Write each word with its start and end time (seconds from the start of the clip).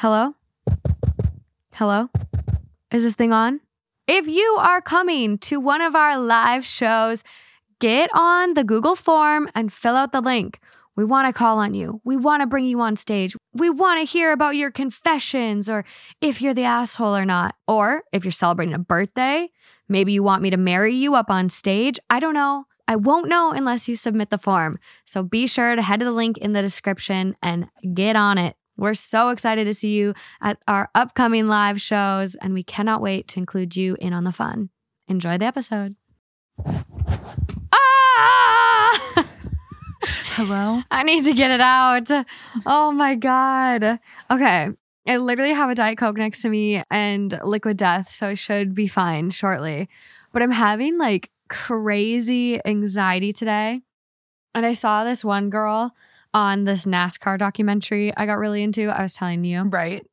Hello? 0.00 0.36
Hello? 1.72 2.08
Is 2.92 3.02
this 3.02 3.16
thing 3.16 3.32
on? 3.32 3.58
If 4.06 4.28
you 4.28 4.56
are 4.60 4.80
coming 4.80 5.38
to 5.38 5.58
one 5.58 5.80
of 5.80 5.96
our 5.96 6.16
live 6.16 6.64
shows, 6.64 7.24
get 7.80 8.08
on 8.14 8.54
the 8.54 8.62
Google 8.62 8.94
form 8.94 9.48
and 9.56 9.72
fill 9.72 9.96
out 9.96 10.12
the 10.12 10.20
link. 10.20 10.60
We 10.94 11.04
want 11.04 11.26
to 11.26 11.32
call 11.32 11.58
on 11.58 11.74
you. 11.74 12.00
We 12.04 12.16
want 12.16 12.42
to 12.42 12.46
bring 12.46 12.64
you 12.64 12.80
on 12.80 12.94
stage. 12.94 13.34
We 13.54 13.70
want 13.70 13.98
to 13.98 14.04
hear 14.04 14.30
about 14.30 14.54
your 14.54 14.70
confessions 14.70 15.68
or 15.68 15.84
if 16.20 16.40
you're 16.40 16.54
the 16.54 16.62
asshole 16.62 17.16
or 17.16 17.24
not. 17.24 17.56
Or 17.66 18.04
if 18.12 18.24
you're 18.24 18.30
celebrating 18.30 18.74
a 18.74 18.78
birthday, 18.78 19.50
maybe 19.88 20.12
you 20.12 20.22
want 20.22 20.42
me 20.42 20.50
to 20.50 20.56
marry 20.56 20.94
you 20.94 21.16
up 21.16 21.28
on 21.28 21.48
stage. 21.48 21.98
I 22.08 22.20
don't 22.20 22.34
know. 22.34 22.66
I 22.86 22.94
won't 22.94 23.28
know 23.28 23.50
unless 23.50 23.88
you 23.88 23.96
submit 23.96 24.30
the 24.30 24.38
form. 24.38 24.78
So 25.04 25.24
be 25.24 25.48
sure 25.48 25.74
to 25.74 25.82
head 25.82 25.98
to 25.98 26.06
the 26.06 26.12
link 26.12 26.38
in 26.38 26.52
the 26.52 26.62
description 26.62 27.34
and 27.42 27.66
get 27.94 28.14
on 28.14 28.38
it. 28.38 28.54
We're 28.78 28.94
so 28.94 29.30
excited 29.30 29.64
to 29.64 29.74
see 29.74 29.94
you 29.94 30.14
at 30.40 30.62
our 30.68 30.88
upcoming 30.94 31.48
live 31.48 31.80
shows, 31.80 32.36
and 32.36 32.54
we 32.54 32.62
cannot 32.62 33.02
wait 33.02 33.26
to 33.28 33.40
include 33.40 33.74
you 33.74 33.96
in 34.00 34.12
on 34.12 34.22
the 34.22 34.30
fun. 34.30 34.70
Enjoy 35.08 35.36
the 35.36 35.46
episode. 35.46 35.96
Ah! 37.72 39.00
Hello? 40.36 40.82
I 40.92 41.02
need 41.02 41.24
to 41.24 41.34
get 41.34 41.50
it 41.50 41.60
out. 41.60 42.08
Oh 42.64 42.92
my 42.92 43.16
God. 43.16 43.98
Okay. 44.30 44.68
I 45.08 45.16
literally 45.16 45.54
have 45.54 45.70
a 45.70 45.74
Diet 45.74 45.98
Coke 45.98 46.16
next 46.16 46.42
to 46.42 46.48
me 46.48 46.80
and 46.88 47.36
liquid 47.42 47.78
death, 47.78 48.12
so 48.12 48.28
I 48.28 48.34
should 48.34 48.76
be 48.76 48.86
fine 48.86 49.30
shortly. 49.30 49.88
But 50.32 50.42
I'm 50.42 50.52
having 50.52 50.98
like 50.98 51.30
crazy 51.48 52.64
anxiety 52.64 53.32
today. 53.32 53.80
And 54.54 54.64
I 54.64 54.72
saw 54.72 55.02
this 55.02 55.24
one 55.24 55.50
girl 55.50 55.94
on 56.38 56.64
this 56.64 56.86
NASCAR 56.86 57.36
documentary 57.38 58.16
I 58.16 58.24
got 58.26 58.38
really 58.38 58.62
into. 58.62 58.88
I 58.88 59.02
was 59.02 59.14
telling 59.14 59.42
you. 59.44 59.62
Right. 59.64 60.06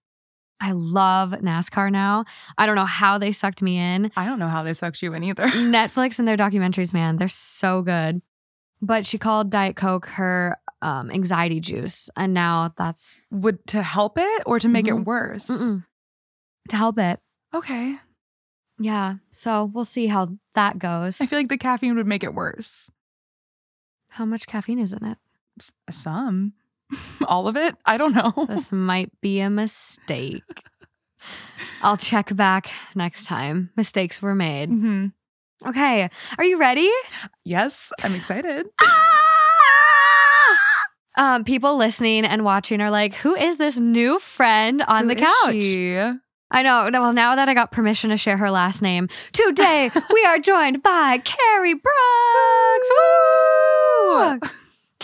I 0.59 0.71
love 0.71 1.31
NASCAR 1.31 1.91
now. 1.91 2.25
I 2.57 2.65
don't 2.65 2.75
know 2.75 2.85
how 2.85 3.17
they 3.17 3.31
sucked 3.31 3.61
me 3.61 3.77
in. 3.77 4.11
I 4.17 4.25
don't 4.25 4.39
know 4.39 4.47
how 4.47 4.63
they 4.63 4.73
sucked 4.73 5.01
you 5.03 5.13
in 5.13 5.23
either. 5.23 5.45
Netflix 5.47 6.17
and 6.17 6.27
their 6.27 6.37
documentaries, 6.37 6.93
man, 6.93 7.17
they're 7.17 7.27
so 7.27 7.81
good. 7.81 8.21
But 8.81 9.05
she 9.05 9.17
called 9.17 9.49
Diet 9.51 9.75
Coke 9.75 10.05
her 10.07 10.57
um, 10.81 11.11
anxiety 11.11 11.59
juice, 11.59 12.09
and 12.15 12.33
now 12.33 12.73
that's 12.77 13.19
Would 13.31 13.65
to 13.67 13.81
help 13.83 14.17
it 14.17 14.43
or 14.45 14.59
to 14.59 14.67
make 14.67 14.85
Mhm. 14.85 14.99
it 15.01 15.05
worse? 15.05 15.47
mm-mm, 15.49 15.83
to 16.69 16.75
help 16.75 16.97
it. 16.99 17.19
Okay. 17.53 17.95
Yeah, 18.79 19.15
so 19.31 19.65
we'll 19.73 19.85
see 19.85 20.07
how 20.07 20.37
that 20.53 20.79
goes. 20.79 21.21
I 21.21 21.25
feel 21.27 21.39
like 21.39 21.49
the 21.49 21.57
caffeine 21.57 21.95
would 21.95 22.07
make 22.07 22.23
it 22.23 22.33
worse. 22.33 22.91
How 24.09 24.25
much 24.25 24.47
caffeine 24.47 24.79
is 24.79 24.93
in 24.93 25.05
it? 25.05 25.17
Some. 25.89 26.53
All 27.27 27.47
of 27.47 27.55
it? 27.57 27.75
I 27.85 27.97
don't 27.97 28.13
know. 28.15 28.33
This 28.49 28.71
might 28.71 29.11
be 29.21 29.39
a 29.39 29.49
mistake. 29.49 30.43
I'll 31.81 31.97
check 31.97 32.35
back 32.35 32.69
next 32.95 33.25
time. 33.25 33.71
Mistakes 33.75 34.21
were 34.21 34.35
made. 34.35 34.69
Mhm. 34.69 35.13
Okay, 35.67 36.09
are 36.37 36.43
you 36.43 36.59
ready? 36.59 36.89
Yes, 37.43 37.91
I'm 38.03 38.13
excited. 38.15 38.67
Um, 41.17 41.45
people 41.45 41.77
listening 41.77 42.25
and 42.25 42.43
watching 42.43 42.81
are 42.81 42.89
like, 42.91 43.13
"Who 43.15 43.35
is 43.35 43.55
this 43.55 43.79
new 43.79 44.19
friend 44.19 44.81
on 44.85 45.03
Who 45.03 45.07
the 45.07 45.15
couch?" 45.15 45.51
she? 45.53 45.95
I 45.97 46.61
know. 46.61 46.89
Well, 46.91 47.13
now 47.13 47.37
that 47.37 47.47
I 47.47 47.53
got 47.53 47.71
permission 47.71 48.09
to 48.09 48.17
share 48.17 48.35
her 48.35 48.51
last 48.51 48.81
name, 48.81 49.07
today 49.31 49.89
we 50.13 50.25
are 50.25 50.39
joined 50.39 50.83
by 50.83 51.19
Kerri 51.19 51.73
Brooks. 51.81 52.89
Woo! 54.43 54.55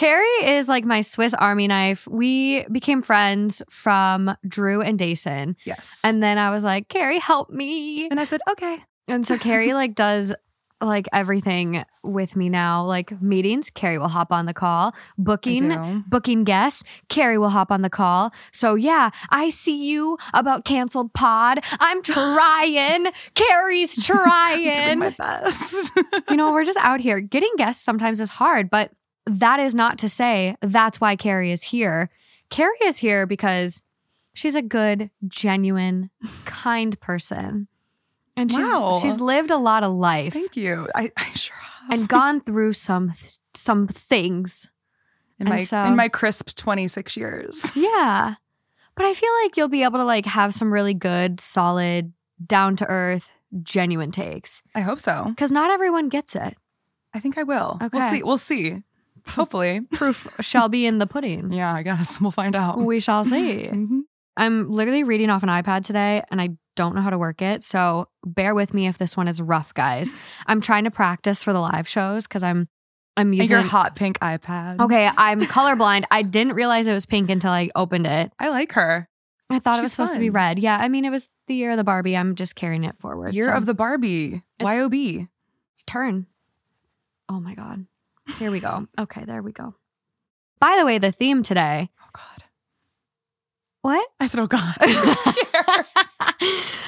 Kerri 0.02 0.58
is 0.58 0.68
like 0.68 0.84
my 0.84 1.02
Swiss 1.02 1.36
Army 1.36 1.68
knife. 1.68 2.08
We 2.08 2.66
became 2.72 3.04
friends 3.04 3.62
from 3.70 4.36
Drew 4.48 4.82
and 4.82 4.98
Dason. 4.98 5.56
Yes. 5.64 6.02
And 6.04 6.24
then 6.24 6.40
I 6.40 6.50
was 6.50 6.64
like, 6.64 6.88
Kerri, 6.88 7.20
help 7.20 7.52
me. 7.52 8.08
and 8.10 8.20
I 8.20 8.24
said, 8.24 8.42
okay. 8.50 8.80
And 9.08 9.28
so 9.28 9.38
Kerri 9.38 9.74
like 9.76 9.94
does 9.94 10.34
like 10.82 11.08
everything 11.14 11.86
with 12.02 12.36
me 12.36 12.50
now, 12.50 12.84
like 12.84 13.22
meetings. 13.22 13.70
Kerri 13.70 14.00
will 14.00 14.08
hop 14.08 14.32
on 14.32 14.48
the 14.48 14.56
call, 14.56 14.96
booking, 15.20 16.04
booking 16.08 16.46
guests. 16.46 16.84
Kerri 17.08 17.40
will 17.40 17.50
hop 17.50 17.72
on 17.72 17.84
the 17.84 17.90
call. 17.92 18.34
So 18.52 18.74
yeah, 18.74 19.12
I 19.30 19.50
see 19.50 19.86
you 19.88 20.18
about 20.34 20.66
canceled 20.66 21.14
pod. 21.14 21.60
I'm 21.80 22.02
trying. 22.02 23.06
Kerri's 23.36 24.10
I'm 24.10 24.58
doing 24.58 24.74
trying. 24.74 25.00
my 25.00 25.16
best. 25.16 25.92
you 26.28 26.38
know, 26.38 26.52
we're 26.52 26.66
just 26.66 26.80
out 26.80 27.02
here. 27.02 27.20
Getting 27.20 27.52
guests 27.58 27.86
sometimes 27.86 28.20
is 28.20 28.32
hard, 28.32 28.72
but 28.72 28.92
that 29.40 29.60
is 29.60 29.74
not 29.76 29.98
to 30.00 30.10
say 30.10 30.56
that's 30.62 31.00
why 31.02 31.16
Kerri 31.16 31.52
is 31.52 31.64
here. 31.64 32.10
Kerri 32.50 32.70
is 32.84 32.98
here 32.98 33.26
because 33.26 33.82
she's 34.34 34.56
a 34.56 34.62
good, 34.62 35.10
genuine, 35.28 36.10
kind 36.46 37.00
person. 37.00 37.68
And 38.38 38.52
she's 38.52 38.66
Wow. 38.66 38.98
she's 39.02 39.20
lived 39.20 39.52
a 39.52 39.58
lot 39.58 39.84
of 39.84 39.92
life 39.92 40.34
Thank 40.34 40.56
you. 40.56 40.88
I, 40.96 41.12
I 41.18 41.24
sure 41.34 41.56
have. 41.58 42.00
and 42.00 42.08
gone 42.08 42.42
through 42.42 42.74
some 42.74 43.12
some 43.54 43.88
things. 43.88 44.70
in 45.40 45.48
and 45.48 45.56
my 45.56 45.64
so- 45.64 45.84
in 45.84 45.96
my 45.96 46.08
crisp 46.08 46.56
26 46.56 47.18
years. 47.18 47.72
Yeah. 47.76 48.36
But 48.96 49.06
I 49.06 49.14
feel 49.14 49.30
like 49.44 49.58
you'll 49.58 49.70
be 49.70 49.84
able 49.84 50.00
to 50.00 50.06
like 50.06 50.26
have 50.26 50.54
some 50.54 50.72
really 50.72 50.94
good, 50.94 51.40
solid, 51.40 52.14
down 52.46 52.76
to 52.78 52.88
earth, 52.90 53.38
genuine 53.64 54.12
takes 54.12 54.64
I 54.76 54.82
hope 54.82 55.00
so. 55.00 55.34
cuz 55.38 55.52
not 55.52 55.70
everyone 55.72 56.08
gets 56.10 56.36
it. 56.36 56.56
I 57.14 57.20
think 57.20 57.38
I 57.38 57.44
will. 57.44 57.78
We'll 57.82 57.88
Okay. 58.04 58.10
see. 58.18 58.24
We'll 58.24 58.38
see. 58.38 58.84
Hopefully. 59.28 59.82
Proof 59.82 60.28
shall 60.42 60.70
be 60.70 60.86
in 60.86 60.98
the 61.00 61.08
pudding. 61.08 61.52
Yeah, 61.62 61.74
I 61.74 61.84
guess 61.84 62.20
we'll 62.22 62.32
find 62.32 62.56
out. 62.56 62.80
We 62.80 63.00
shall 63.00 63.24
see. 63.24 63.68
Mhm. 63.72 64.02
I'm 64.38 64.72
literally 64.72 65.04
reading 65.04 65.30
off 65.30 65.44
an 65.44 65.50
iPad 65.50 65.86
today 65.86 66.24
and 66.32 66.42
I 66.42 66.50
don't 66.78 66.96
know 66.96 67.02
how 67.02 67.10
to 67.10 67.18
work 67.18 67.42
it. 67.42 67.64
So 67.64 68.08
bear 68.26 68.56
with 68.56 68.74
me 68.74 68.88
if 68.88 68.98
this 68.98 69.18
one 69.18 69.28
is 69.28 69.42
rough, 69.42 69.74
guys. 69.74 70.12
I'm 70.48 70.62
trying 70.62 70.86
to 70.86 70.92
practice 70.92 71.44
for 71.44 71.52
the 71.52 71.60
live 71.60 71.88
shows 71.88 72.28
because 72.28 72.42
I'm 72.44 72.68
I'm 73.18 73.28
And 73.28 73.36
using 73.36 73.52
your 73.58 73.62
hot 73.62 73.98
pink 73.98 74.20
iPad. 74.20 74.80
Okay, 74.80 75.10
I'm 75.18 75.42
colorblind. 75.42 76.06
I 76.10 76.22
didn't 76.22 76.54
realize 76.54 76.88
it 76.88 76.94
was 76.94 77.06
pink 77.06 77.30
until 77.30 77.52
I 77.52 77.70
opened 77.76 78.08
it. 78.08 78.32
I 78.40 78.50
like 78.50 78.72
her. 78.72 79.10
I 79.50 79.60
thought 79.60 79.80
it 79.80 79.82
was 79.82 79.90
She's 79.92 79.96
supposed 79.96 80.14
to 80.14 80.20
be 80.20 80.30
red. 80.30 80.60
Yeah, 80.60 80.78
I 80.78 80.88
mean 80.88 81.04
it 81.04 81.10
was 81.10 81.28
the 81.48 81.54
year 81.56 81.72
of 81.72 81.78
the 81.78 81.84
Barbie. 81.84 82.16
I'm 82.16 82.36
just 82.36 82.56
carrying 82.56 82.86
it 82.86 82.96
forward. 83.02 83.34
Year 83.34 83.48
so 83.48 83.54
of 83.54 83.66
the 83.66 83.74
Barbie. 83.74 84.42
It's- 84.60 84.76
YOB. 84.76 85.28
it's 85.74 85.84
turn. 85.84 86.26
Oh 87.28 87.42
my 87.42 87.54
god. 87.54 87.86
Here 88.40 88.52
we 88.52 88.60
go. 88.60 88.88
Okay, 89.00 89.24
there 89.26 89.42
we 89.42 89.52
go. 89.52 89.76
By 90.60 90.78
the 90.78 90.86
way, 90.86 90.98
the 90.98 91.12
theme 91.12 91.44
today. 91.44 91.90
Oh 92.02 92.10
God. 92.14 92.44
What? 93.84 94.08
I 94.20 94.28
said, 94.28 94.40
oh 94.42 94.48
God. 94.48 94.76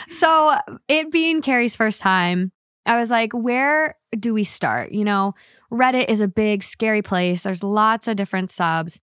So 0.09 0.55
it 0.87 1.11
being 1.11 1.41
Kerri's 1.41 1.75
first 1.75 1.99
time, 1.99 2.51
I 2.85 2.97
was 2.97 3.09
like, 3.11 3.33
where 3.33 3.95
do 4.17 4.33
we 4.33 4.43
start? 4.43 4.91
You 4.91 5.03
know, 5.03 5.33
Reddit 5.71 6.05
is 6.07 6.21
a 6.21 6.27
big, 6.27 6.63
scary 6.63 7.01
place. 7.01 7.41
There's 7.41 7.63
lots 7.63 8.07
of 8.07 8.15
different 8.15 8.49
subs. 8.51 8.99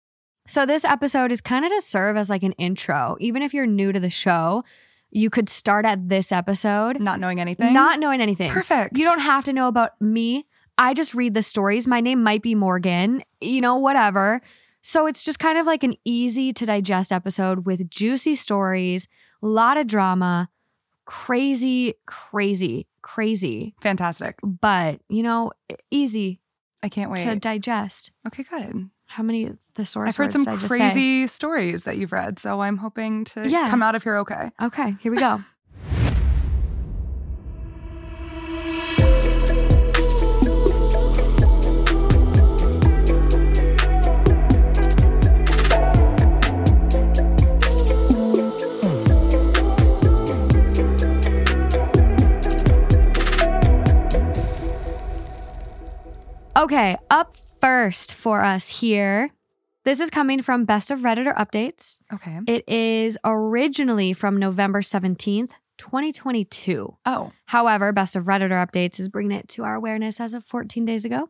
So 0.47 0.67
this 0.67 0.85
episode 0.85 1.33
is 1.33 1.41
kind 1.41 1.65
of 1.65 1.71
to 1.73 1.81
serve 1.81 2.17
as 2.17 2.29
like 2.29 2.43
an 2.43 2.53
intro. 2.53 3.17
Even 3.21 3.43
if 3.43 3.55
you're 3.55 3.67
new 3.67 3.93
to 3.93 4.01
the 4.01 4.11
show, 4.11 4.63
you 5.11 5.31
could 5.31 5.49
start 5.49 5.87
at 5.87 6.09
this 6.09 6.33
episode, 6.33 7.01
Not 7.01 7.19
knowing 7.19 7.41
anything. 7.41 7.73
not 7.73 7.99
knowing 7.99 8.21
anything. 8.21 8.51
perfect. 8.51 8.97
You 8.99 9.05
don't 9.05 9.21
have 9.21 9.45
to 9.45 9.53
know 9.53 9.69
about 9.69 9.99
me. 10.01 10.47
I 10.79 10.95
just 10.95 11.15
read 11.15 11.35
the 11.35 11.43
stories. 11.43 11.87
My 11.87 12.01
name 12.01 12.23
might 12.23 12.43
be 12.43 12.55
Morgan, 12.55 13.23
you 13.41 13.61
know, 13.61 13.77
whatever. 13.77 14.41
So 14.83 15.07
it's 15.07 15.23
just 15.23 15.39
kind 15.39 15.59
of 15.59 15.67
like 15.67 15.83
an 15.83 15.95
easy 16.05 16.53
to 16.53 16.67
digest 16.67 17.11
episode 17.13 17.67
with 17.67 17.89
juicy 17.91 18.35
stories, 18.37 19.09
a 19.43 19.47
lot 19.47 19.77
of 19.79 19.87
drama, 19.87 20.49
crazy, 21.07 21.95
crazy, 22.07 22.87
crazy, 23.03 23.75
Fantastic. 23.81 24.39
but, 24.43 25.01
you 25.09 25.23
know, 25.23 25.53
easy 25.91 26.41
I 26.83 26.89
can't 26.89 27.11
wait. 27.11 27.23
to 27.25 27.37
digest. 27.37 28.13
okay, 28.27 28.43
good. 28.45 28.91
How 29.09 29.23
many 29.23 29.53
thesaurus 29.75 30.15
stories? 30.15 30.15
I've 30.15 30.17
heard 30.17 30.33
some 30.33 30.45
did 30.45 30.51
I 30.51 30.57
just 30.57 30.69
say? 30.69 30.79
crazy 30.79 31.27
stories 31.29 31.85
that 31.85 31.97
you've 31.97 32.13
read, 32.13 32.39
so 32.39 32.61
I'm 32.61 32.77
hoping 32.79 33.25
to 33.27 33.49
Yeah. 33.49 33.71
come 33.71 33.83
out 33.83 33.95
of 33.95 34.03
here 34.03 34.17
okay. 34.19 34.51
Okay, 34.61 34.97
here 35.01 35.11
we 35.13 35.19
go. 35.19 35.41
Okay, 56.57 56.97
up 57.11 57.37
first 57.37 58.15
for 58.15 58.43
us 58.43 58.81
here. 58.81 59.31
This 59.85 60.01
is 60.01 60.09
coming 60.09 60.41
from 60.41 60.65
Best 60.65 60.91
of 60.91 61.01
Redditor 61.01 61.37
Updates. 61.37 62.01
Okay. 62.11 62.41
It 62.47 62.67
is 62.67 63.19
originally 63.25 64.15
from 64.15 64.39
November 64.39 64.81
17th, 64.81 65.51
2022. 65.77 66.97
Oh, 67.05 67.33
However, 67.45 67.93
Best 67.93 68.17
of 68.17 68.25
Redditor 68.25 68.67
Updates 68.67 68.99
is 68.99 69.11
bringing 69.11 69.37
it 69.37 69.49
to 69.49 69.65
our 69.65 69.75
awareness 69.75 70.19
as 70.19 70.33
of 70.33 70.45
14 70.45 70.87
days 70.87 71.05
ago. 71.05 71.29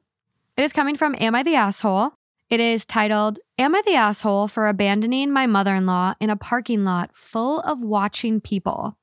It 0.56 0.62
is 0.62 0.72
coming 0.72 0.94
from 0.94 1.16
Am 1.18 1.34
I 1.34 1.42
the 1.42 1.56
Asshole? 1.56 2.12
It 2.48 2.60
is 2.60 2.86
titled 2.86 3.40
Am 3.58 3.74
I 3.74 3.82
the 3.84 3.96
Asshole 3.96 4.46
for 4.46 4.68
Abandoning 4.68 5.32
My 5.32 5.48
Mother 5.48 5.74
in 5.74 5.86
Law 5.86 6.14
in 6.20 6.30
a 6.30 6.36
Parking 6.36 6.84
Lot 6.84 7.12
Full 7.12 7.58
of 7.62 7.82
Watching 7.82 8.40
People? 8.40 8.96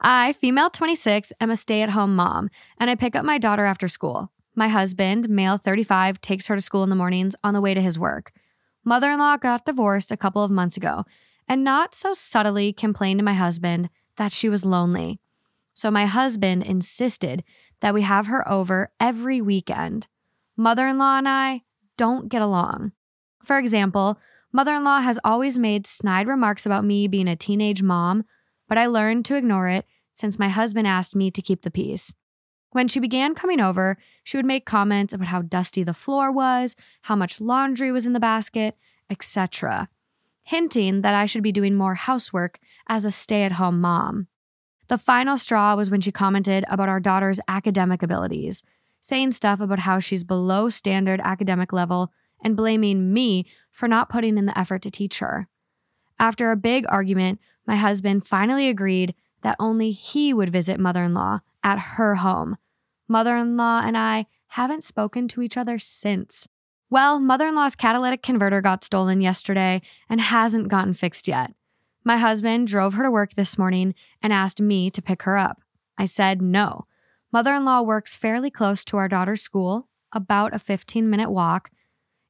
I, 0.00 0.32
female 0.32 0.70
26, 0.70 1.34
am 1.38 1.50
a 1.50 1.56
stay 1.56 1.82
at 1.82 1.90
home 1.90 2.16
mom, 2.16 2.48
and 2.78 2.88
I 2.88 2.94
pick 2.94 3.14
up 3.14 3.26
my 3.26 3.36
daughter 3.36 3.66
after 3.66 3.88
school. 3.88 4.30
My 4.54 4.68
husband, 4.68 5.28
male 5.28 5.58
35, 5.58 6.20
takes 6.20 6.46
her 6.46 6.54
to 6.54 6.60
school 6.60 6.84
in 6.84 6.90
the 6.90 6.96
mornings 6.96 7.34
on 7.42 7.54
the 7.54 7.60
way 7.60 7.74
to 7.74 7.82
his 7.82 7.98
work. 7.98 8.32
Mother 8.84 9.10
in 9.10 9.18
law 9.18 9.36
got 9.36 9.64
divorced 9.64 10.12
a 10.12 10.16
couple 10.16 10.44
of 10.44 10.50
months 10.50 10.76
ago 10.76 11.04
and 11.48 11.64
not 11.64 11.94
so 11.94 12.12
subtly 12.12 12.72
complained 12.72 13.18
to 13.18 13.24
my 13.24 13.34
husband 13.34 13.90
that 14.16 14.32
she 14.32 14.48
was 14.48 14.64
lonely. 14.64 15.20
So 15.72 15.90
my 15.90 16.06
husband 16.06 16.62
insisted 16.62 17.42
that 17.80 17.94
we 17.94 18.02
have 18.02 18.28
her 18.28 18.48
over 18.48 18.92
every 19.00 19.40
weekend. 19.40 20.06
Mother 20.56 20.86
in 20.86 20.98
law 20.98 21.18
and 21.18 21.28
I 21.28 21.62
don't 21.96 22.28
get 22.28 22.42
along. 22.42 22.92
For 23.42 23.58
example, 23.58 24.20
mother 24.52 24.74
in 24.74 24.84
law 24.84 25.00
has 25.00 25.18
always 25.24 25.58
made 25.58 25.86
snide 25.86 26.28
remarks 26.28 26.64
about 26.64 26.84
me 26.84 27.08
being 27.08 27.26
a 27.26 27.36
teenage 27.36 27.82
mom, 27.82 28.24
but 28.68 28.78
I 28.78 28.86
learned 28.86 29.24
to 29.26 29.36
ignore 29.36 29.68
it 29.68 29.84
since 30.14 30.38
my 30.38 30.48
husband 30.48 30.86
asked 30.86 31.16
me 31.16 31.30
to 31.32 31.42
keep 31.42 31.62
the 31.62 31.70
peace. 31.70 32.14
When 32.74 32.88
she 32.88 32.98
began 32.98 33.36
coming 33.36 33.60
over, 33.60 33.96
she 34.24 34.36
would 34.36 34.44
make 34.44 34.66
comments 34.66 35.14
about 35.14 35.28
how 35.28 35.42
dusty 35.42 35.84
the 35.84 35.94
floor 35.94 36.32
was, 36.32 36.74
how 37.02 37.14
much 37.14 37.40
laundry 37.40 37.92
was 37.92 38.04
in 38.04 38.14
the 38.14 38.18
basket, 38.18 38.76
etc., 39.08 39.88
hinting 40.42 41.02
that 41.02 41.14
I 41.14 41.24
should 41.26 41.44
be 41.44 41.52
doing 41.52 41.76
more 41.76 41.94
housework 41.94 42.58
as 42.88 43.04
a 43.04 43.12
stay 43.12 43.44
at 43.44 43.52
home 43.52 43.80
mom. 43.80 44.26
The 44.88 44.98
final 44.98 45.36
straw 45.36 45.76
was 45.76 45.88
when 45.88 46.00
she 46.00 46.10
commented 46.10 46.64
about 46.66 46.88
our 46.88 46.98
daughter's 46.98 47.38
academic 47.46 48.02
abilities, 48.02 48.64
saying 49.00 49.30
stuff 49.30 49.60
about 49.60 49.78
how 49.78 50.00
she's 50.00 50.24
below 50.24 50.68
standard 50.68 51.20
academic 51.22 51.72
level 51.72 52.12
and 52.42 52.56
blaming 52.56 53.12
me 53.12 53.46
for 53.70 53.86
not 53.86 54.08
putting 54.08 54.36
in 54.36 54.46
the 54.46 54.58
effort 54.58 54.82
to 54.82 54.90
teach 54.90 55.20
her. 55.20 55.46
After 56.18 56.50
a 56.50 56.56
big 56.56 56.86
argument, 56.88 57.38
my 57.68 57.76
husband 57.76 58.26
finally 58.26 58.68
agreed 58.68 59.14
that 59.42 59.54
only 59.60 59.92
he 59.92 60.34
would 60.34 60.50
visit 60.50 60.80
mother 60.80 61.04
in 61.04 61.14
law 61.14 61.38
at 61.62 61.78
her 61.78 62.16
home. 62.16 62.56
Mother 63.08 63.36
in 63.36 63.56
law 63.56 63.82
and 63.84 63.96
I 63.96 64.26
haven't 64.48 64.84
spoken 64.84 65.28
to 65.28 65.42
each 65.42 65.56
other 65.56 65.78
since. 65.78 66.48
Well, 66.90 67.18
mother 67.18 67.48
in 67.48 67.54
law's 67.54 67.74
catalytic 67.74 68.22
converter 68.22 68.60
got 68.60 68.84
stolen 68.84 69.20
yesterday 69.20 69.82
and 70.08 70.20
hasn't 70.20 70.68
gotten 70.68 70.94
fixed 70.94 71.26
yet. 71.26 71.52
My 72.04 72.18
husband 72.18 72.68
drove 72.68 72.94
her 72.94 73.02
to 73.02 73.10
work 73.10 73.34
this 73.34 73.58
morning 73.58 73.94
and 74.22 74.32
asked 74.32 74.60
me 74.60 74.90
to 74.90 75.02
pick 75.02 75.22
her 75.22 75.36
up. 75.36 75.62
I 75.98 76.04
said 76.04 76.42
no. 76.42 76.86
Mother 77.32 77.54
in 77.54 77.64
law 77.64 77.82
works 77.82 78.14
fairly 78.14 78.50
close 78.50 78.84
to 78.84 78.96
our 78.96 79.08
daughter's 79.08 79.42
school, 79.42 79.88
about 80.12 80.54
a 80.54 80.58
15 80.58 81.10
minute 81.10 81.30
walk. 81.30 81.70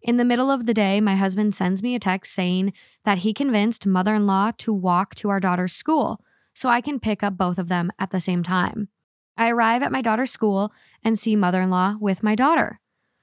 In 0.00 0.16
the 0.16 0.24
middle 0.24 0.50
of 0.50 0.66
the 0.66 0.74
day, 0.74 1.00
my 1.00 1.16
husband 1.16 1.54
sends 1.54 1.82
me 1.82 1.94
a 1.94 1.98
text 1.98 2.32
saying 2.32 2.72
that 3.04 3.18
he 3.18 3.34
convinced 3.34 3.86
mother 3.86 4.14
in 4.14 4.26
law 4.26 4.52
to 4.58 4.72
walk 4.72 5.14
to 5.16 5.28
our 5.28 5.40
daughter's 5.40 5.72
school 5.72 6.20
so 6.54 6.68
I 6.68 6.80
can 6.80 7.00
pick 7.00 7.22
up 7.22 7.36
both 7.36 7.58
of 7.58 7.68
them 7.68 7.90
at 7.98 8.10
the 8.10 8.20
same 8.20 8.42
time. 8.42 8.88
I 9.36 9.50
arrive 9.50 9.82
at 9.82 9.92
my 9.92 10.00
daughter's 10.00 10.31
school 10.31 10.72
and 11.02 11.19
see 11.19 11.36
mother 11.36 11.60
in 11.60 11.70
law 11.70 11.96
with 12.00 12.22
my 12.22 12.34
daughter. 12.34 12.81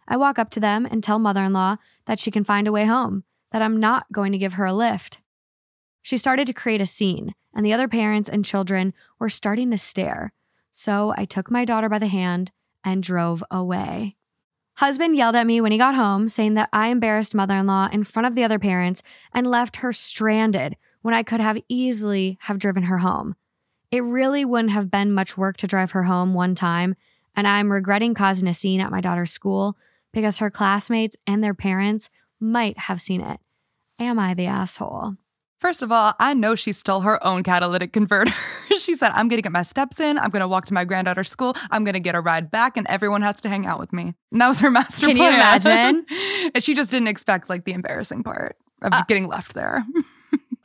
I 0.07 0.17
walk 0.17 0.37
up 0.37 0.49
to 0.51 0.59
them 0.59 0.85
and 0.85 1.03
tell 1.03 1.19
mother 1.19 1.43
in 1.43 1.53
law 1.53 1.77
that 2.05 2.19
she 2.19 2.31
can 2.31 2.43
find 2.43 2.67
a 2.67 2.71
way 2.71 2.85
home, 2.85 3.23
that 3.51 3.61
I'm 3.61 3.79
not 3.79 4.11
going 4.11 4.31
to 4.31 4.37
give 4.37 4.53
her 4.53 4.65
a 4.65 4.73
lift. 4.73 5.19
She 6.01 6.17
started 6.17 6.47
to 6.47 6.53
create 6.53 6.81
a 6.81 6.85
scene, 6.85 7.33
and 7.53 7.65
the 7.65 7.73
other 7.73 7.87
parents 7.87 8.29
and 8.29 8.43
children 8.43 8.93
were 9.19 9.29
starting 9.29 9.71
to 9.71 9.77
stare. 9.77 10.33
So 10.71 11.13
I 11.15 11.25
took 11.25 11.51
my 11.51 11.63
daughter 11.65 11.89
by 11.89 11.99
the 11.99 12.07
hand 12.07 12.51
and 12.83 13.03
drove 13.03 13.43
away. 13.51 14.15
Husband 14.75 15.15
yelled 15.15 15.35
at 15.35 15.45
me 15.45 15.61
when 15.61 15.71
he 15.71 15.77
got 15.77 15.95
home, 15.95 16.27
saying 16.27 16.55
that 16.55 16.69
I 16.73 16.87
embarrassed 16.87 17.35
mother 17.35 17.55
in 17.55 17.67
law 17.67 17.87
in 17.91 18.03
front 18.03 18.25
of 18.25 18.35
the 18.35 18.43
other 18.43 18.57
parents 18.57 19.03
and 19.33 19.45
left 19.45 19.77
her 19.77 19.91
stranded 19.91 20.75
when 21.01 21.13
I 21.13 21.23
could 21.23 21.39
have 21.39 21.61
easily 21.67 22.37
have 22.41 22.57
driven 22.57 22.83
her 22.83 22.99
home. 22.99 23.35
It 23.91 24.03
really 24.03 24.45
wouldn't 24.45 24.71
have 24.71 24.89
been 24.89 25.11
much 25.11 25.37
work 25.37 25.57
to 25.57 25.67
drive 25.67 25.91
her 25.91 26.03
home 26.03 26.33
one 26.33 26.55
time, 26.55 26.95
and 27.35 27.47
I'm 27.47 27.71
regretting 27.71 28.13
causing 28.13 28.47
a 28.47 28.53
scene 28.53 28.79
at 28.81 28.91
my 28.91 29.01
daughter's 29.01 29.31
school 29.31 29.77
because 30.13 30.37
her 30.39 30.49
classmates 30.49 31.15
and 31.27 31.43
their 31.43 31.53
parents 31.53 32.09
might 32.39 32.77
have 32.79 33.01
seen 33.01 33.21
it. 33.21 33.39
Am 33.99 34.17
I 34.17 34.33
the 34.33 34.45
asshole? 34.47 35.15
First 35.59 35.83
of 35.83 35.91
all, 35.91 36.13
I 36.19 36.33
know 36.33 36.55
she 36.55 36.71
stole 36.71 37.01
her 37.01 37.23
own 37.23 37.43
catalytic 37.43 37.93
converter. 37.93 38.31
she 38.79 38.95
said, 38.95 39.11
I'm 39.13 39.27
going 39.27 39.37
to 39.37 39.43
get 39.43 39.51
my 39.51 39.61
steps 39.61 39.99
in. 39.99 40.17
I'm 40.17 40.31
going 40.31 40.39
to 40.41 40.47
walk 40.47 40.65
to 40.65 40.73
my 40.73 40.85
granddaughter's 40.85 41.29
school. 41.29 41.55
I'm 41.69 41.83
going 41.83 41.93
to 41.93 41.99
get 41.99 42.15
a 42.15 42.19
ride 42.21 42.49
back, 42.49 42.77
and 42.77 42.87
everyone 42.89 43.21
has 43.21 43.39
to 43.41 43.49
hang 43.49 43.67
out 43.67 43.79
with 43.79 43.93
me. 43.93 44.15
And 44.31 44.41
that 44.41 44.47
was 44.47 44.59
her 44.61 44.71
master 44.79 45.05
Can 45.05 45.17
you 45.17 45.21
plan. 45.23 45.35
imagine? 45.35 46.05
and 46.55 46.63
she 46.63 46.73
just 46.73 46.89
didn't 46.89 47.09
expect 47.09 47.47
like 47.47 47.65
the 47.65 47.73
embarrassing 47.73 48.23
part 48.23 48.57
of 48.81 48.91
Uh, 48.91 49.03
getting 49.07 49.27
left 49.27 49.53
there. 49.53 49.85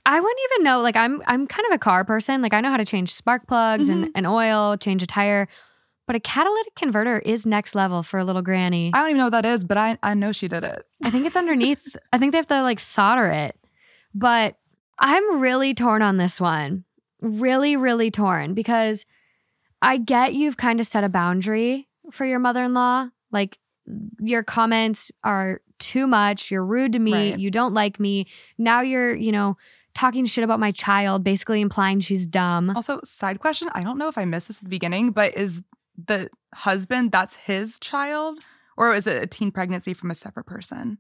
I 0.06 0.20
wouldn't 0.20 0.41
even 0.53 0.64
know. 0.64 0.81
Like 0.81 0.94
I'm 0.94 1.20
I'm 1.26 1.49
kind 1.49 1.67
of 1.67 1.75
a 1.75 1.79
car 1.79 2.05
person. 2.05 2.41
Like 2.41 2.55
I 2.55 2.61
know 2.61 2.70
how 2.70 2.76
to 2.76 2.85
change 2.85 3.12
spark 3.12 3.49
plugs 3.49 3.88
and, 3.88 4.05
mm-hmm. 4.05 4.12
and 4.14 4.26
oil, 4.26 4.76
change 4.76 5.03
a 5.03 5.06
tire. 5.06 5.49
But 6.06 6.14
a 6.14 6.20
catalytic 6.20 6.76
converter 6.76 7.19
is 7.19 7.44
next 7.44 7.75
level 7.75 8.05
for 8.05 8.20
a 8.20 8.25
little 8.25 8.41
granny. 8.41 8.93
I 8.94 9.00
don't 9.00 9.08
even 9.08 9.19
know 9.19 9.25
what 9.25 9.31
that 9.31 9.44
is, 9.44 9.64
but 9.64 9.76
I, 9.76 9.99
I 10.05 10.14
know 10.14 10.31
she 10.31 10.47
did 10.47 10.62
it. 10.62 10.87
I 11.03 11.11
think 11.11 11.26
it's 11.26 11.35
underneath. 11.35 11.97
I 12.12 12.19
think 12.19 12.31
they 12.31 12.38
have 12.38 12.47
to 12.47 12.62
like 12.62 12.79
solder 12.79 13.26
it. 13.26 13.58
But 14.14 14.55
I'm 15.00 15.41
really 15.41 15.75
torn 15.75 16.03
on 16.03 16.17
this 16.17 16.41
one. 16.41 16.85
Really, 17.20 17.76
really 17.76 18.12
torn 18.12 18.55
because 18.55 19.05
I 19.82 19.99
get 19.99 20.35
you've 20.35 20.56
kind 20.56 20.79
of 20.79 20.87
set 20.87 21.03
a 21.03 21.08
boundary 21.08 21.88
for 22.12 22.25
your 22.25 22.38
mother 22.38 22.62
in 22.62 22.75
law. 22.75 23.08
Like 23.32 23.58
your 24.20 24.44
comments 24.44 25.11
are 25.25 25.61
too 25.81 26.06
much. 26.06 26.53
You're 26.53 26.64
rude 26.64 26.93
to 26.93 27.00
me. 27.00 27.12
Right. 27.12 27.38
You 27.38 27.50
don't 27.50 27.75
like 27.75 27.99
me. 27.99 28.29
Now 28.58 28.82
you're, 28.82 29.14
you 29.14 29.32
know, 29.32 29.56
talking 29.96 30.26
shit 30.26 30.44
about 30.44 30.60
my 30.60 30.70
child, 30.70 31.25
basically 31.25 31.60
implying 31.60 32.00
she's 32.00 32.26
dumb. 32.26 32.70
Also, 32.70 33.00
side 33.03 33.41
question 33.41 33.69
I 33.74 33.82
don't 33.82 33.98
know 33.98 34.08
if 34.08 34.19
I 34.19 34.24
missed 34.24 34.48
this 34.48 34.58
at 34.58 34.65
the 34.65 34.69
beginning, 34.69 35.10
but 35.10 35.36
is 35.36 35.62
the 36.06 36.31
husband, 36.55 37.10
that's 37.10 37.36
his 37.36 37.79
child? 37.79 38.38
Or 38.76 38.94
is 38.94 39.06
it 39.06 39.22
a 39.22 39.26
teen 39.26 39.50
pregnancy 39.50 39.94
from 39.94 40.10
a 40.10 40.15
separate 40.15 40.44
person? 40.44 40.98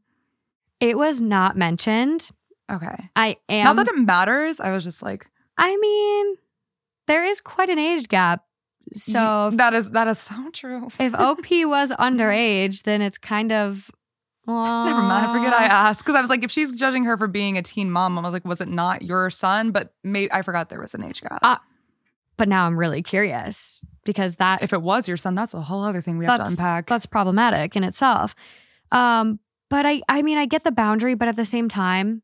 It 0.80 0.96
was 0.96 1.20
not 1.20 1.56
mentioned. 1.56 2.30
Okay. 2.72 3.10
I 3.14 3.36
am. 3.48 3.64
Not 3.64 3.76
that 3.76 3.88
it 3.88 3.98
matters. 3.98 4.60
I 4.60 4.72
was 4.72 4.82
just 4.82 5.02
like, 5.02 5.26
I 5.58 5.76
mean, 5.76 6.36
there 7.06 7.24
is 7.24 7.40
quite 7.40 7.68
an 7.68 7.78
age 7.78 8.08
gap. 8.08 8.44
So 8.92 9.50
that 9.54 9.74
is 9.74 9.90
that 9.92 10.06
is 10.06 10.18
so 10.18 10.50
true. 10.52 10.88
if 11.00 11.14
OP 11.14 11.44
was 11.50 11.92
underage, 11.98 12.84
then 12.84 13.02
it's 13.02 13.18
kind 13.18 13.52
of. 13.52 13.90
Never 14.46 15.02
mind. 15.02 15.30
Forget 15.32 15.52
I 15.52 15.64
asked 15.64 16.00
because 16.00 16.14
I 16.14 16.20
was 16.20 16.30
like, 16.30 16.44
if 16.44 16.50
she's 16.50 16.72
judging 16.72 17.04
her 17.04 17.16
for 17.16 17.26
being 17.26 17.58
a 17.58 17.62
teen 17.62 17.90
mom, 17.90 18.16
I 18.18 18.22
was 18.22 18.32
like, 18.32 18.44
was 18.44 18.60
it 18.60 18.68
not 18.68 19.02
your 19.02 19.28
son? 19.30 19.70
But 19.72 19.92
maybe 20.04 20.30
I 20.32 20.42
forgot 20.42 20.68
there 20.68 20.80
was 20.80 20.94
an 20.94 21.02
age 21.02 21.20
gap. 21.22 21.40
Uh, 21.42 21.56
But 22.36 22.48
now 22.48 22.66
I'm 22.66 22.78
really 22.78 23.02
curious 23.02 23.84
because 24.04 24.36
that 24.36 24.62
if 24.62 24.72
it 24.72 24.82
was 24.82 25.08
your 25.08 25.16
son, 25.16 25.34
that's 25.34 25.54
a 25.54 25.60
whole 25.60 25.82
other 25.82 26.00
thing 26.00 26.18
we 26.18 26.26
have 26.26 26.36
to 26.38 26.44
unpack. 26.46 26.86
that's 26.86 27.06
problematic 27.06 27.74
in 27.76 27.82
itself. 27.82 28.34
Um, 28.92 29.40
but 29.68 29.84
I 29.84 30.02
I 30.08 30.22
mean 30.22 30.38
I 30.38 30.46
get 30.46 30.62
the 30.62 30.70
boundary, 30.70 31.14
but 31.16 31.26
at 31.28 31.34
the 31.36 31.44
same 31.44 31.68
time, 31.68 32.22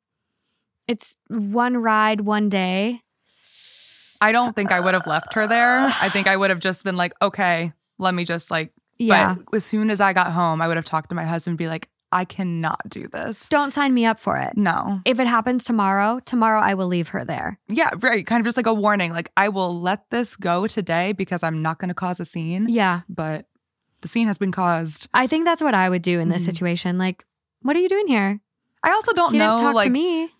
it's 0.87 1.17
one 1.29 1.77
ride, 1.77 2.21
one 2.21 2.49
day. 2.49 3.01
I 4.21 4.31
don't 4.31 4.55
think 4.55 4.71
I 4.71 4.79
would 4.79 4.95
have 4.95 5.07
left 5.09 5.35
her 5.35 5.49
there. 5.49 5.81
I 5.81 6.09
think 6.09 6.29
I 6.29 6.37
would 6.37 6.51
have 6.51 6.61
just 6.61 6.85
been 6.85 6.97
like, 6.97 7.13
okay, 7.21 7.73
let 7.99 8.15
me 8.15 8.25
just 8.25 8.51
like. 8.53 8.73
Yeah. 8.99 9.35
But 9.51 9.57
as 9.57 9.65
soon 9.65 9.91
as 9.91 10.01
I 10.01 10.13
got 10.13 10.31
home, 10.31 10.63
I 10.63 10.69
would 10.69 10.77
have 10.77 10.85
talked 10.85 11.09
to 11.09 11.17
my 11.17 11.25
husband 11.25 11.53
and 11.55 11.59
be 11.59 11.67
like, 11.67 11.89
I 12.13 12.25
cannot 12.25 12.81
do 12.89 13.09
this. 13.09 13.49
Don't 13.49 13.71
sign 13.73 13.95
me 13.95 14.05
up 14.05 14.19
for 14.19 14.37
it. 14.37 14.57
No. 14.57 15.01
If 15.05 15.19
it 15.19 15.27
happens 15.27 15.65
tomorrow, 15.65 16.21
tomorrow 16.25 16.61
I 16.61 16.75
will 16.75 16.87
leave 16.87 17.09
her 17.09 17.25
there. 17.25 17.59
Yeah, 17.69 17.91
right. 18.01 18.27
Kind 18.27 18.41
of 18.41 18.45
just 18.45 18.57
like 18.57 18.67
a 18.67 18.75
warning. 18.75 19.13
Like, 19.13 19.31
I 19.37 19.49
will 19.49 19.81
let 19.81 20.11
this 20.11 20.37
go 20.37 20.67
today 20.67 21.13
because 21.13 21.43
I'm 21.43 21.63
not 21.63 21.79
going 21.79 21.89
to 21.89 21.95
cause 21.95 22.21
a 22.21 22.25
scene. 22.25 22.67
Yeah. 22.69 23.01
But 23.09 23.47
the 24.03 24.09
scene 24.09 24.27
has 24.27 24.37
been 24.39 24.53
caused. 24.53 25.09
I 25.15 25.27
think 25.27 25.45
that's 25.47 25.63
what 25.63 25.75
I 25.75 25.89
would 25.89 26.03
do 26.03 26.21
in 26.21 26.29
this 26.29 26.43
Mhm. 26.43 26.47
situation. 26.47 26.99
Like, 26.99 27.25
what 27.63 27.77
are 27.77 27.81
you 27.81 27.89
doing 27.89 28.09
here? 28.09 28.41
I 28.85 28.91
also 28.91 29.13
don't 29.13 29.33
You 29.33 29.39
know 29.39 29.71
like 29.73 29.93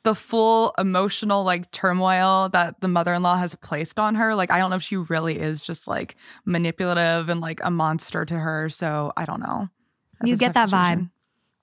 the 0.03 0.15
full 0.17 0.75
emotional 0.77 1.45
like 1.45 1.71
turmoil 1.71 2.49
that 2.49 2.81
the 2.81 2.89
mother-in-law 2.89 3.37
has 3.37 3.55
placed 3.55 4.01
on 4.01 4.17
her. 4.17 4.35
Like 4.35 4.51
I 4.51 4.59
don't 4.59 4.71
know 4.71 4.75
if 4.77 4.83
she 4.83 4.97
really 4.97 5.39
is 5.39 5.61
just 5.61 5.87
like 5.87 6.17
manipulative 6.45 7.29
and 7.29 7.41
like 7.41 7.61
a 7.63 7.71
monster 7.71 8.25
to 8.25 8.35
her. 8.35 8.69
So 8.69 9.13
I 9.17 9.27
don't 9.27 9.39
know. 9.41 9.69
You 10.25 10.37
get 10.37 10.55
that 10.55 10.71
situation. 10.71 11.01
vibe. 11.01 11.11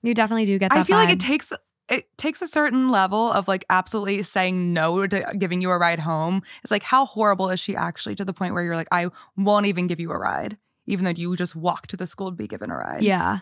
You 0.02 0.14
definitely 0.14 0.46
do 0.46 0.58
get 0.58 0.70
that 0.70 0.78
I 0.78 0.82
feel 0.82 0.96
like 0.96 1.10
it 1.10 1.20
takes 1.20 1.52
it 1.88 2.06
takes 2.16 2.40
a 2.40 2.46
certain 2.46 2.88
level 2.88 3.32
of 3.32 3.48
like 3.48 3.64
absolutely 3.68 4.22
saying 4.22 4.72
no 4.72 5.06
to 5.06 5.34
giving 5.38 5.60
you 5.60 5.70
a 5.70 5.78
ride 5.78 6.00
home. 6.00 6.42
It's 6.62 6.70
like 6.70 6.82
how 6.82 7.04
horrible 7.04 7.50
is 7.50 7.60
she 7.60 7.76
actually 7.76 8.14
to 8.16 8.24
the 8.24 8.32
point 8.32 8.54
where 8.54 8.62
you're 8.62 8.76
like 8.76 8.88
I 8.92 9.08
won't 9.36 9.66
even 9.66 9.86
give 9.86 10.00
you 10.00 10.10
a 10.12 10.18
ride 10.18 10.56
even 10.86 11.04
though 11.04 11.10
you 11.10 11.34
just 11.36 11.54
walk 11.54 11.86
to 11.88 11.96
the 11.96 12.06
school 12.06 12.30
to 12.30 12.36
be 12.36 12.48
given 12.48 12.70
a 12.70 12.76
ride. 12.76 13.02
Yeah. 13.02 13.40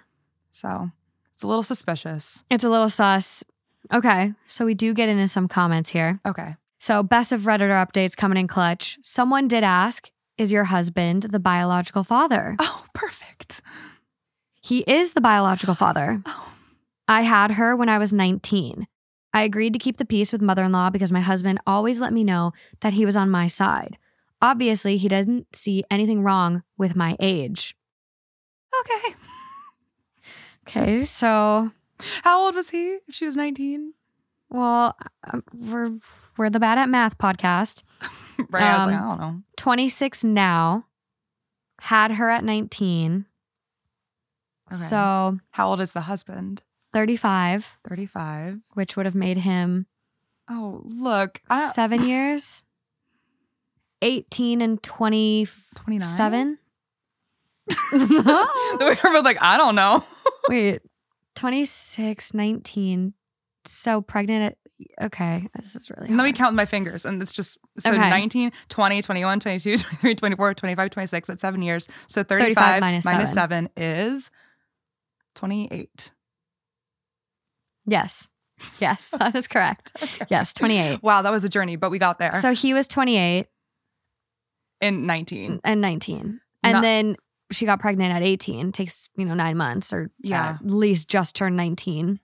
So 0.50 0.90
it's 1.32 1.42
a 1.42 1.46
little 1.46 1.62
suspicious. 1.62 2.44
It's 2.50 2.64
a 2.64 2.68
little 2.68 2.88
sus. 2.88 3.44
Okay. 3.92 4.34
So 4.44 4.64
we 4.64 4.74
do 4.74 4.92
get 4.92 5.08
into 5.08 5.28
some 5.28 5.48
comments 5.48 5.90
here. 5.90 6.20
Okay. 6.26 6.56
So, 6.80 7.02
best 7.02 7.32
of 7.32 7.42
Redditor 7.42 7.84
updates 7.84 8.16
coming 8.16 8.38
in 8.38 8.46
clutch. 8.46 8.98
Someone 9.02 9.48
did 9.48 9.64
ask, 9.64 10.10
Is 10.36 10.52
your 10.52 10.64
husband 10.64 11.24
the 11.24 11.40
biological 11.40 12.04
father? 12.04 12.56
Oh, 12.60 12.84
perfect. 12.92 13.62
He 14.68 14.80
is 14.80 15.14
the 15.14 15.22
biological 15.22 15.75
father. 15.75 16.20
Oh. 16.26 16.52
I 17.08 17.22
had 17.22 17.52
her 17.52 17.75
when 17.75 17.88
I 17.88 17.96
was 17.96 18.12
19. 18.12 18.87
I 19.32 19.42
agreed 19.42 19.72
to 19.72 19.78
keep 19.78 19.96
the 19.96 20.04
peace 20.04 20.30
with 20.30 20.42
mother 20.42 20.62
in 20.64 20.72
law 20.72 20.90
because 20.90 21.10
my 21.10 21.20
husband 21.22 21.58
always 21.66 22.00
let 22.00 22.12
me 22.12 22.22
know 22.22 22.52
that 22.80 22.92
he 22.92 23.06
was 23.06 23.16
on 23.16 23.30
my 23.30 23.46
side. 23.46 23.96
Obviously, 24.42 24.98
he 24.98 25.08
didn't 25.08 25.46
see 25.56 25.84
anything 25.90 26.22
wrong 26.22 26.62
with 26.76 26.94
my 26.94 27.16
age. 27.18 27.75
Okay. 28.80 29.14
Okay, 30.66 30.98
so, 31.06 31.70
How 32.22 32.44
old 32.44 32.54
was 32.54 32.68
he 32.68 32.98
if 33.08 33.14
she 33.14 33.25
was 33.25 33.37
19? 33.38 33.94
well, 34.50 34.94
um, 35.32 35.42
we're, 35.54 35.92
we're 36.37 36.50
the 36.50 36.60
Bad 36.60 36.76
at 36.76 36.90
Math 36.90 37.16
podcast. 37.16 37.84
Right. 38.50 38.62
I 38.62 38.76
was 38.76 38.87
like, 38.87 38.94
Um, 38.96 39.04
I 39.04 39.08
don't 39.08 39.20
know. 39.20 39.42
26 39.56 40.25
now, 40.25 40.84
had 41.80 42.12
her 42.12 42.28
at 42.28 42.44
19. 42.44 43.25
Okay. 44.68 44.76
So, 44.76 45.38
How 45.50 45.68
old 45.68 45.80
is 45.80 45.92
the 45.92 46.02
husband? 46.02 46.62
35, 46.92 47.78
35. 47.87 48.60
which 48.75 48.96
would 48.96 49.06
have 49.06 49.14
made 49.14 49.37
him 49.38 49.87
Oh, 50.50 50.82
look. 50.84 51.40
I, 51.50 51.68
seven 51.70 52.02
years. 52.08 52.64
18 54.02 54.60
and 54.62 54.82
27. 54.82 55.48
29. 55.76 56.58
we 58.80 58.87
were 58.87 58.96
both 59.02 59.25
like, 59.25 59.42
I 59.42 59.56
don't 59.58 59.75
know. 59.75 60.04
Wait, 60.48 60.80
26, 61.34 62.32
19. 62.34 63.12
So 63.64 64.00
pregnant 64.00 64.54
at, 65.00 65.04
okay, 65.06 65.48
this 65.60 65.75
is 65.75 65.90
really 65.90 66.08
Let 66.08 66.16
me 66.16 66.22
hard. 66.30 66.34
count 66.37 66.56
my 66.56 66.64
fingers. 66.64 67.04
And 67.04 67.20
it's 67.20 67.32
just 67.32 67.58
so 67.78 67.90
Okay. 67.90 67.98
19, 67.98 68.52
20, 68.68 69.02
21, 69.02 69.40
22, 69.40 69.76
23, 69.78 70.14
24, 70.14 70.54
25, 70.54 70.90
26. 70.90 71.28
That's 71.28 71.42
seven 71.42 71.60
years. 71.62 71.88
So 72.06 72.22
35 72.22 72.54
35, 72.56 72.80
minus 72.80 73.04
minus 73.04 73.32
seven. 73.34 73.68
seven 73.76 73.84
is 73.84 74.30
28. 75.38 76.11
Yes. 77.87 78.28
Yes, 78.80 79.11
that 79.18 79.35
is 79.37 79.47
correct. 79.47 79.92
Yes, 80.28 80.52
28. 80.52 81.00
Wow, 81.02 81.23
that 81.23 81.30
was 81.30 81.45
a 81.45 81.49
journey, 81.49 81.76
but 81.76 81.90
we 81.90 81.99
got 81.99 82.18
there 82.18 82.33
So 82.33 82.52
he 82.52 82.75
was 82.75 82.88
28 82.88 83.47
in 84.80 85.07
19. 85.07 85.61
and 85.64 85.80
19. 85.80 86.40
And 86.64 86.73
Not- 86.73 86.83
then 86.83 87.16
she 87.52 87.64
got 87.66 87.80
pregnant 87.80 88.12
at 88.12 88.23
18. 88.23 88.73
Takes, 88.73 89.09
you 89.16 89.25
know, 89.25 89.35
nine 89.35 89.57
months 89.57 89.92
or 89.92 90.11
Yeah. 90.21 90.59
at 90.61 90.66
least 90.66 91.09
just 91.09 91.37
turned 91.37 91.57
19. 91.57 92.18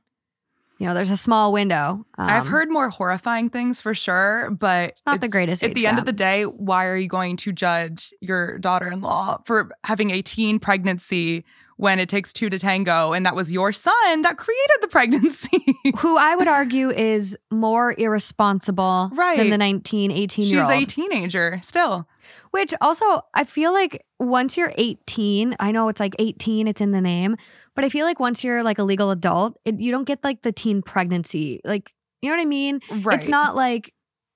You 0.78 0.86
know, 0.88 0.92
there's 0.94 1.10
a 1.10 1.16
small 1.16 1.52
window. 1.52 2.04
I've 2.18 2.42
Um, 2.42 2.48
heard 2.48 2.68
more 2.68 2.90
horrifying 2.90 3.48
things 3.48 3.80
for 3.80 3.94
sure, 3.94 4.50
but 4.50 5.00
not 5.06 5.20
the 5.20 5.28
greatest 5.28 5.62
At 5.62 5.74
the 5.74 5.86
end 5.86 6.00
of 6.00 6.04
the 6.04 6.12
day, 6.12 6.42
why 6.44 6.86
are 6.86 6.96
you 6.96 7.06
going 7.08 7.36
to 7.38 7.52
judge 7.52 8.12
your 8.20 8.58
daughter 8.58 8.90
in 8.90 9.00
law 9.00 9.38
for 9.46 9.70
having 9.84 10.10
a 10.10 10.20
teen 10.20 10.58
pregnancy 10.58 11.44
when 11.76 11.98
it 11.98 12.08
takes 12.08 12.32
two 12.32 12.48
to 12.50 12.58
tango 12.58 13.12
and 13.12 13.26
that 13.26 13.34
was 13.34 13.52
your 13.52 13.72
son 13.72 14.22
that 14.22 14.36
created 14.36 14.78
the 14.80 14.88
pregnancy? 14.88 15.76
who 15.98 16.16
I 16.16 16.36
would 16.36 16.48
argue 16.48 16.90
is 16.90 17.36
more 17.50 17.94
irresponsible 17.98 19.10
right. 19.14 19.36
than 19.36 19.50
the 19.50 19.58
19, 19.58 20.10
18 20.10 20.44
year 20.44 20.60
She's 20.60 20.70
a 20.70 20.84
teenager 20.84 21.58
still. 21.62 22.08
Which 22.52 22.72
also, 22.80 23.04
I 23.34 23.44
feel 23.44 23.72
like 23.72 24.04
once 24.18 24.56
you're 24.56 24.72
18, 24.76 25.56
I 25.60 25.72
know 25.72 25.88
it's 25.88 26.00
like 26.00 26.14
18, 26.18 26.68
it's 26.68 26.80
in 26.80 26.92
the 26.92 27.00
name, 27.00 27.36
but 27.74 27.84
I 27.84 27.88
feel 27.88 28.06
like 28.06 28.18
once 28.18 28.42
you're 28.42 28.62
like 28.62 28.78
a 28.78 28.82
legal 28.82 29.10
adult, 29.10 29.58
it, 29.64 29.80
you 29.80 29.90
don't 29.90 30.04
get 30.04 30.24
like 30.24 30.42
the 30.42 30.52
teen 30.52 30.80
pregnancy. 30.80 31.60
Like, 31.64 31.92
you 32.22 32.30
know 32.30 32.36
what 32.36 32.42
I 32.42 32.46
mean? 32.46 32.80
Right. 33.02 33.18
It's 33.18 33.28
not 33.28 33.54
like, 33.54 33.92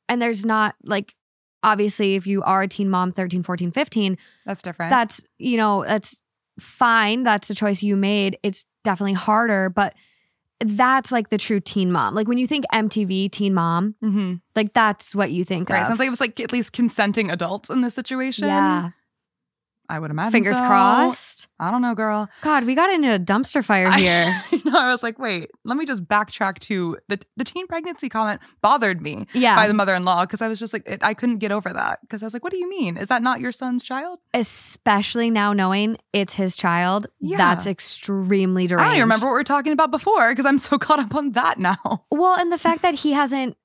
and 0.09 0.21
there's 0.21 0.45
not 0.45 0.75
like, 0.83 1.15
obviously, 1.63 2.17
if 2.17 2.27
you 2.27 2.43
are 2.43 2.63
a 2.63 2.69
teen 2.69 2.91
mom, 2.91 3.13
13, 3.13 3.43
14, 3.43 3.71
15, 3.71 4.19
That's 4.45 4.63
different. 4.63 4.91
that's, 4.91 5.25
you 5.39 5.57
know, 5.57 5.85
that's 5.87 6.19
fine. 6.59 7.23
That's 7.23 7.51
a 7.51 7.55
choice 7.55 7.83
you 7.83 7.97
made. 7.97 8.39
It's 8.43 8.65
definitely 8.85 9.15
harder, 9.15 9.69
but 9.71 9.95
that's 10.61 11.13
like 11.13 11.29
the 11.31 11.39
true 11.39 11.61
teen 11.61 11.93
mom. 11.93 12.15
Like 12.15 12.27
when 12.27 12.39
you 12.39 12.47
think 12.47 12.65
MTV 12.73 13.31
teen 13.31 13.55
mom, 13.55 13.95
hmm 14.01 14.35
like 14.57 14.73
that's 14.75 15.15
what 15.15 15.31
you 15.31 15.45
think 15.45 15.71
Right. 15.71 15.81
of. 15.83 15.87
Sounds 15.87 16.01
like 16.01 16.07
it 16.09 16.11
was 16.11 16.21
like 16.21 16.41
at 16.41 16.53
least 16.53 16.73
consenting 16.73 17.31
adults 17.31 17.71
in 17.71 17.81
this 17.81 17.95
situation. 17.95 18.49
yeah. 18.49 18.91
I 19.89 19.99
would 19.99 20.11
imagine. 20.11 20.33
Fingers 20.33 20.59
so. 20.59 20.67
crossed. 20.67 21.49
I 21.59 21.71
don't 21.71 21.83
know, 21.83 21.95
girl. 21.95 22.29
God, 22.43 22.65
we 22.65 22.75
got 22.75 22.93
into 22.93 23.13
a 23.13 23.19
dumpster 23.19 23.65
fire 23.65 23.91
here. 23.93 24.27
I, 24.53 24.63
know, 24.65 24.79
I 24.79 24.91
was 24.91 25.03
like, 25.03 25.19
wait, 25.19 25.51
let 25.65 25.77
me 25.77 25.87
just 25.87 26.05
backtrack 26.07 26.59
to 26.61 26.99
the 27.09 27.19
the 27.37 27.45
teen 27.45 27.67
pregnancy 27.67 28.09
comment 28.09 28.41
bothered 28.61 29.01
me 29.01 29.27
yeah. 29.33 29.57
by 29.57 29.67
the 29.67 29.75
mother-in-law 29.75 30.27
because 30.27 30.43
I 30.43 30.49
was 30.49 30.59
just 30.59 30.73
like, 30.73 30.83
it, 30.87 31.03
I 31.03 31.15
couldn't 31.15 31.39
get 31.39 31.53
over 31.53 31.73
that 31.73 32.01
because 32.03 32.23
I 32.23 32.27
was 32.27 32.35
like, 32.35 32.45
what 32.45 32.53
do 32.53 32.59
you 32.59 32.69
mean? 32.69 32.97
Is 32.97 33.09
that 33.09 33.23
not 33.23 33.41
your 33.41 33.53
son's 33.53 33.83
child? 33.83 34.19
Especially 34.35 35.31
now 35.31 35.53
knowing 35.53 35.97
it's 36.13 36.35
his 36.35 36.57
child. 36.57 37.07
Yeah. 37.21 37.39
That's 37.39 37.67
extremely 37.67 38.67
deranged. 38.67 38.83
I 38.83 38.85
don't 38.85 38.95
even 38.97 39.05
remember 39.05 39.27
what 39.27 39.33
we 39.33 39.39
were 39.39 39.45
talking 39.45 39.73
about 39.73 39.91
before 39.91 40.31
because 40.31 40.47
I'm 40.47 40.59
so 40.59 40.79
caught 40.79 41.01
up 41.01 41.15
on 41.15 41.33
that 41.33 41.59
now. 41.59 42.05
Well, 42.11 42.39
and 42.39 42.53
the 42.53 42.59
fact 42.59 42.83
that 42.83 42.95
he 42.95 43.13
hasn't 43.13 43.57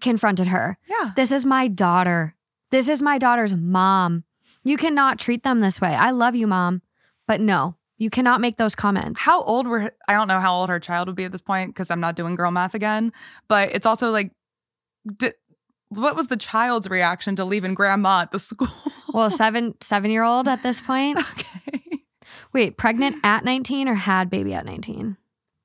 confronted 0.00 0.48
her. 0.48 0.76
Yeah. 0.88 1.12
This 1.16 1.32
is 1.32 1.44
my 1.44 1.68
daughter. 1.68 2.34
This 2.70 2.88
is 2.88 3.00
my 3.00 3.18
daughter's 3.18 3.54
mom. 3.54 4.24
You 4.68 4.76
cannot 4.76 5.18
treat 5.18 5.44
them 5.44 5.60
this 5.60 5.80
way. 5.80 5.94
I 5.94 6.10
love 6.10 6.34
you, 6.36 6.46
mom. 6.46 6.82
But 7.26 7.40
no, 7.40 7.76
you 7.96 8.10
cannot 8.10 8.42
make 8.42 8.58
those 8.58 8.74
comments. 8.74 9.18
How 9.18 9.42
old 9.42 9.66
were 9.66 9.94
I 10.06 10.12
don't 10.12 10.28
know 10.28 10.40
how 10.40 10.54
old 10.54 10.68
her 10.68 10.78
child 10.78 11.08
would 11.08 11.16
be 11.16 11.24
at 11.24 11.32
this 11.32 11.40
point 11.40 11.70
because 11.70 11.90
I'm 11.90 12.00
not 12.00 12.16
doing 12.16 12.34
girl 12.34 12.50
math 12.50 12.74
again. 12.74 13.14
But 13.48 13.70
it's 13.72 13.86
also 13.86 14.10
like, 14.10 14.30
what 15.88 16.14
was 16.14 16.26
the 16.26 16.36
child's 16.36 16.90
reaction 16.90 17.34
to 17.36 17.46
leaving 17.46 17.72
grandma 17.72 18.20
at 18.20 18.30
the 18.30 18.38
school? 18.38 18.68
Well, 19.14 19.30
seven 19.30 19.74
seven 19.80 20.10
year 20.10 20.22
old 20.22 20.48
at 20.48 20.62
this 20.62 20.82
point. 20.82 21.18
okay. 21.32 22.02
Wait, 22.52 22.76
pregnant 22.76 23.16
at 23.24 23.46
19 23.46 23.88
or 23.88 23.94
had 23.94 24.28
baby 24.28 24.52
at 24.52 24.66
19? 24.66 25.16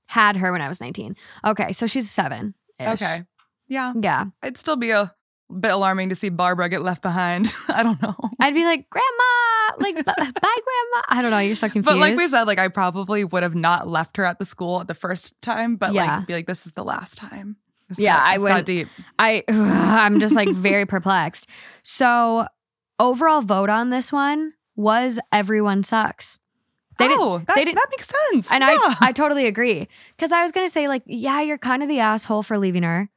Had 0.07 0.37
her 0.37 0.53
when 0.53 0.61
I 0.61 0.69
was 0.69 0.79
19. 0.79 1.17
Okay, 1.45 1.73
so 1.73 1.87
she's 1.87 2.09
seven. 2.09 2.55
Okay. 2.79 3.23
Yeah. 3.67 3.91
Yeah. 3.99 4.27
I'd 4.41 4.55
still 4.55 4.77
be 4.77 4.91
a 4.91 5.13
bit 5.59 5.71
alarming 5.71 6.09
to 6.09 6.15
see 6.15 6.29
Barbara 6.29 6.69
get 6.69 6.81
left 6.81 7.01
behind. 7.01 7.53
I 7.67 7.83
don't 7.83 8.01
know. 8.01 8.15
I'd 8.39 8.53
be 8.53 8.63
like, 8.63 8.89
Grandma, 8.89 9.77
like, 9.79 9.95
bye, 10.05 10.13
Grandma. 10.15 11.01
I 11.09 11.19
don't 11.21 11.31
know. 11.31 11.39
You're 11.39 11.55
so 11.55 11.67
confused. 11.67 11.85
But 11.85 11.97
like 11.97 12.15
we 12.17 12.27
said, 12.27 12.43
like 12.43 12.59
I 12.59 12.67
probably 12.69 13.23
would 13.23 13.43
have 13.43 13.55
not 13.55 13.87
left 13.87 14.17
her 14.17 14.25
at 14.25 14.39
the 14.39 14.45
school 14.45 14.81
at 14.81 14.87
the 14.87 14.93
first 14.93 15.39
time, 15.41 15.75
but 15.75 15.93
Yeah. 15.93 16.17
like 16.17 16.27
be 16.27 16.33
like, 16.33 16.47
this 16.47 16.65
is 16.65 16.71
the 16.73 16.83
last 16.83 17.17
time. 17.17 17.57
This 17.89 17.99
Yeah, 17.99 18.15
got, 18.15 18.25
I 18.25 18.55
would- 18.57 18.65
deep. 18.65 18.87
I 19.19 19.43
I'm 19.49 20.19
just 20.19 20.35
like 20.35 20.49
very 20.49 20.85
perplexed. 20.95 21.47
So 21.83 22.47
overall 22.99 23.41
vote 23.41 23.69
on 23.69 23.89
this 23.89 24.11
one 24.11 24.53
was 24.75 25.19
everyone 25.31 25.83
sucks. 25.83 26.39
They 26.99 27.07
didn't- 27.07 27.21
oh, 27.21 27.39
that, 27.39 27.55
they 27.55 27.65
didn't- 27.65 27.75
that 27.75 27.87
makes 27.91 28.07
sense. 28.31 28.51
And 28.51 28.61
yeah. 28.61 28.77
I 28.79 28.95
I 29.01 29.11
totally 29.11 29.45
agree. 29.47 29.87
Cause 30.17 30.31
I 30.31 30.41
was 30.43 30.51
gonna 30.51 30.69
say, 30.69 30.87
like, 30.87 31.03
yeah, 31.05 31.41
you're 31.41 31.57
kind 31.57 31.83
of 31.83 31.89
the 31.89 31.99
asshole 31.99 32.43
for 32.43 32.57
leaving 32.57 32.83
her. 32.83 33.09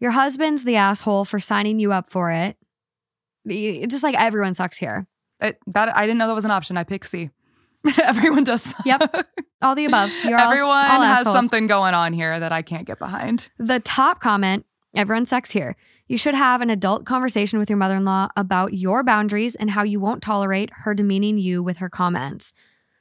Your 0.00 0.10
husband's 0.12 0.64
the 0.64 0.76
asshole 0.76 1.24
for 1.24 1.40
signing 1.40 1.78
you 1.78 1.92
up 1.92 2.08
for 2.08 2.30
it. 2.30 2.56
You- 3.44 3.86
Just 3.86 4.02
like 4.02 4.14
everyone 4.16 4.54
sucks 4.54 4.78
here. 4.78 5.06
It- 5.40 5.58
that 5.68 5.94
I 5.96 6.06
didn't 6.06 6.18
know 6.18 6.28
that 6.28 6.34
was 6.34 6.44
an 6.44 6.50
option. 6.50 6.76
I 6.76 6.84
pick 6.84 7.04
C. 7.04 7.30
Everyone 8.02 8.44
does. 8.44 8.74
Yep. 8.84 9.26
All 9.62 9.74
the 9.74 9.84
above. 9.84 10.10
You're 10.24 10.38
all- 10.38 10.50
Everyone 10.52 10.70
all 10.90 11.02
has 11.02 11.20
assholes. 11.20 11.36
something 11.36 11.66
going 11.66 11.94
on 11.94 12.12
here 12.12 12.38
that 12.38 12.52
I 12.52 12.62
can't 12.62 12.86
get 12.86 12.98
behind. 12.98 13.50
The 13.58 13.80
top 13.80 14.20
comment 14.20 14.64
everyone 14.94 15.26
sucks 15.26 15.50
here. 15.50 15.74
You 16.06 16.18
should 16.18 16.34
have 16.34 16.60
an 16.60 16.68
adult 16.70 17.06
conversation 17.06 17.58
with 17.58 17.70
your 17.70 17.78
mother 17.78 17.96
in 17.96 18.04
law 18.04 18.28
about 18.36 18.74
your 18.74 19.02
boundaries 19.02 19.54
and 19.54 19.70
how 19.70 19.82
you 19.84 20.00
won't 20.00 20.22
tolerate 20.22 20.70
her 20.72 20.92
demeaning 20.94 21.38
you 21.38 21.62
with 21.62 21.78
her 21.78 21.88
comments. 21.88 22.52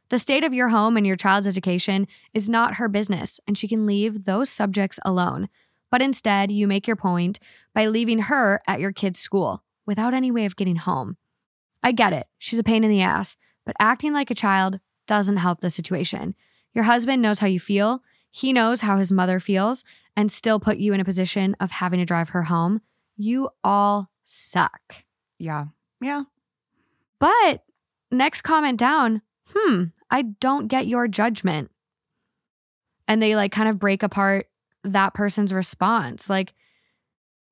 The 0.10 0.18
state 0.20 0.44
of 0.46 0.54
your 0.54 0.70
home 0.70 0.96
and 0.96 1.06
your 1.06 1.18
child's 1.18 1.48
education 1.48 2.08
is 2.34 2.48
not 2.50 2.76
her 2.76 2.88
business, 2.88 3.40
and 3.48 3.58
she 3.58 3.68
can 3.68 3.86
leave 3.86 4.24
those 4.26 4.50
subjects 4.50 5.00
alone. 5.04 5.50
But 5.94 6.02
instead, 6.02 6.52
you 6.52 6.68
make 6.68 6.88
your 6.88 6.96
point 6.96 7.38
by 7.76 7.86
leaving 7.86 8.18
her 8.18 8.60
at 8.66 8.80
your 8.80 8.92
kid's 8.92 9.20
school 9.20 9.64
without 9.86 10.16
any 10.16 10.32
way 10.32 10.46
of 10.46 10.56
getting 10.56 10.78
home. 10.78 11.18
I 11.84 11.92
get 11.92 12.14
it, 12.14 12.26
she's 12.40 12.58
a 12.58 12.64
pain 12.64 12.84
in 12.84 12.90
the 12.90 13.04
ass, 13.04 13.38
but 13.64 13.76
acting 13.80 14.12
like 14.12 14.32
a 14.32 14.34
child 14.34 14.80
doesn't 15.06 15.38
help 15.38 15.60
the 15.60 15.70
situation. 15.70 16.34
Your 16.74 16.86
husband 16.86 17.22
knows 17.22 17.38
how 17.38 17.46
you 17.46 17.60
feel, 17.60 18.02
he 18.32 18.54
knows 18.54 18.82
how 18.82 18.98
his 18.98 19.12
mother 19.12 19.40
feels, 19.40 19.84
and 20.18 20.32
still 20.32 20.60
put 20.60 20.80
you 20.80 20.94
in 20.94 21.00
a 21.00 21.06
position 21.06 21.56
of 21.60 21.70
having 21.70 22.00
to 22.00 22.06
drive 22.06 22.30
her 22.30 22.42
home. 22.42 22.82
You 23.16 23.50
all 23.64 24.10
suck. 24.24 24.96
Yeah. 25.38 25.66
Yeah. 26.02 26.24
But 27.20 27.66
next 28.10 28.42
comment 28.42 28.80
down, 28.80 29.22
hmm, 29.54 29.84
I 30.10 30.24
don't 30.24 30.68
get 30.70 30.88
your 30.88 31.08
judgment. 31.08 31.70
And 33.08 33.22
they 33.22 33.36
like 33.36 33.52
kind 33.52 33.70
of 33.70 33.78
break 33.78 34.02
apart 34.02 34.48
that 34.84 35.14
person's 35.14 35.54
response. 35.54 36.30
Like, 36.30 36.54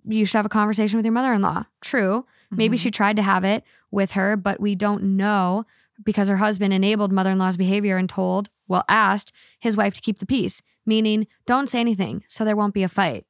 you 0.05 0.25
should 0.25 0.37
have 0.37 0.45
a 0.45 0.49
conversation 0.49 0.97
with 0.97 1.05
your 1.05 1.13
mother 1.13 1.33
in 1.33 1.41
law. 1.41 1.65
True. 1.81 2.25
Maybe 2.49 2.75
Mhm. 2.77 2.81
she 2.81 2.91
tried 2.91 3.15
to 3.17 3.21
have 3.21 3.43
it 3.43 3.63
with 3.91 4.11
her, 4.11 4.35
but 4.35 4.59
we 4.59 4.75
don't 4.75 5.15
know 5.15 5.65
because 6.03 6.27
her 6.27 6.37
husband 6.37 6.73
enabled 6.73 7.11
mother 7.11 7.29
in 7.31 7.37
law's 7.37 7.57
behavior 7.57 7.97
and 7.97 8.09
told, 8.09 8.49
well, 8.67 8.83
asked 8.89 9.31
his 9.59 9.77
wife 9.77 9.93
to 9.93 10.01
keep 10.01 10.17
the 10.19 10.25
peace, 10.25 10.61
meaning 10.85 11.27
don't 11.45 11.69
say 11.69 11.79
anything 11.79 12.23
so 12.27 12.43
there 12.43 12.55
won't 12.55 12.73
be 12.73 12.83
a 12.83 12.89
fight. 12.89 13.25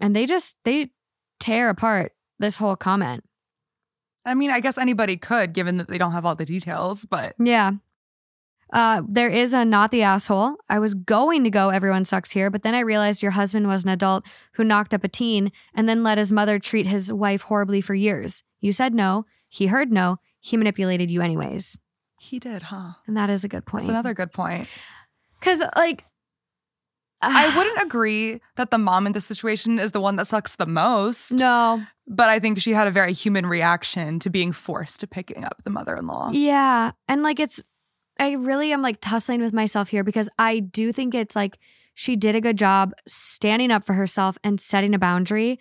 And 0.00 0.14
they 0.14 0.26
just, 0.26 0.56
they 0.64 0.90
tear 1.38 1.68
apart 1.70 2.12
this 2.40 2.56
whole 2.56 2.74
comment. 2.76 3.24
I 4.26 4.34
mean, 4.34 4.50
I 4.50 4.58
guess 4.60 4.76
anybody 4.78 5.16
could, 5.16 5.52
given 5.52 5.76
that 5.76 5.86
they 5.88 5.98
don't 5.98 6.12
have 6.12 6.26
all 6.26 6.34
the 6.34 6.44
details, 6.46 7.04
but 7.04 7.36
Yeah. 7.38 7.72
Uh, 8.72 9.02
there 9.08 9.28
is 9.28 9.52
a 9.52 9.64
not 9.64 9.90
the 9.90 10.02
asshole. 10.02 10.56
I 10.68 10.78
was 10.78 10.94
going 10.94 11.44
to 11.44 11.50
go, 11.50 11.68
everyone 11.70 12.04
sucks 12.04 12.30
here, 12.32 12.50
but 12.50 12.62
then 12.62 12.74
I 12.74 12.80
realized 12.80 13.22
your 13.22 13.32
husband 13.32 13.68
was 13.68 13.84
an 13.84 13.90
adult 13.90 14.24
who 14.54 14.64
knocked 14.64 14.92
up 14.94 15.04
a 15.04 15.08
teen 15.08 15.52
and 15.74 15.88
then 15.88 16.02
let 16.02 16.18
his 16.18 16.32
mother 16.32 16.58
treat 16.58 16.86
his 16.86 17.12
wife 17.12 17.42
horribly 17.42 17.80
for 17.80 17.94
years. 17.94 18.42
You 18.60 18.72
said 18.72 18.94
no. 18.94 19.26
He 19.48 19.66
heard 19.66 19.92
no. 19.92 20.18
He 20.40 20.56
manipulated 20.56 21.10
you 21.10 21.20
anyways. 21.22 21.78
he 22.18 22.38
did, 22.38 22.64
huh? 22.64 22.94
And 23.06 23.16
that 23.16 23.30
is 23.30 23.44
a 23.44 23.48
good 23.48 23.64
point. 23.66 23.82
That's 23.82 23.90
another 23.90 24.14
good 24.14 24.32
point. 24.32 24.66
Because, 25.38 25.62
like, 25.76 26.04
I 27.22 27.54
wouldn't 27.56 27.82
agree 27.86 28.40
that 28.56 28.70
the 28.70 28.78
mom 28.78 29.06
in 29.06 29.12
this 29.12 29.26
situation 29.26 29.78
is 29.78 29.92
the 29.92 30.00
one 30.00 30.16
that 30.16 30.26
sucks 30.26 30.56
the 30.56 30.66
most. 30.66 31.32
No. 31.32 31.82
But 32.06 32.28
I 32.28 32.38
think 32.38 32.58
she 32.60 32.72
had 32.72 32.86
a 32.86 32.90
very 32.90 33.12
human 33.12 33.46
reaction 33.46 34.18
to 34.20 34.30
being 34.30 34.52
forced 34.52 35.00
to 35.00 35.06
picking 35.06 35.44
up 35.44 35.62
the 35.64 35.70
mother 35.70 35.96
in 35.96 36.06
law. 36.06 36.30
Yeah. 36.32 36.92
And 37.08 37.22
like 37.22 37.38
it's 37.40 37.62
I 38.18 38.32
really 38.32 38.72
am 38.72 38.82
like 38.82 38.98
tussling 39.00 39.40
with 39.40 39.52
myself 39.52 39.88
here 39.88 40.04
because 40.04 40.28
I 40.38 40.60
do 40.60 40.92
think 40.92 41.14
it's 41.14 41.34
like 41.34 41.58
she 41.94 42.16
did 42.16 42.34
a 42.34 42.40
good 42.40 42.58
job 42.58 42.92
standing 43.06 43.70
up 43.70 43.84
for 43.84 43.92
herself 43.94 44.38
and 44.44 44.60
setting 44.60 44.94
a 44.94 44.98
boundary. 44.98 45.58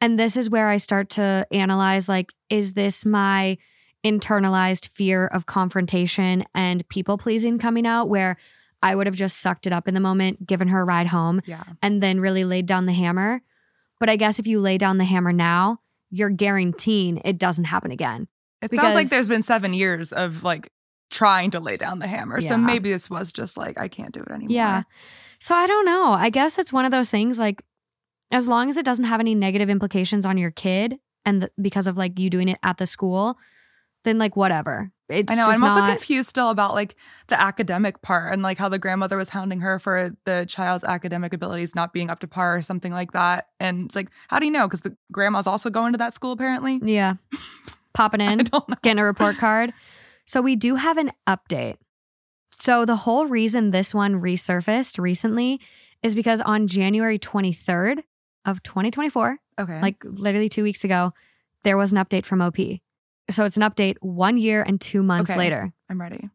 And 0.00 0.18
this 0.18 0.36
is 0.36 0.50
where 0.50 0.68
I 0.68 0.78
start 0.78 1.10
to 1.10 1.46
analyze 1.52 2.08
like, 2.08 2.32
is 2.50 2.72
this 2.72 3.06
my 3.06 3.56
internalized 4.04 4.88
fear 4.88 5.26
of 5.26 5.46
confrontation 5.46 6.44
and 6.54 6.86
people 6.88 7.18
pleasing 7.18 7.58
coming 7.58 7.86
out 7.86 8.08
where 8.08 8.36
I 8.82 8.96
would 8.96 9.06
have 9.06 9.14
just 9.14 9.38
sucked 9.38 9.68
it 9.68 9.72
up 9.72 9.86
in 9.86 9.94
the 9.94 10.00
moment, 10.00 10.44
given 10.44 10.66
her 10.68 10.80
a 10.80 10.84
ride 10.84 11.06
home, 11.06 11.40
Yeah. 11.46 11.62
and 11.82 12.02
then 12.02 12.18
really 12.18 12.44
laid 12.44 12.66
down 12.66 12.86
the 12.86 12.92
hammer. 12.92 13.42
But 14.00 14.10
I 14.10 14.16
guess 14.16 14.40
if 14.40 14.46
you 14.48 14.58
lay 14.58 14.76
down 14.76 14.98
the 14.98 15.04
hammer 15.04 15.32
now, 15.32 15.78
you're 16.10 16.30
guaranteeing 16.30 17.22
it 17.24 17.38
doesn't 17.38 17.66
happen 17.66 17.92
again. 17.92 18.26
It 18.60 18.74
sounds 18.74 18.96
like 18.96 19.08
there's 19.08 19.28
been 19.28 19.42
seven 19.42 19.72
years 19.72 20.12
of 20.12 20.42
like 20.42 20.70
trying 21.12 21.50
to 21.52 21.60
lay 21.60 21.76
down 21.76 21.98
the 21.98 22.06
hammer. 22.06 22.40
So 22.40 22.56
maybe 22.56 22.90
this 22.90 23.10
was 23.10 23.30
just 23.32 23.56
like, 23.56 23.78
I 23.78 23.86
can't 23.86 24.12
do 24.12 24.22
it 24.22 24.30
anymore. 24.30 24.50
Yeah. 24.50 24.82
So 25.38 25.54
I 25.54 25.66
don't 25.66 25.84
know. 25.84 26.12
I 26.12 26.30
guess 26.30 26.58
it's 26.58 26.72
one 26.72 26.84
of 26.86 26.90
those 26.90 27.10
things 27.10 27.38
like 27.38 27.62
as 28.30 28.48
long 28.48 28.68
as 28.70 28.78
it 28.78 28.84
doesn't 28.84 29.04
have 29.04 29.20
any 29.20 29.34
negative 29.34 29.68
implications 29.68 30.24
on 30.24 30.38
your 30.38 30.50
kid 30.50 30.98
and 31.26 31.42
th- 31.42 31.52
because 31.60 31.86
of 31.86 31.98
like 31.98 32.18
you 32.18 32.30
doing 32.30 32.48
it 32.48 32.58
at 32.62 32.78
the 32.78 32.86
school, 32.86 33.36
then 34.04 34.16
like 34.18 34.36
whatever. 34.36 34.90
It's 35.10 35.30
I 35.30 35.36
know. 35.36 35.42
I'm 35.42 35.62
also 35.62 35.80
not- 35.80 35.90
confused 35.90 36.30
still 36.30 36.48
about 36.48 36.72
like 36.72 36.96
the 37.26 37.38
academic 37.38 38.00
part 38.00 38.32
and 38.32 38.40
like 38.42 38.56
how 38.56 38.70
the 38.70 38.78
grandmother 38.78 39.18
was 39.18 39.28
hounding 39.28 39.60
her 39.60 39.78
for 39.78 40.16
the 40.24 40.46
child's 40.48 40.82
academic 40.84 41.34
abilities 41.34 41.74
not 41.74 41.92
being 41.92 42.08
up 42.08 42.20
to 42.20 42.26
par 42.26 42.56
or 42.56 42.62
something 42.62 42.92
like 42.92 43.12
that. 43.12 43.48
And 43.60 43.84
it's 43.84 43.94
like, 43.96 44.08
how 44.28 44.38
do 44.38 44.46
you 44.46 44.52
know? 44.52 44.66
Because 44.66 44.80
the 44.80 44.96
grandma's 45.12 45.46
also 45.46 45.68
going 45.68 45.92
to 45.92 45.98
that 45.98 46.14
school 46.14 46.32
apparently. 46.32 46.80
Yeah. 46.82 47.16
Popping 47.94 48.22
in, 48.22 48.40
getting 48.82 48.98
a 48.98 49.04
report 49.04 49.36
card. 49.36 49.74
So 50.32 50.40
we 50.40 50.56
do 50.56 50.76
have 50.76 50.96
an 50.96 51.12
update. 51.28 51.76
So 52.52 52.86
the 52.86 52.96
whole 52.96 53.26
reason 53.26 53.70
this 53.70 53.94
one 53.94 54.18
resurfaced 54.18 54.98
recently 54.98 55.60
is 56.02 56.14
because 56.14 56.40
on 56.40 56.68
January 56.68 57.18
23rd 57.18 58.02
of 58.46 58.62
2024, 58.62 59.36
Okay. 59.60 59.80
like 59.82 59.96
literally 60.02 60.48
two 60.48 60.62
weeks 60.62 60.84
ago, 60.84 61.12
there 61.64 61.76
was 61.76 61.92
an 61.92 61.98
update 61.98 62.24
from 62.24 62.40
OP. 62.40 62.56
So 63.28 63.44
it's 63.44 63.58
an 63.58 63.62
update 63.62 63.96
one 64.00 64.38
year 64.38 64.62
and 64.62 64.80
two 64.80 65.02
months 65.02 65.30
Okay. 65.30 65.38
later. 65.38 65.70
I'm 65.90 66.00
ready. 66.00 66.30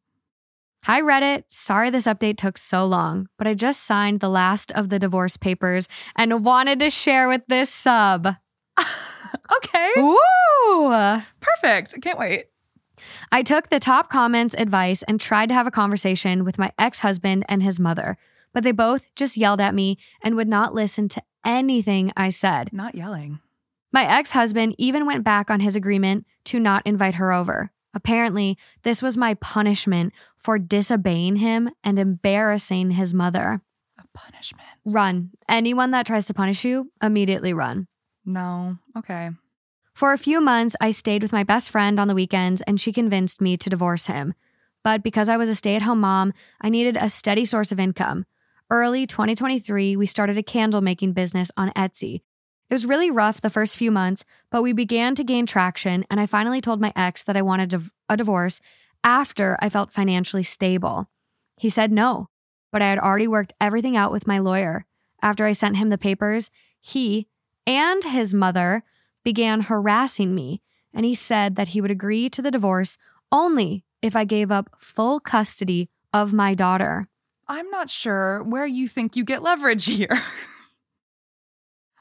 Hi, 0.84 1.02
Reddit. 1.02 1.46
Sorry 1.48 1.90
this 1.90 2.06
update 2.06 2.38
took 2.38 2.60
so 2.60 2.86
long, 2.86 3.28
but 3.40 3.48
I 3.48 3.56
just 3.56 3.82
signed 3.82 4.20
the 4.20 4.30
last 4.30 4.72
of 4.74 4.90
the 4.90 5.00
divorce 5.00 5.38
papers 5.38 5.90
and 6.16 6.46
wanted 6.46 6.78
to 6.82 6.92
share 6.92 7.28
with 7.28 7.42
this 7.48 7.72
sub. 7.72 8.28
okay. 9.58 9.92
Woo! 9.98 10.92
Perfect. 11.40 11.96
I 11.96 12.00
can't 12.00 12.20
wait. 12.20 12.44
I 13.32 13.44
took 13.44 13.70
the 13.70 13.80
top 13.80 14.10
comments 14.10 14.56
advice 14.58 15.04
and 15.04 15.20
tried 15.20 15.50
to 15.50 15.56
have 15.56 15.68
a 15.68 15.72
conversation 15.72 16.44
with 16.44 16.58
my 16.58 16.72
ex 16.78 17.00
husband 17.00 17.46
and 17.48 17.64
his 17.64 17.80
mother, 17.80 18.18
but 18.54 18.64
they 18.64 18.72
both 18.72 19.14
just 19.16 19.38
yelled 19.38 19.62
at 19.62 19.76
me 19.76 19.98
and 20.22 20.36
would 20.36 20.48
not 20.48 20.74
listen 20.74 21.08
to 21.10 21.22
anything 21.46 22.12
I 22.18 22.30
said. 22.30 22.72
Not 22.74 22.96
yelling. 22.96 23.40
My 23.92 24.06
ex 24.06 24.32
husband 24.32 24.76
even 24.78 25.06
went 25.06 25.24
back 25.24 25.50
on 25.50 25.60
his 25.60 25.76
agreement 25.76 26.26
to 26.46 26.60
not 26.60 26.86
invite 26.86 27.16
her 27.16 27.32
over. 27.32 27.72
Apparently, 27.94 28.58
this 28.84 29.02
was 29.02 29.18
my 29.18 29.34
punishment 29.36 30.14
for 30.36 30.60
disobeying 30.60 31.38
him 31.38 31.70
and 31.84 31.98
embarrassing 31.98 32.92
his 32.92 33.14
mother. 33.14 33.62
A 33.98 34.04
punishment. 34.14 34.68
Run. 34.86 35.32
Anyone 35.50 35.92
that 35.92 36.06
tries 36.06 36.28
to 36.28 36.34
punish 36.34 36.64
you, 36.64 36.92
immediately 37.02 37.54
run. 37.54 37.88
No. 38.26 38.78
Okay. 38.96 39.32
For 39.98 40.14
a 40.14 40.18
few 40.20 40.42
months, 40.42 40.76
I 40.80 40.92
stayed 40.92 41.24
with 41.24 41.34
my 41.34 41.44
best 41.44 41.72
friend 41.72 42.00
on 42.00 42.08
the 42.08 42.14
weekends 42.14 42.62
and 42.68 42.80
she 42.80 42.94
convinced 42.94 43.42
me 43.42 43.58
to 43.58 43.68
divorce 43.68 44.06
him. 44.06 44.36
But 44.84 45.02
because 45.02 45.28
I 45.28 45.38
was 45.38 45.50
a 45.50 45.56
stay 45.56 45.76
at 45.76 45.82
home 45.82 46.02
mom, 46.02 46.34
I 46.62 46.70
needed 46.70 46.98
a 46.98 47.10
steady 47.10 47.46
source 47.46 47.72
of 47.72 47.80
income. 47.80 48.28
Early 48.70 49.08
2023, 49.08 49.96
we 49.96 50.06
started 50.06 50.38
a 50.38 50.44
candle 50.44 50.82
making 50.82 51.14
business 51.14 51.50
on 51.58 51.72
Etsy. 51.72 52.22
It 52.70 52.76
was 52.76 52.86
really 52.86 53.10
rough 53.10 53.42
the 53.42 53.50
first 53.50 53.76
few 53.76 53.90
months, 53.90 54.24
but 54.52 54.62
we 54.62 54.72
began 54.72 55.16
to 55.16 55.24
gain 55.24 55.48
traction, 55.48 56.06
and 56.12 56.20
I 56.20 56.28
finally 56.28 56.62
told 56.62 56.80
my 56.80 56.94
ex 56.96 57.24
that 57.24 57.36
I 57.36 57.42
wanted 57.42 57.74
a 58.08 58.18
divorce 58.18 58.62
after 59.04 59.58
I 59.62 59.70
felt 59.70 59.92
financially 59.92 60.44
stable. 60.44 61.10
He 61.56 61.70
said 61.70 61.92
no, 61.92 62.28
but 62.72 62.84
I 62.84 62.90
had 62.92 63.00
already 63.00 63.28
worked 63.28 63.54
everything 63.60 63.98
out 63.98 64.12
with 64.12 64.28
my 64.28 64.38
lawyer. 64.38 64.86
After 65.24 65.48
I 65.48 65.54
sent 65.54 65.78
him 65.78 65.90
the 65.90 65.98
papers, 65.98 66.52
he 66.80 67.28
and 67.66 68.04
his 68.04 68.32
mother 68.32 68.84
began 69.28 69.60
harassing 69.60 70.34
me, 70.34 70.62
and 70.94 71.06
he 71.06 71.14
said 71.14 71.58
that 71.58 71.68
he 71.70 71.82
would 71.82 71.92
agree 71.92 72.30
to 72.30 72.42
the 72.42 72.50
divorce 72.50 72.98
only 73.30 73.84
if 74.02 74.16
I 74.16 74.24
gave 74.24 74.52
up 74.52 74.70
full 74.78 75.20
custody 75.20 75.90
of 76.14 76.32
my 76.32 76.54
daughter. 76.54 77.10
I'm 77.46 77.70
not 77.70 77.90
sure 77.90 78.42
where 78.42 78.66
you 78.66 78.88
think 78.88 79.18
you 79.18 79.26
get 79.26 79.44
leverage 79.44 79.84
here. 79.98 80.18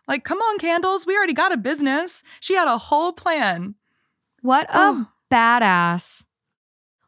like, 0.07 0.23
come 0.23 0.39
on, 0.39 0.59
Candles. 0.61 1.05
We 1.05 1.17
already 1.17 1.33
got 1.33 1.53
a 1.53 1.57
business. 1.57 2.23
She 2.39 2.55
had 2.55 2.69
a 2.69 2.79
whole 2.79 3.13
plan. 3.13 3.75
What 4.41 4.67
a 4.71 4.79
Oh. 4.79 5.07
badass. 5.29 6.23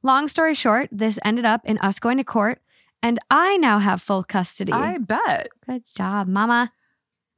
Long 0.02 0.26
story 0.26 0.54
short, 0.54 0.88
this 0.90 1.20
ended 1.24 1.44
up 1.44 1.60
in 1.64 1.78
us 1.78 2.00
going 2.00 2.16
to 2.18 2.24
court, 2.24 2.60
and 3.04 3.20
I 3.30 3.56
now 3.58 3.78
have 3.78 4.02
full 4.02 4.24
custody. 4.24 4.72
I 4.72 4.98
bet. 4.98 5.50
Good 5.64 5.84
job, 5.94 6.26
mama. 6.26 6.72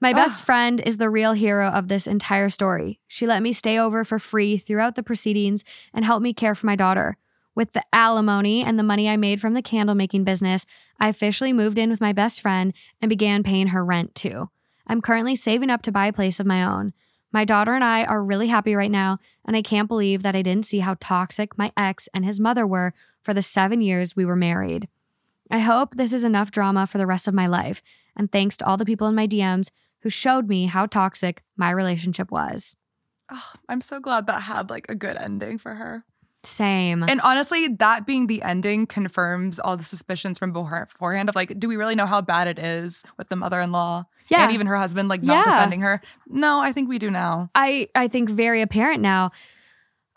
My 0.00 0.14
best 0.14 0.42
ah. 0.42 0.44
friend 0.44 0.80
is 0.80 0.96
the 0.96 1.10
real 1.10 1.32
hero 1.32 1.68
of 1.68 1.88
this 1.88 2.06
entire 2.06 2.48
story. 2.48 3.00
She 3.06 3.26
let 3.26 3.42
me 3.42 3.52
stay 3.52 3.78
over 3.78 4.02
for 4.02 4.18
free 4.18 4.56
throughout 4.56 4.94
the 4.94 5.02
proceedings 5.02 5.62
and 5.92 6.04
helped 6.04 6.22
me 6.22 6.32
care 6.32 6.54
for 6.54 6.66
my 6.66 6.76
daughter. 6.76 7.18
With 7.54 7.72
the 7.72 7.84
alimony 7.92 8.64
and 8.64 8.78
the 8.78 8.82
money 8.82 9.08
I 9.08 9.18
made 9.18 9.40
from 9.40 9.52
the 9.52 9.60
candle 9.60 9.94
making 9.94 10.24
business, 10.24 10.64
I 10.98 11.08
officially 11.08 11.52
moved 11.52 11.78
in 11.78 11.90
with 11.90 12.00
my 12.00 12.14
best 12.14 12.40
friend 12.40 12.72
and 13.02 13.10
began 13.10 13.42
paying 13.42 13.68
her 13.68 13.84
rent 13.84 14.14
too. 14.14 14.48
I'm 14.86 15.02
currently 15.02 15.36
saving 15.36 15.68
up 15.68 15.82
to 15.82 15.92
buy 15.92 16.06
a 16.06 16.12
place 16.12 16.40
of 16.40 16.46
my 16.46 16.64
own. 16.64 16.94
My 17.30 17.44
daughter 17.44 17.74
and 17.74 17.84
I 17.84 18.04
are 18.04 18.24
really 18.24 18.48
happy 18.48 18.74
right 18.74 18.90
now, 18.90 19.18
and 19.44 19.54
I 19.54 19.62
can't 19.62 19.86
believe 19.86 20.22
that 20.22 20.34
I 20.34 20.42
didn't 20.42 20.66
see 20.66 20.78
how 20.78 20.96
toxic 20.98 21.58
my 21.58 21.72
ex 21.76 22.08
and 22.14 22.24
his 22.24 22.40
mother 22.40 22.66
were 22.66 22.94
for 23.22 23.34
the 23.34 23.42
seven 23.42 23.82
years 23.82 24.16
we 24.16 24.24
were 24.24 24.34
married. 24.34 24.88
I 25.50 25.58
hope 25.58 25.94
this 25.94 26.12
is 26.12 26.24
enough 26.24 26.50
drama 26.50 26.86
for 26.86 26.98
the 26.98 27.06
rest 27.06 27.28
of 27.28 27.34
my 27.34 27.46
life, 27.46 27.82
and 28.16 28.32
thanks 28.32 28.56
to 28.58 28.66
all 28.66 28.76
the 28.76 28.84
people 28.84 29.06
in 29.06 29.14
my 29.14 29.26
DMs 29.26 29.70
who 30.02 30.10
showed 30.10 30.48
me 30.48 30.66
how 30.66 30.86
toxic 30.86 31.42
my 31.56 31.70
relationship 31.70 32.30
was. 32.30 32.76
Oh, 33.30 33.52
I'm 33.68 33.80
so 33.80 34.00
glad 34.00 34.26
that 34.26 34.40
had 34.42 34.70
like 34.70 34.86
a 34.88 34.94
good 34.94 35.16
ending 35.16 35.58
for 35.58 35.74
her. 35.74 36.04
Same. 36.42 37.02
And 37.02 37.20
honestly, 37.20 37.68
that 37.68 38.06
being 38.06 38.26
the 38.26 38.40
ending 38.42 38.86
confirms 38.86 39.60
all 39.60 39.76
the 39.76 39.84
suspicions 39.84 40.38
from 40.38 40.52
before- 40.52 40.86
beforehand 40.90 41.28
of 41.28 41.36
like, 41.36 41.58
do 41.60 41.68
we 41.68 41.76
really 41.76 41.94
know 41.94 42.06
how 42.06 42.22
bad 42.22 42.48
it 42.48 42.58
is 42.58 43.04
with 43.18 43.28
the 43.28 43.36
mother 43.36 43.60
in 43.60 43.72
law? 43.72 44.06
Yeah. 44.28 44.44
And 44.44 44.52
even 44.52 44.66
her 44.66 44.76
husband, 44.76 45.08
like, 45.10 45.22
not 45.22 45.46
Yeah. 45.46 45.54
defending 45.54 45.82
her. 45.82 46.00
No, 46.26 46.60
I 46.60 46.72
think 46.72 46.88
we 46.88 46.98
do 46.98 47.10
now. 47.10 47.50
I 47.54 47.88
I 47.94 48.08
think 48.08 48.30
very 48.30 48.62
apparent 48.62 49.02
now. 49.02 49.32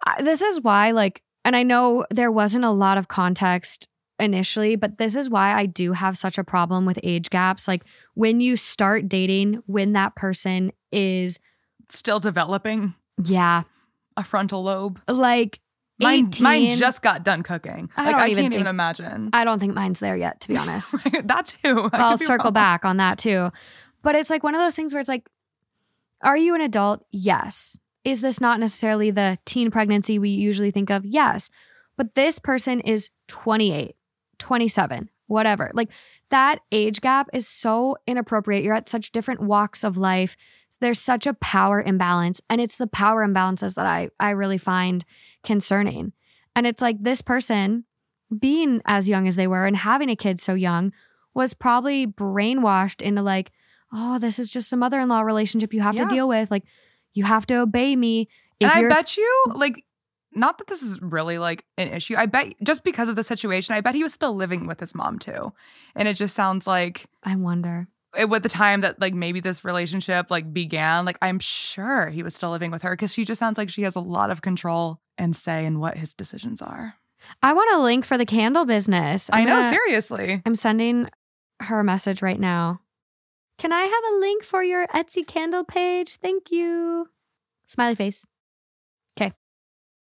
I- 0.06 0.22
This 0.22 0.42
is 0.42 0.62
why 0.62 0.92
like 0.92 1.22
and 1.46 1.58
I 1.58 1.64
know 1.64 2.06
there 2.10 2.32
wasn't 2.32 2.64
a 2.64 2.70
lot 2.72 2.98
of 2.98 3.10
context 3.10 3.90
initially, 4.20 4.76
but 4.76 4.98
this 4.98 5.16
is 5.16 5.30
why 5.30 5.54
I 5.54 5.66
do 5.66 5.94
have 5.94 6.18
such 6.18 6.38
a 6.38 6.44
problem 6.44 6.86
with 6.86 7.00
age 7.04 7.30
gaps. 7.30 7.68
Like 7.68 7.84
when 8.14 8.40
you 8.42 8.56
start 8.56 9.10
dating 9.10 9.62
when 9.66 9.94
that 9.94 10.16
person 10.16 10.72
is 10.92 11.40
Still 11.90 12.20
developing 12.20 12.96
yeah, 13.24 13.64
a 14.18 14.24
frontal 14.24 14.64
lobe. 14.64 15.00
like 15.08 15.60
Mine, 16.00 16.28
18. 16.28 16.44
mine 16.44 16.70
just 16.72 17.02
got 17.04 17.24
done 17.24 17.44
cooking. 17.44 17.90
I 17.96 18.06
like, 18.08 18.16
I 18.16 18.28
even 18.30 18.44
can't 18.46 18.54
even 18.56 18.68
imagine. 18.68 19.30
I 19.32 19.44
don't 19.44 19.60
think 19.60 19.74
mine's 19.76 20.00
there 20.00 20.18
yet 20.18 20.40
to 20.42 20.48
be 20.48 20.58
honest. 20.58 21.04
that 21.28 21.46
too. 21.46 21.90
I 21.94 21.98
I'll 21.98 22.18
circle 22.18 22.46
wrong. 22.46 22.54
back 22.54 22.86
on 22.86 22.98
that 22.98 23.20
too. 23.20 23.52
But 24.02 24.16
it's 24.16 24.30
like 24.30 24.44
one 24.44 24.56
of 24.56 24.60
those 24.60 24.76
things 24.76 24.94
where 24.94 25.00
it's 25.02 25.10
like, 25.10 25.28
are 26.24 26.36
you 26.38 26.56
an 26.56 26.62
adult? 26.62 27.06
Yes. 27.12 27.80
Is 28.04 28.22
this 28.22 28.42
not 28.42 28.60
necessarily 28.60 29.12
the 29.12 29.38
teen 29.46 29.72
pregnancy 29.72 30.20
we 30.20 30.30
usually 30.30 30.72
think 30.72 30.90
of? 30.90 31.06
Yes. 31.06 31.50
But 31.96 32.16
this 32.16 32.40
person 32.40 32.80
is 32.82 33.10
28, 33.28 33.96
27, 34.44 35.10
whatever. 35.28 35.72
Like 35.74 35.90
that 36.30 36.60
age 36.72 37.02
gap 37.02 37.30
is 37.34 37.48
so 37.48 37.96
inappropriate. 38.06 38.64
You're 38.64 38.76
at 38.76 38.90
such 38.90 39.12
different 39.14 39.42
walks 39.42 39.84
of 39.84 39.98
life. 39.98 40.36
There's 40.82 41.00
such 41.00 41.26
a 41.26 41.34
power 41.36 41.82
imbalance. 41.82 42.42
And 42.50 42.60
it's 42.60 42.78
the 42.78 42.88
power 42.88 43.26
imbalances 43.26 43.76
that 43.76 43.86
I, 43.86 44.10
I 44.20 44.32
really 44.32 44.58
find 44.58 45.06
concerning. 45.44 46.12
And 46.56 46.68
it's 46.68 46.82
like 46.82 47.02
this 47.02 47.22
person 47.22 47.86
being 48.38 48.82
as 48.86 49.08
young 49.08 49.28
as 49.28 49.36
they 49.38 49.48
were 49.48 49.66
and 49.66 49.78
having 49.78 50.10
a 50.10 50.16
kid 50.16 50.40
so 50.40 50.54
young 50.56 50.92
was 51.34 51.54
probably 51.54 52.06
brainwashed 52.06 53.02
into 53.02 53.22
like, 53.22 53.52
oh, 53.94 54.20
this 54.20 54.40
is 54.40 54.50
just 54.50 54.74
a 54.74 54.78
mother 54.78 55.00
in 55.00 55.08
law 55.08 55.22
relationship 55.22 55.74
you 55.74 55.82
have 55.82 55.96
Yeah. 55.96 56.04
to 56.04 56.10
deal 56.10 56.28
with. 56.28 56.52
Like, 56.52 56.64
you 57.14 57.24
have 57.24 57.46
to 57.46 57.56
obey 57.56 57.96
me. 57.96 58.28
If 58.60 58.70
and 58.76 58.86
I 58.88 58.90
bet 58.90 59.16
you, 59.18 59.44
like, 59.56 59.84
not 60.36 60.58
that 60.58 60.68
this 60.68 60.82
is 60.82 61.02
really 61.02 61.38
like 61.38 61.66
an 61.78 61.90
issue. 61.90 62.16
I 62.18 62.26
bet 62.26 62.54
just 62.64 62.84
because 62.84 63.10
of 63.10 63.16
the 63.16 63.24
situation, 63.24 63.76
I 63.76 63.82
bet 63.82 63.96
he 63.96 64.04
was 64.04 64.14
still 64.14 64.34
living 64.36 64.68
with 64.68 64.80
his 64.80 64.94
mom 64.96 65.20
too. 65.20 65.54
And 65.96 66.08
it 66.08 66.16
just 66.16 66.36
sounds 66.36 66.68
like 66.68 67.06
I 67.24 67.36
wonder. 67.36 67.88
it, 68.18 68.30
with 68.30 68.44
the 68.44 68.50
time 68.50 68.82
that 68.82 69.00
like 69.02 69.14
maybe 69.14 69.40
this 69.40 69.64
relationship 69.66 70.30
like 70.32 70.54
began, 70.54 71.06
like 71.06 71.18
I'm 71.22 71.40
sure 71.40 72.10
he 72.10 72.24
was 72.24 72.36
still 72.36 72.52
living 72.52 72.72
with 72.72 72.82
her 72.84 72.92
because 72.92 73.14
she 73.14 73.26
just 73.26 73.40
sounds 73.40 73.58
like 73.58 73.70
she 73.70 73.84
has 73.84 73.96
a 73.96 74.00
lot 74.02 74.30
of 74.30 74.42
control 74.42 75.00
and 75.18 75.36
say 75.36 75.66
in 75.66 75.80
what 75.80 75.98
his 75.98 76.14
decisions 76.14 76.62
are. 76.62 76.96
I 77.42 77.54
want 77.54 77.74
a 77.74 77.82
link 77.82 78.04
for 78.06 78.18
the 78.18 78.26
candle 78.26 78.66
business. 78.66 79.30
i 79.32 79.40
I'm 79.42 79.48
know, 79.48 79.58
gonna- 79.58 79.70
seriously. 79.70 80.42
I'm 80.46 80.56
sending 80.56 81.10
her 81.62 81.80
a 81.80 81.84
message 81.84 82.22
right 82.22 82.40
now. 82.40 82.82
Can 83.60 83.72
I 83.72 83.84
have 83.84 84.14
a 84.14 84.18
link 84.20 84.44
for 84.44 84.64
your 84.64 84.88
Etsy 84.88 85.26
candle 85.26 85.64
page? 85.64 86.18
Thank 86.18 86.52
you. 86.52 87.08
Smiley 87.68 87.96
face. 87.96 88.26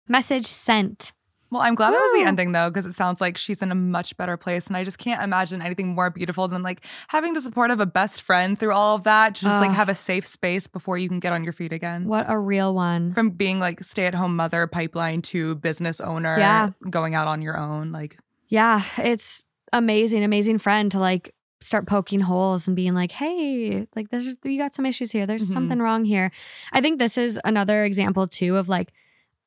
Message 0.09 0.47
sent. 0.47 1.13
Well, 1.51 1.63
I'm 1.63 1.77
glad 1.77 1.93
that 1.93 1.99
was 2.01 2.21
the 2.21 2.27
ending 2.27 2.51
though, 2.51 2.69
because 2.69 2.85
it 2.85 2.95
sounds 2.95 3.21
like 3.21 3.37
she's 3.37 3.63
in 3.63 3.71
a 3.71 3.77
much 3.77 4.17
better 4.17 4.37
place. 4.37 4.67
And 4.67 4.77
I 4.77 4.83
just 4.83 4.99
can't 4.99 5.23
imagine 5.23 5.63
anything 5.63 5.95
more 5.95 6.11
beautiful 6.11 6.49
than 6.49 6.63
like 6.65 6.85
having 7.09 7.33
the 7.35 7.41
support 7.41 7.71
of 7.71 7.79
a 7.79 7.87
best 7.87 8.23
friend 8.23 8.59
through 8.59 8.73
all 8.73 8.97
of 8.97 9.05
that 9.05 9.37
to 9.37 9.43
just 9.43 9.61
like 9.61 9.71
have 9.71 9.89
a 9.89 9.95
safe 9.95 10.27
space 10.27 10.67
before 10.67 10.99
you 10.99 11.09
can 11.09 11.21
get 11.21 11.33
on 11.33 11.45
your 11.45 11.53
feet 11.53 11.73
again. 11.73 12.09
What 12.09 12.27
a 12.29 12.37
real 12.39 12.75
one. 12.75 13.15
From 13.15 13.31
being 13.31 13.61
like 13.61 13.85
stay 13.85 14.07
at 14.07 14.15
home 14.17 14.35
mother 14.35 14.67
pipeline 14.67 15.23
to 15.23 15.55
business 15.57 16.01
owner, 16.01 16.37
Yeah. 16.37 16.71
going 16.91 17.15
out 17.15 17.29
on 17.29 17.41
your 17.41 17.57
own. 17.57 17.93
Like, 17.93 18.19
Yeah, 18.49 18.83
it's 18.99 19.45
amazing, 19.73 20.25
amazing 20.25 20.59
friend 20.59 20.91
to 20.93 20.99
like 20.99 21.35
start 21.61 21.87
poking 21.87 22.21
holes 22.21 22.67
and 22.67 22.75
being 22.77 22.95
like, 22.95 23.13
"Hey, 23.13 23.87
like 23.95 24.11
this 24.11 24.27
is 24.27 24.37
you 24.45 24.59
got 24.59 24.75
some 24.75 24.85
issues 24.87 25.13
here. 25.13 25.25
There's 25.25 25.49
Mhm. 25.49 25.53
something 25.53 25.79
wrong 25.79 26.05
here." 26.05 26.31
I 26.73 26.81
think 26.81 26.99
this 26.99 27.17
is 27.17 27.39
another 27.45 27.85
example 27.85 28.27
too 28.27 28.57
of 28.57 28.69
like 28.69 28.93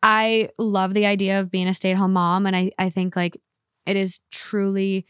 I 0.10 0.50
love 0.58 0.94
the 0.94 1.06
idea 1.06 1.42
of 1.42 1.52
being 1.52 1.68
a 1.68 1.74
stay-at-home 1.74 2.14
mom 2.14 2.46
and 2.46 2.56
I 2.56 2.72
I 2.80 2.90
think 2.90 3.16
like 3.16 3.38
it 3.86 3.98
is 3.98 4.20
truly 4.32 5.06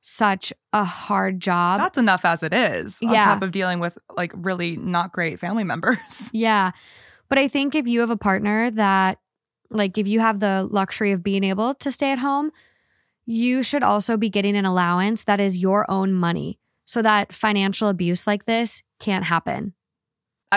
such 0.00 0.52
a 0.72 0.84
hard 0.84 1.40
job. 1.40 1.78
that's 1.80 1.96
enough 1.96 2.24
as 2.24 2.42
it 2.42 2.52
is 2.52 2.98
on 3.02 3.12
Yeah. 3.14 3.22
top 3.24 3.42
of 3.42 3.50
dealing 3.52 3.78
with 3.80 3.96
like 4.16 4.32
really 4.34 4.76
not 4.76 5.12
great 5.12 5.38
family 5.40 5.64
members. 5.72 6.28
Yeah. 6.32 6.72
But 7.28 7.38
I 7.38 7.48
think 7.48 7.74
if 7.74 7.86
you 7.86 8.00
have 8.00 8.10
a 8.10 8.16
partner 8.16 8.70
that, 8.72 9.18
like, 9.70 9.96
if 9.96 10.06
you 10.06 10.20
have 10.20 10.38
the 10.40 10.68
luxury 10.70 11.12
of 11.12 11.22
being 11.22 11.44
able 11.44 11.72
to 11.74 11.90
stay 11.90 12.12
at 12.12 12.18
home, 12.18 12.50
you 13.24 13.62
should 13.62 13.82
also 13.82 14.16
be 14.18 14.28
getting 14.28 14.54
an 14.56 14.66
allowance 14.66 15.24
that 15.24 15.40
is 15.40 15.56
your 15.56 15.90
own 15.90 16.12
money 16.12 16.58
so 16.84 17.00
that 17.00 17.32
financial 17.32 17.88
abuse 17.88 18.26
like 18.26 18.44
this 18.44 18.82
can't 19.00 19.24
happen. 19.24 19.72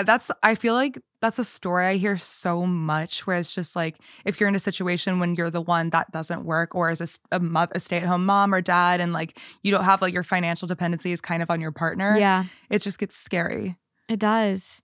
That's 0.04 0.32
I 0.44 0.56
feel 0.56 0.74
like 0.74 1.02
that's 1.22 1.40
a 1.40 1.44
story 1.44 1.88
I 1.88 1.96
hear 1.96 2.18
so 2.18 2.66
much 2.66 3.26
where 3.26 3.38
it's 3.38 3.54
just 3.54 3.76
like 3.76 3.98
if 4.26 4.40
you're 4.40 4.50
in 4.50 4.56
a 4.56 4.60
situation 4.60 5.20
when 5.20 5.36
you're 5.36 5.50
the 5.50 5.62
one 5.62 5.90
that 5.90 6.12
doesn't 6.12 6.46
work 6.46 6.76
or 6.76 6.92
is 6.92 7.02
a, 7.32 7.40
a, 7.40 7.68
a 7.72 7.80
stay-at-home 7.80 8.26
mom 8.26 8.54
or 8.54 8.62
dad 8.62 9.00
and 9.02 9.14
like 9.14 9.40
you 9.64 9.72
don't 9.72 9.86
have 9.86 10.02
like 10.02 10.14
your 10.14 10.24
financial 10.24 10.68
dependencies 10.68 11.22
kind 11.22 11.42
of 11.42 11.50
on 11.50 11.62
your 11.62 11.72
partner 11.72 12.18
Yeah, 12.18 12.46
it 12.70 12.82
just 12.82 13.00
gets 13.00 13.18
scary. 13.18 13.78
It 14.10 14.20
does. 14.20 14.84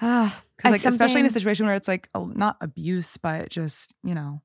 Because 0.56 0.84
like 0.84 0.92
especially 0.92 1.18
in 1.18 1.26
a 1.26 1.30
situation 1.30 1.66
where 1.66 1.74
it's 1.74 1.88
like 1.88 2.08
not 2.14 2.56
abuse 2.60 3.16
but 3.16 3.48
just 3.48 3.96
you 4.04 4.14
know. 4.14 4.40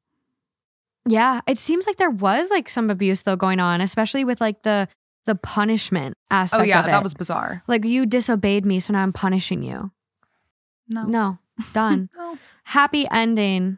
Yeah, 1.07 1.41
it 1.45 1.59
seems 1.59 1.85
like 1.85 1.97
there 1.97 2.09
was 2.09 2.49
like 2.49 2.67
some 2.67 2.89
abuse 2.89 3.21
though 3.21 3.35
going 3.35 3.59
on, 3.59 3.81
especially 3.81 4.25
with 4.25 4.41
like 4.41 4.63
the 4.63 4.87
the 5.27 5.35
punishment 5.35 6.15
oh, 6.31 6.35
aspect 6.35 6.61
oh 6.61 6.63
yeah 6.63 6.81
that 6.81 7.03
was 7.03 7.13
bizarre. 7.13 7.61
Like 7.67 7.85
you 7.85 8.07
disobeyed 8.07 8.65
me, 8.65 8.79
so 8.79 8.93
now 8.93 9.03
I'm 9.03 9.13
punishing 9.13 9.61
you. 9.61 9.91
No 10.89 11.03
No, 11.03 11.39
done. 11.73 12.09
no 12.17 12.37
happy 12.63 13.07
ending. 13.09 13.77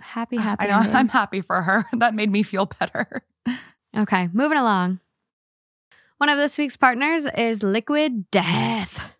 Happy, 0.00 0.38
happy 0.38 0.64
I 0.64 0.68
know 0.68 0.78
ending. 0.82 0.96
I'm 0.96 1.08
happy 1.08 1.40
for 1.40 1.62
her 1.62 1.84
that 1.92 2.14
made 2.14 2.30
me 2.30 2.42
feel 2.42 2.66
better 2.66 3.22
Okay, 3.96 4.28
moving 4.32 4.58
along. 4.58 5.00
One 6.18 6.28
of 6.28 6.38
this 6.38 6.58
week's 6.58 6.76
partners 6.76 7.26
is 7.26 7.62
Liquid 7.62 8.30
Death. 8.30 9.12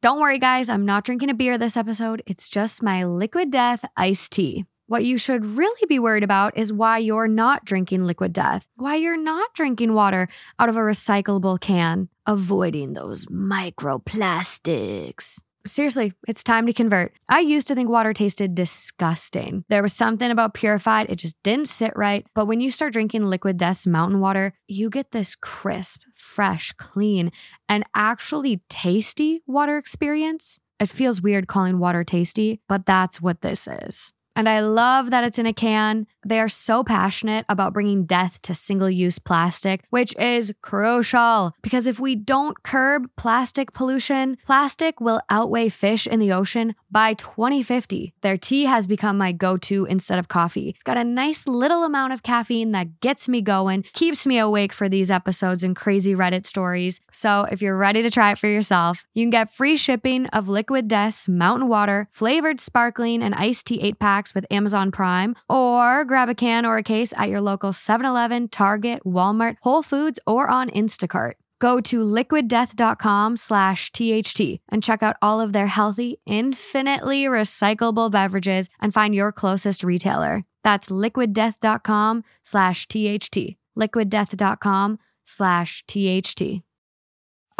Don't 0.00 0.20
worry, 0.20 0.38
guys, 0.38 0.68
I'm 0.68 0.84
not 0.84 1.04
drinking 1.04 1.30
a 1.30 1.34
beer 1.34 1.58
this 1.58 1.76
episode. 1.76 2.22
It's 2.26 2.48
just 2.48 2.82
my 2.82 3.04
Liquid 3.04 3.50
Death 3.50 3.84
iced 3.96 4.32
tea. 4.32 4.66
What 4.86 5.04
you 5.04 5.16
should 5.16 5.44
really 5.44 5.86
be 5.88 5.98
worried 5.98 6.22
about 6.22 6.56
is 6.56 6.72
why 6.72 6.98
you're 6.98 7.26
not 7.26 7.64
drinking 7.64 8.04
Liquid 8.04 8.32
Death, 8.32 8.68
why 8.76 8.96
you're 8.96 9.16
not 9.16 9.54
drinking 9.54 9.94
water 9.94 10.28
out 10.58 10.68
of 10.68 10.76
a 10.76 10.80
recyclable 10.80 11.58
can, 11.58 12.08
avoiding 12.26 12.92
those 12.92 13.26
microplastics. 13.26 15.40
Seriously, 15.64 16.12
it's 16.26 16.42
time 16.42 16.66
to 16.66 16.72
convert. 16.72 17.12
I 17.28 17.38
used 17.40 17.68
to 17.68 17.74
think 17.74 17.88
water 17.88 18.12
tasted 18.12 18.54
disgusting. 18.54 19.64
There 19.68 19.82
was 19.82 19.92
something 19.92 20.30
about 20.30 20.54
purified, 20.54 21.08
it 21.08 21.16
just 21.16 21.40
didn't 21.42 21.68
sit 21.68 21.92
right. 21.94 22.26
But 22.34 22.46
when 22.46 22.60
you 22.60 22.70
start 22.70 22.92
drinking 22.92 23.26
Liquid 23.26 23.58
Death's 23.58 23.86
mountain 23.86 24.18
water, 24.18 24.54
you 24.66 24.90
get 24.90 25.12
this 25.12 25.36
crisp, 25.36 26.02
fresh, 26.14 26.72
clean, 26.72 27.30
and 27.68 27.84
actually 27.94 28.62
tasty 28.68 29.42
water 29.46 29.78
experience. 29.78 30.58
It 30.80 30.88
feels 30.88 31.22
weird 31.22 31.46
calling 31.46 31.78
water 31.78 32.02
tasty, 32.02 32.60
but 32.68 32.84
that's 32.84 33.22
what 33.22 33.42
this 33.42 33.68
is. 33.68 34.12
And 34.34 34.48
I 34.48 34.60
love 34.60 35.10
that 35.10 35.24
it's 35.24 35.38
in 35.38 35.46
a 35.46 35.52
can. 35.52 36.06
They 36.24 36.40
are 36.40 36.48
so 36.48 36.84
passionate 36.84 37.44
about 37.48 37.72
bringing 37.72 38.04
death 38.04 38.40
to 38.42 38.54
single 38.54 38.88
use 38.88 39.18
plastic, 39.18 39.84
which 39.90 40.16
is 40.18 40.54
crucial 40.62 41.52
because 41.62 41.86
if 41.86 41.98
we 41.98 42.14
don't 42.14 42.62
curb 42.62 43.10
plastic 43.16 43.72
pollution, 43.72 44.38
plastic 44.44 45.00
will 45.00 45.20
outweigh 45.28 45.68
fish 45.68 46.06
in 46.06 46.20
the 46.20 46.32
ocean 46.32 46.74
by 46.90 47.14
2050. 47.14 48.14
Their 48.20 48.36
tea 48.36 48.66
has 48.66 48.86
become 48.86 49.18
my 49.18 49.32
go 49.32 49.56
to 49.56 49.84
instead 49.86 50.18
of 50.18 50.28
coffee. 50.28 50.70
It's 50.70 50.82
got 50.82 50.96
a 50.96 51.04
nice 51.04 51.46
little 51.46 51.84
amount 51.84 52.12
of 52.12 52.22
caffeine 52.22 52.72
that 52.72 53.00
gets 53.00 53.28
me 53.28 53.42
going, 53.42 53.84
keeps 53.92 54.26
me 54.26 54.38
awake 54.38 54.72
for 54.72 54.88
these 54.88 55.10
episodes 55.10 55.64
and 55.64 55.74
crazy 55.74 56.14
Reddit 56.14 56.46
stories. 56.46 57.00
So 57.10 57.46
if 57.50 57.62
you're 57.62 57.76
ready 57.76 58.02
to 58.02 58.10
try 58.10 58.32
it 58.32 58.38
for 58.38 58.46
yourself, 58.46 59.04
you 59.14 59.24
can 59.24 59.30
get 59.30 59.52
free 59.52 59.76
shipping 59.76 60.26
of 60.26 60.48
Liquid 60.48 60.86
Death's 60.86 61.28
mountain 61.28 61.68
water, 61.68 62.08
flavored 62.10 62.60
sparkling, 62.60 63.22
and 63.22 63.34
iced 63.34 63.66
tea 63.66 63.80
8 63.80 63.98
packs 64.22 64.34
with 64.34 64.46
Amazon 64.50 64.90
Prime, 64.90 65.34
or 65.48 66.04
grab 66.04 66.28
a 66.28 66.34
can 66.34 66.64
or 66.66 66.76
a 66.76 66.82
case 66.82 67.12
at 67.16 67.28
your 67.28 67.40
local 67.40 67.72
7 67.72 68.06
Eleven, 68.06 68.48
Target, 68.48 69.02
Walmart, 69.04 69.56
Whole 69.62 69.82
Foods, 69.82 70.20
or 70.26 70.48
on 70.48 70.70
Instacart. 70.70 71.32
Go 71.60 71.80
to 71.80 72.00
liquiddeath.com 72.00 73.36
slash 73.36 73.90
THT 73.92 74.60
and 74.68 74.82
check 74.82 75.02
out 75.02 75.16
all 75.22 75.40
of 75.40 75.52
their 75.52 75.68
healthy, 75.68 76.18
infinitely 76.26 77.24
recyclable 77.24 78.10
beverages 78.10 78.68
and 78.80 78.92
find 78.92 79.14
your 79.14 79.32
closest 79.32 79.84
retailer. 79.84 80.44
That's 80.64 80.88
liquiddeath.com 80.88 82.24
slash 82.42 82.86
THT. 82.86 83.56
Liquiddeath.com 83.78 84.98
slash 85.22 85.84
THT. 85.86 86.62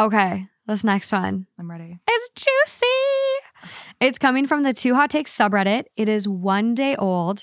Okay, 0.01 0.48
this 0.66 0.85
next 0.85 1.12
one 1.12 1.46
I'm 1.59 1.70
ready 1.70 2.01
it's 2.09 2.31
juicy. 2.35 3.12
It's 4.01 4.18
coming 4.18 4.46
from 4.46 4.62
the 4.62 4.72
Two 4.72 4.94
Hot 4.94 5.11
Takes 5.11 5.37
subreddit. 5.37 5.85
It 5.96 6.09
is 6.09 6.29
one 6.29 6.75
day 6.75 6.96
old, 6.96 7.42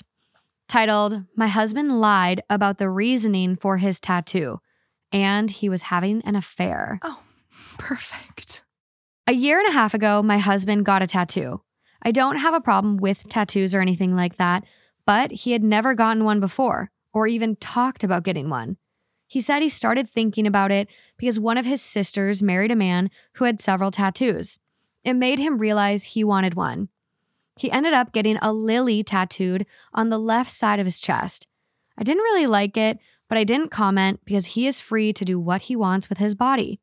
titled 0.68 1.24
My 1.36 1.48
Husband 1.48 2.00
Lied 2.00 2.42
About 2.50 2.78
the 2.78 2.90
Reasoning 2.90 3.56
for 3.56 3.78
His 3.78 4.00
Tattoo, 4.00 4.60
and 5.12 5.50
he 5.50 5.68
was 5.68 5.82
having 5.82 6.22
an 6.22 6.36
affair. 6.36 6.98
oh 7.02 7.22
perfect 7.78 8.62
A 9.26 9.32
year 9.32 9.58
and 9.58 9.68
a 9.68 9.72
half 9.72 9.94
ago, 9.94 10.22
my 10.22 10.38
husband 10.38 10.84
got 10.84 11.02
a 11.02 11.06
tattoo. 11.06 11.62
I 12.02 12.12
don't 12.12 12.36
have 12.36 12.54
a 12.54 12.60
problem 12.60 12.96
with 12.96 13.28
tattoos 13.28 13.74
or 13.74 13.80
anything 13.80 14.16
like 14.16 14.36
that, 14.36 14.64
but 15.06 15.30
he 15.30 15.52
had 15.52 15.62
never 15.62 15.94
gotten 15.94 16.24
one 16.24 16.40
before 16.40 16.90
or 17.12 17.26
even 17.26 17.56
talked 17.56 18.04
about 18.04 18.24
getting 18.24 18.48
one. 18.48 18.76
He 19.26 19.40
said 19.40 19.62
he 19.62 19.68
started 19.68 20.08
thinking 20.08 20.46
about 20.46 20.72
it 20.72 20.88
because 21.16 21.38
one 21.38 21.58
of 21.58 21.66
his 21.66 21.80
sisters 21.80 22.42
married 22.42 22.70
a 22.70 22.76
man 22.76 23.10
who 23.34 23.44
had 23.44 23.60
several 23.60 23.90
tattoos. 23.90 24.58
It 25.04 25.14
made 25.14 25.38
him 25.38 25.58
realize 25.58 26.04
he 26.04 26.24
wanted 26.24 26.54
one. 26.54 26.88
He 27.56 27.70
ended 27.70 27.92
up 27.92 28.12
getting 28.12 28.38
a 28.40 28.52
lily 28.52 29.02
tattooed 29.02 29.66
on 29.92 30.08
the 30.08 30.18
left 30.18 30.50
side 30.50 30.78
of 30.78 30.86
his 30.86 31.00
chest. 31.00 31.46
I 31.98 32.02
didn't 32.02 32.22
really 32.22 32.46
like 32.46 32.76
it, 32.76 32.98
but 33.28 33.38
I 33.38 33.44
didn't 33.44 33.70
comment 33.70 34.20
because 34.24 34.46
he 34.46 34.66
is 34.66 34.80
free 34.80 35.12
to 35.12 35.24
do 35.24 35.38
what 35.38 35.62
he 35.62 35.76
wants 35.76 36.08
with 36.08 36.18
his 36.18 36.34
body. 36.34 36.80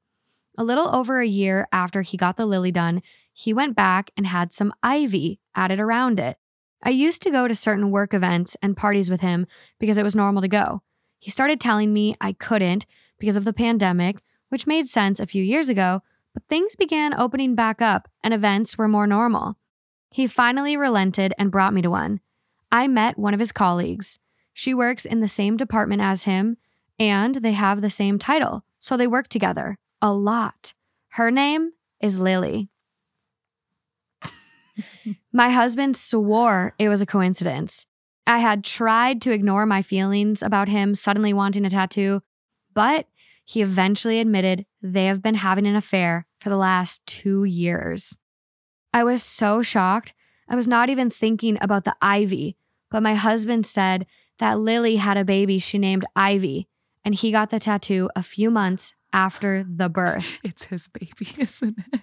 A 0.58 0.64
little 0.64 0.94
over 0.96 1.20
a 1.20 1.28
year 1.28 1.68
after 1.72 2.02
he 2.02 2.18
got 2.18 2.38
the 2.38 2.46
lily 2.46 2.72
done, 2.72 3.02
he 3.34 3.54
went 3.54 3.76
back 3.76 4.12
and 4.18 4.26
had 4.26 4.54
some 4.54 4.74
ivy 4.82 5.40
added 5.56 5.80
around 5.80 6.20
it. 6.20 6.38
I 6.84 6.90
used 6.90 7.22
to 7.24 7.32
go 7.32 7.48
to 7.48 7.56
certain 7.56 7.92
work 7.92 8.14
events 8.14 8.56
and 8.62 8.78
parties 8.78 9.10
with 9.10 9.22
him 9.22 9.46
because 9.80 9.98
it 9.98 10.04
was 10.04 10.16
normal 10.16 10.42
to 10.42 10.48
go. 10.48 10.82
He 11.20 11.32
started 11.32 11.60
telling 11.60 11.94
me 11.94 12.16
I 12.22 12.34
couldn't 12.34 12.86
because 13.20 13.36
of 13.36 13.46
the 13.46 13.54
pandemic, 13.54 14.22
which 14.50 14.68
made 14.68 14.88
sense 14.88 15.20
a 15.20 15.26
few 15.26 15.44
years 15.44 15.70
ago, 15.70 16.02
but 16.38 16.48
things 16.50 16.76
began 16.76 17.20
opening 17.20 17.56
back 17.56 17.82
up 17.82 18.08
and 18.24 18.32
events 18.32 18.78
were 18.78 18.88
more 18.88 19.08
normal. 19.08 19.58
He 20.12 20.28
finally 20.28 20.78
relented 20.78 21.34
and 21.40 21.50
brought 21.50 21.74
me 21.74 21.82
to 21.82 21.90
one. 21.90 22.20
I 22.72 22.88
met 22.88 23.18
one 23.18 23.34
of 23.34 23.40
his 23.40 23.52
colleagues. 23.52 24.20
She 24.54 24.72
works 24.72 25.04
in 25.04 25.20
the 25.20 25.28
same 25.28 25.58
department 25.58 26.04
as 26.04 26.26
him, 26.26 26.58
and 27.00 27.34
they 27.34 27.54
have 27.54 27.82
the 27.82 27.90
same 27.90 28.20
title, 28.20 28.64
so 28.80 28.96
they 28.96 29.08
work 29.08 29.30
together 29.30 29.80
a 30.00 30.14
lot. 30.14 30.76
Her 31.14 31.32
name 31.32 31.72
is 32.00 32.20
Lily. 32.20 32.70
my 35.34 35.50
husband 35.50 35.98
swore 35.98 36.76
it 36.78 36.88
was 36.88 37.02
a 37.02 37.08
coincidence. 37.08 37.88
I 38.28 38.38
had 38.38 38.64
tried 38.64 39.24
to 39.24 39.32
ignore 39.32 39.66
my 39.66 39.82
feelings 39.82 40.44
about 40.44 40.70
him 40.70 40.94
suddenly 40.94 41.34
wanting 41.34 41.66
a 41.66 41.72
tattoo, 41.72 42.22
but 42.76 43.08
he 43.44 43.64
eventually 43.64 44.20
admitted 44.20 44.68
they 44.84 45.06
have 45.06 45.24
been 45.24 45.34
having 45.34 45.66
an 45.66 45.76
affair 45.76 46.27
for 46.40 46.50
the 46.50 46.58
last 46.58 47.06
two 47.06 47.44
years. 47.44 48.18
I 48.94 49.04
was 49.04 49.22
so 49.24 49.62
shocked. 49.62 50.14
I 50.50 50.56
was 50.56 50.68
not 50.68 50.90
even 50.90 51.10
thinking 51.10 51.58
about 51.62 51.84
the 51.84 51.96
ivy, 52.02 52.58
but 52.90 53.04
my 53.04 53.16
husband 53.16 53.66
said 53.66 54.06
that 54.40 54.60
Lily 54.60 54.98
had 54.98 55.18
a 55.18 55.26
baby 55.26 55.60
she 55.60 55.78
named 55.78 56.06
Ivy, 56.16 56.68
and 57.04 57.16
he 57.16 57.32
got 57.32 57.50
the 57.50 57.60
tattoo 57.60 58.10
a 58.16 58.24
few 58.24 58.52
months 58.52 58.94
after 59.12 59.64
the 59.64 59.90
birth. 59.90 60.40
It's 60.44 60.66
his 60.66 60.88
baby, 60.88 61.30
isn't 61.38 61.80
it? 61.92 62.02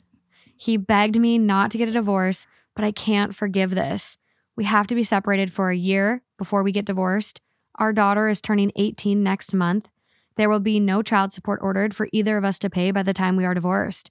He 0.57 0.77
begged 0.77 1.19
me 1.19 1.39
not 1.39 1.71
to 1.71 1.79
get 1.79 1.89
a 1.89 1.93
divorce, 1.93 2.47
but 2.75 2.85
I 2.85 2.93
can't 2.93 3.35
forgive 3.35 3.71
this. 3.71 4.19
We 4.57 4.65
have 4.65 4.87
to 4.89 4.95
be 4.95 5.03
separated 5.03 5.53
for 5.53 5.71
a 5.71 5.77
year 5.77 6.23
before 6.39 6.63
we 6.63 6.73
get 6.73 6.85
divorced. 6.85 7.41
Our 7.77 7.93
daughter 7.93 8.29
is 8.29 8.41
turning 8.41 8.71
18 8.77 9.23
next 9.23 9.53
month. 9.53 9.89
There 10.37 10.49
will 10.49 10.61
be 10.61 10.81
no 10.81 11.03
child 11.03 11.33
support 11.33 11.61
ordered 11.63 11.95
for 11.95 12.09
either 12.13 12.37
of 12.37 12.45
us 12.45 12.59
to 12.61 12.71
pay 12.71 12.91
by 12.91 13.03
the 13.03 13.13
time 13.13 13.37
we 13.37 13.45
are 13.45 13.55
divorced. 13.55 14.11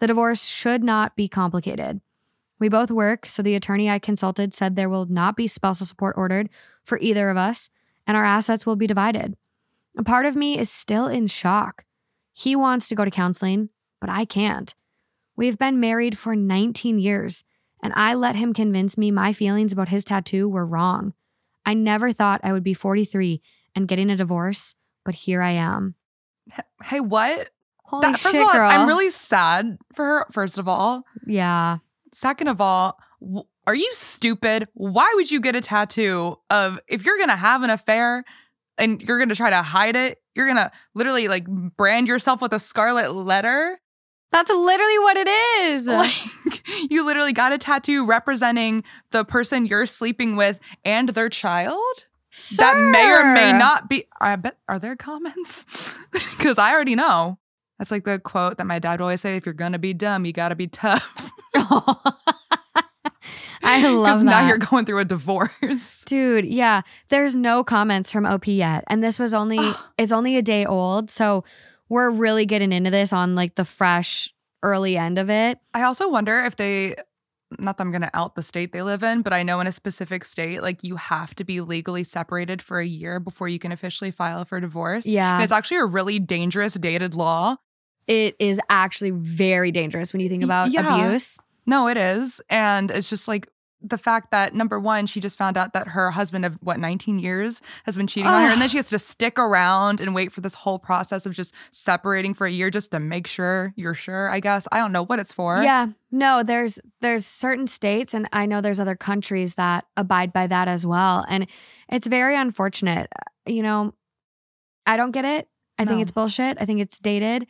The 0.00 0.06
divorce 0.06 0.46
should 0.46 0.82
not 0.82 1.14
be 1.14 1.28
complicated. 1.28 2.00
We 2.58 2.68
both 2.68 2.90
work, 2.90 3.26
so 3.26 3.42
the 3.42 3.54
attorney 3.54 3.88
I 3.88 3.98
consulted 3.98 4.52
said 4.52 4.74
there 4.74 4.88
will 4.88 5.06
not 5.06 5.36
be 5.36 5.46
spousal 5.46 5.86
support 5.86 6.16
ordered 6.16 6.50
for 6.84 6.98
either 7.00 7.30
of 7.30 7.36
us, 7.36 7.70
and 8.06 8.16
our 8.16 8.24
assets 8.24 8.66
will 8.66 8.76
be 8.76 8.86
divided. 8.86 9.36
A 9.96 10.02
part 10.02 10.26
of 10.26 10.36
me 10.36 10.58
is 10.58 10.70
still 10.70 11.06
in 11.06 11.26
shock. 11.26 11.84
He 12.32 12.56
wants 12.56 12.88
to 12.88 12.94
go 12.94 13.04
to 13.04 13.10
counseling, 13.10 13.70
but 14.00 14.10
I 14.10 14.24
can't. 14.24 14.74
We've 15.36 15.58
been 15.58 15.80
married 15.80 16.18
for 16.18 16.36
19 16.36 16.98
years, 16.98 17.44
and 17.82 17.92
I 17.96 18.14
let 18.14 18.36
him 18.36 18.52
convince 18.52 18.98
me 18.98 19.10
my 19.10 19.32
feelings 19.32 19.72
about 19.72 19.88
his 19.88 20.04
tattoo 20.04 20.48
were 20.48 20.66
wrong. 20.66 21.14
I 21.64 21.74
never 21.74 22.12
thought 22.12 22.40
I 22.42 22.52
would 22.52 22.62
be 22.62 22.74
43 22.74 23.40
and 23.74 23.88
getting 23.88 24.10
a 24.10 24.16
divorce, 24.16 24.74
but 25.04 25.14
here 25.14 25.42
I 25.42 25.52
am. 25.52 25.94
Hey, 26.82 27.00
what? 27.00 27.50
Holy 27.90 28.02
That- 28.02 28.18
first 28.18 28.34
shit, 28.34 28.40
of 28.40 28.46
all, 28.48 28.52
girl. 28.54 28.70
I'm 28.70 28.86
really 28.88 29.10
sad 29.10 29.78
for 29.94 30.04
her, 30.04 30.26
first 30.32 30.58
of 30.58 30.68
all. 30.68 31.04
yeah. 31.26 31.78
Second 32.12 32.48
of 32.48 32.60
all, 32.60 32.98
w- 33.20 33.44
are 33.66 33.74
you 33.74 33.88
stupid? 33.92 34.66
Why 34.74 35.12
would 35.14 35.30
you 35.30 35.40
get 35.40 35.54
a 35.54 35.60
tattoo 35.60 36.36
of 36.50 36.78
if 36.88 37.04
you're 37.06 37.18
gonna 37.18 37.36
have 37.36 37.62
an 37.62 37.70
affair 37.70 38.24
and 38.78 39.00
you're 39.02 39.18
gonna 39.18 39.34
try 39.36 39.50
to 39.50 39.62
hide 39.62 39.94
it? 39.96 40.20
You're 40.34 40.48
gonna 40.48 40.72
literally 40.94 41.28
like 41.28 41.46
brand 41.46 42.08
yourself 42.08 42.40
with 42.42 42.52
a 42.52 42.58
scarlet 42.58 43.12
letter. 43.14 43.78
That's 44.32 44.50
literally 44.50 44.98
what 45.00 45.16
it 45.16 45.28
is. 45.28 45.88
Like 45.88 46.90
you 46.90 47.04
literally 47.04 47.32
got 47.32 47.52
a 47.52 47.58
tattoo 47.58 48.06
representing 48.06 48.82
the 49.10 49.24
person 49.24 49.66
you're 49.66 49.86
sleeping 49.86 50.34
with 50.36 50.58
and 50.84 51.08
their 51.10 51.28
child. 51.28 52.06
That 52.58 52.76
may 52.76 53.10
or 53.12 53.34
may 53.34 53.52
not 53.52 53.88
be. 53.88 54.04
I 54.20 54.36
bet. 54.36 54.56
Are 54.68 54.78
there 54.78 54.94
comments? 54.96 55.66
Because 56.36 56.58
I 56.58 56.72
already 56.72 56.94
know. 56.94 57.38
That's 57.80 57.90
like 57.90 58.04
the 58.04 58.18
quote 58.18 58.58
that 58.58 58.66
my 58.66 58.78
dad 58.78 58.92
would 58.92 59.00
always 59.00 59.22
say: 59.22 59.36
"If 59.36 59.46
you're 59.46 59.54
gonna 59.54 59.78
be 59.78 59.94
dumb, 59.94 60.26
you 60.26 60.32
gotta 60.34 60.54
be 60.54 60.68
tough." 60.68 61.32
I 63.62 63.88
love 63.88 64.04
Because 64.04 64.24
that. 64.24 64.30
now 64.30 64.48
you're 64.48 64.58
going 64.58 64.84
through 64.84 64.98
a 64.98 65.04
divorce. 65.04 66.04
Dude, 66.06 66.44
yeah. 66.44 66.82
There's 67.08 67.36
no 67.36 67.62
comments 67.64 68.10
from 68.12 68.26
OP 68.26 68.46
yet. 68.48 68.84
And 68.88 69.02
this 69.02 69.18
was 69.18 69.34
only 69.34 69.58
it's 69.98 70.12
only 70.12 70.36
a 70.36 70.42
day 70.42 70.66
old. 70.66 71.10
So 71.10 71.44
we're 71.88 72.10
really 72.10 72.46
getting 72.46 72.72
into 72.72 72.90
this 72.90 73.12
on 73.12 73.34
like 73.34 73.54
the 73.54 73.64
fresh 73.64 74.32
early 74.62 74.96
end 74.96 75.18
of 75.18 75.30
it. 75.30 75.58
I 75.74 75.82
also 75.82 76.08
wonder 76.08 76.40
if 76.40 76.56
they. 76.56 76.96
Not 77.58 77.78
that 77.78 77.82
I'm 77.84 77.90
going 77.90 78.02
to 78.02 78.10
out 78.14 78.36
the 78.36 78.42
state 78.42 78.72
they 78.72 78.80
live 78.82 79.02
in, 79.02 79.22
but 79.22 79.32
I 79.32 79.42
know 79.42 79.58
in 79.58 79.66
a 79.66 79.72
specific 79.72 80.24
state, 80.24 80.62
like 80.62 80.84
you 80.84 80.94
have 80.94 81.34
to 81.34 81.42
be 81.42 81.60
legally 81.60 82.04
separated 82.04 82.62
for 82.62 82.78
a 82.78 82.86
year 82.86 83.18
before 83.18 83.48
you 83.48 83.58
can 83.58 83.72
officially 83.72 84.12
file 84.12 84.44
for 84.44 84.60
divorce. 84.60 85.04
Yeah. 85.04 85.34
And 85.34 85.42
it's 85.42 85.52
actually 85.52 85.78
a 85.78 85.84
really 85.84 86.20
dangerous 86.20 86.74
dated 86.74 87.12
law. 87.12 87.56
It 88.06 88.36
is 88.38 88.60
actually 88.68 89.10
very 89.10 89.70
dangerous 89.70 90.12
when 90.12 90.20
you 90.20 90.28
think 90.28 90.42
about 90.42 90.70
yeah. 90.70 91.06
abuse. 91.06 91.38
No, 91.66 91.88
it 91.88 91.96
is. 91.96 92.40
And 92.50 92.90
it's 92.90 93.08
just 93.08 93.28
like 93.28 93.48
the 93.82 93.98
fact 93.98 94.30
that 94.30 94.54
number 94.54 94.78
one, 94.78 95.06
she 95.06 95.20
just 95.20 95.38
found 95.38 95.56
out 95.56 95.72
that 95.72 95.88
her 95.88 96.10
husband 96.10 96.44
of 96.44 96.58
what, 96.62 96.78
19 96.78 97.18
years 97.18 97.62
has 97.84 97.96
been 97.96 98.06
cheating 98.06 98.26
on 98.26 98.42
her. 98.42 98.52
And 98.52 98.60
then 98.60 98.68
she 98.68 98.76
has 98.76 98.90
to 98.90 98.98
stick 98.98 99.38
around 99.38 100.00
and 100.00 100.14
wait 100.14 100.32
for 100.32 100.40
this 100.40 100.54
whole 100.54 100.78
process 100.78 101.24
of 101.26 101.32
just 101.32 101.54
separating 101.70 102.34
for 102.34 102.46
a 102.46 102.50
year 102.50 102.70
just 102.70 102.90
to 102.90 103.00
make 103.00 103.26
sure 103.26 103.72
you're 103.76 103.94
sure, 103.94 104.28
I 104.28 104.40
guess. 104.40 104.68
I 104.70 104.78
don't 104.78 104.92
know 104.92 105.04
what 105.04 105.18
it's 105.18 105.32
for. 105.32 105.62
Yeah. 105.62 105.86
No, 106.10 106.42
there's 106.42 106.80
there's 107.00 107.24
certain 107.24 107.66
states 107.66 108.12
and 108.12 108.28
I 108.32 108.46
know 108.46 108.60
there's 108.60 108.80
other 108.80 108.96
countries 108.96 109.54
that 109.54 109.86
abide 109.96 110.32
by 110.32 110.46
that 110.46 110.68
as 110.68 110.84
well. 110.84 111.24
And 111.28 111.46
it's 111.88 112.06
very 112.06 112.36
unfortunate. 112.36 113.10
You 113.46 113.62
know, 113.62 113.94
I 114.84 114.96
don't 114.96 115.12
get 115.12 115.24
it. 115.24 115.48
I 115.78 115.86
think 115.86 116.02
it's 116.02 116.10
bullshit. 116.10 116.58
I 116.60 116.66
think 116.66 116.80
it's 116.80 116.98
dated. 116.98 117.46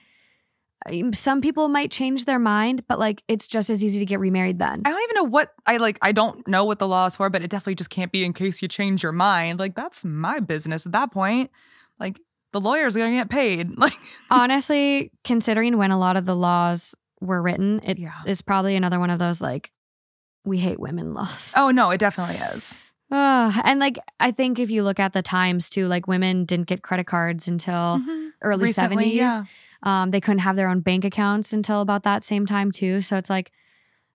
Some 1.13 1.41
people 1.41 1.69
might 1.69 1.91
change 1.91 2.25
their 2.25 2.39
mind, 2.39 2.85
but 2.89 2.99
like 2.99 3.23
it's 3.29 3.47
just 3.47 3.69
as 3.71 3.85
easy 3.85 3.99
to 3.99 4.07
get 4.07 4.19
remarried 4.21 4.59
then. 4.59 4.83
I 4.85 4.91
don't 4.91 5.03
even 5.03 5.15
know 5.17 5.25
what 5.31 5.53
I 5.67 5.77
like. 5.77 5.99
I 6.01 6.13
don't 6.13 6.47
know 6.49 6.65
what 6.65 6.79
the 6.79 6.89
law 6.89 7.07
is 7.07 7.17
for, 7.17 7.29
but 7.31 7.43
it 7.43 7.51
definitely 7.51 7.75
just 7.75 7.91
can't 7.91 8.11
be 8.11 8.25
in 8.25 8.33
case 8.33 8.63
you 8.63 8.69
change 8.69 9.03
your 9.03 9.13
mind. 9.13 9.59
Like, 9.61 9.75
that's 9.75 10.05
my 10.05 10.41
business 10.41 10.87
at 10.87 10.93
that 10.93 11.13
point. 11.13 11.51
Like, 11.99 12.19
the 12.53 12.61
lawyer's 12.61 12.97
gonna 12.97 13.11
get 13.11 13.29
paid. 13.31 13.71
Like, 13.79 13.93
Honestly, 14.31 15.11
considering 15.25 15.77
when 15.77 15.91
a 15.91 15.99
lot 15.99 16.17
of 16.17 16.25
the 16.25 16.35
laws 16.35 16.95
were 17.21 17.43
written, 17.43 17.81
it 17.85 17.99
is 17.99 18.03
Yeah. 18.05 18.35
probably 18.47 18.75
another 18.77 18.99
one 18.99 19.11
of 19.11 19.19
those 19.19 19.41
like 19.43 19.71
we 20.45 20.57
hate 20.59 20.81
women 20.81 21.13
laws. 21.13 21.53
oh 21.57 21.71
no, 21.71 21.91
it 21.91 21.99
definitely 21.99 22.37
is. 22.37 22.79
Ugh. 23.11 23.61
and 23.65 23.79
like 23.81 23.99
I 24.19 24.31
think 24.31 24.59
if 24.59 24.71
you 24.71 24.83
look 24.83 24.99
at 24.99 25.13
the 25.13 25.21
times 25.21 25.69
too, 25.69 25.87
like 25.89 26.07
women 26.09 26.47
didn't 26.47 26.69
get 26.69 26.81
credit 26.83 27.07
cards 27.07 27.49
until 27.49 27.99
Mhm. 28.01 28.31
early 28.41 28.65
Recently, 28.65 29.11
70s. 29.13 29.15
yeah. 29.17 29.45
Um, 29.83 30.11
they 30.11 30.21
couldn't 30.21 30.41
have 30.41 30.57
their 30.57 30.69
own 30.69 30.81
bank 30.81 31.05
accounts 31.05 31.53
until 31.53 31.81
about 31.81 32.03
that 32.03 32.23
same 32.25 32.45
time 32.47 32.71
too. 32.71 33.01
So 33.01 33.17
it's 33.17 33.31
like 33.31 33.51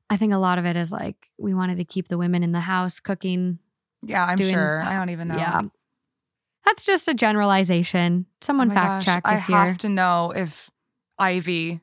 I 0.09 0.17
think 0.17 0.33
a 0.33 0.37
lot 0.37 0.57
of 0.59 0.65
it 0.65 0.75
is 0.75 0.91
like 0.91 1.29
we 1.39 1.53
wanted 1.53 1.77
to 1.77 1.85
keep 1.85 2.07
the 2.07 2.17
women 2.17 2.43
in 2.43 2.51
the 2.51 2.59
house 2.59 2.99
cooking. 2.99 3.57
Yeah, 4.03 4.23
I'm 4.25 4.35
Doing- 4.37 4.53
sure. 4.53 4.81
I 4.83 4.95
don't 4.95 5.09
even 5.09 5.27
know. 5.29 5.37
Yeah. 5.37 5.61
That's 6.65 6.85
just 6.85 7.07
a 7.07 7.13
generalization. 7.13 8.25
Someone 8.41 8.71
Oh 8.71 8.73
fact 8.73 8.87
gosh, 8.87 9.05
check 9.05 9.21
I 9.25 9.37
if 9.37 9.49
you're 9.49 9.57
have 9.57 9.77
to 9.79 9.89
know 9.89 10.31
if 10.35 10.69
Ivy 11.17 11.81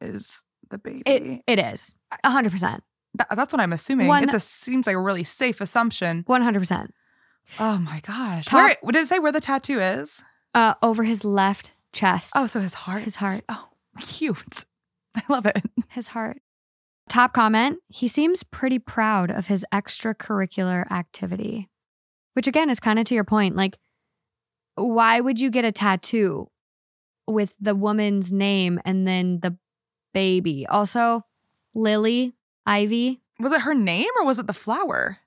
is 0.00 0.42
the 0.70 0.78
baby. 0.78 1.02
it 1.06 1.42
it 1.46 1.58
is. 1.58 1.94
a 2.24 2.30
hundred 2.30 2.50
percent. 2.52 2.82
Th- 3.18 3.26
that's 3.36 3.52
what 3.52 3.60
I'm 3.60 3.72
assuming. 3.72 4.06
One- 4.08 4.28
it 4.28 4.42
seems 4.42 4.86
like 4.86 4.96
a 4.96 5.00
really 5.00 5.24
safe 5.24 5.60
assumption. 5.60 6.22
One 6.26 6.42
hundred 6.42 6.60
percent. 6.60 6.94
Oh 7.58 7.78
my 7.78 8.00
gosh. 8.06 8.46
Top- 8.46 8.56
Where, 8.58 8.76
what 8.82 8.92
did 8.94 9.02
it 9.02 9.06
say 9.08 9.18
where 9.18 9.32
the 9.32 9.40
tattoo 9.40 9.80
is? 9.80 10.22
Uh 10.54 10.74
over 10.82 11.02
his 11.04 11.24
left 11.24 11.72
chest. 11.92 12.32
Oh, 12.36 12.46
so 12.46 12.60
his 12.60 12.74
heart. 12.74 13.02
His 13.02 13.16
heart. 13.16 13.42
Oh, 13.48 13.68
cute. 14.00 14.64
I 15.14 15.22
love 15.28 15.46
it. 15.46 15.62
his 15.90 16.08
heart. 16.08 16.38
Top 17.08 17.32
comment 17.32 17.80
He 17.88 18.06
seems 18.06 18.44
pretty 18.44 18.78
proud 18.78 19.30
of 19.32 19.48
his 19.48 19.66
extracurricular 19.72 20.88
activity, 20.92 21.68
which 22.34 22.46
again 22.46 22.70
is 22.70 22.78
kind 22.78 22.98
of 22.98 23.04
to 23.06 23.14
your 23.14 23.24
point. 23.24 23.56
Like, 23.56 23.76
why 24.76 25.20
would 25.20 25.40
you 25.40 25.50
get 25.50 25.64
a 25.64 25.72
tattoo 25.72 26.48
with 27.26 27.56
the 27.60 27.74
woman's 27.74 28.30
name 28.30 28.80
and 28.84 29.06
then 29.06 29.40
the 29.40 29.58
baby? 30.14 30.66
Also, 30.66 31.24
Lily, 31.74 32.34
Ivy. 32.64 33.20
Was 33.40 33.52
it 33.52 33.62
her 33.62 33.74
name 33.74 34.08
or 34.20 34.24
was 34.24 34.38
it 34.38 34.46
the 34.46 34.52
flower? 34.52 35.18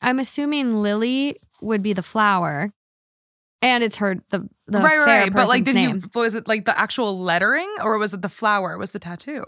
I'm 0.00 0.18
assuming 0.18 0.76
Lily 0.76 1.38
would 1.60 1.82
be 1.82 1.92
the 1.92 2.02
flower. 2.02 2.72
And 3.62 3.84
it's 3.84 3.98
her 3.98 4.16
the 4.30 4.48
the 4.66 4.80
right, 4.80 4.98
right, 4.98 5.06
right. 5.06 5.32
But 5.32 5.48
like, 5.48 5.62
did 5.64 5.76
name. 5.76 6.02
he? 6.02 6.08
Was 6.18 6.34
it 6.34 6.48
like 6.48 6.64
the 6.64 6.76
actual 6.78 7.18
lettering, 7.18 7.72
or 7.82 7.96
was 7.96 8.12
it 8.12 8.20
the 8.20 8.28
flower? 8.28 8.76
Was 8.76 8.90
the 8.90 8.98
tattoo? 8.98 9.44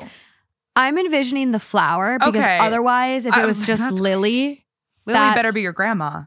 I'm 0.77 0.97
envisioning 0.99 1.51
the 1.51 1.59
flower 1.61 2.19
because 2.19 2.35
Okay. 2.43 2.59
otherwise, 2.59 3.27
if 3.27 3.35
I 3.35 3.43
it 3.43 3.47
was 3.47 3.59
was 3.59 3.67
just 3.67 3.83
Lily, 4.01 4.65
crazy. 5.07 5.19
Lily 5.19 5.35
better 5.35 5.53
be 5.53 5.63
your 5.63 5.73
grandma. 5.73 6.23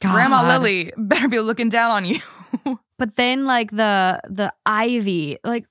Grandma 0.00 0.46
Lily 0.46 0.92
better 0.96 1.28
be 1.28 1.40
looking 1.40 1.68
down 1.68 1.90
on 1.90 2.04
you. 2.04 2.18
But 2.98 3.14
then 3.14 3.44
like 3.46 3.70
the 3.70 4.20
the 4.28 4.52
ivy, 4.66 5.38
like, 5.44 5.66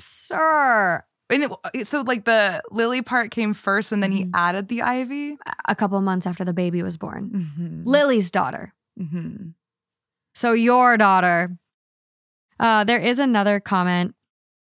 sir. 0.00 1.04
And 1.30 1.44
it, 1.74 1.86
so 1.86 2.00
like 2.02 2.24
the 2.24 2.62
Lily 2.70 3.02
part 3.02 3.30
came 3.30 3.52
first, 3.54 3.92
and 3.92 4.02
then 4.02 4.10
he 4.12 4.24
Mhm. 4.24 4.30
added 4.34 4.68
the 4.68 4.82
Ivy. 4.82 5.36
A 5.66 5.74
couple 5.74 5.96
of 5.98 6.04
months 6.04 6.26
after 6.26 6.44
the 6.44 6.52
baby 6.52 6.82
was 6.82 6.96
born. 6.98 7.30
Mm-hmm. 7.30 7.82
Lily's 7.86 8.30
daughter. 8.30 8.74
mm-hmm. 9.00 9.50
So 10.34 10.52
your 10.52 10.96
daughter. 10.96 11.56
Uh, 12.58 12.84
there 12.84 13.00
is 13.00 13.18
another 13.18 13.60
comment. 13.60 14.14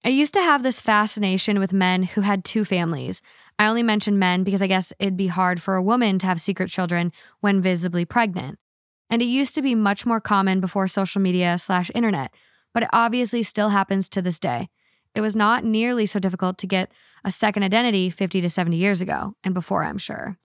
I 0.04 0.08
used 0.08 0.32
to 0.34 0.40
have 0.40 0.62
this 0.62 0.80
fascination 0.80 1.58
with 1.58 1.72
men 1.72 2.02
who 2.02 2.22
had 2.22 2.44
two 2.44 2.64
families. 2.64 3.20
I 3.58 3.66
only 3.66 3.82
mention 3.82 4.18
men 4.18 4.42
because 4.42 4.62
I 4.62 4.66
guess 4.66 4.92
it'd 4.98 5.16
be 5.16 5.26
hard 5.26 5.60
for 5.60 5.76
a 5.76 5.82
woman 5.82 6.18
to 6.20 6.26
have 6.26 6.40
secret 6.40 6.70
children 6.70 7.12
when 7.40 7.60
visibly 7.60 8.06
pregnant. 8.06 8.58
And 9.10 9.20
it 9.20 9.26
used 9.26 9.54
to 9.56 9.62
be 9.62 9.74
much 9.74 10.06
more 10.06 10.20
common 10.20 10.60
before 10.60 10.88
social 10.88 11.20
media 11.20 11.58
slash 11.58 11.90
internet, 11.94 12.32
but 12.72 12.84
it 12.84 12.88
obviously 12.92 13.42
still 13.42 13.68
happens 13.68 14.08
to 14.08 14.22
this 14.22 14.38
day. 14.38 14.70
It 15.14 15.20
was 15.20 15.36
not 15.36 15.64
nearly 15.64 16.06
so 16.06 16.18
difficult 16.18 16.56
to 16.58 16.66
get 16.66 16.90
a 17.24 17.30
second 17.30 17.64
identity 17.64 18.08
50 18.08 18.40
to 18.40 18.48
70 18.48 18.76
years 18.76 19.02
ago 19.02 19.34
and 19.44 19.52
before, 19.52 19.84
I'm 19.84 19.98
sure. 19.98 20.38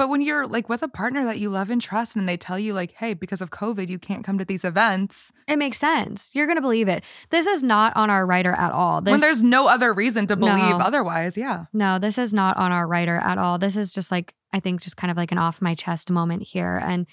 But 0.00 0.08
when 0.08 0.22
you're 0.22 0.46
like 0.46 0.70
with 0.70 0.82
a 0.82 0.88
partner 0.88 1.26
that 1.26 1.40
you 1.40 1.50
love 1.50 1.68
and 1.68 1.78
trust, 1.78 2.16
and 2.16 2.26
they 2.26 2.38
tell 2.38 2.58
you 2.58 2.72
like, 2.72 2.92
"Hey, 2.92 3.12
because 3.12 3.42
of 3.42 3.50
COVID, 3.50 3.90
you 3.90 3.98
can't 3.98 4.24
come 4.24 4.38
to 4.38 4.46
these 4.46 4.64
events," 4.64 5.30
It 5.46 5.58
makes 5.58 5.76
sense. 5.76 6.30
You're 6.34 6.46
going 6.46 6.56
to 6.56 6.62
believe 6.62 6.88
it. 6.88 7.04
This 7.28 7.46
is 7.46 7.62
not 7.62 7.94
on 7.96 8.08
our 8.08 8.24
writer 8.24 8.52
at 8.52 8.72
all. 8.72 9.02
This, 9.02 9.12
when 9.12 9.20
there's 9.20 9.42
no 9.42 9.66
other 9.68 9.92
reason 9.92 10.26
to 10.28 10.36
believe 10.36 10.56
No. 10.56 10.78
otherwise, 10.78 11.36
yeah. 11.36 11.66
no, 11.74 11.98
this 11.98 12.16
is 12.16 12.32
not 12.32 12.56
on 12.56 12.72
our 12.72 12.86
writer 12.86 13.16
at 13.18 13.36
all. 13.36 13.58
This 13.58 13.76
is 13.76 13.92
just 13.92 14.10
like, 14.10 14.32
I 14.54 14.60
think, 14.60 14.80
just 14.80 14.96
kind 14.96 15.10
of 15.10 15.18
like 15.18 15.32
an 15.32 15.38
off 15.38 15.60
my 15.60 15.74
chest 15.74 16.10
moment 16.10 16.44
here. 16.44 16.80
And 16.82 17.06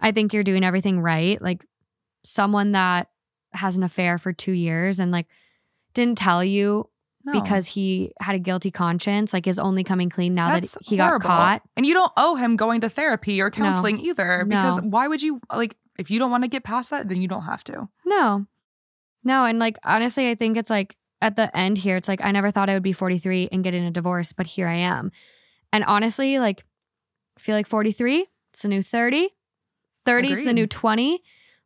I 0.00 0.10
think 0.10 0.32
you're 0.32 0.42
doing 0.42 0.64
everything 0.64 1.00
right. 1.00 1.40
Like 1.40 1.64
someone 2.24 2.72
that 2.72 3.08
has 3.52 3.76
an 3.76 3.84
affair 3.84 4.18
for 4.18 4.32
two 4.32 4.50
years 4.50 4.98
and 4.98 5.12
like 5.12 5.28
didn't 5.94 6.18
tell 6.18 6.42
you 6.42 6.90
No. 7.26 7.32
because 7.40 7.66
he 7.66 8.12
had 8.20 8.36
a 8.36 8.38
guilty 8.38 8.70
conscience, 8.70 9.32
like 9.34 9.46
is 9.48 9.58
only 9.58 9.82
coming 9.82 10.08
clean 10.08 10.34
now 10.34 10.48
That's 10.48 10.72
that 10.74 10.82
he 10.86 10.96
horrible. 10.96 11.26
got 11.28 11.36
caught. 11.36 11.62
And 11.76 11.84
you 11.84 11.92
don't 11.92 12.12
owe 12.16 12.36
him 12.36 12.54
going 12.56 12.80
to 12.82 12.88
therapy 12.88 13.40
or 13.42 13.50
counseling 13.50 13.98
either 13.98 14.44
because 14.46 14.78
No. 14.80 14.88
why 14.88 15.08
would 15.08 15.20
you 15.22 15.40
like 15.52 15.76
if 15.98 16.10
you 16.10 16.18
don't 16.20 16.30
want 16.30 16.44
to 16.44 16.48
get 16.48 16.62
past 16.62 16.90
that, 16.90 17.08
then 17.08 17.20
you 17.20 17.26
don't 17.28 17.42
have 17.42 17.64
to. 17.64 17.88
No. 18.04 18.46
No. 19.24 19.44
And 19.44 19.58
like, 19.58 19.76
honestly, 19.82 20.30
I 20.30 20.34
think 20.36 20.56
it's 20.56 20.70
like 20.70 20.96
at 21.20 21.34
the 21.36 21.54
end 21.56 21.78
here, 21.78 21.96
it's 21.96 22.06
like, 22.06 22.22
I 22.24 22.30
never 22.30 22.50
thought 22.50 22.68
I 22.70 22.74
would 22.74 22.82
be 22.82 22.92
43 22.92 23.48
and 23.50 23.64
getting 23.64 23.84
a 23.84 23.90
divorce, 23.90 24.32
but 24.32 24.46
here 24.46 24.68
I 24.68 24.74
am. 24.74 25.10
And 25.72 25.82
honestly, 25.84 26.38
like, 26.38 26.64
I 27.36 27.40
feel 27.40 27.56
like 27.56 27.66
43, 27.66 28.26
it's 28.52 28.62
the 28.62 28.68
new 28.68 28.82
30. 28.82 29.30
30 30.04 30.30
is 30.30 30.44
the 30.44 30.52
new 30.52 30.66
20. 30.66 31.22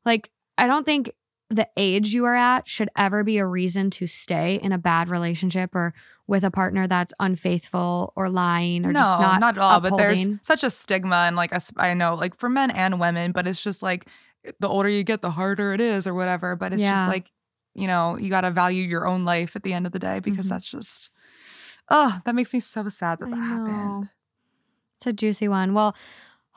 Like, 0.07 0.31
I 0.57 0.67
don't 0.67 0.87
think 0.87 1.13
the 1.51 1.69
age 1.77 2.15
you 2.15 2.25
are 2.27 2.35
at 2.37 2.69
should 2.69 2.89
ever 2.97 3.25
be 3.25 3.39
a 3.39 3.47
reason 3.47 3.91
to 3.91 4.07
stay 4.07 4.55
in 4.63 4.71
a 4.73 4.79
bad 4.79 5.09
relationship 5.09 5.75
or 5.75 5.93
with 6.29 6.45
a 6.45 6.51
partner 6.51 6.87
that's 6.87 7.13
unfaithful 7.19 8.13
or 8.15 8.31
lying 8.31 8.87
or 8.87 8.93
no, 8.93 9.01
just 9.01 9.19
not, 9.19 9.41
not 9.41 9.57
at 9.57 9.61
all. 9.61 9.81
But 9.81 9.97
there's 9.97 10.29
such 10.43 10.63
a 10.63 10.71
stigma 10.71 11.25
and 11.27 11.35
like 11.35 11.53
us- 11.53 11.73
I 11.77 11.93
know 11.95 12.15
like 12.15 12.39
for 12.39 12.49
men 12.49 12.71
and 12.71 13.01
women, 13.01 13.33
but 13.33 13.49
it's 13.49 13.63
just 13.63 13.83
like 13.83 14.07
the 14.61 14.69
older 14.69 14.89
you 14.89 15.03
get, 15.03 15.23
the 15.23 15.33
harder 15.33 15.73
it 15.75 15.81
is 15.81 16.07
or 16.07 16.15
whatever. 16.15 16.55
But 16.55 16.73
it's 16.73 16.83
Yeah. 16.83 16.95
just 16.95 17.09
like 17.09 17.33
you 17.75 17.87
know 17.89 18.17
you 18.17 18.31
got 18.31 18.41
to 18.43 18.51
value 18.53 18.83
your 18.85 19.07
own 19.07 19.25
life 19.25 19.57
at 19.57 19.63
the 19.65 19.73
end 19.73 19.87
of 19.87 19.93
the 19.93 19.99
day 19.99 20.21
because 20.21 20.47
Mhm. 20.47 20.51
that's 20.51 20.71
just 20.71 21.11
oh 21.89 22.21
that 22.25 22.35
makes 22.35 22.55
me 22.55 22.61
so 22.61 22.89
sad 22.89 23.19
that 23.19 23.27
I 23.27 23.31
that 23.31 23.37
know. 23.37 23.43
happened. 23.45 24.11
It's 24.97 25.07
a 25.09 25.13
juicy 25.13 25.49
one. 25.49 25.73
Well, 25.75 25.97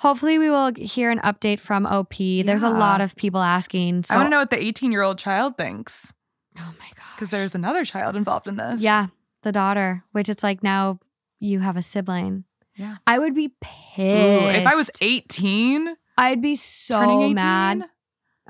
hopefully 0.04 0.38
we 0.38 0.50
will 0.50 0.74
hear 0.76 1.10
an 1.12 1.20
update 1.20 1.62
from 1.62 1.86
OP. 1.86 2.16
There's 2.18 2.62
a 2.62 2.70
lot 2.70 3.00
of 3.00 3.16
people 3.16 3.42
asking. 3.42 4.04
So 4.04 4.14
I 4.14 4.18
want 4.18 4.28
to 4.28 4.30
know 4.32 4.40
what 4.40 4.50
the 4.50 4.62
18 4.62 4.92
year 4.92 5.02
old 5.02 5.18
child 5.18 5.58
thinks 5.58 6.14
Oh 6.60 6.74
my 6.78 6.88
god. 6.90 7.16
because 7.16 7.30
there's 7.30 7.56
another 7.56 7.86
child 7.86 8.16
involved 8.18 8.46
in 8.48 8.58
this. 8.58 8.82
Yeah, 8.82 9.08
the 9.44 9.54
daughter, 9.54 10.04
which 10.12 10.28
it's 10.28 10.44
like 10.44 10.62
now 10.62 11.00
you 11.40 11.62
have 11.62 11.78
a 11.78 11.82
sibling. 11.82 12.44
Yeah. 12.76 12.98
I 13.08 13.18
would 13.18 13.34
be 13.34 13.46
Ooh, 13.46 13.52
pissed. 13.62 14.58
if 14.60 14.68
I 14.68 14.76
was 14.76 14.92
18, 15.00 15.96
I'd 16.18 16.42
be 16.42 16.56
so 16.56 17.00
turning 17.00 17.22
18, 17.22 17.36
mad. 17.36 17.86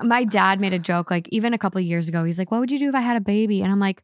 My 0.00 0.24
dad 0.24 0.60
made 0.60 0.72
a 0.72 0.78
joke 0.78 1.08
like 1.10 1.28
even 1.30 1.54
a 1.54 1.58
couple 1.58 1.80
years 1.80 2.08
ago. 2.08 2.24
He's 2.24 2.38
like, 2.38 2.50
"What 2.50 2.58
would 2.60 2.72
you 2.72 2.80
do 2.80 2.88
if 2.88 2.96
I 2.96 3.00
had 3.00 3.16
a 3.16 3.20
baby?" 3.20 3.62
And 3.62 3.70
I'm 3.70 3.78
like, 3.78 4.02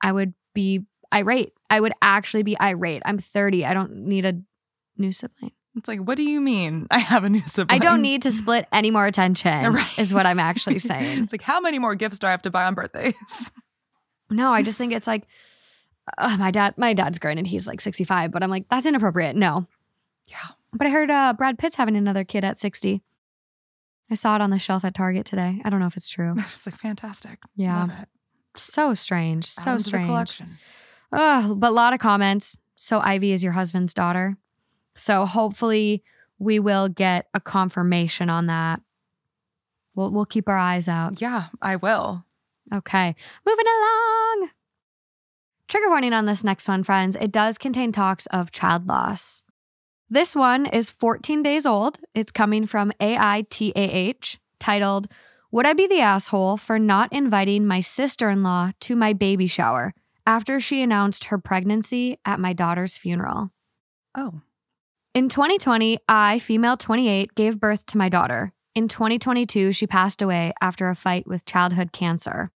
"I 0.00 0.12
would 0.12 0.32
be 0.54 0.86
irate. 1.12 1.52
I 1.68 1.80
would 1.80 1.92
actually 2.00 2.44
be 2.44 2.56
irate. 2.60 3.02
I'm 3.04 3.18
30. 3.18 3.64
I 3.66 3.74
don't 3.74 4.06
need 4.06 4.24
a 4.24 4.34
new 4.96 5.10
sibling. 5.10 5.52
It's 5.76 5.88
like, 5.88 6.00
what 6.00 6.16
do 6.16 6.22
you 6.24 6.40
mean? 6.40 6.86
I 6.90 6.98
have 6.98 7.24
a 7.24 7.28
new 7.28 7.42
sibling. 7.46 7.74
I 7.74 7.84
don't 7.84 8.02
need 8.02 8.22
to 8.22 8.30
split 8.30 8.66
any 8.72 8.90
more 8.90 9.06
attention." 9.06 9.72
Right. 9.72 9.98
Is 9.98 10.12
what 10.14 10.26
I'm 10.26 10.38
actually 10.40 10.78
saying. 10.90 11.22
it's 11.22 11.32
like, 11.32 11.42
how 11.42 11.60
many 11.60 11.78
more 11.78 11.94
gifts 11.94 12.18
do 12.18 12.26
I 12.26 12.30
have 12.30 12.42
to 12.42 12.50
buy 12.50 12.64
on 12.64 12.74
birthdays? 12.74 13.50
No, 14.30 14.52
I 14.52 14.62
just 14.62 14.76
think 14.78 14.92
it's 14.92 15.06
like 15.06 15.24
uh, 16.18 16.36
my 16.38 16.50
dad. 16.50 16.74
My 16.76 16.92
dad's 16.94 17.18
granted 17.18 17.46
he's 17.46 17.66
like 17.66 17.80
65, 17.80 18.30
but 18.30 18.42
I'm 18.42 18.50
like 18.50 18.68
that's 18.68 18.86
inappropriate. 18.86 19.36
No, 19.36 19.66
Yeah. 20.26 20.36
But 20.72 20.86
I 20.86 20.90
heard 20.90 21.10
uh, 21.10 21.32
Brad 21.36 21.58
Pitt's 21.58 21.76
having 21.76 21.96
another 21.96 22.24
kid 22.24 22.44
at 22.44 22.58
60. 22.58 23.02
I 24.10 24.14
saw 24.14 24.34
it 24.36 24.42
on 24.42 24.50
the 24.50 24.58
shelf 24.58 24.84
at 24.84 24.94
Target 24.94 25.24
today. 25.26 25.60
I 25.64 25.70
don't 25.70 25.80
know 25.80 25.86
if 25.86 25.96
it's 25.96 26.08
true. 26.10 26.34
it's 26.38 26.66
like 26.66 26.74
fantastic. 26.76 27.38
Yeah. 27.56 27.80
Love 27.80 27.90
it. 28.02 28.08
So 28.54 28.92
strange. 28.94 29.46
So 29.46 29.62
Add 29.62 29.68
'em 29.72 29.78
to 29.78 29.82
the 29.84 29.88
strange. 29.88 30.06
collection. 30.06 30.58
Ugh, 31.12 31.58
but 31.58 31.68
a 31.68 31.72
lot 31.72 31.92
of 31.94 32.00
comments. 32.00 32.58
So 32.76 33.00
Ivy 33.00 33.32
is 33.32 33.42
your 33.42 33.52
husband's 33.54 33.94
daughter. 33.94 34.36
So 34.98 35.24
hopefully 35.24 36.02
we 36.38 36.58
will 36.58 36.88
get 36.88 37.28
a 37.32 37.40
confirmation 37.40 38.28
on 38.28 38.46
that. 38.46 38.80
We'll 39.94 40.10
we'll 40.10 40.26
keep 40.26 40.48
our 40.48 40.58
eyes 40.58 40.88
out. 40.88 41.20
Yeah, 41.20 41.46
I 41.62 41.76
will. 41.76 42.24
Okay, 42.72 43.14
moving 43.46 43.64
along. 43.66 44.50
Trigger 45.68 45.88
warning 45.88 46.12
on 46.12 46.26
this 46.26 46.44
next 46.44 46.68
one, 46.68 46.82
friends. 46.82 47.16
It 47.20 47.32
does 47.32 47.58
contain 47.58 47.92
talks 47.92 48.26
of 48.26 48.50
child 48.50 48.86
loss. 48.86 49.42
This 50.10 50.34
one 50.34 50.64
is 50.64 50.88
14 50.88 51.42
days 51.42 51.66
old. 51.66 52.00
It's 52.14 52.32
coming 52.32 52.66
from 52.66 52.92
AITAH, 53.00 54.38
titled, 54.58 55.08
Would 55.50 55.66
I 55.66 55.74
be 55.74 55.86
the 55.86 56.00
asshole 56.00 56.56
for 56.56 56.78
not 56.78 57.12
inviting 57.12 57.66
my 57.66 57.80
sister 57.80 58.30
in 58.30 58.42
law 58.42 58.70
to 58.80 58.96
my 58.96 59.12
baby 59.12 59.46
shower 59.46 59.92
after 60.26 60.60
she 60.60 60.82
announced 60.82 61.24
her 61.24 61.38
pregnancy 61.38 62.18
at 62.24 62.40
my 62.40 62.54
daughter's 62.54 62.96
funeral? 62.96 63.50
Oh. 64.14 64.40
In 65.14 65.28
2020, 65.28 65.98
I, 66.08 66.38
female 66.38 66.76
28, 66.76 67.34
gave 67.34 67.58
birth 67.58 67.86
to 67.86 67.98
my 67.98 68.08
daughter. 68.08 68.52
In 68.74 68.88
2022, 68.88 69.72
she 69.72 69.86
passed 69.86 70.22
away 70.22 70.52
after 70.60 70.88
a 70.88 70.94
fight 70.94 71.26
with 71.26 71.44
childhood 71.44 71.92
cancer. 71.92 72.50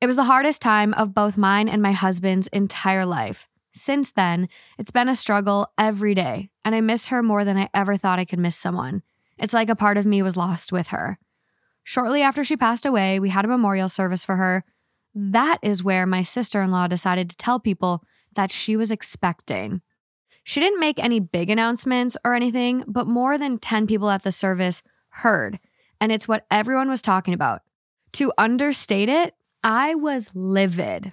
It 0.00 0.06
was 0.06 0.16
the 0.16 0.24
hardest 0.24 0.60
time 0.60 0.92
of 0.94 1.14
both 1.14 1.38
mine 1.38 1.68
and 1.68 1.80
my 1.80 1.92
husband's 1.92 2.48
entire 2.48 3.06
life. 3.06 3.48
Since 3.72 4.12
then, 4.12 4.48
it's 4.78 4.90
been 4.90 5.08
a 5.08 5.14
struggle 5.14 5.68
every 5.78 6.14
day, 6.14 6.50
and 6.64 6.74
I 6.74 6.80
miss 6.80 7.08
her 7.08 7.22
more 7.22 7.44
than 7.44 7.56
I 7.56 7.70
ever 7.72 7.96
thought 7.96 8.18
I 8.18 8.24
could 8.24 8.38
miss 8.38 8.56
someone. 8.56 9.02
It's 9.38 9.54
like 9.54 9.68
a 9.68 9.76
part 9.76 9.96
of 9.96 10.06
me 10.06 10.22
was 10.22 10.36
lost 10.36 10.72
with 10.72 10.88
her. 10.88 11.18
Shortly 11.84 12.20
after 12.20 12.42
she 12.42 12.56
passed 12.56 12.84
away, 12.84 13.20
we 13.20 13.28
had 13.28 13.44
a 13.44 13.48
memorial 13.48 13.88
service 13.88 14.24
for 14.24 14.36
her. 14.36 14.64
That 15.14 15.58
is 15.62 15.84
where 15.84 16.04
my 16.04 16.22
sister 16.22 16.60
in 16.62 16.70
law 16.70 16.88
decided 16.88 17.30
to 17.30 17.36
tell 17.36 17.60
people 17.60 18.02
that 18.34 18.50
she 18.50 18.76
was 18.76 18.90
expecting. 18.90 19.82
She 20.48 20.60
didn't 20.60 20.78
make 20.78 21.00
any 21.00 21.18
big 21.18 21.50
announcements 21.50 22.16
or 22.24 22.32
anything, 22.32 22.84
but 22.86 23.08
more 23.08 23.36
than 23.36 23.58
10 23.58 23.88
people 23.88 24.08
at 24.10 24.22
the 24.22 24.30
service 24.30 24.80
heard, 25.08 25.58
and 26.00 26.12
it's 26.12 26.28
what 26.28 26.46
everyone 26.52 26.88
was 26.88 27.02
talking 27.02 27.34
about. 27.34 27.62
To 28.12 28.32
understate 28.38 29.08
it, 29.08 29.34
I 29.64 29.96
was 29.96 30.30
livid. 30.36 31.12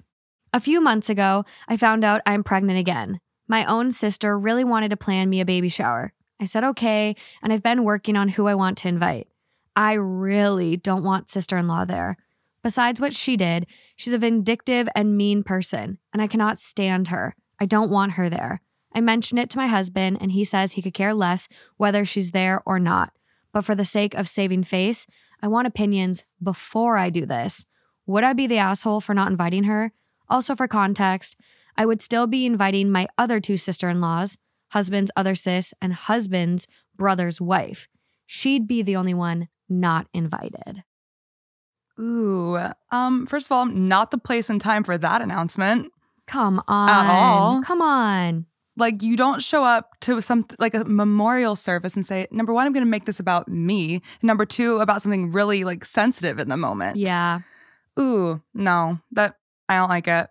A 0.52 0.60
few 0.60 0.80
months 0.80 1.10
ago, 1.10 1.44
I 1.66 1.76
found 1.76 2.04
out 2.04 2.22
I'm 2.24 2.44
pregnant 2.44 2.78
again. 2.78 3.18
My 3.48 3.64
own 3.64 3.90
sister 3.90 4.38
really 4.38 4.62
wanted 4.62 4.90
to 4.90 4.96
plan 4.96 5.28
me 5.28 5.40
a 5.40 5.44
baby 5.44 5.68
shower. 5.68 6.12
I 6.40 6.44
said 6.44 6.62
okay, 6.62 7.16
and 7.42 7.52
I've 7.52 7.60
been 7.60 7.82
working 7.82 8.16
on 8.16 8.28
who 8.28 8.46
I 8.46 8.54
want 8.54 8.78
to 8.78 8.88
invite. 8.88 9.26
I 9.74 9.94
really 9.94 10.76
don't 10.76 11.02
want 11.02 11.28
sister 11.28 11.58
in 11.58 11.66
law 11.66 11.84
there. 11.84 12.18
Besides 12.62 13.00
what 13.00 13.12
she 13.12 13.36
did, 13.36 13.66
she's 13.96 14.14
a 14.14 14.18
vindictive 14.18 14.88
and 14.94 15.16
mean 15.16 15.42
person, 15.42 15.98
and 16.12 16.22
I 16.22 16.28
cannot 16.28 16.60
stand 16.60 17.08
her. 17.08 17.34
I 17.58 17.66
don't 17.66 17.90
want 17.90 18.12
her 18.12 18.30
there. 18.30 18.60
I 18.94 19.00
mentioned 19.00 19.40
it 19.40 19.50
to 19.50 19.58
my 19.58 19.66
husband, 19.66 20.18
and 20.20 20.32
he 20.32 20.44
says 20.44 20.72
he 20.72 20.82
could 20.82 20.94
care 20.94 21.14
less 21.14 21.48
whether 21.76 22.04
she's 22.04 22.30
there 22.30 22.62
or 22.64 22.78
not. 22.78 23.12
But 23.52 23.64
for 23.64 23.74
the 23.74 23.84
sake 23.84 24.14
of 24.14 24.28
saving 24.28 24.64
face, 24.64 25.06
I 25.42 25.48
want 25.48 25.66
opinions 25.66 26.24
before 26.42 26.96
I 26.96 27.10
do 27.10 27.26
this. 27.26 27.64
Would 28.06 28.24
I 28.24 28.32
be 28.32 28.46
the 28.46 28.58
asshole 28.58 29.00
for 29.00 29.14
not 29.14 29.30
inviting 29.30 29.64
her? 29.64 29.92
Also, 30.28 30.54
for 30.54 30.68
context, 30.68 31.36
I 31.76 31.86
would 31.86 32.00
still 32.00 32.26
be 32.26 32.46
inviting 32.46 32.90
my 32.90 33.08
other 33.18 33.40
two 33.40 33.56
sister 33.56 33.88
in 33.88 34.00
laws, 34.00 34.38
husband's 34.70 35.10
other 35.16 35.34
sis, 35.34 35.74
and 35.82 35.92
husband's 35.92 36.66
brother's 36.96 37.40
wife. 37.40 37.88
She'd 38.26 38.66
be 38.66 38.82
the 38.82 38.96
only 38.96 39.14
one 39.14 39.48
not 39.68 40.06
invited. 40.12 40.84
Ooh. 41.98 42.58
Um, 42.90 43.26
first 43.26 43.48
of 43.48 43.52
all, 43.52 43.66
not 43.66 44.10
the 44.10 44.18
place 44.18 44.50
and 44.50 44.60
time 44.60 44.84
for 44.84 44.98
that 44.98 45.22
announcement. 45.22 45.92
Come 46.26 46.62
on. 46.66 46.88
At 46.88 47.10
all? 47.10 47.62
Come 47.62 47.82
on. 47.82 48.46
Like 48.76 49.02
you 49.02 49.16
don't 49.16 49.42
show 49.42 49.62
up 49.64 49.98
to 50.00 50.20
some 50.20 50.46
like 50.58 50.74
a 50.74 50.84
memorial 50.84 51.56
service 51.56 51.94
and 51.94 52.04
say, 52.04 52.26
number 52.30 52.52
one, 52.52 52.66
I'm 52.66 52.72
gonna 52.72 52.86
make 52.86 53.04
this 53.04 53.20
about 53.20 53.48
me. 53.48 54.02
Number 54.22 54.44
two, 54.44 54.78
about 54.78 55.02
something 55.02 55.30
really 55.30 55.64
like 55.64 55.84
sensitive 55.84 56.38
in 56.38 56.48
the 56.48 56.56
moment. 56.56 56.96
Yeah. 56.96 57.40
Ooh, 57.98 58.42
no. 58.52 58.98
That 59.12 59.36
I 59.68 59.76
don't 59.76 59.88
like 59.88 60.08
it. 60.08 60.28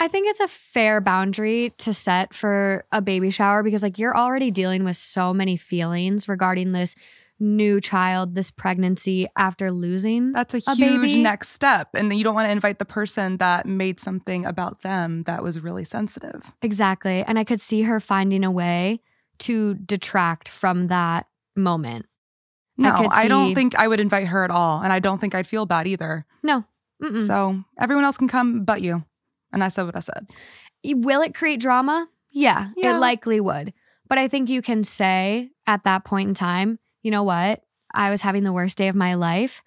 I 0.00 0.08
think 0.08 0.28
it's 0.28 0.40
a 0.40 0.48
fair 0.48 1.00
boundary 1.00 1.72
to 1.78 1.94
set 1.94 2.34
for 2.34 2.84
a 2.90 3.00
baby 3.00 3.30
shower 3.30 3.62
because, 3.62 3.82
like, 3.82 3.98
you're 3.98 4.16
already 4.16 4.50
dealing 4.50 4.84
with 4.84 4.96
so 4.96 5.32
many 5.32 5.56
feelings 5.56 6.28
regarding 6.28 6.72
this 6.72 6.96
new 7.40 7.80
child, 7.80 8.34
this 8.34 8.50
pregnancy 8.50 9.26
after 9.36 9.70
losing. 9.70 10.32
That's 10.32 10.54
a, 10.54 10.58
A 10.68 10.74
huge 10.74 11.00
baby? 11.10 11.22
next 11.22 11.48
step. 11.50 11.88
And 11.94 12.16
you 12.16 12.22
don't 12.24 12.34
want 12.34 12.46
to 12.46 12.52
invite 12.52 12.78
the 12.78 12.84
person 12.84 13.38
that 13.38 13.66
made 13.66 13.98
something 14.00 14.44
about 14.46 14.82
them 14.82 15.24
that 15.24 15.42
was 15.42 15.60
really 15.60 15.84
sensitive. 15.84 16.52
Exactly. 16.62 17.22
And 17.24 17.38
I 17.38 17.44
could 17.44 17.60
see 17.60 17.82
her 17.82 17.98
finding 18.00 18.44
a 18.44 18.50
way 18.50 19.00
to 19.40 19.74
detract 19.74 20.48
from 20.48 20.86
that 20.88 21.26
moment. 21.56 22.06
No, 22.76 22.96
could 22.96 23.08
I, 23.12 23.28
don't 23.28 23.54
think 23.54 23.74
I 23.76 23.86
would 23.88 24.00
invite 24.00 24.28
her 24.28 24.44
at 24.44 24.50
all. 24.50 24.80
And 24.82 24.92
I 24.92 24.98
don't 24.98 25.20
think 25.20 25.34
I'd 25.34 25.46
feel 25.46 25.66
bad 25.66 25.86
either. 25.86 26.26
No. 26.42 26.64
Mm-mm. 27.02 27.22
So 27.26 27.62
everyone 27.78 28.04
else 28.04 28.16
can 28.16 28.28
come 28.28 28.64
but 28.64 28.80
you. 28.82 29.04
And 29.52 29.62
I 29.62 29.68
said 29.68 29.86
what 29.86 29.96
I 29.96 30.00
said. 30.00 30.26
Will 30.84 31.20
it 31.22 31.34
create 31.34 31.60
drama? 31.60 32.08
Yeah, 32.30 32.70
Yeah. 32.76 32.96
it 32.96 32.98
likely 33.00 33.40
would. 33.40 33.72
But 34.08 34.18
I 34.18 34.28
think 34.28 34.50
you 34.50 34.60
can 34.60 34.82
say 34.84 35.50
at 35.66 35.84
that 35.84 36.04
point 36.04 36.28
in 36.28 36.34
time, 36.34 36.78
you 37.04 37.12
know 37.12 37.22
what? 37.22 37.62
I 37.94 38.10
was 38.10 38.22
having 38.22 38.42
the 38.42 38.52
worst 38.52 38.76
day 38.76 38.88
of 38.88 38.96
my 38.96 39.14
life 39.14 39.62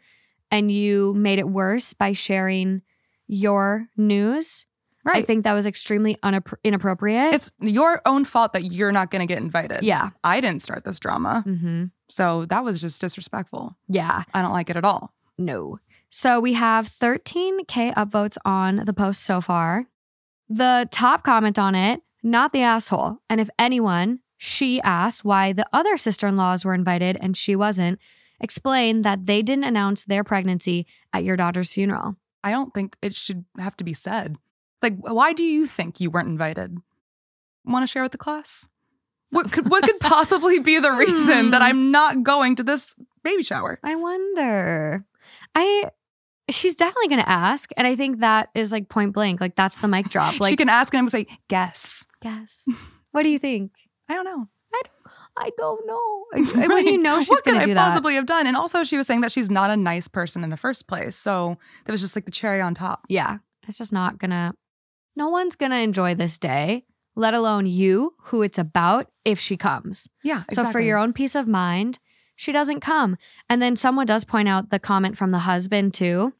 and 0.52 0.70
you 0.70 1.14
made 1.14 1.40
it 1.40 1.48
worse 1.48 1.94
by 1.94 2.12
sharing 2.12 2.82
your 3.28 3.88
news. 3.96 4.66
Right. 5.06 5.18
I 5.18 5.22
think 5.22 5.46
that 5.46 5.54
was 5.54 5.66
extremely 5.66 6.18
inappropriate. 6.66 7.34
it's 7.34 7.52
your 7.62 8.02
own 8.06 8.26
fault 8.26 8.52
that 8.54 8.66
you're 8.66 8.92
not 8.92 9.10
going 9.12 9.26
to 9.26 9.32
get 9.34 9.42
invited. 9.42 9.84
yeah. 9.84 10.10
I 10.24 10.42
didn't 10.42 10.62
start 10.62 10.84
this 10.84 11.00
drama. 11.00 11.42
hmm 11.46 11.86
So 12.10 12.44
that 12.46 12.66
was 12.66 12.82
just 12.82 13.00
disrespectful. 13.00 13.78
Yeah. 13.88 14.24
I 14.34 14.42
don't 14.42 14.52
like 14.52 14.70
it 14.70 14.76
at 14.76 14.84
all. 14.84 15.14
No. 15.38 15.80
So 16.10 16.40
we 16.42 16.54
have 16.54 16.88
13K 16.90 17.94
upvotes 17.94 18.38
on 18.44 18.78
the 18.86 18.94
post 18.94 19.22
so 19.24 19.40
far. 19.40 19.86
The 20.50 20.88
top 20.92 21.24
comment 21.24 21.58
on 21.60 21.76
it, 21.76 22.02
not 22.24 22.52
the 22.52 22.62
asshole. 22.64 23.20
And 23.30 23.40
if 23.40 23.50
anyone, 23.60 24.20
she 24.38 24.80
asked 24.82 25.26
why 25.26 25.52
the 25.54 25.68
other 25.74 25.98
sister 25.98 26.28
in 26.28 26.38
laws 26.38 26.64
were 26.64 26.74
invited 26.74 27.18
and 27.20 27.36
she 27.36 27.56
wasn't. 27.56 28.00
Explain 28.40 29.02
that 29.02 29.26
they 29.26 29.42
didn't 29.42 29.64
announce 29.64 30.04
their 30.04 30.24
pregnancy 30.24 30.86
at 31.12 31.24
your 31.24 31.36
daughter's 31.36 31.74
funeral. 31.74 32.18
I 32.44 32.52
don't 32.52 32.72
think 32.74 32.96
it 33.02 33.16
should 33.16 33.46
have 33.58 33.76
to 33.78 33.84
be 33.84 33.94
said. 33.94 34.38
Like, 34.82 34.96
why 35.00 35.34
do 35.34 35.42
you 35.42 35.66
think 35.66 36.00
you 36.00 36.12
weren't 36.12 36.30
invited? 36.30 36.78
Want 37.66 37.82
to 37.82 37.88
share 37.88 38.04
with 38.04 38.12
the 38.12 38.20
class? 38.20 38.70
What 39.32 39.52
could 39.52 39.70
what 39.70 39.84
could 39.84 40.00
possibly 40.00 40.60
be 40.60 40.80
the 40.80 40.92
reason 40.92 41.50
that 41.52 41.62
Hmm. 41.62 41.68
I'm 41.68 41.92
not 41.92 42.22
going 42.24 42.56
to 42.58 42.64
this 42.64 42.96
baby 43.24 43.42
shower? 43.44 43.80
I 43.84 43.96
wonder. 43.96 45.04
I. 45.56 45.90
She's 46.50 46.76
definitely 46.76 47.10
going 47.10 47.22
to 47.24 47.30
ask. 47.30 47.72
And 47.76 47.86
I 47.86 47.96
think 47.98 48.20
that 48.20 48.50
is 48.54 48.72
like 48.72 48.88
point 48.88 49.14
blank. 49.14 49.42
Like, 49.42 49.56
that's 49.56 49.80
the 49.80 49.88
mic 49.90 50.08
drop. 50.10 50.40
Like, 50.40 50.52
she 50.52 50.56
can 50.56 50.70
ask 50.70 50.94
and 50.94 51.00
I'm 51.00 51.06
gonna 51.06 51.26
say, 51.26 51.28
guess. 51.50 52.06
guess. 52.22 52.70
What 53.12 53.24
do 53.24 53.30
you 53.30 53.40
think? 53.40 53.72
I 54.10 54.14
don't 54.14 54.26
know. 54.26 54.47
I 55.39 55.51
don't 55.55 55.86
know. 55.86 56.26
When 56.68 56.88
you 56.88 56.97
know 56.97 57.22
she's 57.22 57.41
going 57.41 57.60
could 57.60 57.60
to 57.60 57.60
I 57.60 57.66
do 57.66 57.74
that. 57.76 57.89
possibly 57.89 58.16
have 58.16 58.26
done? 58.26 58.47
And 58.47 58.58
also, 58.58 58.84
she 58.84 58.97
was 58.97 59.05
saying 59.05 59.22
that 59.22 59.32
she's 59.32 59.51
not 59.51 59.70
a 59.70 59.78
nice 59.78 60.08
person 60.08 60.43
in 60.43 60.49
the 60.49 60.58
first 60.58 60.88
place. 60.88 61.16
So 61.16 61.58
that 61.86 61.91
was 61.91 62.01
just 62.01 62.16
like 62.16 62.26
the 62.26 62.32
cherry 62.32 62.60
on 62.60 62.74
top. 62.74 63.05
yeah, 63.08 63.38
it's 63.68 63.78
just 63.78 63.93
not 63.93 64.18
gonna, 64.18 64.55
no 65.16 65.30
one's 65.30 65.55
gonna 65.55 65.78
enjoy 65.78 66.16
this 66.16 66.39
day, 66.39 66.86
let 67.16 67.34
alone 67.34 67.66
you, 67.66 68.16
who 68.24 68.41
it's 68.41 68.58
about, 68.58 69.12
if 69.26 69.39
she 69.39 69.58
comes. 69.58 70.08
Yeah. 70.24 70.43
So, 70.51 70.66
for 70.72 70.80
your 70.80 70.97
own 70.97 71.14
peace 71.14 71.36
of 71.36 71.47
mind, 71.47 71.99
she 72.36 72.51
doesn't 72.51 72.80
come. 72.80 73.18
And 73.49 73.62
then 73.62 73.76
someone 73.76 74.05
does 74.08 74.24
point 74.24 74.47
out 74.47 74.70
the 74.70 74.80
comment 74.80 75.18
from 75.18 75.32
the 75.32 75.39
husband, 75.39 75.93
too. 75.93 76.34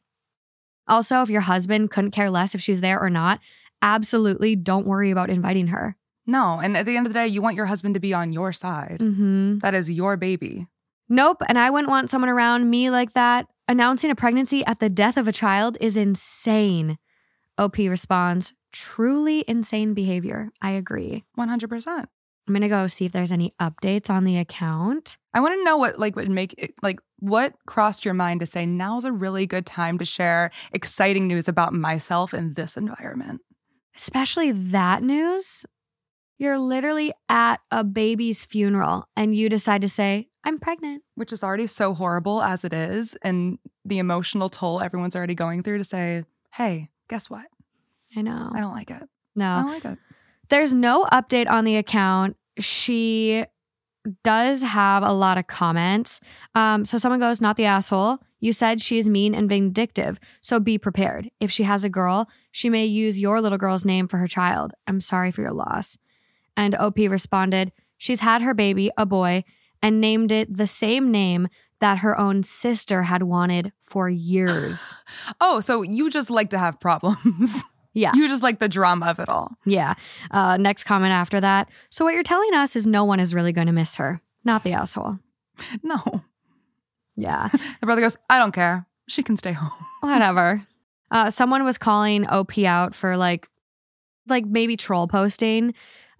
Also, 0.86 1.22
if 1.22 1.28
your 1.30 1.42
husband 1.42 1.90
couldn't 1.90 2.12
care 2.12 2.30
less 2.30 2.54
if 2.54 2.60
she's 2.60 2.80
there 2.80 3.00
or 3.00 3.10
not, 3.10 3.40
absolutely 3.82 4.56
don't 4.56 4.86
worry 4.86 5.10
about 5.10 5.28
inviting 5.30 5.68
her. 5.68 5.96
No, 6.28 6.60
and 6.62 6.76
at 6.76 6.84
the 6.84 6.94
end 6.94 7.06
of 7.06 7.12
the 7.12 7.18
day, 7.18 7.26
you 7.26 7.40
want 7.40 7.56
your 7.56 7.66
husband 7.66 7.94
to 7.94 8.00
be 8.00 8.12
on 8.12 8.34
your 8.34 8.52
side. 8.52 8.98
Mm-hmm. 9.00 9.60
That 9.60 9.72
is 9.72 9.90
your 9.90 10.18
baby. 10.18 10.66
Nope. 11.08 11.42
And 11.48 11.58
I 11.58 11.70
wouldn't 11.70 11.88
want 11.88 12.10
someone 12.10 12.28
around 12.28 12.68
me 12.68 12.90
like 12.90 13.14
that. 13.14 13.46
Announcing 13.66 14.10
a 14.10 14.14
pregnancy 14.14 14.62
at 14.66 14.78
the 14.78 14.90
death 14.90 15.16
of 15.16 15.26
a 15.26 15.32
child 15.32 15.78
is 15.80 15.96
insane. 15.96 16.98
OP 17.56 17.78
responds, 17.78 18.52
truly 18.72 19.42
insane 19.48 19.94
behavior. 19.94 20.50
I 20.60 20.72
agree. 20.72 21.24
One 21.34 21.48
hundred 21.48 21.70
percent. 21.70 22.10
I'm 22.46 22.54
going 22.54 22.60
to 22.62 22.68
go 22.68 22.86
see 22.86 23.06
if 23.06 23.12
there's 23.12 23.32
any 23.32 23.54
updates 23.60 24.08
on 24.10 24.24
the 24.24 24.38
account. 24.38 25.16
I 25.34 25.40
want 25.40 25.54
to 25.54 25.64
know 25.64 25.78
what 25.78 25.98
like 25.98 26.14
would 26.14 26.30
make 26.30 26.54
it 26.58 26.74
like 26.82 26.98
what 27.18 27.54
crossed 27.66 28.04
your 28.04 28.14
mind 28.14 28.40
to 28.40 28.46
say 28.46 28.66
now's 28.66 29.04
a 29.04 29.12
really 29.12 29.46
good 29.46 29.64
time 29.64 29.98
to 29.98 30.04
share 30.04 30.50
exciting 30.72 31.26
news 31.26 31.48
about 31.48 31.72
myself 31.72 32.34
in 32.34 32.52
this 32.54 32.76
environment. 32.76 33.40
Especially 33.96 34.52
that 34.52 35.02
news. 35.02 35.64
You're 36.38 36.58
literally 36.58 37.12
at 37.28 37.60
a 37.70 37.82
baby's 37.84 38.44
funeral 38.44 39.08
and 39.16 39.34
you 39.34 39.48
decide 39.48 39.82
to 39.82 39.88
say, 39.88 40.28
I'm 40.44 40.58
pregnant. 40.58 41.02
Which 41.16 41.32
is 41.32 41.42
already 41.42 41.66
so 41.66 41.94
horrible 41.94 42.42
as 42.42 42.64
it 42.64 42.72
is, 42.72 43.14
and 43.22 43.58
the 43.84 43.98
emotional 43.98 44.48
toll 44.48 44.80
everyone's 44.80 45.16
already 45.16 45.34
going 45.34 45.62
through 45.62 45.78
to 45.78 45.84
say, 45.84 46.24
hey, 46.54 46.88
guess 47.08 47.28
what? 47.28 47.46
I 48.16 48.22
know. 48.22 48.50
I 48.54 48.60
don't 48.60 48.72
like 48.72 48.90
it. 48.90 49.02
No. 49.36 49.46
I 49.46 49.62
don't 49.62 49.72
like 49.72 49.84
it. 49.84 49.98
There's 50.48 50.72
no 50.72 51.04
update 51.12 51.50
on 51.50 51.64
the 51.64 51.76
account. 51.76 52.36
She 52.58 53.44
does 54.24 54.62
have 54.62 55.02
a 55.02 55.12
lot 55.12 55.38
of 55.38 55.46
comments. 55.46 56.20
Um, 56.54 56.84
so 56.84 56.96
someone 56.96 57.20
goes, 57.20 57.40
not 57.40 57.56
the 57.56 57.66
asshole. 57.66 58.18
You 58.40 58.52
said 58.52 58.80
she's 58.80 59.08
mean 59.08 59.34
and 59.34 59.48
vindictive. 59.48 60.18
So 60.40 60.60
be 60.60 60.78
prepared. 60.78 61.28
If 61.40 61.50
she 61.50 61.64
has 61.64 61.84
a 61.84 61.90
girl, 61.90 62.30
she 62.50 62.70
may 62.70 62.86
use 62.86 63.20
your 63.20 63.40
little 63.40 63.58
girl's 63.58 63.84
name 63.84 64.08
for 64.08 64.18
her 64.18 64.28
child. 64.28 64.72
I'm 64.86 65.00
sorry 65.00 65.30
for 65.30 65.42
your 65.42 65.52
loss. 65.52 65.98
And 66.58 66.74
OP 66.74 66.98
responded, 66.98 67.72
she's 67.96 68.20
had 68.20 68.42
her 68.42 68.52
baby, 68.52 68.90
a 68.98 69.06
boy, 69.06 69.44
and 69.80 70.00
named 70.00 70.32
it 70.32 70.54
the 70.54 70.66
same 70.66 71.10
name 71.10 71.48
that 71.80 71.98
her 71.98 72.18
own 72.18 72.42
sister 72.42 73.04
had 73.04 73.22
wanted 73.22 73.72
for 73.82 74.10
years. 74.10 74.96
Oh, 75.40 75.60
so 75.60 75.82
you 75.82 76.10
just 76.10 76.30
like 76.30 76.50
to 76.50 76.58
have 76.58 76.80
problems. 76.80 77.64
Yeah. 77.94 78.12
You 78.14 78.28
just 78.28 78.44
like 78.44 78.60
the 78.60 78.68
drama 78.68 79.06
of 79.06 79.18
it 79.18 79.28
all. 79.28 79.56
Yeah. 79.66 79.94
Uh, 80.30 80.56
next 80.56 80.84
comment 80.84 81.10
after 81.12 81.40
that. 81.40 81.68
So, 81.90 82.04
what 82.04 82.14
you're 82.14 82.22
telling 82.22 82.54
us 82.54 82.76
is 82.76 82.86
no 82.86 83.04
one 83.04 83.18
is 83.18 83.34
really 83.34 83.50
going 83.50 83.66
to 83.66 83.72
miss 83.72 83.96
her, 83.96 84.20
not 84.44 84.62
the 84.62 84.72
asshole. 84.72 85.18
No. 85.82 86.22
Yeah. 87.16 87.48
The 87.80 87.86
brother 87.86 88.02
goes, 88.02 88.16
I 88.30 88.38
don't 88.38 88.52
care. 88.52 88.86
She 89.08 89.24
can 89.24 89.36
stay 89.36 89.52
home. 89.52 89.72
Whatever. 90.00 90.62
Uh, 91.10 91.30
someone 91.30 91.64
was 91.64 91.76
calling 91.76 92.24
OP 92.28 92.58
out 92.58 92.94
for 92.94 93.16
like, 93.16 93.48
like 94.28 94.46
maybe 94.46 94.76
troll 94.76 95.08
posting. 95.08 95.74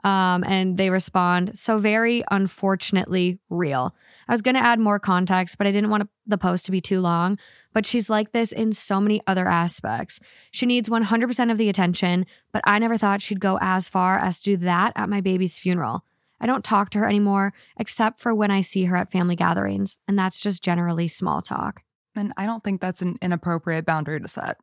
Um, 0.05 0.45
and 0.47 0.77
they 0.77 0.91
respond, 0.91 1.59
so 1.59 1.79
very 1.79 2.23
unfortunately 2.31 3.41
real. 3.51 3.97
I 4.29 4.33
was 4.33 4.43
going 4.43 4.55
to 4.55 4.63
add 4.63 4.79
more 4.79 5.01
context, 5.01 5.59
but 5.59 5.67
I 5.67 5.73
didn't 5.73 5.91
want 5.91 6.09
the 6.25 6.39
post 6.39 6.67
to 6.67 6.71
be 6.71 6.81
too 6.81 7.01
long. 7.01 7.37
But 7.73 7.85
she's 7.85 8.09
like 8.09 8.31
this 8.31 8.53
in 8.53 8.71
so 8.71 9.01
many 9.01 9.21
other 9.27 9.49
aspects. 9.49 10.21
She 10.53 10.67
needs 10.67 10.89
100% 10.89 11.51
of 11.51 11.59
the 11.59 11.69
attention, 11.69 12.27
but 12.53 12.63
I 12.65 12.79
never 12.79 12.97
thought 12.97 13.23
she'd 13.23 13.41
go 13.41 13.59
as 13.61 13.89
far 13.89 14.19
as 14.19 14.39
to 14.41 14.51
do 14.51 14.57
that 14.59 14.93
at 14.95 15.09
my 15.09 15.21
baby's 15.21 15.59
funeral. 15.59 16.05
I 16.41 16.47
don't 16.47 16.65
talk 16.65 16.91
to 16.91 16.99
her 16.99 17.09
anymore, 17.09 17.53
except 17.77 18.21
for 18.21 18.33
when 18.35 18.53
I 18.53 18.61
see 18.61 18.85
her 18.85 18.97
at 18.97 19.11
family 19.11 19.35
gatherings, 19.35 19.99
and 20.07 20.17
that's 20.17 20.41
just 20.41 20.63
generally 20.63 21.09
small 21.09 21.43
talk. 21.43 21.83
And 22.15 22.33
I 22.37 22.47
don't 22.47 22.63
think 22.63 22.81
that's 22.81 23.03
an 23.03 23.19
inappropriate 23.21 23.85
boundary 23.85 24.21
to 24.21 24.29
set. 24.29 24.59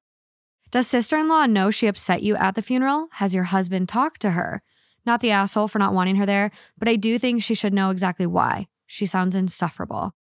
Does 0.72 0.88
sister 0.88 1.18
in 1.18 1.28
law 1.28 1.46
know 1.46 1.72
she 1.72 1.88
upset 1.88 2.24
you 2.24 2.36
at 2.36 2.56
the 2.56 2.62
funeral? 2.62 3.08
Has 3.14 3.36
your 3.36 3.46
husband 3.46 3.88
talked 3.88 4.22
to 4.22 4.32
her? 4.32 4.62
Not 5.06 5.22
the 5.22 5.32
asshole 5.32 5.68
for 5.68 5.80
not 5.80 5.94
wanting 5.94 6.16
her 6.16 6.26
there, 6.26 6.52
but 6.78 6.88
I 6.88 6.96
do 6.96 7.20
think 7.20 7.44
she 7.44 7.56
should 7.56 7.74
know 7.74 7.90
exactly 7.90 8.26
why. 8.26 8.68
She 8.86 9.06
sounds 9.06 9.36
insufferable. 9.36 10.14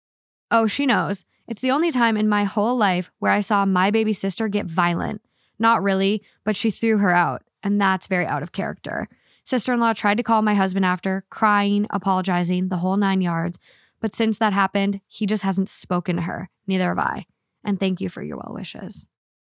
Oh, 0.51 0.67
she 0.67 0.85
knows. 0.85 1.25
It's 1.47 1.61
the 1.61 1.71
only 1.71 1.91
time 1.91 2.15
in 2.15 2.29
my 2.29 2.43
whole 2.43 2.75
life 2.75 3.11
where 3.19 3.31
I 3.31 3.41
saw 3.41 3.65
my 3.65 3.91
baby 3.91 4.13
sister 4.13 4.47
get 4.47 4.65
violent. 4.65 5.21
Not 5.59 5.83
really, 5.83 6.23
but 6.43 6.55
she 6.55 6.71
threw 6.71 6.97
her 6.97 7.13
out, 7.13 7.43
and 7.61 7.79
that's 7.79 8.07
very 8.07 8.25
out 8.25 8.43
of 8.43 8.51
character. 8.51 9.07
Sister 9.43 9.73
in 9.73 9.79
law 9.79 9.93
tried 9.93 10.17
to 10.17 10.23
call 10.23 10.41
my 10.41 10.55
husband 10.55 10.85
after, 10.85 11.25
crying, 11.29 11.85
apologizing, 11.89 12.69
the 12.69 12.77
whole 12.77 12.97
nine 12.97 13.21
yards. 13.21 13.59
But 13.99 14.15
since 14.15 14.37
that 14.37 14.53
happened, 14.53 15.01
he 15.07 15.25
just 15.25 15.43
hasn't 15.43 15.69
spoken 15.69 16.15
to 16.17 16.21
her. 16.23 16.49
Neither 16.67 16.89
have 16.89 16.99
I. 16.99 17.25
And 17.63 17.79
thank 17.79 18.01
you 18.01 18.09
for 18.09 18.21
your 18.21 18.37
well 18.37 18.53
wishes. 18.53 19.05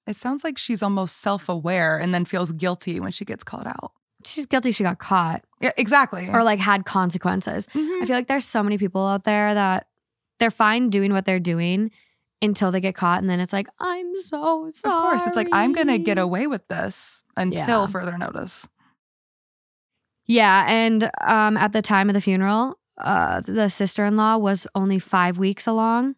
It 0.07 0.17
sounds 0.17 0.45
like 0.45 0.59
she's 0.59 0.83
almost 0.83 1.17
self 1.17 1.49
aware 1.49 1.99
and 1.99 2.15
then 2.15 2.25
feels 2.25 2.53
guilty 2.53 3.01
when 3.01 3.11
she 3.13 3.25
gets 3.25 3.45
called 3.45 3.67
out. 3.67 3.93
She's 4.27 4.47
guilty 4.47 4.73
she 4.73 4.83
got 4.83 4.99
caught. 4.99 5.45
Yeah, 5.61 5.71
exactly. 5.77 6.29
or 6.29 6.43
like 6.43 6.59
had 6.59 6.85
consequences. 6.85 7.67
Mhm. 7.69 8.03
I 8.03 8.07
feel 8.07 8.17
like 8.17 8.27
there's 8.27 8.45
so 8.45 8.63
many 8.63 8.77
people 8.79 9.07
out 9.07 9.25
there 9.25 9.55
that 9.55 9.87
they're 10.39 10.51
fine 10.51 10.91
doing 10.91 11.13
what 11.13 11.25
they're 11.25 11.41
doing 11.41 11.91
until 12.43 12.71
they 12.71 12.81
get 12.81 12.95
caught 12.95 13.21
and 13.21 13.31
then 13.31 13.41
it's 13.41 13.53
like 13.55 13.67
I'm 13.81 14.15
so 14.17 14.69
sorry. 14.69 14.95
of 14.95 15.03
course, 15.03 15.27
it's 15.27 15.37
like 15.37 15.49
I'm 15.53 15.73
going 15.73 15.87
to 15.89 15.99
get 15.99 16.19
away 16.19 16.47
with 16.47 16.67
this 16.69 17.23
until 17.37 17.67
Yeah. 17.83 17.87
further 17.87 18.19
notice. 18.19 18.69
Yeah, 20.27 20.65
and 20.69 21.05
um 21.27 21.57
at 21.57 21.73
the 21.73 21.83
time 21.83 22.11
of 22.11 22.15
the 22.15 22.21
funeral, 22.21 22.79
uh 22.99 23.41
the 23.43 23.69
sister-in-law 23.69 24.39
was 24.39 24.67
only 24.75 24.99
5 24.99 25.39
weeks 25.39 25.67
along. 25.67 26.17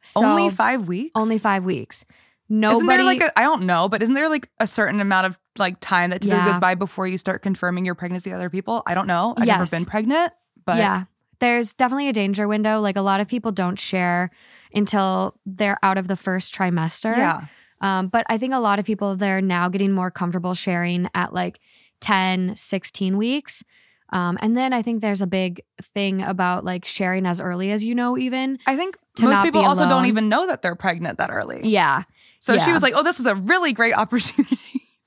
So 0.00 0.24
only 0.24 0.50
five 0.50 0.86
weeks? 0.88 1.12
only 1.14 1.38
5 1.38 1.64
weeks. 1.64 2.04
Nobody. 2.48 2.76
Isn't 2.76 2.86
there 2.88 3.04
like 3.04 3.20
a, 3.20 3.38
I 3.38 3.42
don't 3.42 3.62
know, 3.64 3.88
but 3.88 4.02
isn't 4.02 4.14
there 4.14 4.28
like 4.28 4.48
a 4.58 4.66
certain 4.66 5.00
amount 5.00 5.26
of 5.26 5.38
like 5.58 5.78
time 5.80 6.10
that 6.10 6.22
typically 6.22 6.44
Yeah. 6.44 6.52
goes 6.52 6.60
by 6.60 6.74
before 6.74 7.06
you 7.06 7.18
start 7.18 7.42
confirming 7.42 7.84
your 7.84 7.94
pregnancy 7.94 8.30
to 8.30 8.36
other 8.36 8.48
people? 8.50 8.82
I 8.86 8.94
don't 8.94 9.06
know. 9.06 9.34
I've 9.36 9.46
Yes. 9.46 9.58
never 9.58 9.70
been 9.82 9.84
pregnant, 9.90 10.32
but 10.64 10.78
yeah. 10.78 11.04
There's 11.40 11.72
definitely 11.72 12.08
a 12.08 12.12
danger 12.12 12.48
window. 12.48 12.80
Like 12.80 12.96
a 12.96 13.00
lot 13.02 13.20
of 13.20 13.28
people 13.28 13.52
don't 13.52 13.78
share 13.78 14.30
until 14.74 15.36
they're 15.46 15.78
out 15.84 15.96
of 15.98 16.08
the 16.08 16.16
first 16.16 16.54
trimester. 16.54 17.16
yeah. 17.16 17.44
Um, 17.80 18.08
but 18.08 18.26
I 18.28 18.38
think 18.38 18.54
a 18.54 18.58
lot 18.58 18.78
of 18.80 18.84
people 18.84 19.14
they're 19.14 19.40
now 19.40 19.68
getting 19.68 19.92
more 19.92 20.10
comfortable 20.10 20.54
sharing 20.54 21.08
at 21.14 21.32
like 21.32 21.60
10, 22.00 22.56
16 22.56 23.16
weeks. 23.16 23.62
Um, 24.10 24.38
and 24.40 24.56
then 24.56 24.72
I 24.72 24.82
think 24.82 25.00
there's 25.00 25.20
a 25.22 25.26
big 25.28 25.60
thing 25.80 26.22
about 26.22 26.64
like 26.64 26.84
sharing 26.86 27.24
as 27.26 27.40
early 27.40 27.70
as 27.70 27.84
you 27.84 27.94
know, 27.94 28.16
even. 28.18 28.58
I 28.66 28.74
think 28.74 28.96
most 29.20 29.42
people 29.44 29.64
also 29.64 29.88
don't 29.88 30.06
even 30.06 30.28
know 30.28 30.46
that 30.48 30.62
they're 30.62 30.74
pregnant 30.74 31.18
that 31.18 31.30
early. 31.30 31.60
Yeah. 31.68 32.02
So 32.40 32.56
she 32.58 32.72
was 32.72 32.82
like, 32.82 32.94
"Oh, 32.96 33.02
this 33.02 33.18
is 33.20 33.26
a 33.26 33.34
really 33.34 33.72
great 33.72 33.94
opportunity 33.96 34.56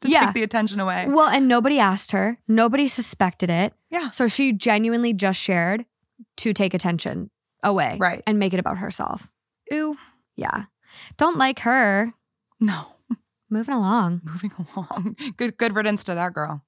to 0.01 0.09
Yeah. 0.09 0.25
take 0.25 0.34
the 0.34 0.43
attention 0.43 0.79
away." 0.79 1.07
Well, 1.07 1.27
and 1.29 1.47
nobody 1.47 1.79
asked 1.79 2.11
her, 2.11 2.38
nobody 2.47 2.88
suspected 2.88 3.49
it. 3.49 3.73
Yeah. 3.89 4.09
So 4.11 4.27
she 4.27 4.51
genuinely 4.53 5.13
just 5.13 5.39
shared 5.39 5.86
to 6.38 6.53
take 6.53 6.73
attention 6.73 7.29
away. 7.63 7.97
Right. 7.99 8.21
And 8.27 8.39
make 8.39 8.53
it 8.53 8.59
about 8.59 8.77
herself. 8.79 9.29
Ew. 9.71 9.97
Yeah. 10.36 10.65
Don't 11.17 11.38
like 11.38 11.59
her. 11.59 12.13
No. 12.59 12.88
Moving 13.49 13.75
along. 13.75 14.21
Moving 14.23 14.51
along. 14.75 15.15
Good 15.38 15.57
good 15.57 15.75
riddance 15.75 16.03
to 16.05 16.15
that 16.15 16.34
girl. 16.34 16.63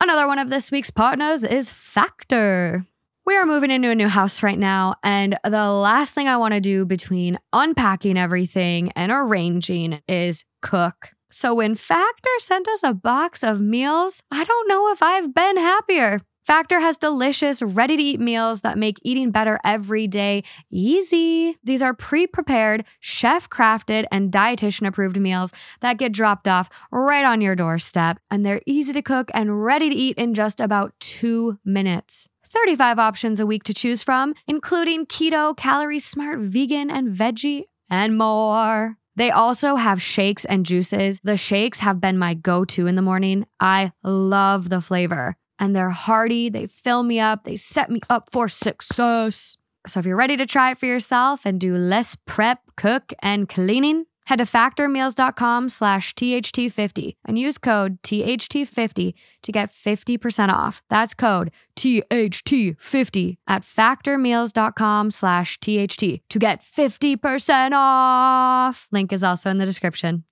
Another 0.00 0.26
one 0.26 0.38
of 0.38 0.50
this 0.50 0.70
week's 0.70 0.90
partners 0.90 1.44
is 1.44 1.70
Factor. 1.70 2.86
We 3.26 3.38
are 3.38 3.46
moving 3.46 3.70
into 3.70 3.88
a 3.88 3.94
new 3.94 4.08
house 4.08 4.42
right 4.42 4.58
now, 4.58 4.96
and 5.02 5.38
the 5.44 5.70
last 5.70 6.12
thing 6.12 6.28
I 6.28 6.36
want 6.36 6.52
to 6.52 6.60
do 6.60 6.84
between 6.84 7.38
unpacking 7.54 8.18
everything 8.18 8.92
and 8.92 9.10
arranging 9.10 10.02
is 10.06 10.44
cook. 10.60 11.12
So 11.30 11.54
when 11.54 11.74
Factor 11.74 12.30
sent 12.38 12.68
us 12.68 12.82
a 12.82 12.92
box 12.92 13.42
of 13.42 13.62
meals, 13.62 14.22
I 14.30 14.44
don't 14.44 14.68
know 14.68 14.92
if 14.92 15.02
I've 15.02 15.34
been 15.34 15.56
happier. 15.56 16.20
Factor 16.44 16.80
has 16.80 16.98
delicious, 16.98 17.62
ready 17.62 17.96
to 17.96 18.02
eat 18.02 18.20
meals 18.20 18.60
that 18.60 18.76
make 18.76 18.98
eating 19.02 19.30
better 19.30 19.58
every 19.64 20.06
day 20.06 20.44
easy. 20.70 21.56
These 21.64 21.80
are 21.80 21.94
pre 21.94 22.26
prepared, 22.26 22.84
chef 23.00 23.48
crafted, 23.48 24.04
and 24.12 24.30
dietitian 24.30 24.86
approved 24.86 25.18
meals 25.18 25.50
that 25.80 25.96
get 25.96 26.12
dropped 26.12 26.46
off 26.46 26.68
right 26.92 27.24
on 27.24 27.40
your 27.40 27.56
doorstep. 27.56 28.18
And 28.30 28.44
they're 28.44 28.60
easy 28.66 28.92
to 28.92 29.00
cook 29.00 29.30
and 29.32 29.64
ready 29.64 29.88
to 29.88 29.96
eat 29.96 30.18
in 30.18 30.34
just 30.34 30.60
about 30.60 30.92
two 31.00 31.58
minutes. 31.64 32.28
35 32.54 32.98
options 32.98 33.40
a 33.40 33.46
week 33.46 33.64
to 33.64 33.74
choose 33.74 34.02
from, 34.02 34.34
including 34.46 35.06
keto, 35.06 35.56
calorie 35.56 35.98
smart, 35.98 36.38
vegan, 36.38 36.90
and 36.90 37.14
veggie, 37.14 37.64
and 37.90 38.16
more. 38.16 38.96
They 39.16 39.30
also 39.30 39.76
have 39.76 40.00
shakes 40.00 40.44
and 40.44 40.64
juices. 40.64 41.20
The 41.20 41.36
shakes 41.36 41.80
have 41.80 42.00
been 42.00 42.18
my 42.18 42.34
go 42.34 42.64
to 42.66 42.86
in 42.86 42.94
the 42.94 43.02
morning. 43.02 43.46
I 43.60 43.92
love 44.02 44.68
the 44.68 44.80
flavor. 44.80 45.36
And 45.58 45.74
they're 45.74 45.90
hearty, 45.90 46.48
they 46.48 46.66
fill 46.66 47.04
me 47.04 47.20
up, 47.20 47.44
they 47.44 47.54
set 47.54 47.90
me 47.90 48.00
up 48.10 48.28
for 48.32 48.48
success. 48.48 49.56
So 49.86 50.00
if 50.00 50.06
you're 50.06 50.16
ready 50.16 50.36
to 50.36 50.46
try 50.46 50.72
it 50.72 50.78
for 50.78 50.86
yourself 50.86 51.46
and 51.46 51.60
do 51.60 51.76
less 51.76 52.16
prep, 52.26 52.60
cook, 52.76 53.12
and 53.20 53.48
cleaning, 53.48 54.06
head 54.26 54.38
to 54.38 54.44
factormeals.com 54.44 55.68
slash 55.68 56.14
THT50 56.14 57.14
and 57.24 57.38
use 57.38 57.58
code 57.58 58.00
THT50 58.02 59.14
to 59.42 59.52
get 59.52 59.70
50% 59.70 60.48
off. 60.48 60.82
That's 60.90 61.14
code 61.14 61.50
THT50 61.76 63.36
at 63.46 63.62
factormeals.com 63.62 65.10
slash 65.10 65.58
THT 65.58 65.98
to 66.28 66.38
get 66.38 66.60
50% 66.62 67.70
off. 67.74 68.88
Link 68.90 69.12
is 69.12 69.24
also 69.24 69.50
in 69.50 69.58
the 69.58 69.66
description. 69.66 70.24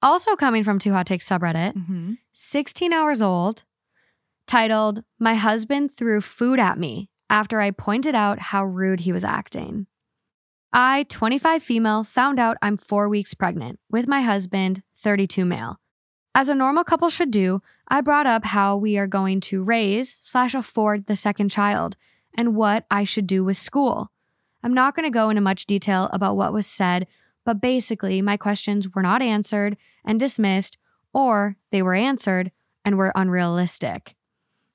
Also 0.00 0.36
coming 0.36 0.62
from 0.62 0.78
Two 0.78 0.92
Hot 0.92 1.06
Takes 1.06 1.28
subreddit, 1.28 1.74
Mm-hmm. 1.74 2.12
16 2.32 2.92
hours 2.92 3.20
old, 3.20 3.64
titled 4.46 5.02
My 5.18 5.34
Husband 5.34 5.90
Threw 5.90 6.20
Food 6.20 6.60
at 6.60 6.78
Me 6.78 7.08
After 7.28 7.60
I 7.60 7.72
Pointed 7.72 8.14
Out 8.14 8.38
How 8.38 8.64
Rude 8.64 9.00
He 9.00 9.12
Was 9.12 9.24
Acting. 9.24 9.86
I, 10.72 11.06
25 11.08 11.62
female, 11.62 12.04
found 12.04 12.38
out 12.38 12.58
I'm 12.60 12.76
four 12.76 13.08
weeks 13.08 13.32
pregnant 13.34 13.78
with 13.90 14.06
my 14.06 14.20
husband, 14.20 14.82
32 14.96 15.44
male. 15.44 15.80
As 16.34 16.48
a 16.48 16.54
normal 16.54 16.84
couple 16.84 17.08
should 17.08 17.30
do, 17.30 17.62
I 17.88 18.00
brought 18.02 18.26
up 18.26 18.44
how 18.44 18.76
we 18.76 18.98
are 18.98 19.06
going 19.06 19.40
to 19.40 19.64
raise 19.64 20.18
slash 20.20 20.54
afford 20.54 21.06
the 21.06 21.16
second 21.16 21.50
child 21.50 21.96
and 22.36 22.54
what 22.54 22.84
I 22.90 23.04
should 23.04 23.26
do 23.26 23.42
with 23.42 23.56
school. 23.56 24.12
I'm 24.62 24.74
not 24.74 24.94
going 24.94 25.04
to 25.04 25.10
go 25.10 25.30
into 25.30 25.40
much 25.40 25.66
detail 25.66 26.10
about 26.12 26.36
what 26.36 26.52
was 26.52 26.66
said, 26.66 27.06
but 27.44 27.60
basically, 27.60 28.20
my 28.20 28.36
questions 28.36 28.94
were 28.94 29.02
not 29.02 29.22
answered 29.22 29.76
and 30.04 30.20
dismissed, 30.20 30.76
or 31.14 31.56
they 31.72 31.80
were 31.80 31.94
answered 31.94 32.52
and 32.84 32.98
were 32.98 33.12
unrealistic. 33.16 34.14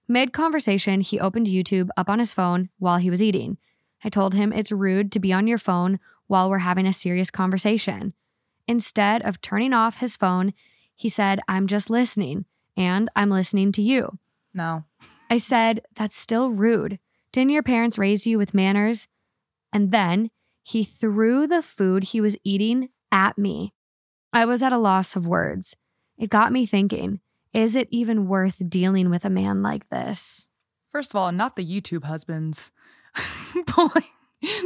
Mid 0.08 0.34
conversation, 0.34 1.02
he 1.02 1.20
opened 1.20 1.48
YouTube 1.48 1.90
up 1.96 2.10
on 2.10 2.20
his 2.20 2.34
phone 2.34 2.70
while 2.80 2.98
he 2.98 3.10
was 3.10 3.22
eating. 3.22 3.58
I 4.04 4.10
told 4.10 4.34
him 4.34 4.52
it's 4.52 4.72
rude 4.72 5.12
to 5.14 5.20
be 5.20 5.32
on 5.32 5.48
your 5.48 5.58
phone 5.58 6.00
while 6.28 6.50
we're 6.50 6.60
having 6.60 6.86
a 6.86 6.94
serious 6.94 7.32
conversation. 7.32 8.14
Instead 8.68 9.22
of 9.24 9.42
turning 9.42 9.74
off 9.74 9.98
his 9.98 10.16
phone, 10.16 10.54
he 10.96 11.10
said, 11.10 11.40
I'm 11.48 11.68
just 11.68 11.90
listening, 11.90 12.46
and 12.78 13.10
I'm 13.16 13.30
listening 13.30 13.72
to 13.74 13.82
you. 13.82 14.20
No. 14.54 14.86
I 15.30 15.38
said, 15.38 15.82
That's 15.96 16.16
still 16.16 16.52
rude. 16.52 17.00
Didn't 17.32 17.52
your 17.52 17.64
parents 17.64 17.98
raise 17.98 18.28
you 18.28 18.38
with 18.38 18.54
manners? 18.54 19.08
And 19.72 19.92
then 19.92 20.30
he 20.62 20.84
threw 20.84 21.48
the 21.48 21.62
food 21.62 22.04
he 22.04 22.22
was 22.22 22.38
eating 22.44 22.90
at 23.12 23.38
me. 23.38 23.74
I 24.32 24.46
was 24.46 24.62
at 24.62 24.74
a 24.74 24.78
loss 24.78 25.16
of 25.16 25.28
words. 25.28 25.76
It 26.18 26.30
got 26.30 26.52
me 26.52 26.66
thinking 26.66 27.20
is 27.54 27.76
it 27.76 27.88
even 27.92 28.28
worth 28.28 28.68
dealing 28.68 29.12
with 29.12 29.26
a 29.26 29.30
man 29.30 29.62
like 29.62 29.90
this? 29.90 30.50
First 30.88 31.14
of 31.14 31.18
all, 31.18 31.32
not 31.32 31.56
the 31.56 31.66
YouTube 31.66 32.06
husbands 32.06 32.72
pulling. 33.68 34.04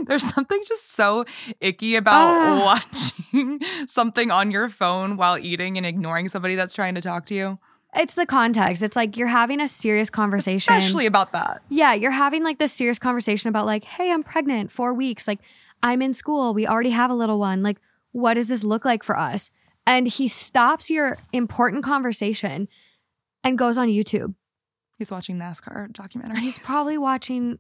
There's 0.08 0.24
something 0.24 0.60
just 0.68 0.91
so 0.93 1.24
icky 1.62 1.95
about 1.95 2.26
Ah. 2.34 2.64
watching 2.66 3.60
something 3.88 4.32
on 4.32 4.50
your 4.50 4.70
phone 4.70 5.18
while 5.18 5.38
eating 5.38 5.78
and 5.78 5.86
ignoring 5.86 6.30
somebody 6.30 6.56
that's 6.56 6.74
trying 6.74 6.95
to 6.95 7.02
talk 7.02 7.26
to 7.28 7.36
you. 7.36 7.60
It's 7.95 8.16
the 8.16 8.26
context. 8.26 8.82
It's 8.84 8.95
like 8.95 9.18
you're 9.18 9.28
having 9.28 9.60
a 9.62 9.68
serious 9.68 10.10
conversation. 10.10 10.74
Especially 10.74 11.06
about 11.06 11.32
that. 11.34 11.62
Yeah, 11.70 11.93
you're 11.93 12.12
having 12.12 12.43
like 12.43 12.58
this 12.60 12.74
serious 12.74 13.00
conversation 13.00 13.50
about 13.50 13.66
like, 13.66 13.84
hey, 13.84 14.12
I'm 14.12 14.24
pregnant, 14.24 14.72
four 14.72 14.93
weeks. 14.93 15.28
Like, 15.28 15.39
I'm 15.84 16.02
in 16.02 16.12
school. 16.14 16.54
We 16.54 16.68
already 16.68 16.89
have 16.91 17.12
a 17.12 17.16
little 17.16 17.39
one. 17.39 17.64
Like, 17.64 17.78
what 18.12 18.34
does 18.34 18.48
this 18.50 18.64
look 18.64 18.84
like 18.84 19.04
for 19.04 19.18
us? 19.18 19.52
And 19.86 20.08
he 20.08 20.28
stops 20.28 20.89
your 20.89 21.18
important 21.32 21.84
conversation 21.84 22.68
and 23.43 23.58
goes 23.58 23.78
on 23.78 23.88
YouTube. 23.88 24.34
He's 24.98 25.12
watching 25.12 25.38
NASCAR 25.38 25.91
documentaries. 25.91 26.39
He's 26.39 26.60
probably 26.60 26.98
watching 26.98 27.60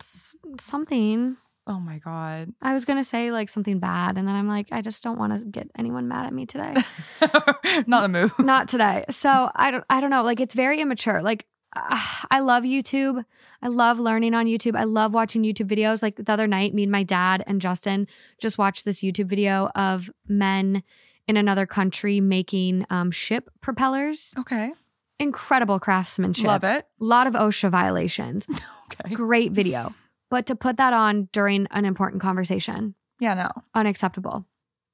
s- 0.00 0.36
something. 0.58 1.36
Oh 1.66 1.80
my 1.80 1.98
God. 1.98 2.52
I 2.60 2.74
was 2.74 2.84
gonna 2.84 3.04
say 3.04 3.30
like 3.32 3.48
something 3.48 3.78
bad, 3.78 4.18
and 4.18 4.28
then 4.28 4.34
I'm 4.34 4.48
like, 4.48 4.68
I 4.70 4.82
just 4.82 5.02
don't 5.02 5.18
want 5.18 5.38
to 5.38 5.46
get 5.46 5.70
anyone 5.78 6.08
mad 6.08 6.26
at 6.26 6.32
me 6.32 6.46
today. 6.46 6.74
not 7.86 8.02
the 8.02 8.08
move. 8.08 8.38
Not 8.38 8.68
today. 8.68 9.04
So 9.10 9.50
I 9.54 9.70
don't. 9.70 9.84
I 9.88 10.00
don't 10.00 10.10
know. 10.10 10.22
Like 10.22 10.40
it's 10.40 10.54
very 10.54 10.80
immature. 10.80 11.22
Like 11.22 11.46
ah, 11.74 12.26
I 12.30 12.40
love 12.40 12.64
YouTube. 12.64 13.24
I 13.62 13.68
love 13.68 13.98
learning 13.98 14.34
on 14.34 14.46
YouTube. 14.46 14.76
I 14.76 14.84
love 14.84 15.14
watching 15.14 15.42
YouTube 15.42 15.68
videos. 15.68 16.02
Like 16.02 16.16
the 16.16 16.32
other 16.32 16.46
night, 16.46 16.74
me 16.74 16.82
and 16.82 16.92
my 16.92 17.02
dad 17.02 17.42
and 17.46 17.60
Justin 17.60 18.08
just 18.38 18.58
watched 18.58 18.84
this 18.84 19.00
YouTube 19.02 19.26
video 19.26 19.70
of 19.74 20.10
men 20.28 20.82
in 21.26 21.38
another 21.38 21.64
country 21.64 22.20
making 22.20 22.84
um, 22.90 23.10
ship 23.10 23.48
propellers. 23.62 24.34
Okay. 24.38 24.72
Incredible 25.18 25.78
craftsmanship. 25.78 26.46
Love 26.46 26.64
it. 26.64 26.86
A 27.00 27.04
lot 27.04 27.26
of 27.26 27.34
OSHA 27.34 27.70
violations. 27.70 28.46
Okay. 29.00 29.14
Great 29.14 29.50
video. 29.52 29.92
But 30.30 30.46
to 30.46 30.54
put 30.54 30.76
that 30.76 30.92
on 30.92 31.28
during 31.32 31.66
an 31.70 31.84
important 31.86 32.20
conversation, 32.22 32.94
Yeah, 33.18 33.32
no. 33.34 33.50
unacceptable. 33.74 34.44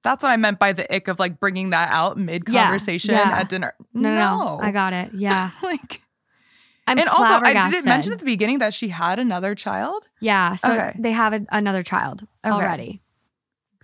That's 0.05 0.23
what 0.23 0.31
I 0.31 0.37
meant 0.37 0.59
by 0.59 0.73
the 0.73 0.91
ick 0.95 1.09
of 1.09 1.19
like 1.19 1.41
bringing 1.41 1.71
that 1.71 1.91
out 1.91 2.17
mid 2.17 2.47
conversation 2.47 3.15
yeah. 3.15 3.41
at 3.41 3.49
dinner. 3.49 3.75
No, 3.93 4.15
no, 4.15 4.39
no. 4.39 4.59
I 4.63 4.71
got 4.71 4.93
it. 4.93 5.11
Yeah. 5.13 5.51
like, 5.63 6.01
I'm 6.87 6.99
and 6.99 7.09
also, 7.09 7.35
I 7.45 7.69
did 7.69 7.75
it 7.75 7.85
mention 7.85 8.13
at 8.13 8.21
the 8.21 8.25
beginning 8.25 8.61
that 8.61 8.73
she 8.73 8.89
had 8.89 9.19
another 9.19 9.55
child. 9.55 10.07
Yeah. 10.21 10.55
So 10.55 10.73
Okay. 10.73 10.97
they 10.99 11.13
have 11.13 11.35
a, 11.35 11.45
another 11.51 11.83
child 11.83 12.23
Okay. 12.45 12.55
already. 12.55 13.03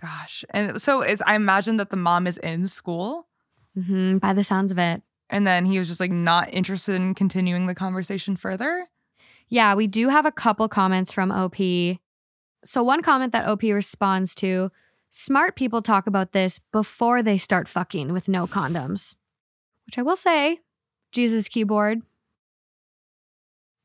Gosh, 0.01 0.45
and 0.51 0.81
so 0.81 1.01
is 1.03 1.21
I 1.27 1.35
imagine 1.35 1.77
that 1.77 1.89
the 1.89 1.97
mom 1.97 2.27
is 2.27 2.37
in 2.37 2.67
school, 2.67 3.27
hmm 3.75 4.17
by 4.19 4.33
the 4.33 4.43
sounds 4.43 4.71
of 4.71 4.77
it. 4.79 5.03
And 5.29 5.45
then 5.45 5.65
he 5.65 5.77
was 5.77 5.87
just 5.87 5.99
like 5.99 6.11
not 6.11 6.53
interested 6.53 6.95
in 6.95 7.13
continuing 7.13 7.67
the 7.67 7.75
conversation 7.75 8.35
further. 8.35 8.87
Yeah, 9.49 9.75
we 9.75 9.87
do 9.87 10.09
have 10.09 10.25
a 10.25 10.31
couple 10.31 10.67
comments 10.67 11.13
from 11.13 11.31
OP. 11.31 11.55
So, 12.63 12.83
one 12.83 13.01
comment 13.01 13.31
that 13.33 13.47
OP 13.47 13.63
responds 13.63 14.35
to 14.35 14.71
smart 15.09 15.55
people 15.55 15.81
talk 15.81 16.07
about 16.07 16.33
this 16.33 16.59
before 16.71 17.23
they 17.23 17.37
start 17.37 17.67
fucking 17.67 18.11
with 18.11 18.27
no 18.27 18.45
condoms, 18.45 19.15
which 19.85 19.97
I 19.97 20.01
will 20.01 20.15
say, 20.15 20.59
Jesus 21.11 21.47
keyboard, 21.47 22.01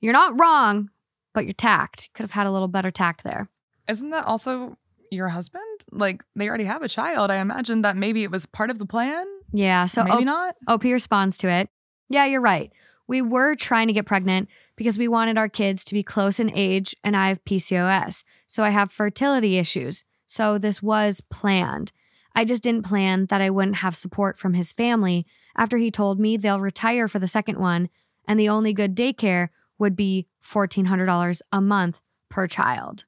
you're 0.01 0.13
not 0.13 0.39
wrong, 0.39 0.91
but 1.33 1.45
you're 1.45 1.55
tact. 1.55 2.11
Could 2.15 2.25
have 2.25 2.33
had 2.33 2.47
a 2.47 2.51
little 2.51 2.69
better 2.69 2.91
tact 2.91 3.23
there. 3.23 3.49
Isn't 3.89 4.11
that 4.11 4.27
also 4.27 4.77
your 5.11 5.29
husband? 5.29 5.63
like 5.93 6.25
they 6.35 6.49
already 6.49 6.65
have 6.65 6.83
a 6.83 6.89
child. 6.89 7.31
I 7.31 7.37
imagine 7.37 7.83
that 7.83 7.97
maybe 7.97 8.23
it 8.23 8.31
was 8.31 8.47
part 8.47 8.71
of 8.71 8.79
the 8.79 8.87
plan. 8.87 9.27
Yeah. 9.53 9.87
So 9.87 10.05
maybe 10.05 10.19
O- 10.19 10.21
not. 10.21 10.57
OP 10.67 10.85
responds 10.85 11.39
to 11.39 11.49
it. 11.49 11.69
Yeah, 12.09 12.27
you're 12.27 12.41
right. 12.41 12.73
We 13.07 13.23
were 13.23 13.55
trying 13.55 13.89
to 13.89 13.93
get 13.93 14.07
pregnant 14.07 14.49
because 14.77 14.99
we 14.99 15.09
wanted 15.09 15.37
our 15.39 15.49
kids 15.49 15.85
to 15.85 15.95
be 15.95 16.03
close 16.03 16.41
in 16.41 16.51
age, 16.55 16.97
and 17.05 17.17
I 17.17 17.29
have 17.29 17.45
PCOS. 17.45 18.25
So 18.47 18.65
I 18.65 18.71
have 18.71 18.91
fertility 18.91 19.59
issues. 19.59 20.05
So 20.27 20.57
this 20.59 20.83
was 20.83 21.21
planned. 21.21 21.93
I 22.35 22.45
just 22.45 22.63
didn't 22.63 22.87
plan 22.87 23.27
that 23.27 23.43
I 23.43 23.51
wouldn't 23.51 23.77
have 23.77 23.95
support 23.95 24.39
from 24.39 24.55
his 24.55 24.73
family 24.73 25.27
after 25.57 25.77
he 25.77 25.91
told 25.91 26.19
me 26.19 26.37
they'll 26.37 26.61
retire 26.61 27.07
for 27.07 27.19
the 27.19 27.29
second 27.29 27.59
one, 27.59 27.91
and 28.27 28.41
the 28.41 28.49
only 28.49 28.73
good 28.73 28.97
daycare 28.97 29.49
would 29.79 29.95
be 29.97 30.27
$1,400 30.43 31.43
a 31.53 31.61
month 31.61 32.01
per 32.31 32.47
child. 32.47 33.05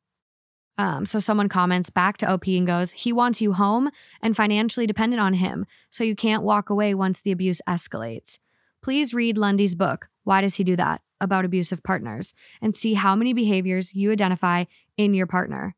Um, 0.76 1.06
so 1.06 1.18
someone 1.20 1.48
comments 1.48 1.88
back 1.90 2.16
to 2.18 2.30
OP 2.30 2.46
and 2.48 2.66
goes, 2.66 2.90
He 2.92 3.12
wants 3.12 3.40
you 3.40 3.52
home 3.52 3.90
and 4.20 4.36
financially 4.36 4.86
dependent 4.86 5.20
on 5.20 5.34
him, 5.34 5.66
so 5.90 6.02
you 6.02 6.16
can't 6.16 6.42
walk 6.42 6.68
away 6.70 6.94
once 6.94 7.20
the 7.20 7.30
abuse 7.32 7.60
escalates. 7.68 8.38
Please 8.82 9.14
read 9.14 9.38
Lundy's 9.38 9.74
book, 9.74 10.08
Why 10.24 10.40
Does 10.40 10.56
He 10.56 10.64
Do 10.64 10.76
That? 10.76 11.00
about 11.20 11.44
abusive 11.44 11.82
partners, 11.82 12.34
and 12.60 12.74
see 12.76 12.94
how 12.94 13.14
many 13.16 13.32
behaviors 13.32 13.94
you 13.94 14.10
identify 14.12 14.64
in 14.98 15.14
your 15.14 15.26
partner. 15.26 15.74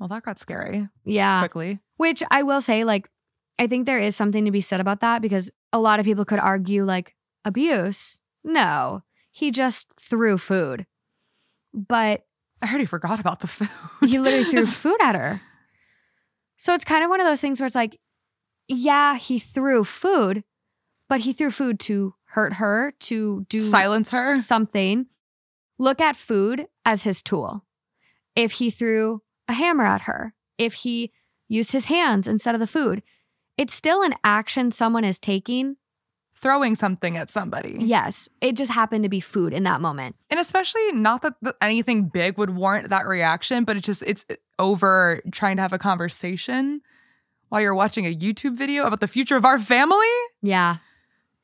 Well, 0.00 0.08
that 0.08 0.24
got 0.24 0.40
scary 0.40 0.88
Yeah. 1.04 1.40
quickly. 1.40 1.78
Which 1.98 2.22
I 2.30 2.42
will 2.42 2.60
say, 2.60 2.82
like, 2.84 3.08
I 3.58 3.68
think 3.68 3.86
there 3.86 4.00
is 4.00 4.16
something 4.16 4.44
to 4.46 4.50
be 4.50 4.60
said 4.60 4.80
about 4.80 5.00
that 5.02 5.22
because 5.22 5.52
a 5.72 5.78
lot 5.78 6.00
of 6.00 6.04
people 6.06 6.24
could 6.24 6.40
argue, 6.40 6.84
like, 6.84 7.14
abuse. 7.44 8.20
No, 8.42 9.02
he 9.30 9.52
just 9.52 9.92
threw 10.00 10.36
food. 10.36 10.86
But 11.72 12.26
I 12.62 12.68
already 12.68 12.86
forgot 12.86 13.20
about 13.20 13.40
the 13.40 13.46
food. 13.46 13.68
he 14.08 14.18
literally 14.18 14.44
threw 14.44 14.66
food 14.66 14.96
at 15.00 15.14
her. 15.14 15.40
So 16.56 16.72
it's 16.74 16.84
kind 16.84 17.04
of 17.04 17.10
one 17.10 17.20
of 17.20 17.26
those 17.26 17.40
things 17.40 17.60
where 17.60 17.66
it's 17.66 17.74
like, 17.74 17.98
yeah, 18.68 19.16
he 19.16 19.38
threw 19.38 19.84
food, 19.84 20.44
but 21.08 21.20
he 21.20 21.32
threw 21.32 21.50
food 21.50 21.78
to 21.80 22.14
hurt 22.28 22.54
her, 22.54 22.94
to 23.00 23.44
do 23.48 23.60
silence 23.60 24.10
her. 24.10 24.36
something. 24.36 25.06
Look 25.78 26.00
at 26.00 26.16
food 26.16 26.66
as 26.84 27.02
his 27.02 27.22
tool. 27.22 27.64
If 28.34 28.52
he 28.52 28.70
threw 28.70 29.22
a 29.48 29.52
hammer 29.52 29.84
at 29.84 30.02
her, 30.02 30.34
if 30.56 30.74
he 30.74 31.12
used 31.48 31.72
his 31.72 31.86
hands 31.86 32.26
instead 32.26 32.54
of 32.54 32.60
the 32.60 32.66
food, 32.66 33.02
it's 33.56 33.74
still 33.74 34.02
an 34.02 34.14
action 34.24 34.72
someone 34.72 35.04
is 35.04 35.18
taking. 35.18 35.76
Throwing 36.34 36.74
something 36.74 37.16
at 37.16 37.30
somebody. 37.30 37.76
Yes, 37.78 38.28
it 38.40 38.56
just 38.56 38.72
happened 38.72 39.04
to 39.04 39.08
be 39.08 39.20
food 39.20 39.52
in 39.52 39.62
that 39.62 39.80
moment. 39.80 40.16
And 40.30 40.38
especially 40.38 40.92
not 40.92 41.22
that 41.22 41.34
th- 41.42 41.54
anything 41.62 42.08
big 42.08 42.36
would 42.36 42.50
warrant 42.50 42.90
that 42.90 43.06
reaction, 43.06 43.64
but 43.64 43.76
it's 43.76 43.86
just 43.86 44.02
it's 44.02 44.26
over 44.58 45.22
trying 45.32 45.56
to 45.56 45.62
have 45.62 45.72
a 45.72 45.78
conversation 45.78 46.82
while 47.48 47.60
you're 47.60 47.74
watching 47.74 48.04
a 48.04 48.14
YouTube 48.14 48.56
video 48.56 48.84
about 48.84 49.00
the 49.00 49.08
future 49.08 49.36
of 49.36 49.44
our 49.44 49.58
family. 49.58 49.96
Yeah. 50.42 50.76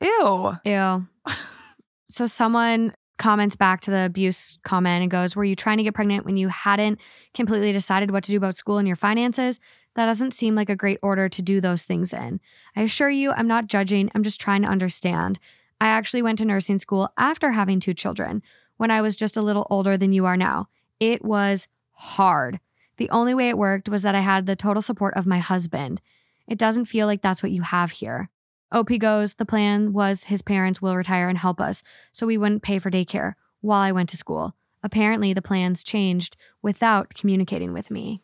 Ew. 0.01 0.57
Ew. 0.65 1.07
so 2.07 2.25
someone 2.25 2.93
comments 3.17 3.55
back 3.55 3.81
to 3.81 3.91
the 3.91 4.05
abuse 4.05 4.57
comment 4.63 5.03
and 5.03 5.11
goes, 5.11 5.35
Were 5.35 5.43
you 5.43 5.55
trying 5.55 5.77
to 5.77 5.83
get 5.83 5.93
pregnant 5.93 6.25
when 6.25 6.37
you 6.37 6.49
hadn't 6.49 6.99
completely 7.33 7.71
decided 7.71 8.11
what 8.11 8.23
to 8.25 8.31
do 8.31 8.37
about 8.37 8.55
school 8.55 8.77
and 8.77 8.87
your 8.87 8.97
finances? 8.97 9.59
That 9.95 10.05
doesn't 10.05 10.33
seem 10.33 10.55
like 10.55 10.69
a 10.69 10.75
great 10.75 10.99
order 11.01 11.27
to 11.27 11.41
do 11.41 11.59
those 11.59 11.83
things 11.83 12.13
in. 12.13 12.39
I 12.75 12.83
assure 12.83 13.09
you, 13.09 13.31
I'm 13.31 13.47
not 13.47 13.67
judging. 13.67 14.09
I'm 14.15 14.23
just 14.23 14.39
trying 14.39 14.61
to 14.61 14.69
understand. 14.69 15.39
I 15.81 15.87
actually 15.87 16.21
went 16.21 16.37
to 16.39 16.45
nursing 16.45 16.77
school 16.77 17.09
after 17.17 17.51
having 17.51 17.79
two 17.79 17.93
children 17.93 18.41
when 18.77 18.91
I 18.91 19.01
was 19.01 19.15
just 19.15 19.35
a 19.35 19.41
little 19.41 19.67
older 19.69 19.97
than 19.97 20.13
you 20.13 20.25
are 20.25 20.37
now. 20.37 20.69
It 20.99 21.25
was 21.25 21.67
hard. 21.91 22.59
The 22.97 23.09
only 23.09 23.33
way 23.33 23.49
it 23.49 23.57
worked 23.57 23.89
was 23.89 24.03
that 24.03 24.15
I 24.15 24.21
had 24.21 24.45
the 24.45 24.55
total 24.55 24.81
support 24.81 25.15
of 25.15 25.27
my 25.27 25.39
husband. 25.39 26.01
It 26.47 26.57
doesn't 26.57 26.85
feel 26.85 27.07
like 27.07 27.21
that's 27.21 27.41
what 27.41 27.51
you 27.51 27.63
have 27.63 27.91
here. 27.91 28.29
OP 28.71 28.89
goes, 28.99 29.33
the 29.33 29.45
plan 29.45 29.91
was 29.91 30.25
his 30.25 30.41
parents 30.41 30.81
will 30.81 30.95
retire 30.95 31.27
and 31.27 31.37
help 31.37 31.59
us, 31.59 31.83
so 32.11 32.25
we 32.25 32.37
wouldn't 32.37 32.63
pay 32.63 32.79
for 32.79 32.89
daycare 32.89 33.33
while 33.59 33.81
I 33.81 33.91
went 33.91 34.09
to 34.09 34.17
school. 34.17 34.55
Apparently, 34.83 35.33
the 35.33 35.41
plans 35.41 35.83
changed 35.83 36.37
without 36.61 37.13
communicating 37.13 37.73
with 37.73 37.91
me. 37.91 38.21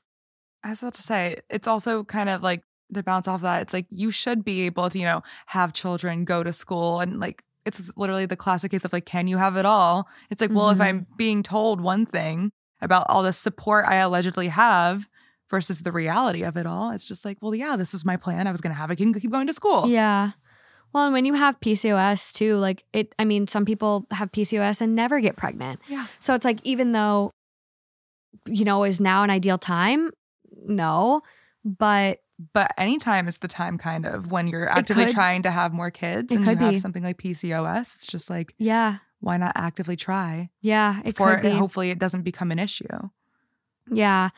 I 0.64 0.70
was 0.70 0.82
about 0.82 0.93
to 0.95 1.01
say, 1.01 1.38
it's 1.49 1.68
also 1.68 2.03
kind 2.03 2.30
of 2.30 2.41
like 2.43 2.64
to 2.93 3.03
bounce 3.03 3.28
off 3.28 3.41
that, 3.41 3.62
it's 3.62 3.74
like 3.74 3.86
you 3.89 4.12
should 4.12 4.43
be 4.45 4.62
able 4.62 4.89
to, 4.89 4.97
you 4.99 5.05
know, 5.05 5.22
have 5.47 5.74
children 5.74 6.26
go 6.26 6.43
to 6.43 6.53
school 6.53 6.99
and 6.99 7.20
like 7.20 7.43
it's 7.66 7.91
literally 7.97 8.26
the 8.26 8.38
classic 8.38 8.72
case 8.72 8.86
of 8.86 8.93
like, 8.93 9.05
can 9.05 9.28
you 9.28 9.38
have 9.38 9.58
it 9.58 9.66
all? 9.66 10.08
It's 10.30 10.39
like, 10.41 10.51
well, 10.51 10.70
if 10.70 10.78
Mhm. 10.78 10.82
I'm 10.86 11.08
being 11.18 11.43
told 11.43 11.82
one 11.82 12.05
thing 12.05 12.51
about 12.82 13.05
all 13.10 13.24
the 13.24 13.34
support 13.34 13.86
I 13.86 13.95
allegedly 13.95 14.47
have 14.47 15.10
versus 15.49 15.80
the 15.82 15.91
reality 15.91 16.43
of 16.43 16.55
it 16.55 16.66
all, 16.66 16.91
it's 16.91 17.03
just 17.05 17.26
like, 17.26 17.38
well, 17.41 17.53
yeah, 17.53 17.76
this 17.76 17.93
is 17.93 18.05
my 18.05 18.16
plan. 18.16 18.47
I 18.47 18.51
was 18.51 18.62
gonna 18.62 18.76
have 18.76 18.89
a 18.89 18.95
kid 18.95 19.08
and 19.08 19.22
keep 19.22 19.32
going 19.32 19.47
to 19.47 19.53
school. 19.53 19.88
Yeah. 19.89 20.32
Well, 20.93 21.03
and 21.05 21.14
when 21.14 21.26
you 21.26 21.34
have 21.34 21.60
PCOS 21.60 22.32
too, 22.32 22.55
like 22.55 22.86
it, 22.93 23.14
I 23.20 23.26
mean, 23.26 23.47
some 23.47 23.66
people 23.66 24.08
have 24.12 24.32
PCOS 24.32 24.80
and 24.80 24.95
never 24.95 25.20
get 25.20 25.36
pregnant. 25.36 25.82
Yeah. 25.89 26.08
So 26.20 26.34
it's 26.36 26.45
like, 26.45 26.60
even 26.64 26.93
though, 26.93 27.32
you 28.47 28.64
know, 28.64 28.86
is 28.86 29.01
now 29.01 29.24
an 29.24 29.30
ideal 29.30 29.58
time? 29.58 30.12
No. 30.68 31.22
But 31.65 32.20
But 32.53 32.72
anytime 32.78 33.28
is 33.28 33.39
the 33.39 33.47
time 33.47 33.78
kind 33.78 34.05
of 34.05 34.32
when 34.32 34.47
you're 34.47 34.70
actively 34.70 35.05
could- 35.05 35.13
trying 35.13 35.43
to 35.43 35.51
have 35.51 35.74
more 35.74 35.89
kids 35.91 36.32
and 36.34 36.45
you 36.45 36.55
have 36.55 36.72
be. 36.72 36.78
something 36.78 37.03
like 37.03 37.18
PCOS. 37.18 37.95
It's 37.95 38.07
just 38.07 38.30
like, 38.30 38.53
yeah, 38.57 38.97
why 39.20 39.38
not 39.38 39.53
actively 39.55 39.95
try? 39.95 40.49
yeah, 40.61 41.01
it 41.03 41.15
for 41.18 41.36
could 41.36 41.43
be. 41.43 41.49
hopefully 41.49 41.89
it 41.89 41.97
doesn't 41.99 42.22
become 42.22 42.51
an 42.51 42.59
issue. 42.59 42.86
Yeah. 43.91 44.30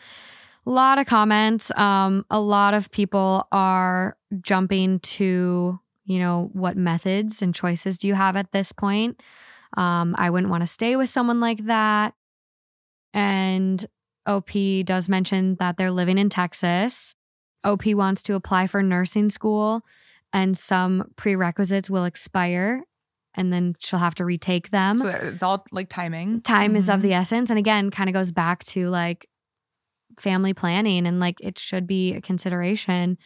A 0.65 0.69
lot 0.69 0.97
of 0.99 1.07
comments. 1.07 1.71
Um, 1.75 2.25
a 2.30 2.39
lot 2.39 2.73
of 2.73 2.91
people 2.91 3.47
are 3.51 4.15
jumping 4.41 4.99
to, 4.99 5.80
you 6.05 6.19
know, 6.19 6.49
what 6.53 6.77
methods 6.77 7.41
and 7.41 7.53
choices 7.55 7.97
do 7.97 8.07
you 8.07 8.13
have 8.13 8.36
at 8.36 8.51
this 8.51 8.71
point? 8.71 9.21
Um, 9.77 10.15
I 10.17 10.30
wouldn't 10.30 10.49
want 10.51 10.61
to 10.61 10.67
stay 10.67 10.95
with 10.95 11.09
someone 11.09 11.39
like 11.39 11.65
that. 11.65 12.13
And 13.13 13.84
OP 14.30 14.51
does 14.86 15.09
mention 15.09 15.55
that 15.55 15.77
they're 15.77 15.91
living 15.91 16.19
in 16.19 16.30
Texas. 16.30 17.15
OP 17.63 17.86
wants 17.88 18.21
to 18.23 18.36
apply 18.36 18.67
for 18.67 18.84
nursing 18.84 19.30
school, 19.30 19.82
and 20.32 20.55
some 20.57 21.11
prerequisites 21.15 21.89
will 21.89 22.05
expire, 22.05 22.84
and 23.34 23.51
then 23.51 23.75
she'll 23.80 23.99
have 23.99 24.15
to 24.15 24.25
retake 24.25 24.69
them. 24.69 24.97
So 24.99 25.07
it's 25.07 25.41
all 25.41 25.65
like 25.71 25.89
timing. 25.89 26.41
time 26.41 26.75
is 26.75 26.89
of 26.89 27.01
the 27.01 27.09
mm-hmm. 27.09 27.21
essence 27.21 27.49
and 27.49 27.57
again 27.57 27.89
kind 27.89 28.07
of 28.07 28.13
goes 28.13 28.32
back 28.32 28.63
to 28.65 28.89
like 28.89 29.27
family 30.19 30.53
planning 30.53 31.07
and 31.07 31.19
like 31.19 31.41
it 31.41 31.57
should 31.57 31.88
be 31.88 32.13
a 32.13 32.21
consideration. 32.21 33.17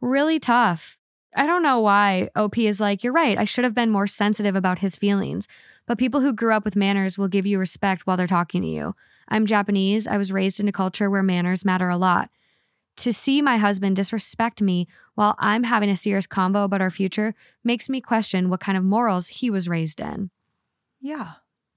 Really 0.00 0.38
tough. 0.38 0.98
I 1.34 1.46
don't 1.46 1.62
know 1.62 1.80
why 1.80 2.28
op 2.36 2.58
is 2.58 2.78
like 2.78 3.02
you're 3.02 3.12
right 3.12 3.36
i 3.36 3.44
should 3.44 3.64
have 3.64 3.74
been 3.74 3.90
more 3.90 4.06
sensitive 4.06 4.54
about 4.54 4.78
his 4.78 4.94
feelings 4.94 5.48
but 5.86 5.98
people 5.98 6.20
who 6.20 6.32
grew 6.32 6.52
up 6.52 6.64
with 6.64 6.76
manners 6.76 7.18
will 7.18 7.28
give 7.28 7.46
you 7.46 7.58
respect 7.58 8.06
while 8.06 8.16
they're 8.16 8.26
talking 8.26 8.62
to 8.62 8.68
you. 8.68 8.94
I'm 9.28 9.46
japanese. 9.46 10.06
I 10.06 10.16
was 10.16 10.32
raised 10.32 10.60
in 10.60 10.68
a 10.68 10.72
culture 10.72 11.10
where 11.10 11.22
manners 11.22 11.64
matter 11.64 11.88
a 11.88 11.96
lot. 11.96 12.30
To 12.98 13.12
see 13.12 13.42
my 13.42 13.56
husband 13.56 13.96
disrespect 13.96 14.62
me 14.62 14.86
while 15.14 15.34
i'm 15.38 15.64
having 15.64 15.90
a 15.90 15.96
serious 15.96 16.26
convo 16.26 16.64
about 16.64 16.80
our 16.80 16.90
future 16.90 17.34
makes 17.62 17.88
me 17.88 18.00
question 18.00 18.48
what 18.48 18.60
kind 18.60 18.78
of 18.78 18.84
morals 18.84 19.28
he 19.28 19.50
was 19.50 19.68
raised 19.68 20.00
in. 20.00 20.30
Yeah. 21.00 21.32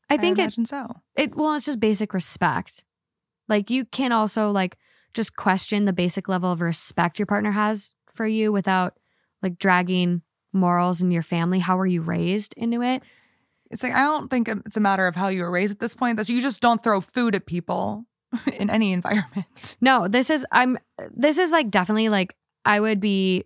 i 0.10 0.18
think 0.18 0.38
it 0.38 0.44
imagine 0.44 0.66
so. 0.66 1.02
it 1.16 1.36
well 1.36 1.54
it's 1.56 1.66
just 1.66 1.80
basic 1.80 2.14
respect. 2.14 2.84
Like 3.50 3.70
you 3.70 3.86
can 3.86 4.12
also 4.12 4.52
like 4.52 4.78
just 5.14 5.36
question 5.36 5.86
the 5.86 5.94
basic 5.94 6.30
level 6.30 6.52
of 6.52 6.62
respect 6.62 7.18
your 7.18 7.26
partner 7.26 7.52
has 7.52 7.94
for 8.14 8.28
you 8.28 8.52
without 8.52 8.98
like 9.42 9.58
dragging 9.58 10.22
morals 10.54 11.02
and 11.02 11.14
your 11.14 11.24
family. 11.24 11.60
How 11.60 11.78
were 11.78 11.86
you 11.86 12.02
raised 12.02 12.54
into 12.58 12.82
it 12.82 13.04
It's 13.72 13.84
like 13.84 13.94
I 13.94 14.02
don't 14.04 14.30
think 14.30 14.48
it's 14.48 14.78
a 14.78 14.82
matter 14.82 15.08
of 15.08 15.16
how 15.16 15.28
you 15.28 15.42
were 15.44 15.52
raised 15.52 15.74
at 15.74 15.80
this 15.80 15.96
point. 15.96 16.18
That 16.18 16.30
you 16.30 16.42
just 16.42 16.62
don't 16.62 16.82
throw 16.82 17.02
food 17.02 17.36
at 17.36 17.46
people 17.46 18.06
in 18.60 18.70
any 18.70 18.92
environment. 18.92 19.78
no 19.80 20.08
this 20.10 20.30
is 20.30 20.46
i'm 20.52 20.78
this 21.16 21.38
is 21.38 21.52
like 21.54 21.70
definitely 21.72 22.10
like 22.10 22.36
i 22.66 22.78
would 22.78 23.00
be 23.00 23.46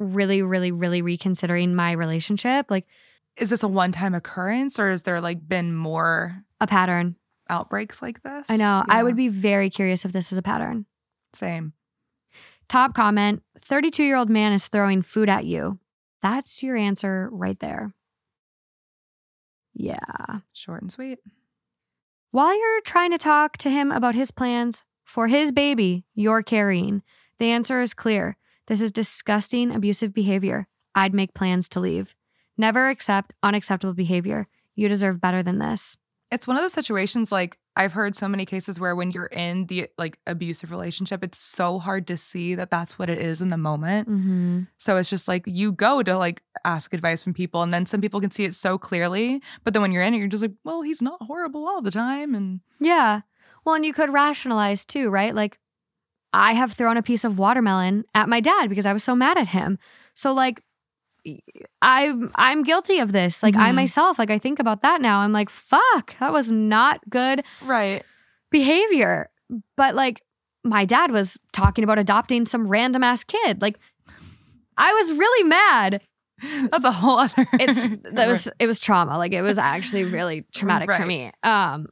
really 0.00 0.42
really 0.42 0.72
really 0.72 1.00
reconsidering 1.00 1.74
my 1.76 1.92
relationship 1.92 2.68
like 2.68 2.86
Is 3.36 3.50
this 3.50 3.62
a 3.62 3.68
one-time 3.68 4.14
occurrence, 4.14 4.80
or 4.80 4.90
is 4.90 5.02
there 5.02 5.20
like 5.20 5.46
been 5.48 5.74
more 5.76 6.42
a 6.60 6.66
pattern 6.66 7.14
outbreaks 7.48 8.02
like 8.02 8.22
this? 8.22 8.50
i 8.50 8.56
know 8.56 8.82
i 8.88 9.00
would 9.02 9.14
be 9.16 9.28
very 9.28 9.70
curious 9.70 10.04
if 10.04 10.12
this 10.12 10.32
is 10.32 10.38
a 10.38 10.42
pattern 10.42 10.86
same. 11.32 11.72
top 12.68 12.94
comment 12.94 13.42
32 13.60 14.02
year 14.02 14.16
old 14.16 14.28
man 14.28 14.52
is 14.52 14.66
throwing 14.68 15.02
food 15.02 15.28
at 15.28 15.44
you 15.44 15.78
that's 16.20 16.64
your 16.64 16.76
answer 16.76 17.28
right 17.30 17.60
there 17.60 17.94
yeah 19.76 20.40
Short 20.52 20.82
and 20.82 20.90
sweet. 20.90 21.18
While 22.30 22.58
you're 22.58 22.80
trying 22.80 23.12
to 23.12 23.18
talk 23.18 23.56
to 23.58 23.70
him 23.70 23.92
about 23.92 24.14
his 24.14 24.30
plans 24.30 24.84
for 25.04 25.28
his 25.28 25.52
baby 25.52 26.04
you're 26.14 26.42
carrying, 26.42 27.02
the 27.38 27.50
answer 27.50 27.82
is 27.82 27.94
clear. 27.94 28.36
This 28.66 28.80
is 28.80 28.90
disgusting, 28.90 29.70
abusive 29.70 30.12
behavior. 30.12 30.66
I'd 30.94 31.14
make 31.14 31.34
plans 31.34 31.68
to 31.70 31.80
leave. 31.80 32.14
Never 32.56 32.88
accept 32.88 33.34
unacceptable 33.42 33.94
behavior. 33.94 34.48
You 34.74 34.88
deserve 34.88 35.20
better 35.20 35.42
than 35.42 35.58
this. 35.58 35.98
It's 36.32 36.48
one 36.48 36.56
of 36.56 36.62
those 36.62 36.72
situations 36.72 37.30
like 37.30 37.58
I've 37.76 37.92
heard 37.92 38.16
so 38.16 38.26
many 38.26 38.46
cases 38.46 38.80
where 38.80 38.96
when 38.96 39.10
you're 39.10 39.26
in 39.26 39.66
the 39.66 39.88
like 39.98 40.18
abusive 40.26 40.70
relationship, 40.70 41.22
it's 41.22 41.38
so 41.38 41.78
hard 41.78 42.06
to 42.06 42.16
see 42.16 42.54
that 42.54 42.70
that's 42.70 42.98
what 42.98 43.10
it 43.10 43.18
is 43.18 43.42
in 43.42 43.50
the 43.50 43.58
moment. 43.58 44.08
Mm-hmm. 44.08 44.62
So 44.78 44.96
it's 44.96 45.10
just 45.10 45.28
like 45.28 45.44
you 45.46 45.72
go 45.72 46.02
to 46.02 46.16
like 46.16 46.42
ask 46.64 46.94
advice 46.94 47.22
from 47.22 47.34
people, 47.34 47.62
and 47.62 47.74
then 47.74 47.84
some 47.84 48.00
people 48.00 48.20
can 48.20 48.30
see 48.30 48.44
it 48.44 48.54
so 48.54 48.78
clearly. 48.78 49.42
But 49.62 49.74
then 49.74 49.82
when 49.82 49.92
you're 49.92 50.02
in 50.02 50.14
it, 50.14 50.18
you're 50.18 50.28
just 50.28 50.42
like, 50.42 50.54
well, 50.64 50.80
he's 50.82 51.02
not 51.02 51.22
horrible 51.22 51.68
all 51.68 51.82
the 51.82 51.90
time. 51.90 52.34
And 52.34 52.60
Yeah. 52.80 53.20
Well, 53.64 53.74
and 53.74 53.84
you 53.84 53.92
could 53.92 54.12
rationalize 54.12 54.84
too, 54.84 55.10
right? 55.10 55.34
Like, 55.34 55.58
I 56.32 56.52
have 56.52 56.72
thrown 56.72 56.96
a 56.96 57.02
piece 57.02 57.24
of 57.24 57.38
watermelon 57.38 58.04
at 58.14 58.28
my 58.28 58.40
dad 58.40 58.68
because 58.68 58.86
I 58.86 58.92
was 58.92 59.04
so 59.04 59.14
mad 59.14 59.38
at 59.38 59.48
him. 59.48 59.78
So, 60.14 60.32
like, 60.32 60.62
I'm 61.82 62.30
I'm 62.34 62.62
guilty 62.62 62.98
of 62.98 63.12
this. 63.12 63.42
Like, 63.42 63.56
I 63.56 63.70
Mhm. 63.70 63.74
myself, 63.76 64.18
like, 64.18 64.30
I 64.30 64.38
think 64.38 64.58
about 64.58 64.82
that 64.82 65.00
now. 65.00 65.20
I'm 65.20 65.32
like, 65.32 65.50
fuck, 65.50 66.16
that 66.18 66.32
was 66.32 66.50
not 66.52 67.00
good 67.10 67.44
right. 67.62 68.02
behavior. 68.50 69.30
But 69.76 69.94
like, 69.94 70.22
my 70.64 70.84
dad 70.84 71.10
was 71.10 71.38
talking 71.52 71.84
about 71.84 71.98
adopting 71.98 72.44
some 72.46 72.66
random 72.66 73.02
ass 73.04 73.24
kid. 73.24 73.62
Like, 73.62 73.78
I 74.76 74.92
was 74.92 75.12
really 75.12 75.48
mad. 75.48 76.02
That's 76.70 76.84
a 76.84 76.92
whole 76.92 77.18
other. 77.18 77.46
It's 77.54 77.88
that 78.12 78.26
was 78.26 78.50
it 78.58 78.66
was 78.66 78.78
trauma. 78.78 79.16
Like, 79.16 79.32
it 79.32 79.42
was 79.42 79.58
actually 79.58 80.04
really 80.04 80.44
traumatic 80.54 80.92
for 80.92 81.06
me. 81.06 81.32
Um, 81.42 81.86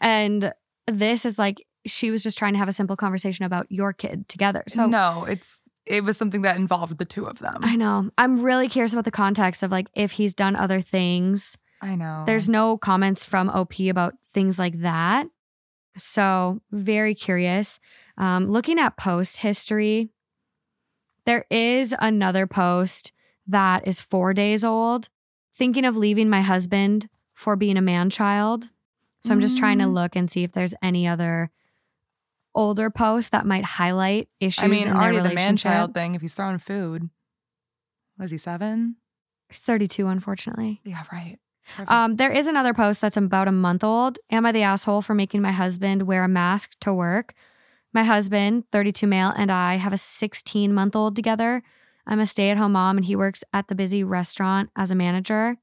and 0.00 0.52
this 0.86 1.24
is 1.24 1.38
like 1.38 1.64
she 1.86 2.10
was 2.10 2.22
just 2.22 2.36
trying 2.36 2.52
to 2.52 2.58
have 2.58 2.68
a 2.68 2.72
simple 2.72 2.96
conversation 2.96 3.44
about 3.44 3.66
your 3.70 3.92
kid 3.92 4.28
together. 4.28 4.62
So 4.68 4.86
no, 4.86 5.24
it's 5.28 5.62
it 5.88 6.04
was 6.04 6.16
something 6.16 6.42
that 6.42 6.56
involved 6.56 6.98
the 6.98 7.04
two 7.04 7.26
of 7.26 7.38
them. 7.38 7.58
I 7.62 7.76
know. 7.76 8.10
I'm 8.18 8.42
really 8.42 8.68
curious 8.68 8.92
about 8.92 9.04
the 9.04 9.10
context 9.10 9.62
of 9.62 9.70
like 9.70 9.88
if 9.94 10.12
he's 10.12 10.34
done 10.34 10.54
other 10.56 10.80
things. 10.80 11.56
I 11.80 11.94
know. 11.94 12.24
There's 12.26 12.48
no 12.48 12.76
comments 12.76 13.24
from 13.24 13.48
OP 13.48 13.78
about 13.88 14.14
things 14.32 14.58
like 14.58 14.80
that. 14.80 15.26
So, 15.96 16.60
very 16.70 17.14
curious. 17.14 17.80
Um, 18.16 18.48
looking 18.48 18.78
at 18.78 18.96
post 18.96 19.38
history, 19.38 20.10
there 21.26 21.44
is 21.50 21.94
another 21.98 22.46
post 22.46 23.12
that 23.46 23.86
is 23.86 24.00
four 24.00 24.32
days 24.34 24.64
old. 24.64 25.08
Thinking 25.56 25.84
of 25.84 25.96
leaving 25.96 26.28
my 26.28 26.40
husband 26.42 27.08
for 27.34 27.56
being 27.56 27.76
a 27.76 27.82
man 27.82 28.10
child. 28.10 28.68
So, 29.22 29.32
I'm 29.32 29.40
just 29.40 29.58
trying 29.58 29.78
to 29.78 29.84
Mm. 29.86 29.92
look 29.94 30.14
and 30.16 30.30
see 30.30 30.44
if 30.44 30.52
there's 30.52 30.74
any 30.82 31.06
other 31.08 31.50
older 32.54 32.90
posts 32.90 33.30
that 33.30 33.46
might 33.46 33.64
highlight 33.64 34.28
issues 34.40 34.64
I 34.64 34.68
mean, 34.68 34.88
in 34.88 34.96
already 34.96 35.20
the 35.20 35.34
man 35.34 35.56
child 35.56 35.94
thing. 35.94 36.14
If 36.14 36.20
he's 36.20 36.34
throwing 36.34 36.58
food, 36.58 37.10
was 38.18 38.30
he 38.30 38.38
seven? 38.38 38.96
He's 39.48 39.60
32, 39.60 40.06
unfortunately. 40.06 40.80
Yeah, 40.84 41.02
right. 41.12 41.38
Um, 41.86 42.16
there 42.16 42.30
is 42.30 42.46
another 42.46 42.72
post 42.72 43.00
that's 43.00 43.16
about 43.16 43.48
a 43.48 43.52
month 43.52 43.84
old. 43.84 44.18
Am 44.30 44.46
I 44.46 44.52
the 44.52 44.62
asshole 44.62 45.02
for 45.02 45.14
making 45.14 45.42
my 45.42 45.52
husband 45.52 46.02
wear 46.02 46.24
a 46.24 46.28
mask 46.28 46.72
to 46.80 46.92
work? 46.92 47.34
My 47.92 48.04
husband, 48.04 48.64
32 48.72 49.06
male, 49.06 49.32
and 49.36 49.50
I 49.50 49.76
have 49.76 49.92
a 49.92 49.98
16 49.98 50.72
month 50.72 50.96
old 50.96 51.16
together. 51.16 51.62
I'm 52.06 52.20
a 52.20 52.26
stay 52.26 52.50
at 52.50 52.56
home 52.56 52.72
mom, 52.72 52.96
and 52.96 53.04
he 53.04 53.16
works 53.16 53.44
at 53.52 53.68
the 53.68 53.74
busy 53.74 54.02
restaurant 54.02 54.70
as 54.76 54.90
a 54.90 54.94
manager. 54.94 55.56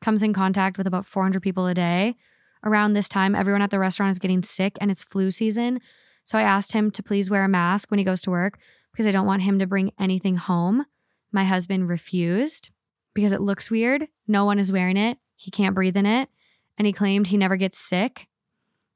Comes 0.00 0.22
in 0.22 0.32
contact 0.32 0.78
with 0.78 0.86
about 0.86 1.06
400 1.06 1.40
people 1.40 1.66
a 1.66 1.74
day. 1.74 2.16
Around 2.64 2.92
this 2.92 3.08
time, 3.08 3.34
everyone 3.34 3.62
at 3.62 3.70
the 3.70 3.78
restaurant 3.78 4.10
is 4.10 4.18
getting 4.18 4.42
sick 4.42 4.76
and 4.80 4.90
it's 4.90 5.02
flu 5.02 5.30
season. 5.30 5.80
So 6.28 6.36
I 6.36 6.42
asked 6.42 6.72
him 6.72 6.90
to 6.90 7.02
please 7.02 7.30
wear 7.30 7.44
a 7.44 7.48
mask 7.48 7.90
when 7.90 7.96
he 7.96 8.04
goes 8.04 8.20
to 8.20 8.30
work 8.30 8.58
because 8.92 9.06
I 9.06 9.12
don't 9.12 9.24
want 9.26 9.40
him 9.40 9.60
to 9.60 9.66
bring 9.66 9.92
anything 9.98 10.36
home. 10.36 10.84
My 11.32 11.44
husband 11.44 11.88
refused 11.88 12.68
because 13.14 13.32
it 13.32 13.40
looks 13.40 13.70
weird. 13.70 14.08
No 14.26 14.44
one 14.44 14.58
is 14.58 14.70
wearing 14.70 14.98
it. 14.98 15.16
He 15.36 15.50
can't 15.50 15.74
breathe 15.74 15.96
in 15.96 16.04
it. 16.04 16.28
And 16.76 16.84
he 16.84 16.92
claimed 16.92 17.28
he 17.28 17.38
never 17.38 17.56
gets 17.56 17.78
sick. 17.78 18.28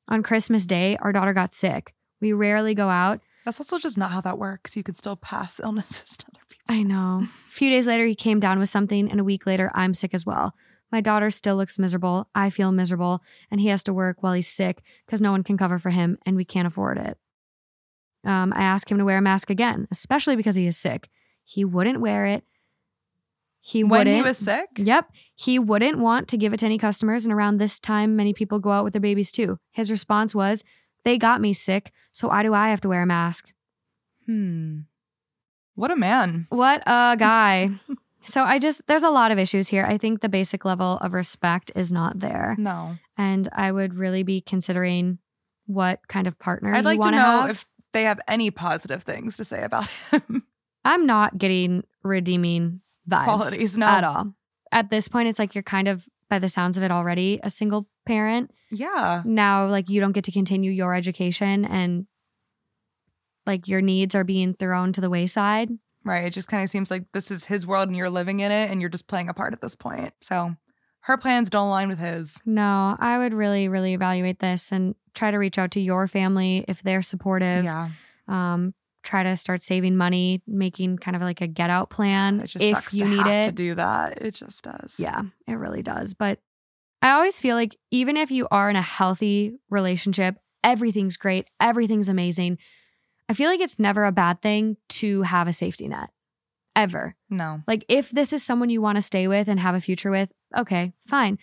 On 0.08 0.22
Christmas 0.22 0.66
Day, 0.66 0.98
our 1.00 1.10
daughter 1.10 1.32
got 1.32 1.54
sick. 1.54 1.94
We 2.20 2.34
rarely 2.34 2.74
go 2.74 2.90
out. 2.90 3.22
That's 3.46 3.58
also 3.58 3.78
just 3.78 3.96
not 3.96 4.10
how 4.10 4.20
that 4.20 4.36
works. 4.36 4.76
You 4.76 4.82
could 4.82 4.98
still 4.98 5.16
pass 5.16 5.58
illnesses 5.64 6.18
to 6.18 6.26
other 6.34 6.44
people. 6.50 6.66
I 6.68 6.82
know. 6.82 7.22
A 7.24 7.26
few 7.48 7.70
days 7.70 7.86
later, 7.86 8.04
he 8.04 8.14
came 8.14 8.40
down 8.40 8.58
with 8.58 8.68
something, 8.68 9.10
and 9.10 9.18
a 9.18 9.24
week 9.24 9.46
later, 9.46 9.70
I'm 9.72 9.94
sick 9.94 10.12
as 10.12 10.26
well. 10.26 10.52
My 10.92 11.00
daughter 11.00 11.30
still 11.30 11.56
looks 11.56 11.78
miserable. 11.78 12.28
I 12.34 12.50
feel 12.50 12.70
miserable, 12.70 13.22
and 13.50 13.60
he 13.60 13.68
has 13.68 13.82
to 13.84 13.92
work 13.94 14.22
while 14.22 14.34
he's 14.34 14.46
sick 14.48 14.82
because 15.06 15.20
no 15.22 15.32
one 15.32 15.42
can 15.42 15.56
cover 15.56 15.78
for 15.78 15.90
him, 15.90 16.18
and 16.26 16.36
we 16.36 16.44
can't 16.44 16.66
afford 16.68 16.98
it. 16.98 17.16
Um, 18.24 18.52
I 18.54 18.62
asked 18.62 18.90
him 18.90 18.98
to 18.98 19.04
wear 19.04 19.18
a 19.18 19.22
mask 19.22 19.50
again, 19.50 19.88
especially 19.90 20.36
because 20.36 20.54
he 20.54 20.66
is 20.66 20.76
sick. 20.76 21.08
He 21.44 21.64
wouldn't 21.64 22.00
wear 22.00 22.26
it. 22.26 22.44
He 23.60 23.82
When 23.84 24.00
wouldn't. 24.00 24.16
he 24.16 24.22
was 24.22 24.38
sick, 24.38 24.68
Yep. 24.76 25.08
He 25.34 25.58
wouldn't 25.58 25.98
want 25.98 26.28
to 26.28 26.36
give 26.36 26.52
it 26.52 26.58
to 26.58 26.66
any 26.66 26.78
customers. 26.78 27.24
And 27.24 27.32
around 27.32 27.58
this 27.58 27.78
time, 27.80 28.14
many 28.16 28.32
people 28.34 28.58
go 28.58 28.70
out 28.72 28.84
with 28.84 28.92
their 28.92 29.00
babies 29.00 29.30
too. 29.32 29.58
His 29.70 29.90
response 29.90 30.34
was, 30.34 30.62
They 31.04 31.16
got 31.16 31.40
me 31.40 31.52
sick, 31.52 31.92
so 32.12 32.28
why 32.28 32.42
do 32.42 32.54
I 32.54 32.68
have 32.70 32.80
to 32.82 32.88
wear 32.88 33.02
a 33.02 33.06
mask? 33.06 33.50
hmm. 34.26 34.80
What 35.74 35.90
a 35.90 35.96
man. 35.96 36.46
What 36.50 36.82
a 36.86 37.16
guy. 37.18 37.70
so 38.24 38.44
I 38.44 38.58
just, 38.58 38.86
there's 38.86 39.02
a 39.02 39.10
lot 39.10 39.30
of 39.30 39.38
issues 39.38 39.68
here. 39.68 39.84
I 39.84 39.98
think 39.98 40.20
the 40.20 40.28
basic 40.28 40.64
level 40.64 40.98
of 40.98 41.12
respect 41.12 41.72
is 41.74 41.92
not 41.92 42.18
there. 42.20 42.56
No. 42.58 42.96
And 43.16 43.48
I 43.52 43.72
would 43.72 43.94
really 43.94 44.22
be 44.22 44.40
considering 44.40 45.18
what 45.66 46.06
kind 46.08 46.26
of 46.26 46.38
partner 46.38 46.74
I'd 46.74 46.84
like 46.84 47.00
to 47.00 47.10
know 47.10 47.16
have. 47.16 47.50
if 47.50 47.66
they 47.92 48.04
have 48.04 48.20
any 48.26 48.50
positive 48.50 49.02
things 49.02 49.36
to 49.36 49.44
say 49.44 49.62
about 49.62 49.88
him. 50.10 50.44
I'm 50.84 51.06
not 51.06 51.38
getting 51.38 51.84
redeeming 52.02 52.80
vibes 53.08 53.24
Qualities, 53.24 53.78
no. 53.78 53.86
at 53.86 54.04
all. 54.04 54.34
At 54.72 54.90
this 54.90 55.08
point, 55.08 55.28
it's 55.28 55.38
like 55.38 55.54
you're 55.54 55.62
kind 55.62 55.86
of, 55.88 56.08
by 56.28 56.38
the 56.38 56.48
sounds 56.48 56.76
of 56.76 56.82
it 56.82 56.90
already, 56.90 57.38
a 57.42 57.50
single 57.50 57.86
parent. 58.06 58.50
Yeah. 58.74 59.22
now 59.26 59.66
like 59.66 59.90
you 59.90 60.00
don't 60.00 60.12
get 60.12 60.24
to 60.24 60.32
continue 60.32 60.70
your 60.70 60.94
education 60.94 61.66
and 61.66 62.06
like 63.46 63.68
your 63.68 63.82
needs 63.82 64.14
are 64.14 64.24
being 64.24 64.54
thrown 64.54 64.92
to 64.94 65.00
the 65.00 65.10
wayside. 65.10 65.68
Right. 66.04 66.24
It 66.24 66.32
just 66.32 66.48
kind 66.48 66.62
of 66.64 66.70
seems 66.70 66.90
like 66.90 67.04
this 67.12 67.30
is 67.30 67.44
his 67.46 67.66
world 67.66 67.88
and 67.88 67.96
you're 67.96 68.10
living 68.10 68.40
in 68.40 68.50
it 68.52 68.70
and 68.70 68.80
you're 68.80 68.90
just 68.90 69.06
playing 69.08 69.28
a 69.28 69.34
part 69.34 69.52
at 69.52 69.60
this 69.60 69.74
point. 69.74 70.12
So 70.20 70.56
her 71.00 71.16
plans 71.16 71.50
don't 71.50 71.66
align 71.68 71.88
with 71.88 71.98
his. 71.98 72.40
No, 72.44 72.96
I 72.98 73.18
would 73.18 73.34
really, 73.34 73.68
really 73.68 73.94
evaluate 73.94 74.38
this 74.40 74.72
and 74.72 74.94
try 75.14 75.30
to 75.30 75.36
reach 75.38 75.58
out 75.58 75.72
to 75.72 75.80
your 75.80 76.08
family 76.08 76.64
if 76.68 76.82
they're 76.82 77.02
supportive. 77.02 77.64
Yeah. 77.64 77.90
Um, 78.28 78.74
try 79.02 79.24
to 79.24 79.36
start 79.36 79.62
saving 79.62 79.96
money, 79.96 80.42
making 80.46 80.96
kind 80.98 81.16
of 81.16 81.22
like 81.22 81.40
a 81.40 81.46
get 81.48 81.70
out 81.70 81.90
plan 81.90 82.40
It 82.40 82.46
just 82.46 82.64
if 82.64 82.70
sucks 82.76 82.94
you 82.94 83.04
to 83.04 83.10
need 83.10 83.16
have 83.18 83.26
it. 83.26 83.44
to 83.46 83.52
do 83.52 83.74
that. 83.74 84.22
It 84.22 84.34
just 84.34 84.62
does. 84.62 84.96
Yeah, 84.98 85.22
it 85.48 85.54
really 85.54 85.82
does. 85.82 86.14
But 86.14 86.38
I 87.00 87.10
always 87.10 87.40
feel 87.40 87.56
like 87.56 87.76
even 87.90 88.16
if 88.16 88.30
you 88.30 88.46
are 88.52 88.70
in 88.70 88.76
a 88.76 88.82
healthy 88.82 89.58
relationship, 89.70 90.36
everything's 90.62 91.16
great, 91.16 91.48
everything's 91.60 92.08
amazing. 92.08 92.58
I 93.32 93.34
feel 93.34 93.48
like 93.48 93.60
it's 93.60 93.78
never 93.78 94.04
a 94.04 94.12
bad 94.12 94.42
thing 94.42 94.76
to 95.00 95.22
have 95.22 95.48
a 95.48 95.54
safety 95.54 95.88
net 95.88 96.10
ever. 96.76 97.14
No. 97.30 97.62
Like 97.66 97.82
if 97.88 98.10
this 98.10 98.34
is 98.34 98.42
someone 98.42 98.68
you 98.68 98.82
want 98.82 98.96
to 98.96 99.00
stay 99.02 99.26
with 99.26 99.48
and 99.48 99.58
have 99.58 99.74
a 99.74 99.80
future 99.80 100.10
with, 100.10 100.30
okay, 100.56 100.92
fine. 101.06 101.38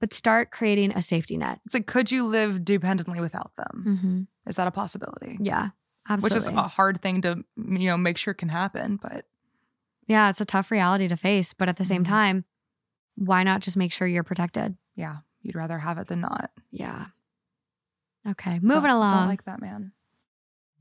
But 0.00 0.14
start 0.14 0.50
creating 0.50 0.92
a 0.92 1.02
safety 1.02 1.36
net. 1.36 1.60
It's 1.66 1.74
like, 1.74 1.86
could 1.86 2.10
you 2.10 2.26
live 2.26 2.64
dependently 2.64 3.20
without 3.20 3.52
them? 3.56 3.84
Mm-hmm. 3.86 4.48
Is 4.48 4.56
that 4.56 4.66
a 4.66 4.70
possibility? 4.70 5.36
Yeah, 5.40 5.68
absolutely. 6.08 6.36
Which 6.36 6.42
is 6.42 6.56
a 6.56 6.62
hard 6.68 7.02
thing 7.02 7.20
to, 7.22 7.44
you 7.56 7.88
know, 7.90 7.98
make 7.98 8.16
sure 8.16 8.32
can 8.32 8.48
happen. 8.48 8.96
But 9.02 9.26
yeah, 10.06 10.30
it's 10.30 10.40
a 10.40 10.46
tough 10.46 10.70
reality 10.70 11.06
to 11.08 11.16
face. 11.18 11.52
But 11.52 11.68
at 11.68 11.76
the 11.76 11.84
same 11.84 12.02
Mhm. 12.04 12.08
time, 12.08 12.44
why 13.16 13.42
not 13.42 13.60
just 13.60 13.76
make 13.76 13.92
sure 13.92 14.06
you're 14.08 14.22
protected? 14.24 14.76
yeah, 14.94 15.18
you'd 15.42 15.54
rather 15.54 15.78
have 15.78 15.98
it 15.98 16.06
than 16.08 16.20
not. 16.22 16.50
Yeah. 16.70 17.06
Okay, 18.26 18.58
moving 18.60 18.82
Don't- 18.84 18.90
along. 18.90 19.12
Don't 19.12 19.28
like 19.28 19.44
that 19.44 19.60
man. 19.60 19.92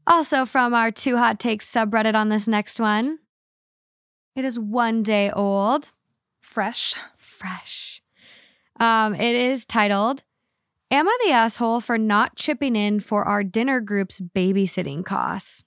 Also, 0.08 0.46
from 0.46 0.74
our 0.74 0.92
Two 0.92 1.18
Hot 1.18 1.40
Takes 1.40 1.70
subreddit 1.72 2.16
on 2.16 2.30
this 2.30 2.48
next 2.48 2.80
one, 2.80 3.20
it 4.36 4.46
is 4.46 4.60
one 4.60 5.02
day 5.02 5.32
old, 5.32 5.88
Fresh. 6.42 6.96
fresh. 7.18 8.02
Um, 8.80 9.16
it 9.16 9.36
is 9.36 9.66
titled, 9.66 10.24
Am 10.92 11.08
I 11.08 11.18
the 11.26 11.32
asshole 11.32 11.82
for 11.82 11.98
not 11.98 12.36
chipping 12.36 12.76
in 12.76 13.00
for 13.00 13.24
our 13.24 13.44
dinner 13.44 13.80
group's 13.82 14.20
babysitting 14.20 15.04
costs? 15.04 15.66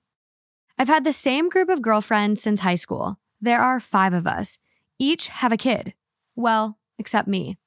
I've 0.79 0.89
had 0.89 1.05
the 1.05 1.13
same 1.13 1.49
group 1.49 1.69
of 1.69 1.83
girlfriends 1.83 2.41
since 2.41 2.61
high 2.61 2.77
school. 2.77 3.19
There 3.41 3.61
are 3.61 3.81
five 3.81 4.15
of 4.15 4.27
us. 4.27 4.59
Each 4.99 5.29
have 5.29 5.51
a 5.51 5.57
kid. 5.57 5.95
Well, 6.37 6.79
except 6.99 7.27
me. 7.27 7.59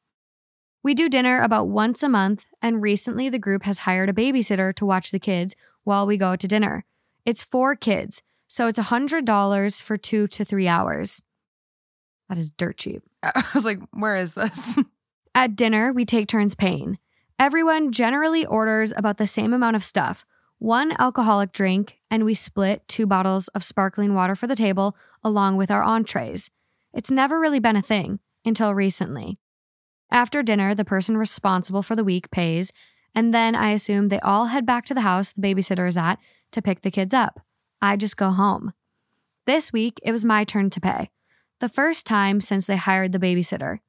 We 0.83 0.93
do 0.93 1.09
dinner 1.09 1.41
about 1.41 1.67
once 1.67 2.01
a 2.03 2.09
month, 2.09 2.45
and 2.61 2.81
recently 2.81 3.27
the 3.27 3.37
group 3.37 3.63
has 3.63 3.79
hired 3.79 4.09
a 4.09 4.13
babysitter 4.13 4.73
to 4.75 4.85
watch 4.85 5.11
the 5.11 5.19
kids 5.19 5.55
while 5.83 6.05
we 6.05 6.17
go 6.17 6.35
to 6.35 6.47
dinner. 6.47 6.85
It's 7.25 7.43
four 7.43 7.75
kids, 7.75 8.23
so 8.47 8.67
it's 8.67 8.79
$100 8.79 9.81
for 9.81 9.97
two 9.97 10.27
to 10.27 10.45
three 10.45 10.67
hours. 10.67 11.23
That 12.29 12.37
is 12.37 12.51
dirt 12.51 12.77
cheap. 12.77 13.03
I 13.23 13.43
was 13.53 13.65
like, 13.65 13.79
where 13.91 14.15
is 14.15 14.33
this? 14.33 14.77
At 15.35 15.55
dinner, 15.55 15.93
we 15.93 16.05
take 16.05 16.27
turns 16.27 16.55
paying. 16.55 16.97
Everyone 17.39 17.91
generally 17.91 18.45
orders 18.45 18.93
about 18.95 19.17
the 19.17 19.27
same 19.27 19.53
amount 19.53 19.75
of 19.75 19.83
stuff 19.83 20.25
one 20.61 20.93
alcoholic 20.99 21.51
drink, 21.51 21.97
and 22.11 22.23
we 22.23 22.35
split 22.35 22.87
two 22.87 23.07
bottles 23.07 23.47
of 23.47 23.63
sparkling 23.63 24.13
water 24.13 24.35
for 24.35 24.45
the 24.45 24.55
table 24.55 24.95
along 25.23 25.57
with 25.57 25.71
our 25.71 25.81
entrees. 25.81 26.51
It's 26.93 27.09
never 27.09 27.39
really 27.39 27.59
been 27.59 27.75
a 27.75 27.81
thing 27.81 28.19
until 28.45 28.75
recently. 28.75 29.39
After 30.11 30.43
dinner, 30.43 30.75
the 30.75 30.85
person 30.85 31.17
responsible 31.17 31.81
for 31.81 31.95
the 31.95 32.03
week 32.03 32.29
pays, 32.29 32.71
And 33.13 33.33
then 33.33 33.55
I 33.55 33.71
assume 33.71 34.07
they 34.07 34.19
all 34.19 34.45
head 34.45 34.65
back 34.65 34.85
to 34.85 34.93
the 34.93 35.01
house 35.01 35.31
the 35.31 35.41
babysitter 35.41 35.87
is 35.87 35.97
at 35.97 36.19
to 36.51 36.61
pick 36.61 36.81
the 36.81 36.91
kids 36.91 37.13
up. 37.13 37.41
I 37.81 37.97
just 37.97 38.17
go 38.17 38.29
home. 38.31 38.73
This 39.45 39.73
week, 39.73 39.99
it 40.03 40.11
was 40.11 40.23
my 40.23 40.43
turn 40.43 40.69
to 40.69 40.81
pay. 40.81 41.09
The 41.59 41.69
first 41.69 42.05
time 42.05 42.41
since 42.41 42.67
they 42.67 42.77
hired 42.77 43.11
the 43.11 43.19
babysitter. 43.19 43.79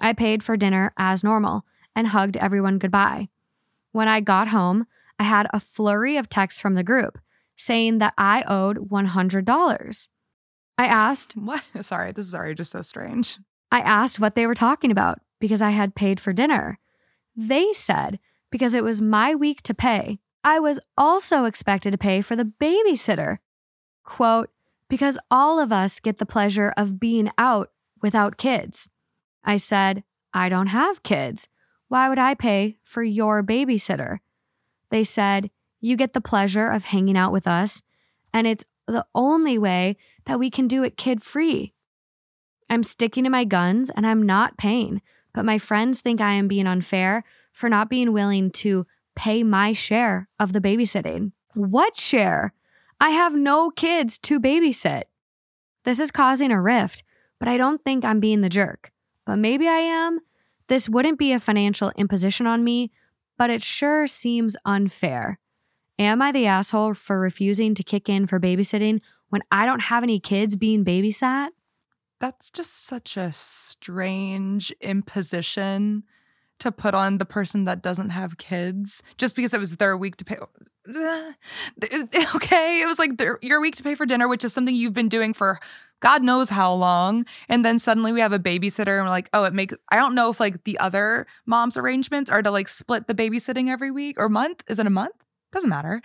I 0.00 0.12
paid 0.12 0.42
for 0.42 0.56
dinner 0.56 0.92
as 0.96 1.22
normal 1.22 1.64
and 1.94 2.08
hugged 2.08 2.36
everyone 2.36 2.78
goodbye. 2.78 3.28
When 3.92 4.08
I 4.08 4.20
got 4.20 4.48
home, 4.48 4.86
I 5.18 5.24
had 5.24 5.46
a 5.52 5.60
flurry 5.60 6.16
of 6.16 6.28
texts 6.28 6.60
from 6.60 6.74
the 6.74 6.84
group 6.84 7.18
saying 7.56 7.98
that 7.98 8.14
I 8.16 8.42
owed 8.46 8.90
$100. 8.90 10.08
I 10.78 10.86
asked, 10.86 11.32
What? 11.36 11.62
Sorry, 11.80 12.12
this 12.12 12.26
is 12.26 12.34
already 12.34 12.54
just 12.54 12.72
so 12.72 12.82
strange. 12.82 13.38
I 13.70 13.80
asked 13.80 14.18
what 14.18 14.34
they 14.34 14.46
were 14.46 14.54
talking 14.54 14.90
about 14.90 15.20
because 15.40 15.62
I 15.62 15.70
had 15.70 15.94
paid 15.94 16.20
for 16.20 16.32
dinner. 16.32 16.78
They 17.36 17.72
said 17.72 18.18
because 18.52 18.74
it 18.74 18.84
was 18.84 19.02
my 19.02 19.34
week 19.34 19.62
to 19.62 19.74
pay, 19.74 20.20
I 20.44 20.60
was 20.60 20.78
also 20.96 21.46
expected 21.46 21.90
to 21.90 21.98
pay 21.98 22.20
for 22.20 22.36
the 22.36 22.44
babysitter. 22.44 23.38
Quote, 24.04 24.50
because 24.88 25.18
all 25.30 25.58
of 25.58 25.72
us 25.72 25.98
get 25.98 26.18
the 26.18 26.26
pleasure 26.26 26.72
of 26.76 27.00
being 27.00 27.30
out 27.38 27.70
without 28.02 28.36
kids. 28.36 28.90
I 29.42 29.56
said, 29.56 30.04
I 30.34 30.48
don't 30.48 30.68
have 30.68 31.02
kids. 31.02 31.48
Why 31.88 32.08
would 32.08 32.18
I 32.18 32.34
pay 32.34 32.76
for 32.82 33.02
your 33.02 33.42
babysitter? 33.42 34.18
They 34.90 35.02
said, 35.02 35.50
You 35.80 35.96
get 35.96 36.12
the 36.12 36.20
pleasure 36.20 36.68
of 36.68 36.84
hanging 36.84 37.16
out 37.16 37.32
with 37.32 37.46
us, 37.46 37.82
and 38.32 38.46
it's 38.46 38.66
the 38.86 39.06
only 39.14 39.56
way 39.56 39.96
that 40.26 40.38
we 40.38 40.50
can 40.50 40.68
do 40.68 40.82
it 40.82 40.96
kid 40.96 41.22
free. 41.22 41.72
I'm 42.68 42.82
sticking 42.82 43.24
to 43.24 43.30
my 43.30 43.44
guns 43.44 43.90
and 43.90 44.06
I'm 44.06 44.22
not 44.22 44.58
paying, 44.58 45.00
but 45.32 45.44
my 45.44 45.58
friends 45.58 46.00
think 46.00 46.20
I 46.20 46.34
am 46.34 46.48
being 46.48 46.66
unfair 46.66 47.24
for 47.52 47.68
not 47.68 47.88
being 47.88 48.12
willing 48.12 48.50
to 48.50 48.86
pay 49.14 49.42
my 49.42 49.72
share 49.72 50.28
of 50.40 50.52
the 50.52 50.60
babysitting. 50.60 51.32
What 51.54 51.96
share? 51.96 52.54
I 53.00 53.10
have 53.10 53.34
no 53.34 53.70
kids 53.70 54.18
to 54.20 54.40
babysit. 54.40 55.04
This 55.84 56.00
is 56.00 56.10
causing 56.10 56.50
a 56.50 56.60
rift, 56.60 57.02
but 57.38 57.48
I 57.48 57.56
don't 57.56 57.82
think 57.84 58.04
I'm 58.04 58.20
being 58.20 58.40
the 58.40 58.48
jerk. 58.48 58.90
But 59.26 59.36
maybe 59.36 59.68
I 59.68 59.78
am. 59.78 60.20
This 60.68 60.88
wouldn't 60.88 61.18
be 61.18 61.32
a 61.32 61.40
financial 61.40 61.92
imposition 61.96 62.46
on 62.46 62.64
me, 62.64 62.90
but 63.36 63.50
it 63.50 63.62
sure 63.62 64.06
seems 64.06 64.56
unfair. 64.64 65.38
Am 65.98 66.22
I 66.22 66.32
the 66.32 66.46
asshole 66.46 66.94
for 66.94 67.20
refusing 67.20 67.74
to 67.74 67.82
kick 67.82 68.08
in 68.08 68.26
for 68.26 68.40
babysitting 68.40 69.00
when 69.28 69.42
I 69.50 69.66
don't 69.66 69.82
have 69.82 70.02
any 70.02 70.18
kids 70.18 70.56
being 70.56 70.84
babysat? 70.84 71.48
That's 72.20 72.50
just 72.50 72.86
such 72.86 73.16
a 73.16 73.32
strange 73.32 74.70
imposition 74.80 76.04
to 76.62 76.72
put 76.72 76.94
on 76.94 77.18
the 77.18 77.24
person 77.24 77.64
that 77.64 77.82
doesn't 77.82 78.10
have 78.10 78.38
kids 78.38 79.02
just 79.18 79.34
because 79.34 79.52
it 79.52 79.60
was 79.60 79.76
their 79.76 79.96
week 79.96 80.16
to 80.16 80.24
pay. 80.24 80.38
Okay, 82.34 82.82
it 82.82 82.86
was 82.86 82.98
like 82.98 83.20
your 83.40 83.60
week 83.60 83.76
to 83.76 83.82
pay 83.82 83.94
for 83.94 84.06
dinner, 84.06 84.28
which 84.28 84.44
is 84.44 84.52
something 84.52 84.74
you've 84.74 84.94
been 84.94 85.08
doing 85.08 85.32
for 85.32 85.60
God 86.00 86.22
knows 86.22 86.50
how 86.50 86.72
long. 86.72 87.24
And 87.48 87.64
then 87.64 87.78
suddenly 87.78 88.12
we 88.12 88.20
have 88.20 88.32
a 88.32 88.38
babysitter 88.38 88.98
and 88.98 89.06
we're 89.06 89.10
like, 89.10 89.30
oh, 89.32 89.44
it 89.44 89.54
makes, 89.54 89.74
I 89.90 89.96
don't 89.96 90.16
know 90.16 90.30
if 90.30 90.40
like 90.40 90.64
the 90.64 90.78
other 90.78 91.26
mom's 91.46 91.76
arrangements 91.76 92.30
are 92.30 92.42
to 92.42 92.50
like 92.50 92.68
split 92.68 93.06
the 93.06 93.14
babysitting 93.14 93.68
every 93.68 93.92
week 93.92 94.16
or 94.18 94.28
month. 94.28 94.64
Is 94.68 94.80
it 94.80 94.86
a 94.86 94.90
month? 94.90 95.14
Doesn't 95.52 95.70
matter. 95.70 96.02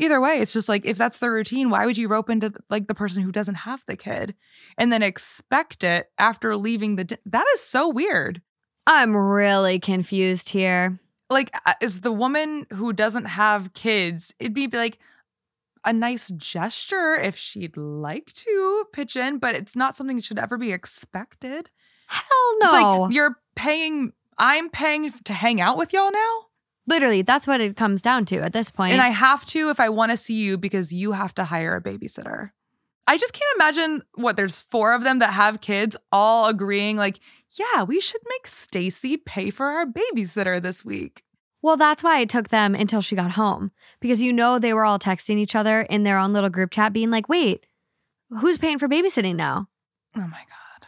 Either 0.00 0.20
way, 0.20 0.40
it's 0.40 0.52
just 0.52 0.68
like 0.68 0.84
if 0.84 0.96
that's 0.96 1.18
the 1.18 1.30
routine, 1.30 1.70
why 1.70 1.86
would 1.86 1.98
you 1.98 2.08
rope 2.08 2.30
into 2.30 2.52
like 2.70 2.88
the 2.88 2.94
person 2.94 3.22
who 3.22 3.30
doesn't 3.30 3.54
have 3.54 3.84
the 3.86 3.96
kid 3.96 4.34
and 4.76 4.92
then 4.92 5.02
expect 5.02 5.84
it 5.84 6.10
after 6.18 6.56
leaving 6.56 6.96
the? 6.96 7.04
Di- 7.04 7.18
that 7.26 7.46
is 7.54 7.60
so 7.60 7.88
weird. 7.88 8.42
I'm 8.90 9.16
really 9.16 9.78
confused 9.78 10.48
here. 10.48 10.98
Like, 11.30 11.52
uh, 11.64 11.74
is 11.80 12.00
the 12.00 12.10
woman 12.10 12.66
who 12.72 12.92
doesn't 12.92 13.26
have 13.26 13.72
kids? 13.72 14.34
It'd 14.40 14.52
be 14.52 14.66
like 14.66 14.98
a 15.84 15.92
nice 15.92 16.28
gesture 16.30 17.14
if 17.14 17.36
she'd 17.36 17.76
like 17.76 18.32
to 18.32 18.84
pitch 18.92 19.14
in, 19.14 19.38
but 19.38 19.54
it's 19.54 19.76
not 19.76 19.96
something 19.96 20.16
that 20.16 20.24
should 20.24 20.40
ever 20.40 20.58
be 20.58 20.72
expected. 20.72 21.70
Hell 22.08 22.58
no. 22.58 22.66
It's 22.66 22.72
like 22.72 23.14
you're 23.14 23.36
paying. 23.54 24.12
I'm 24.36 24.68
paying 24.68 25.08
to 25.08 25.32
hang 25.32 25.60
out 25.60 25.78
with 25.78 25.92
y'all 25.92 26.10
now. 26.10 26.46
Literally, 26.88 27.22
that's 27.22 27.46
what 27.46 27.60
it 27.60 27.76
comes 27.76 28.02
down 28.02 28.24
to 28.24 28.40
at 28.40 28.52
this 28.52 28.72
point. 28.72 28.92
And 28.92 29.00
I 29.00 29.10
have 29.10 29.44
to 29.46 29.70
if 29.70 29.78
I 29.78 29.88
want 29.88 30.10
to 30.10 30.16
see 30.16 30.42
you 30.42 30.58
because 30.58 30.92
you 30.92 31.12
have 31.12 31.32
to 31.36 31.44
hire 31.44 31.76
a 31.76 31.80
babysitter. 31.80 32.50
I 33.06 33.16
just 33.16 33.32
can't 33.32 33.56
imagine 33.56 34.02
what 34.14 34.36
there's 34.36 34.62
four 34.62 34.92
of 34.92 35.02
them 35.02 35.18
that 35.18 35.32
have 35.32 35.60
kids 35.60 35.96
all 36.12 36.46
agreeing 36.46 36.96
like, 36.96 37.18
yeah, 37.58 37.82
we 37.82 38.00
should 38.00 38.20
make 38.28 38.46
Stacy 38.46 39.16
pay 39.16 39.50
for 39.50 39.66
our 39.66 39.84
babysitter 39.86 40.62
this 40.62 40.84
week. 40.84 41.24
well, 41.62 41.76
that's 41.76 42.02
why 42.04 42.20
it 42.20 42.28
took 42.28 42.48
them 42.48 42.74
until 42.74 43.00
she 43.00 43.16
got 43.16 43.32
home 43.32 43.70
because 44.00 44.22
you 44.22 44.32
know 44.32 44.58
they 44.58 44.72
were 44.72 44.84
all 44.84 44.98
texting 44.98 45.36
each 45.38 45.54
other 45.56 45.82
in 45.82 46.04
their 46.04 46.18
own 46.18 46.32
little 46.32 46.50
group 46.50 46.70
chat, 46.70 46.92
being 46.92 47.10
like, 47.10 47.28
wait, 47.28 47.66
who's 48.30 48.58
paying 48.58 48.78
for 48.78 48.88
babysitting 48.88 49.34
now? 49.36 49.68
Oh 50.16 50.20
my 50.20 50.28
god. 50.28 50.86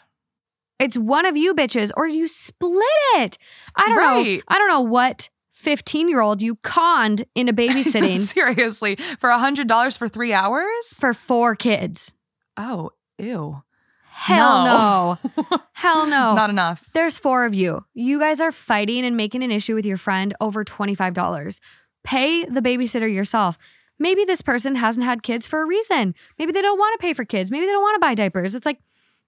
It's 0.79 0.97
one 0.97 1.27
of 1.27 1.37
you 1.37 1.55
bitches, 1.55 1.93
or 1.97 2.09
you 2.09 2.27
split 2.27 2.83
it. 3.17 3.39
I 3.77 3.87
don't 3.87 3.97
know. 3.97 4.41
I 4.49 4.59
don't 4.59 4.69
know 4.69 4.81
what 4.81 5.29
15 5.63 6.09
year 6.09 6.21
old 6.21 6.43
you 6.43 6.57
conned 6.57 7.25
into 7.35 7.53
babysitting 7.53 8.19
Seriously, 8.37 8.97
for 9.19 9.31
a 9.31 9.39
hundred 9.39 9.69
dollars 9.69 9.97
for 9.97 10.09
three 10.09 10.33
hours? 10.33 10.89
for 10.99 11.15
four 11.15 11.55
kids. 11.55 12.15
Oh, 12.57 12.91
ew. 13.19 13.63
Hell 14.11 14.65
No. 14.65 15.19
no. 15.51 15.59
Hell 15.73 16.07
no. 16.07 16.35
Not 16.35 16.51
enough. 16.51 16.87
There's 16.93 17.19
four 17.19 17.45
of 17.47 17.55
you. 17.55 17.85
You 17.95 18.19
guys 18.21 18.41
are 18.41 18.53
fighting 18.53 19.05
and 19.05 19.17
making 19.17 19.43
an 19.43 19.51
issue 19.51 19.75
with 19.75 19.87
your 19.87 19.97
friend 19.97 20.35
over 20.41 20.65
$25. 20.65 21.61
Pay 22.05 22.45
the 22.45 22.61
babysitter 22.61 23.13
yourself. 23.13 23.57
Maybe 23.99 24.25
this 24.25 24.43
person 24.43 24.75
hasn't 24.75 25.07
had 25.07 25.23
kids 25.23 25.47
for 25.47 25.63
a 25.63 25.67
reason. 25.67 26.15
Maybe 26.39 26.53
they 26.53 26.61
don't 26.63 26.79
want 26.79 27.01
to 27.01 27.05
pay 27.05 27.13
for 27.15 27.25
kids. 27.25 27.51
Maybe 27.51 27.67
they 27.67 27.73
don't 27.73 27.83
want 27.83 27.95
to 27.97 28.01
buy 28.07 28.15
diapers. 28.15 28.55
It's 28.55 28.67
like 28.67 28.81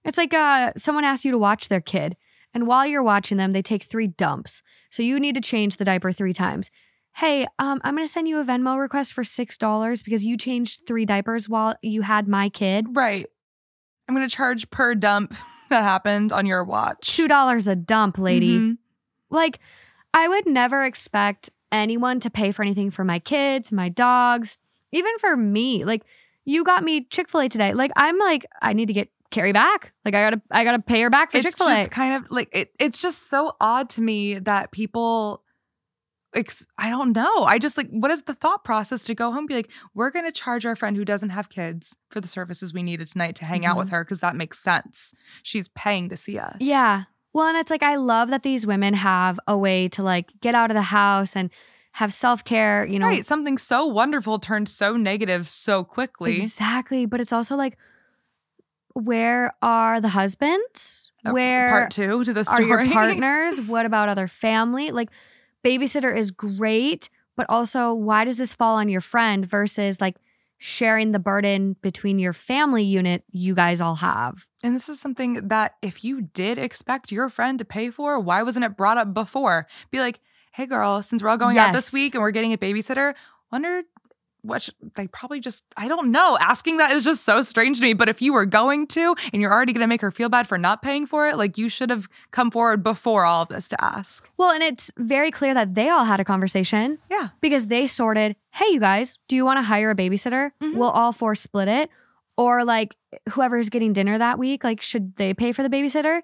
it's 0.03 0.17
like 0.17 0.33
uh 0.33 0.73
someone 0.77 1.03
asks 1.05 1.23
you 1.25 1.31
to 1.31 1.37
watch 1.37 1.69
their 1.69 1.81
kid 1.81 2.15
and 2.55 2.65
while 2.65 2.87
you're 2.87 3.03
watching 3.03 3.37
them 3.37 3.53
they 3.53 3.61
take 3.61 3.83
3 3.83 4.07
dumps. 4.07 4.63
So 4.89 5.03
you 5.03 5.19
need 5.19 5.35
to 5.35 5.41
change 5.41 5.75
the 5.77 5.85
diaper 5.85 6.11
3 6.11 6.33
times. 6.33 6.71
Hey, 7.13 7.45
um 7.59 7.79
I'm 7.83 7.93
going 7.95 8.05
to 8.05 8.11
send 8.11 8.27
you 8.27 8.39
a 8.39 8.43
Venmo 8.43 8.79
request 8.79 9.13
for 9.13 9.23
$6 9.23 10.03
because 10.03 10.25
you 10.25 10.37
changed 10.37 10.87
3 10.87 11.05
diapers 11.05 11.47
while 11.47 11.75
you 11.83 12.01
had 12.01 12.27
my 12.27 12.49
kid. 12.49 12.87
Right. 12.91 13.27
I'm 14.07 14.15
gonna 14.15 14.29
charge 14.29 14.69
per 14.69 14.95
dump 14.95 15.35
that 15.69 15.83
happened 15.83 16.31
on 16.31 16.45
your 16.45 16.63
watch. 16.63 17.15
$2 17.17 17.67
a 17.67 17.75
dump, 17.75 18.17
lady. 18.17 18.57
Mhm. 18.59 18.77
Like, 19.29 19.59
I 20.13 20.27
would 20.27 20.45
never 20.45 20.83
expect 20.83 21.49
anyone 21.71 22.19
to 22.21 22.29
pay 22.29 22.51
for 22.51 22.61
anything 22.61 22.91
for 22.91 23.03
my 23.03 23.19
kids, 23.19 23.71
my 23.71 23.89
dogs, 23.89 24.57
even 24.91 25.17
for 25.17 25.35
me. 25.35 25.83
Like, 25.83 26.03
you 26.45 26.63
got 26.63 26.83
me 26.83 27.05
Chick 27.09 27.27
fil 27.27 27.41
A 27.41 27.49
today. 27.49 27.73
Like, 27.73 27.91
I'm 27.95 28.17
like, 28.19 28.45
I 28.61 28.73
need 28.73 28.85
to 28.87 28.93
get 28.93 29.09
Kerri 29.35 29.53
back. 29.53 29.93
Like, 30.03 30.15
I 30.15 30.29
gotta, 30.29 30.41
I 30.51 30.63
gotta 30.63 30.79
pay 30.81 31.01
her 31.01 31.09
back 31.09 31.31
for 31.31 31.37
It's 31.37 31.45
Chick 31.45 31.57
fil 31.57 31.67
A. 31.67 31.75
just 31.75 31.91
kind 31.91 32.13
of 32.13 32.31
like 32.31 32.49
it, 32.53 32.71
it's 32.79 33.01
just 33.01 33.29
so 33.29 33.53
odd 33.59 33.89
to 33.91 34.01
me 34.01 34.39
that 34.39 34.71
people 34.71 35.43
ex- 36.35 36.67
I 36.77 36.89
don't 36.89 37.13
know. 37.13 37.43
I 37.43 37.59
just 37.59 37.77
like 37.77 37.89
what 37.89 38.11
is 38.11 38.23
the 38.23 38.33
thought 38.33 38.63
process 38.63 39.03
to 39.05 39.15
go 39.15 39.31
home 39.31 39.45
be 39.45 39.55
like, 39.55 39.71
we're 39.93 40.11
gonna 40.11 40.31
charge 40.31 40.65
our 40.65 40.75
friend 40.75 40.95
who 40.97 41.05
doesn't 41.05 41.29
have 41.29 41.49
kids 41.49 41.95
for 42.09 42.21
the 42.21 42.27
services 42.27 42.73
we 42.73 42.83
needed 42.83 43.07
tonight 43.07 43.35
to 43.35 43.45
hang 43.45 43.65
out 43.65 43.77
with 43.77 43.89
her 43.89 44.03
because 44.03 44.19
that 44.19 44.35
makes 44.35 44.59
sense. 44.59 45.13
She's 45.43 45.67
paying 45.69 46.09
to 46.09 46.17
see 46.17 46.37
us. 46.39 46.53
Mm-hmm. 46.53 46.63
Yeah. 46.63 47.03
Well, 47.33 47.47
and 47.47 47.57
it's 47.57 47.69
like, 47.69 47.83
I 47.83 47.97
love 47.97 48.29
that 48.29 48.43
these 48.43 48.65
women 48.65 48.93
have 48.93 49.39
a 49.45 49.57
way 49.57 49.89
to 49.89 50.03
like 50.03 50.31
get 50.39 50.55
out 50.55 50.71
of 50.71 50.75
the 50.75 50.81
house 50.81 51.35
and 51.35 51.49
have 51.91 52.13
self 52.13 52.43
care, 52.45 52.85
you 52.85 52.97
know. 52.97 53.07
Right. 53.07 53.25
Something 53.25 53.57
so 53.57 53.85
wonderful 53.85 54.39
turned 54.39 54.69
so 54.69 54.95
negative 54.95 55.47
so 55.47 55.83
quickly. 55.83 56.35
Exactly. 56.35 57.05
But 57.05 57.19
it's 57.19 57.33
also 57.33 57.55
like, 57.57 57.77
where 58.95 59.53
are 59.61 59.99
the 60.01 60.09
husbands? 60.09 61.11
Uh, 61.25 61.31
Where 61.31 61.69
part 61.69 61.91
two 61.91 62.23
to 62.23 62.33
the 62.33 62.47
are 62.49 62.61
your 62.61 62.87
partners? 62.91 63.59
what 63.61 63.85
about 63.85 64.09
other 64.09 64.27
family? 64.27 64.91
Like, 64.91 65.09
babysitter 65.63 66.15
is 66.15 66.31
great, 66.31 67.09
but 67.35 67.45
also, 67.49 67.93
why 67.93 68.23
does 68.25 68.37
this 68.37 68.53
fall 68.53 68.75
on 68.77 68.87
your 68.89 69.01
friend 69.01 69.45
versus 69.45 69.99
like 69.99 70.15
sharing 70.57 71.11
the 71.11 71.19
burden 71.19 71.75
between 71.81 72.17
your 72.19 72.31
family 72.31 72.83
unit 72.83 73.23
you 73.31 73.53
guys 73.53 73.81
all 73.81 73.95
have? 73.95 74.47
And 74.63 74.73
this 74.73 74.87
is 74.87 74.99
something 74.99 75.49
that 75.49 75.75
if 75.81 76.03
you 76.05 76.21
did 76.21 76.57
expect 76.57 77.11
your 77.11 77.29
friend 77.29 77.59
to 77.59 77.65
pay 77.65 77.89
for, 77.91 78.19
why 78.19 78.43
wasn't 78.43 78.63
it 78.63 78.77
brought 78.77 78.97
up 78.97 79.13
before? 79.13 79.67
Be 79.91 79.99
like, 79.99 80.21
hey 80.53 80.65
girl, 80.67 81.01
since 81.01 81.21
we're 81.21 81.29
all 81.29 81.37
going 81.37 81.57
out 81.57 81.73
this 81.73 81.91
week 81.91 82.15
and 82.15 82.21
we're 82.21 82.31
getting 82.31 82.53
a 82.53 82.57
babysitter, 82.57 83.13
wonder 83.51 83.83
what 84.45 84.61
should, 84.61 84.75
they 84.95 85.07
probably 85.07 85.39
just 85.39 85.63
I 85.77 85.87
don't 85.87 86.11
know. 86.11 86.37
Asking 86.39 86.77
that 86.77 86.91
is 86.91 87.03
just 87.03 87.23
so 87.23 87.41
strange 87.41 87.77
to 87.77 87.83
me. 87.83 87.93
But 87.93 88.09
if 88.09 88.21
you 88.21 88.33
were 88.33 88.45
going 88.45 88.87
to 88.87 89.15
and 89.33 89.41
you're 89.41 89.51
already 89.53 89.73
gonna 89.73 89.87
make 89.87 90.01
her 90.01 90.11
feel 90.11 90.29
bad 90.29 90.47
for 90.47 90.57
not 90.57 90.81
paying 90.81 91.05
for 91.05 91.27
it, 91.27 91.37
like 91.37 91.57
you 91.57 91.69
should 91.69 91.89
have 91.89 92.07
come 92.31 92.51
forward 92.51 92.83
before 92.83 93.25
all 93.25 93.41
of 93.41 93.49
this 93.49 93.67
to 93.69 93.83
ask. 93.83 94.27
Well, 94.37 94.51
and 94.51 94.63
it's 94.63 94.91
very 94.97 95.31
clear 95.31 95.53
that 95.53 95.75
they 95.75 95.89
all 95.89 96.05
had 96.05 96.19
a 96.19 96.25
conversation 96.25 96.99
Yeah. 97.09 97.29
because 97.41 97.67
they 97.67 97.87
sorted, 97.87 98.35
hey, 98.51 98.65
you 98.71 98.79
guys, 98.79 99.19
do 99.27 99.35
you 99.35 99.45
want 99.45 99.57
to 99.57 99.63
hire 99.63 99.91
a 99.91 99.95
babysitter? 99.95 100.51
Mhm. 100.61 100.75
We'll 100.75 100.89
all 100.91 101.11
four 101.11 101.35
split 101.35 101.67
it. 101.67 101.89
Or 102.37 102.63
like 102.65 102.95
whoever's 103.29 103.69
getting 103.69 103.93
dinner 103.93 104.17
that 104.17 104.37
week, 104.37 104.63
like, 104.63 104.81
should 104.81 105.15
they 105.15 105.33
pay 105.33 105.51
for 105.53 105.63
the 105.63 105.69
babysitter? 105.69 106.21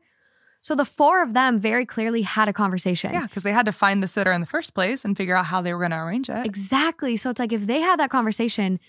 So 0.61 0.75
the 0.75 0.85
four 0.85 1.23
of 1.23 1.33
them 1.33 1.57
very 1.57 1.85
clearly 1.85 2.21
had 2.21 2.47
a 2.47 2.53
conversation. 2.53 3.11
Yeah, 3.13 3.23
because 3.23 3.41
they 3.43 3.51
had 3.51 3.65
to 3.65 3.71
find 3.71 4.01
the 4.03 4.07
sitter 4.07 4.31
in 4.31 4.41
the 4.41 4.47
first 4.47 4.73
place 4.75 5.03
and 5.03 5.17
figure 5.17 5.35
out 5.35 5.45
how 5.45 5.61
they 5.61 5.73
were 5.73 5.79
going 5.79 5.91
to 5.91 5.97
arrange 5.97 6.29
it. 6.29 6.45
Exactly. 6.45 7.17
So 7.17 7.31
it's 7.31 7.39
like 7.39 7.51
if 7.51 7.65
they 7.65 7.81
had 7.81 7.99
that 7.99 8.11
conversation, 8.11 8.79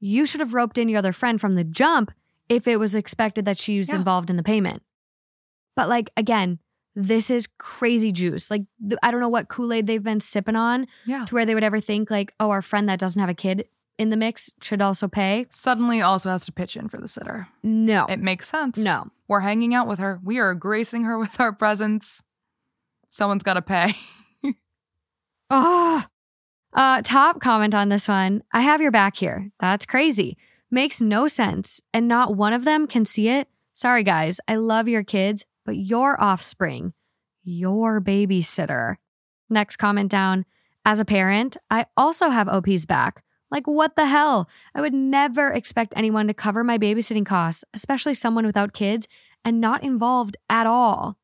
you 0.00 0.24
should 0.24 0.40
have 0.40 0.54
roped 0.54 0.78
in 0.78 0.88
your 0.88 0.98
other 0.98 1.12
friend 1.12 1.38
from 1.40 1.54
the 1.54 1.64
jump 1.64 2.12
if 2.48 2.66
it 2.66 2.78
was 2.78 2.94
expected 2.94 3.44
that 3.44 3.58
she 3.58 3.78
was 3.78 3.90
Yeah. 3.90 3.96
involved 3.96 4.30
in 4.30 4.36
the 4.36 4.42
payment. 4.42 4.82
But 5.76 5.88
like 5.90 6.10
again, 6.16 6.58
this 6.94 7.30
is 7.30 7.46
crazy 7.58 8.10
juice. 8.10 8.50
Like 8.50 8.62
I 9.02 9.10
don't 9.10 9.20
know 9.20 9.28
what 9.28 9.48
Kool 9.48 9.72
Aid 9.72 9.86
they've 9.86 10.02
been 10.02 10.20
sipping 10.20 10.56
on 10.56 10.86
Yeah. 11.04 11.26
to 11.26 11.34
where 11.34 11.44
they 11.44 11.54
would 11.54 11.62
ever 11.62 11.78
think 11.80 12.10
like, 12.10 12.32
oh, 12.40 12.50
our 12.50 12.62
friend 12.62 12.88
that 12.88 12.98
doesn't 12.98 13.20
have 13.20 13.28
a 13.28 13.34
kid 13.34 13.68
in 13.98 14.10
the 14.10 14.16
mix 14.16 14.52
should 14.62 14.80
also 14.80 15.08
pay. 15.08 15.46
Suddenly 15.50 16.00
also 16.00 16.30
has 16.30 16.46
to 16.46 16.52
pitch 16.52 16.76
in 16.76 16.88
for 16.88 16.98
the 16.98 17.08
sitter. 17.08 17.48
No, 17.62 18.06
It 18.06 18.20
makes 18.20 18.48
sense. 18.48 18.78
no. 18.78 19.08
We're 19.26 19.40
hanging 19.40 19.74
out 19.74 19.86
with 19.86 19.98
her. 19.98 20.20
We 20.24 20.38
are 20.38 20.54
gracing 20.54 21.04
her 21.04 21.18
with 21.18 21.38
our 21.40 21.52
presence. 21.52 22.22
Someone's 23.10 23.42
got 23.42 23.54
to 23.54 23.62
pay. 23.62 23.92
Oh, 25.50 26.02
uh, 26.72 27.02
top 27.02 27.40
comment 27.40 27.74
on 27.74 27.88
this 27.88 28.08
one. 28.08 28.42
I 28.52 28.60
have 28.62 28.80
your 28.80 28.90
back 28.90 29.16
here. 29.16 29.50
That's 29.60 29.86
crazy. 29.86 30.36
Makes 30.70 31.00
no 31.00 31.26
sense. 31.26 31.80
And 31.92 32.08
not 32.08 32.36
one 32.36 32.52
of 32.52 32.64
them 32.64 32.86
can 32.86 33.04
see 33.04 33.28
it. 33.28 33.48
Sorry, 33.72 34.02
guys. 34.02 34.40
I 34.48 34.56
love 34.56 34.88
your 34.88 35.04
kids, 35.04 35.46
but 35.64 35.76
your 35.76 36.20
offspring, 36.20 36.92
your 37.42 38.00
babysitter. 38.00 38.96
Next 39.48 39.76
comment 39.76 40.10
down. 40.10 40.44
As 40.84 41.00
a 41.00 41.04
parent, 41.04 41.56
I 41.70 41.86
also 41.96 42.30
have 42.30 42.48
OP's 42.48 42.86
back. 42.86 43.22
Like, 43.50 43.66
what 43.66 43.96
the 43.96 44.06
hell? 44.06 44.48
I 44.74 44.80
would 44.80 44.92
never 44.92 45.48
expect 45.52 45.94
anyone 45.96 46.26
to 46.26 46.34
cover 46.34 46.62
my 46.62 46.76
babysitting 46.78 47.24
costs, 47.24 47.64
especially 47.72 48.14
someone 48.14 48.44
without 48.46 48.72
kids 48.74 49.08
and 49.44 49.60
not 49.60 49.82
involved 49.82 50.36
at 50.50 50.66
all. 50.66 51.16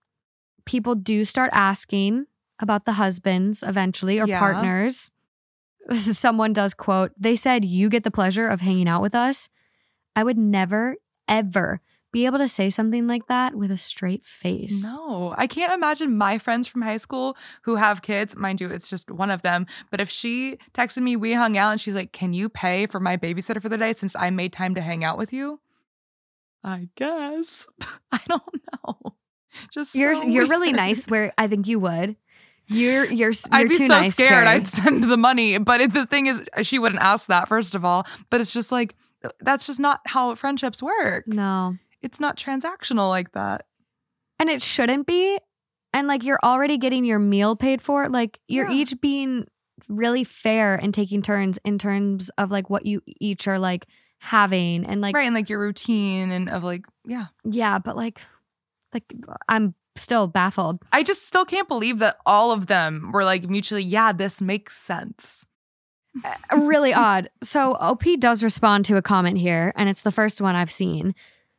People 0.64 0.94
do 0.94 1.24
start 1.24 1.50
asking 1.52 2.26
about 2.60 2.86
the 2.86 2.92
husbands 2.92 3.62
eventually 3.62 4.18
or 4.20 4.26
Yeah. 4.26 4.38
partners. 4.38 5.10
Someone 5.92 6.54
does 6.54 6.72
quote, 6.72 7.12
they 7.18 7.36
said, 7.36 7.64
You 7.64 7.90
get 7.90 8.04
the 8.04 8.10
pleasure 8.10 8.48
of 8.48 8.62
hanging 8.62 8.88
out 8.88 9.02
with 9.02 9.14
us. 9.14 9.50
I 10.16 10.24
would 10.24 10.38
never, 10.38 10.96
ever 11.28 11.80
be 12.14 12.26
able 12.26 12.38
to 12.38 12.46
say 12.46 12.70
something 12.70 13.08
like 13.08 13.26
that 13.26 13.56
with 13.56 13.72
a 13.72 13.76
straight 13.76 14.24
face. 14.24 14.84
No, 14.96 15.34
I 15.36 15.48
can't 15.48 15.72
imagine 15.72 16.16
my 16.16 16.38
friends 16.38 16.68
from 16.68 16.82
high 16.82 16.96
school 16.96 17.36
who 17.62 17.74
have 17.74 18.02
kids. 18.02 18.36
Mind 18.36 18.60
you, 18.60 18.70
it's 18.70 18.88
just 18.88 19.10
one 19.10 19.32
of 19.32 19.42
them. 19.42 19.66
But 19.90 20.00
if 20.00 20.08
she 20.08 20.58
texted 20.72 21.02
me, 21.02 21.16
we 21.16 21.34
hung 21.34 21.58
out, 21.58 21.72
and 21.72 21.80
she's 21.80 21.96
like, 21.96 22.12
Can 22.12 22.32
you 22.32 22.48
pay 22.48 22.86
for 22.86 23.00
my 23.00 23.16
babysitter 23.16 23.60
for 23.60 23.68
the 23.68 23.76
day 23.76 23.92
since 23.94 24.14
I 24.14 24.30
made 24.30 24.52
time 24.52 24.76
to 24.76 24.80
hang 24.80 25.02
out 25.02 25.18
with 25.18 25.32
you? 25.32 25.58
I 26.62 26.88
guess. 26.94 27.66
I 28.12 28.20
don't 28.28 28.60
know. 28.72 29.16
Just 29.72 29.96
You're 29.96 30.14
so 30.14 30.28
you're 30.28 30.46
really 30.46 30.72
nice 30.72 31.06
where 31.06 31.32
I 31.36 31.48
think 31.48 31.66
you 31.66 31.80
would. 31.80 32.16
You're 32.68 33.06
you're, 33.06 33.10
you're 33.10 33.32
I'd 33.50 33.68
be 33.68 33.74
so 33.74 33.88
nice, 33.88 34.14
scared. 34.14 34.46
Kerri. 34.46 34.46
I'd 34.46 34.68
send 34.68 35.02
the 35.02 35.16
money, 35.16 35.58
but 35.58 35.80
it, 35.80 35.92
the 35.92 36.06
thing 36.06 36.26
is, 36.26 36.44
uh, 36.56 36.62
she 36.62 36.78
wouldn't 36.78 37.02
ask 37.02 37.26
that 37.26 37.48
first 37.48 37.74
of 37.74 37.84
all. 37.84 38.06
But 38.30 38.40
it's 38.40 38.52
just 38.52 38.70
like 38.70 38.94
uh, 39.24 39.30
that's 39.40 39.66
just 39.66 39.80
not 39.80 40.00
how 40.06 40.32
friendships 40.36 40.80
work. 40.80 41.26
No. 41.26 41.76
It's 42.04 42.20
not 42.20 42.36
transactional 42.36 43.08
like 43.08 43.32
that. 43.32 43.64
And 44.38 44.48
it 44.50 44.62
shouldn't 44.62 45.06
be. 45.06 45.38
And 45.92 46.06
like 46.06 46.22
you're 46.22 46.38
already 46.44 46.76
getting 46.78 47.04
your 47.04 47.18
meal 47.18 47.56
paid 47.56 47.80
for. 47.80 48.08
Like 48.08 48.38
you're 48.46 48.68
Yeah. 48.68 48.76
each 48.76 49.00
being 49.00 49.46
really 49.88 50.22
fair 50.22 50.76
and 50.76 50.92
taking 50.94 51.22
turns 51.22 51.58
in 51.64 51.78
terms 51.78 52.30
of 52.38 52.50
like 52.50 52.68
what 52.70 52.84
you 52.86 53.00
each 53.06 53.48
are 53.48 53.58
like 53.58 53.86
having 54.20 54.84
and 54.86 55.00
like 55.00 55.14
right, 55.16 55.24
and 55.24 55.34
like 55.34 55.48
your 55.48 55.58
routine 55.60 56.30
and 56.30 56.48
of 56.48 56.62
like, 56.62 56.84
yeah. 57.06 57.26
yeah, 57.44 57.78
but 57.78 57.96
like 57.96 58.20
like 58.92 59.04
I'm 59.48 59.74
still 59.96 60.26
baffled. 60.26 60.82
I 60.92 61.02
just 61.02 61.26
still 61.26 61.44
can't 61.44 61.68
believe 61.68 61.98
that 62.00 62.16
all 62.26 62.52
of 62.52 62.66
them 62.66 63.10
were 63.12 63.24
like 63.24 63.48
mutually, 63.48 63.82
yeah, 63.82 64.12
this 64.12 64.40
makes 64.40 64.76
sense. 64.76 65.46
Uh, 66.24 66.58
really 66.58 66.92
odd. 66.94 67.28
So 67.42 67.72
OP 67.80 68.04
does 68.18 68.42
respond 68.44 68.84
to 68.86 68.96
a 68.96 69.02
comment 69.02 69.38
here, 69.38 69.72
and 69.76 69.88
it's 69.88 70.02
the 70.02 70.12
first 70.12 70.40
one 70.40 70.54
I've 70.54 70.70
seen. 70.70 71.14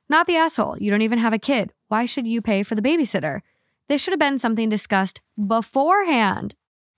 Not 0.10 0.28
the 0.28 0.36
asshole. 0.36 0.78
You 0.80 0.91
don't 0.91 1.01
even 1.01 1.20
have 1.20 1.34
a 1.34 1.39
kid. 1.39 1.74
Why 1.88 2.06
should 2.06 2.28
you 2.28 2.41
pay 2.41 2.64
for 2.64 2.76
the 2.76 2.82
babysitter? 2.82 3.41
This 3.88 4.01
should 4.03 4.12
have 4.12 4.20
been 4.20 4.39
something 4.39 4.70
discussed 4.70 5.22
beforehand. 5.39 6.56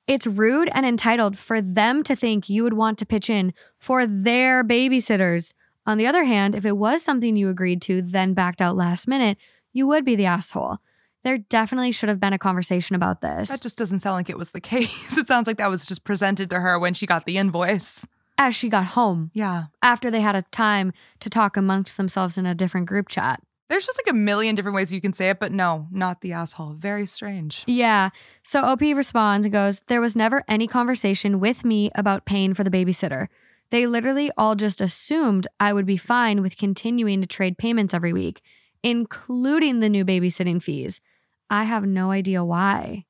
It's 0.08 0.26
rude 0.26 0.70
and 0.74 0.86
entitled 0.86 1.38
for 1.38 1.62
them 1.62 2.03
to 2.03 2.16
think 2.16 2.49
you 2.49 2.64
would 2.64 2.74
want 2.74 2.97
to 2.99 3.05
pitch 3.05 3.30
in 3.30 3.53
for 3.78 4.05
their 4.05 4.64
babysitters. 4.64 5.53
On 5.86 5.97
the 5.97 6.08
other 6.08 6.24
hand, 6.24 6.55
if 6.55 6.66
it 6.66 6.78
was 6.78 7.01
something 7.01 7.36
you 7.36 7.49
agreed 7.49 7.82
to, 7.84 8.01
then 8.01 8.34
backed 8.34 8.62
out 8.62 8.76
last 8.76 9.08
minute, 9.08 9.38
you 9.74 9.86
would 9.88 10.05
be 10.05 10.16
the 10.16 10.26
asshole. 10.26 10.78
There 11.24 11.38
definitely 11.38 11.91
should 11.91 12.10
have 12.10 12.22
been 12.22 12.32
a 12.32 12.39
conversation 12.39 12.95
about 12.95 13.20
this. 13.20 13.49
That 13.49 13.62
just 13.62 13.78
doesn't 13.78 13.99
sound 13.99 14.16
like 14.16 14.30
it 14.30 14.38
was 14.38 14.51
the 14.51 14.62
case. 14.74 15.18
It 15.18 15.28
sounds 15.28 15.47
like 15.47 15.58
that 15.58 15.70
was 15.70 15.86
just 15.86 16.05
presented 16.05 16.49
to 16.51 16.60
her 16.60 16.80
when 16.80 16.93
she 16.93 17.05
got 17.05 17.26
the 17.26 17.38
invoice. 17.38 18.08
As 18.38 18.56
she 18.56 18.70
got 18.70 18.86
home 18.88 19.32
Yeah. 19.34 19.66
after 19.82 20.10
they 20.12 20.22
had 20.22 20.36
a 20.36 20.42
time 20.44 20.94
to 21.22 21.30
talk 21.30 21.58
amongst 21.58 21.98
themselves 21.98 22.38
in 22.38 22.46
a 22.46 22.56
different 22.56 22.88
group 22.88 23.08
chat. 23.10 23.42
There's 23.70 23.86
just 23.86 24.00
like 24.00 24.10
a 24.14 24.16
million 24.18 24.56
different 24.56 24.76
ways 24.76 24.94
you 24.94 25.02
can 25.02 25.12
say 25.12 25.30
it, 25.30 25.40
but 25.42 25.52
no, 25.52 25.88
not 25.92 26.22
the 26.22 26.32
asshole. 26.32 26.76
Very 26.76 27.06
strange. 27.06 27.64
Yeah. 27.68 28.12
So 28.44 28.62
OP 28.64 28.80
responds 28.82 29.46
and 29.46 29.52
goes, 29.52 29.82
There 29.88 30.00
was 30.00 30.16
never 30.16 30.44
any 30.48 30.68
conversation 30.68 31.40
with 31.42 31.66
me 31.66 31.92
about 31.96 32.26
paying 32.26 32.54
for 32.54 32.64
the 32.64 32.72
babysitter. 32.72 33.28
They 33.70 33.86
literally 33.86 34.32
all 34.38 34.56
just 34.56 34.80
assumed 34.80 35.48
I 35.60 35.74
would 35.74 35.86
be 35.86 35.98
fine 35.98 36.42
with 36.42 36.56
continuing 36.58 37.20
to 37.20 37.28
trade 37.28 37.58
payments 37.58 37.94
every 37.94 38.14
week, 38.14 38.42
including 38.84 39.82
the 39.82 39.90
new 39.90 40.06
babysitting 40.06 40.64
fees. 40.64 41.02
I 41.50 41.66
have 41.66 41.86
no 41.86 42.12
idea 42.12 42.46
why. 42.46 43.06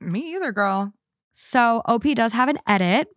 Me 0.00 0.34
either, 0.34 0.52
girl. 0.52 0.94
So 1.32 1.82
OP 1.84 2.04
does 2.14 2.32
have 2.32 2.48
an 2.48 2.58
edit. 2.66 3.08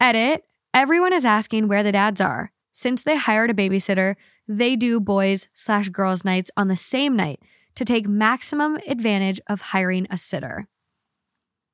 Edit. 0.00 0.44
Everyone 0.72 1.12
is 1.12 1.24
asking 1.24 1.66
where 1.66 1.82
the 1.82 1.90
dads 1.92 2.20
are. 2.20 2.52
Since 2.70 3.02
they 3.02 3.16
hired 3.16 3.50
a 3.50 3.54
babysitter, 3.54 4.14
they 4.46 4.76
do 4.76 5.00
boys 5.00 5.48
slash 5.54 5.88
girls 5.88 6.24
nights 6.24 6.52
on 6.56 6.68
the 6.68 6.76
same 6.76 7.16
night 7.16 7.42
to 7.74 7.84
take 7.84 8.06
maximum 8.06 8.78
advantage 8.86 9.40
of 9.48 9.60
hiring 9.60 10.06
a 10.08 10.16
sitter. 10.16 10.68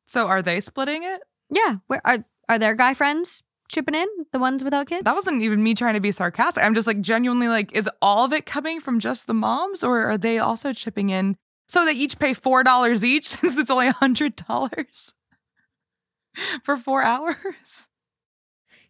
So 0.06 0.26
are 0.26 0.40
they 0.40 0.60
splitting 0.60 1.02
it? 1.02 1.20
Yeah, 1.50 1.76
where 1.86 2.00
are 2.04 2.24
are 2.48 2.58
their 2.58 2.74
guy 2.74 2.94
friends 2.94 3.42
chipping 3.68 3.94
in? 3.94 4.08
The 4.32 4.38
ones 4.38 4.64
without 4.64 4.86
kids? 4.86 5.04
That 5.04 5.14
wasn't 5.14 5.42
even 5.42 5.62
me 5.62 5.74
trying 5.74 5.94
to 5.94 6.00
be 6.00 6.12
sarcastic. 6.12 6.64
I'm 6.64 6.74
just 6.74 6.86
like 6.86 7.02
genuinely 7.02 7.48
like, 7.48 7.72
is 7.72 7.90
all 8.00 8.24
of 8.24 8.32
it 8.32 8.46
coming 8.46 8.80
from 8.80 9.00
just 9.00 9.26
the 9.26 9.34
moms 9.34 9.84
or 9.84 10.06
are 10.06 10.18
they 10.18 10.38
also 10.38 10.72
chipping 10.72 11.10
in? 11.10 11.36
So 11.68 11.84
they 11.84 11.92
each 11.92 12.18
pay 12.18 12.32
$4 12.32 13.04
each 13.04 13.28
since 13.28 13.56
it's 13.58 13.70
only 13.70 13.88
a 13.88 13.94
$100 13.94 15.14
for 16.62 16.76
four 16.76 17.02
hours? 17.02 17.88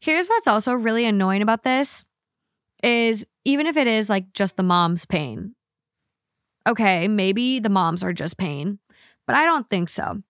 Here's 0.04 0.28
what's 0.28 0.46
also 0.46 0.74
really 0.74 1.06
annoying 1.06 1.40
about 1.40 1.62
this 1.62 2.04
is 2.82 3.26
even 3.46 3.66
if 3.66 3.78
it 3.78 3.86
is 3.86 4.10
like 4.10 4.34
just 4.34 4.58
the 4.58 4.62
mom's 4.62 5.06
pain. 5.06 5.54
okay, 6.68 7.08
maybe 7.08 7.58
the 7.58 7.70
moms 7.70 8.04
are 8.04 8.12
just 8.12 8.36
pain, 8.36 8.78
but 9.26 9.34
I 9.34 9.46
don't 9.46 9.68
think 9.70 9.88
so. 9.88 10.22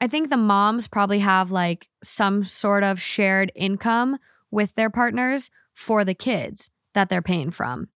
I 0.00 0.06
think 0.06 0.30
the 0.30 0.36
moms 0.36 0.86
probably 0.86 1.18
have 1.18 1.50
like 1.50 1.88
some 2.04 2.44
sort 2.44 2.84
of 2.84 3.00
shared 3.00 3.50
income 3.56 4.18
with 4.52 4.76
their 4.76 4.90
partners 4.90 5.50
for 5.74 6.04
the 6.04 6.14
kids 6.14 6.70
that 6.94 7.08
they're 7.08 7.20
paying 7.20 7.50
from. 7.50 7.88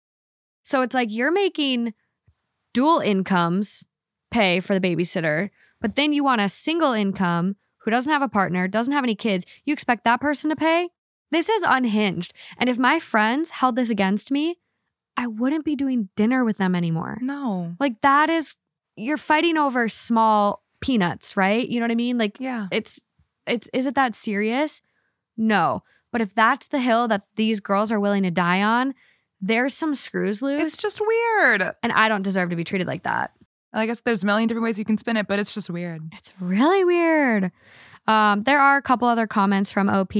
So 0.62 0.81
it's 0.81 0.95
like 0.95 1.11
you're 1.11 1.31
making 1.31 1.93
dual 2.72 3.01
incomes 3.01 3.85
pay 4.31 4.61
for 4.61 4.72
the 4.72 4.81
babysitter, 4.81 5.51
but 5.79 5.95
then 5.95 6.14
you 6.14 6.24
want 6.24 6.41
a 6.41 6.49
single 6.49 6.93
income 6.93 7.57
who 7.83 7.91
doesn't 7.91 8.12
have 8.12 8.22
a 8.22 8.29
partner, 8.29 8.66
doesn't 8.66 8.95
have 8.95 9.05
any 9.05 9.14
kids, 9.14 9.45
you 9.66 9.74
expect 9.74 10.05
that 10.05 10.22
person 10.22 10.49
to 10.49 10.57
pay? 10.57 10.89
This 11.31 11.49
is 11.49 11.62
unhinged. 11.66 12.33
And 12.59 12.68
if 12.70 12.79
my 12.79 12.99
friends 12.99 13.51
held 13.51 13.76
this 13.76 13.91
against 13.91 14.31
me, 14.31 14.57
I 15.16 15.26
wouldn't 15.26 15.64
be 15.64 15.76
doing 15.76 16.09
dinner 16.16 16.45
with 16.45 16.59
them 16.59 16.74
anymore. 16.74 17.18
No. 17.20 17.74
Like 17.81 18.01
that 18.03 18.31
is 18.31 18.57
you're 18.97 19.16
fighting 19.16 19.57
over 19.57 19.89
small 19.89 20.62
peanuts, 20.81 21.37
right? 21.37 21.68
You 21.68 21.81
know 21.81 21.85
what 21.85 21.91
I 21.93 21.97
mean? 21.97 22.18
Like 22.18 22.39
Yeah. 22.41 22.68
it's 22.70 23.01
it's 23.47 23.68
is 23.72 23.87
it 23.87 23.95
that 23.97 24.14
serious? 24.14 24.81
No. 25.37 25.83
But 26.12 26.20
if 26.20 26.35
that's 26.35 26.68
the 26.68 26.81
hill 26.81 27.09
that 27.09 27.22
these 27.37 27.61
girls 27.61 27.93
are 27.93 28.01
willing 28.01 28.22
to 28.22 28.31
die 28.31 28.62
on, 28.62 28.95
there's 29.41 29.74
some 29.74 29.95
screws 29.95 30.41
loose. 30.43 30.62
It's 30.62 30.83
just 30.83 31.01
weird. 31.05 31.62
and 31.83 31.93
I 31.93 32.09
don't 32.09 32.22
deserve 32.22 32.51
to 32.51 32.57
be 32.57 32.64
treated 32.64 32.87
like 32.87 33.03
that. 33.03 33.33
I 33.72 33.87
guess 33.87 34.01
there's 34.01 34.22
a 34.22 34.26
million 34.26 34.49
different 34.49 34.64
ways 34.64 34.79
you 34.79 34.85
can 34.85 34.97
spin 34.99 35.16
it, 35.18 35.26
but 35.29 35.39
it's 35.39 35.53
just 35.53 35.68
weird. 35.68 36.01
It's 36.14 36.33
really 36.41 36.85
weird. 36.85 37.53
Um, 38.07 38.43
there 38.45 38.59
are 38.61 38.79
a 38.79 38.83
couple 38.83 39.07
other 39.07 39.26
comments 39.26 39.70
from 39.70 39.91
OP. 39.91 40.14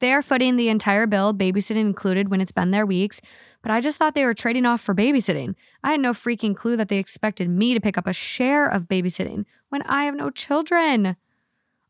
They 0.00 0.12
are 0.12 0.22
footing 0.22 0.56
the 0.56 0.68
entire 0.68 1.06
bill, 1.06 1.34
babysitting 1.34 1.76
included 1.80 2.28
when 2.28 2.40
it's 2.40 2.52
been 2.52 2.70
their 2.70 2.86
weeks, 2.86 3.20
but 3.62 3.72
I 3.72 3.80
just 3.80 3.98
thought 3.98 4.14
they 4.14 4.24
were 4.24 4.34
trading 4.34 4.64
off 4.64 4.80
for 4.80 4.94
babysitting. 4.94 5.54
I 5.82 5.92
had 5.92 6.00
no 6.00 6.12
freaking 6.12 6.54
clue 6.54 6.76
that 6.76 6.88
they 6.88 6.98
expected 6.98 7.48
me 7.48 7.74
to 7.74 7.80
pick 7.80 7.98
up 7.98 8.06
a 8.06 8.12
share 8.12 8.66
of 8.66 8.84
babysitting 8.84 9.44
when 9.68 9.82
I 9.82 10.04
have 10.04 10.14
no 10.14 10.30
children. 10.30 11.16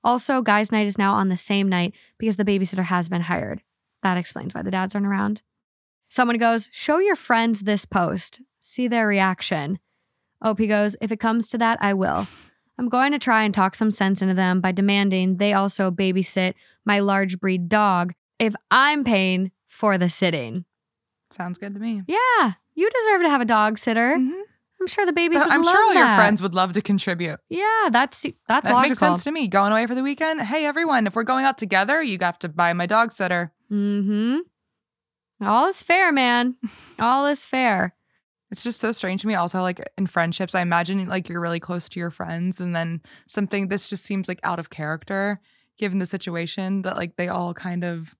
Also, 0.03 0.41
guys' 0.41 0.73
night 0.73 0.87
is 0.87 0.97
now 0.97 1.15
on 1.15 1.29
the 1.29 1.37
same 1.37 1.69
night 1.69 1.95
because 2.17 2.37
the 2.37 2.45
babysitter 2.45 2.85
has 2.85 3.09
been 3.09 3.23
hired. 3.23 3.63
That 4.03 4.17
explains 4.17 4.55
why 4.55 4.63
the 4.63 4.71
dads 4.71 4.95
aren't 4.95 5.07
around. 5.07 5.43
Someone 6.09 6.39
goes, 6.39 6.71
Show 6.73 6.99
your 6.99 7.17
friends 7.17 7.63
this 7.63 7.85
post, 7.85 8.41
see 8.61 8.89
their 8.89 9.07
reaction. 9.07 9.79
OP 10.41 10.59
goes, 10.59 10.97
If 11.03 11.13
it 11.13 11.21
comes 11.21 11.49
to 11.49 11.59
that, 11.59 11.79
I 11.83 11.95
will. 11.95 12.27
I'm 12.79 12.89
going 12.89 13.13
to 13.13 13.19
try 13.19 13.43
and 13.45 13.53
talk 13.53 13.75
some 13.75 13.91
sense 13.91 14.23
into 14.23 14.35
them 14.35 14.61
by 14.61 14.73
demanding 14.73 15.37
they 15.39 15.53
also 15.53 15.91
babysit 15.91 16.55
my 16.85 17.01
large 17.01 17.41
breed 17.41 17.69
dog 17.69 18.13
if 18.39 18.55
I'm 18.71 19.03
paying 19.05 19.51
for 19.67 19.99
the 19.99 20.09
sitting. 20.09 20.65
Sounds 21.31 21.59
good 21.59 21.75
to 21.75 21.81
me. 21.81 22.03
Yeah, 22.07 22.53
you 22.75 22.89
deserve 22.89 23.23
to 23.23 23.29
have 23.31 23.41
a 23.41 23.45
dog 23.45 23.79
sitter. 23.79 24.17
Mhm. 24.17 24.43
I'm 24.81 24.87
sure 24.87 25.05
the 25.05 25.13
babies 25.13 25.43
would 25.43 25.53
I'm 25.53 25.63
love 25.63 25.75
sure 25.75 25.85
all 25.87 25.95
your 25.95 26.15
friends 26.15 26.41
would 26.41 26.55
love 26.55 26.73
to 26.75 26.81
contribute. 26.81 27.41
Yeah, 27.49 27.89
that's 27.91 28.23
that's 28.47 28.69
that 28.69 28.73
logical. 28.73 28.81
makes 28.83 28.99
sense 28.99 29.25
to 29.25 29.33
me. 29.33 29.49
Going 29.49 29.73
away 29.73 29.87
for 29.87 29.97
the 29.97 30.05
weekend. 30.05 30.41
Hey, 30.43 30.65
everyone, 30.65 31.09
if 31.09 31.17
we're 31.17 31.25
going 31.25 31.45
out 31.45 31.59
together, 31.59 32.01
you 32.01 32.17
have 32.21 32.39
to 32.39 32.49
buy 32.49 32.73
my 32.75 32.87
dog 32.87 33.11
sitter. 33.11 33.53
Mm-hmm. 33.73 34.39
All 35.45 35.67
is 35.67 35.83
fair, 35.83 36.13
man. 36.13 36.57
All 37.01 37.27
is 37.27 37.45
fair. 37.45 37.95
It's 38.51 38.63
just 38.63 38.81
so 38.81 38.93
strange 38.93 39.23
to 39.23 39.27
me. 39.27 39.35
Also, 39.35 39.61
like 39.61 39.81
in 39.99 40.07
friendships, 40.07 40.55
I 40.55 40.63
imagine 40.63 41.07
like 41.07 41.29
you're 41.29 41.41
really 41.41 41.61
close 41.61 41.89
to 41.91 42.01
your 42.01 42.11
friends, 42.11 42.61
and 42.61 42.75
then 42.75 43.03
something 43.27 43.69
this 43.69 43.89
just 43.89 44.05
seems 44.05 44.29
like 44.29 44.41
out 44.43 44.59
of 44.59 44.71
character 44.71 45.41
given 45.79 45.99
the 45.99 46.07
situation 46.07 46.83
that 46.83 46.97
like 46.97 47.17
they 47.17 47.29
all 47.29 47.55
kind 47.55 47.85
of 47.85 48.17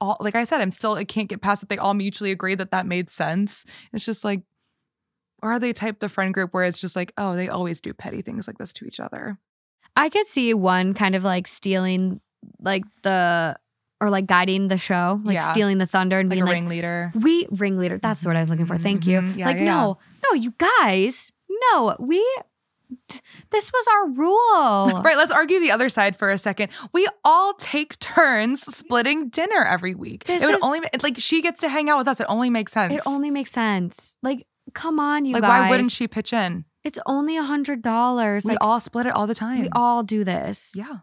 all 0.00 0.16
like 0.20 0.34
I 0.34 0.44
said, 0.44 0.60
I'm 0.60 0.70
still 0.70 0.94
I 0.94 1.04
can't 1.04 1.28
get 1.28 1.42
past 1.42 1.60
that 1.60 1.68
they 1.68 1.78
all 1.78 1.94
mutually 1.94 2.30
agree 2.30 2.54
that 2.54 2.70
that 2.70 2.86
made 2.86 3.10
sense. 3.10 3.64
It's 3.92 4.04
just 4.04 4.24
like, 4.24 4.42
or 5.42 5.52
are 5.52 5.58
they 5.58 5.72
type 5.72 6.00
the 6.00 6.08
friend 6.08 6.32
group 6.32 6.54
where 6.54 6.64
it's 6.64 6.80
just 6.80 6.96
like, 6.96 7.12
oh, 7.18 7.34
they 7.34 7.48
always 7.48 7.80
do 7.80 7.92
petty 7.92 8.22
things 8.22 8.46
like 8.46 8.58
this 8.58 8.72
to 8.74 8.86
each 8.86 9.00
other? 9.00 9.38
I 9.96 10.08
could 10.08 10.26
see 10.26 10.54
one 10.54 10.94
kind 10.94 11.14
of 11.14 11.24
like 11.24 11.46
stealing 11.46 12.20
like 12.60 12.84
the 13.02 13.56
or 14.04 14.10
like 14.10 14.26
guiding 14.26 14.68
the 14.68 14.78
show, 14.78 15.20
like 15.24 15.34
Yeah. 15.34 15.40
stealing 15.52 15.78
the 15.78 15.86
thunder 15.86 16.18
and 16.20 16.28
Like 16.28 16.36
being 16.36 16.42
a 16.42 16.46
like 16.46 16.54
ringleader. 16.54 17.12
we 17.14 17.46
ringleader. 17.50 17.98
That's 17.98 18.20
the 18.22 18.28
word 18.28 18.36
I 18.36 18.40
was 18.40 18.50
looking 18.50 18.66
for. 18.66 18.76
Thank 18.78 19.06
you. 19.06 19.20
Mhm. 19.20 19.36
Yeah, 19.36 19.46
like 19.46 19.56
yeah, 19.56 19.64
no, 19.64 19.98
no, 20.24 20.34
you 20.34 20.52
guys, 20.58 21.32
no, 21.72 21.96
we. 21.98 22.24
This 23.50 23.72
was 23.72 23.86
our 23.92 24.08
rule. 24.12 25.00
Right, 25.04 25.16
let's 25.16 25.32
argue 25.32 25.58
the 25.58 25.70
other 25.70 25.88
side 25.88 26.16
for 26.16 26.30
a 26.30 26.38
second. 26.38 26.70
We 26.92 27.06
all 27.24 27.54
take 27.54 27.98
turns 27.98 28.62
splitting 28.62 29.30
dinner 29.30 29.64
every 29.64 29.94
week. 29.94 30.24
This 30.24 30.42
it 30.42 30.46
would 30.46 30.56
is- 30.56 30.62
only 30.62 30.80
like 31.02 31.16
she 31.18 31.42
gets 31.42 31.60
to 31.60 31.68
hang 31.68 31.88
out 31.90 31.98
with 31.98 32.08
us. 32.08 32.20
It 32.20 32.26
only 32.28 32.50
makes 32.50 32.72
sense. 32.72 32.94
It 32.94 33.00
only 33.06 33.30
makes 33.30 33.50
sense. 33.50 34.16
Like, 34.22 34.46
come 34.74 35.00
on, 35.00 35.24
you 35.24 35.32
like 35.32 35.42
guys. 35.42 35.62
why 35.62 35.70
wouldn't 35.70 35.92
she 35.92 36.06
pitch 36.06 36.32
in? 36.32 36.64
It's 36.84 36.98
only 37.06 37.36
a 37.36 37.42
hundred 37.42 37.80
dollars. 37.82 38.44
We 38.44 38.50
Like 38.52 38.58
all 38.60 38.78
split 38.80 39.06
it 39.06 39.14
all 39.14 39.26
the 39.26 39.34
time. 39.34 39.62
we 39.62 39.68
all 39.72 40.02
do 40.02 40.22
this. 40.24 40.74
yeah. 40.76 40.98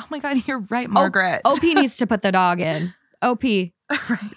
Oh 0.00 0.06
my 0.10 0.18
god, 0.18 0.46
you're 0.46 0.60
right, 0.70 0.88
Margaret. 0.90 1.40
OP 1.44 1.62
needs 1.62 1.96
to 1.98 2.06
put 2.06 2.22
the 2.22 2.32
dog 2.32 2.60
in. 2.60 2.92
OP, 3.22 3.42
right. 3.44 3.70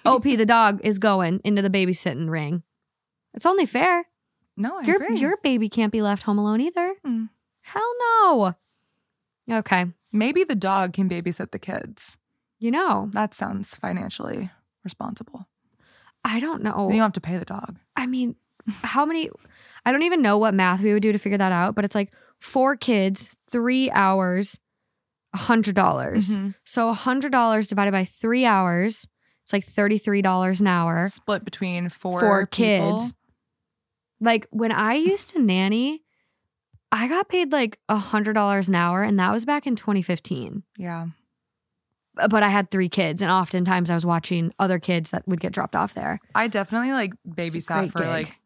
OP, 0.06 0.22
the 0.22 0.46
dog 0.46 0.80
is 0.82 0.98
going 0.98 1.40
into 1.44 1.60
the 1.62 1.70
babysitting 1.70 2.30
ring. 2.30 2.62
It's 3.34 3.46
only 3.46 3.66
fair. 3.66 4.06
No, 4.56 4.78
I 4.78 4.82
Your 4.82 4.96
agree. 4.96 5.16
your 5.18 5.36
baby 5.42 5.68
can't 5.68 5.92
be 5.92 6.02
left 6.02 6.22
home 6.24 6.38
alone 6.38 6.60
either. 6.60 6.94
Hmm. 7.04 7.24
Hell 7.62 7.92
no. 8.00 8.54
Okay, 9.50 9.86
Maybe 10.12 10.44
the 10.44 10.54
dog 10.56 10.92
can 10.92 11.08
babysit 11.08 11.50
the 11.50 11.58
kids. 11.58 12.18
you 12.58 12.70
know, 12.70 13.08
That 13.12 13.32
sounds 13.34 13.74
financially 13.74 14.50
responsible. 14.84 15.46
I 16.24 16.40
don't 16.40 16.62
know. 16.62 16.86
Then 16.88 16.96
you 16.96 17.00
don't 17.00 17.06
have 17.06 17.12
to 17.14 17.20
pay 17.20 17.38
the 17.38 17.44
dog. 17.44 17.76
I 17.96 18.06
mean, 18.06 18.36
how 18.82 19.04
many? 19.06 19.30
I 19.86 19.92
don't 19.92 20.02
even 20.02 20.20
know 20.22 20.36
what 20.38 20.52
math 20.54 20.82
we 20.82 20.92
would 20.92 21.02
do 21.02 21.12
to 21.12 21.18
figure 21.18 21.38
that 21.38 21.52
out, 21.52 21.74
but 21.74 21.84
it's 21.84 21.94
like 21.94 22.12
four 22.38 22.76
kids, 22.76 23.34
three 23.50 23.90
hours, 23.90 24.58
hundred 25.34 25.74
dollars. 25.74 26.36
Mhm. 26.36 26.54
So 26.64 26.88
a 26.88 26.94
hundred 26.94 27.32
dollars 27.32 27.66
divided 27.66 27.92
by 27.92 28.04
three 28.04 28.44
hours, 28.44 29.06
it's 29.42 29.52
like 29.52 29.64
thirty 29.64 29.98
three 29.98 30.22
dollars 30.22 30.60
an 30.60 30.66
hour. 30.66 31.06
Split 31.08 31.44
between 31.44 31.88
four, 31.88 32.20
Four 32.20 32.46
people. 32.46 32.98
kids. 32.98 33.14
Like 34.20 34.46
when 34.50 34.72
I 34.72 34.94
used 35.12 35.30
to 35.30 35.38
nanny, 35.40 36.02
I 36.92 37.06
got 37.08 37.28
paid 37.28 37.52
like 37.52 37.78
a 37.88 37.96
hundred 37.96 38.32
dollars 38.34 38.68
an 38.68 38.74
hour, 38.74 39.02
and 39.02 39.18
that 39.18 39.30
was 39.32 39.44
back 39.44 39.66
in 39.66 39.76
2015. 39.76 40.62
Yeah. 40.76 41.06
But 42.28 42.42
I 42.42 42.48
had 42.48 42.70
three 42.70 42.88
kids, 42.88 43.22
and 43.22 43.30
oftentimes 43.30 43.88
I 43.88 43.94
was 43.94 44.04
watching 44.04 44.52
other 44.58 44.78
kids 44.80 45.10
that 45.10 45.26
would 45.28 45.40
get 45.40 45.52
dropped 45.52 45.76
off 45.76 45.94
there. 45.94 46.18
I 46.34 46.48
definitely 46.48 46.92
like 46.92 47.14
babysat 47.26 47.92
for 47.92 47.98
gig. 48.00 48.08
like 48.08 48.39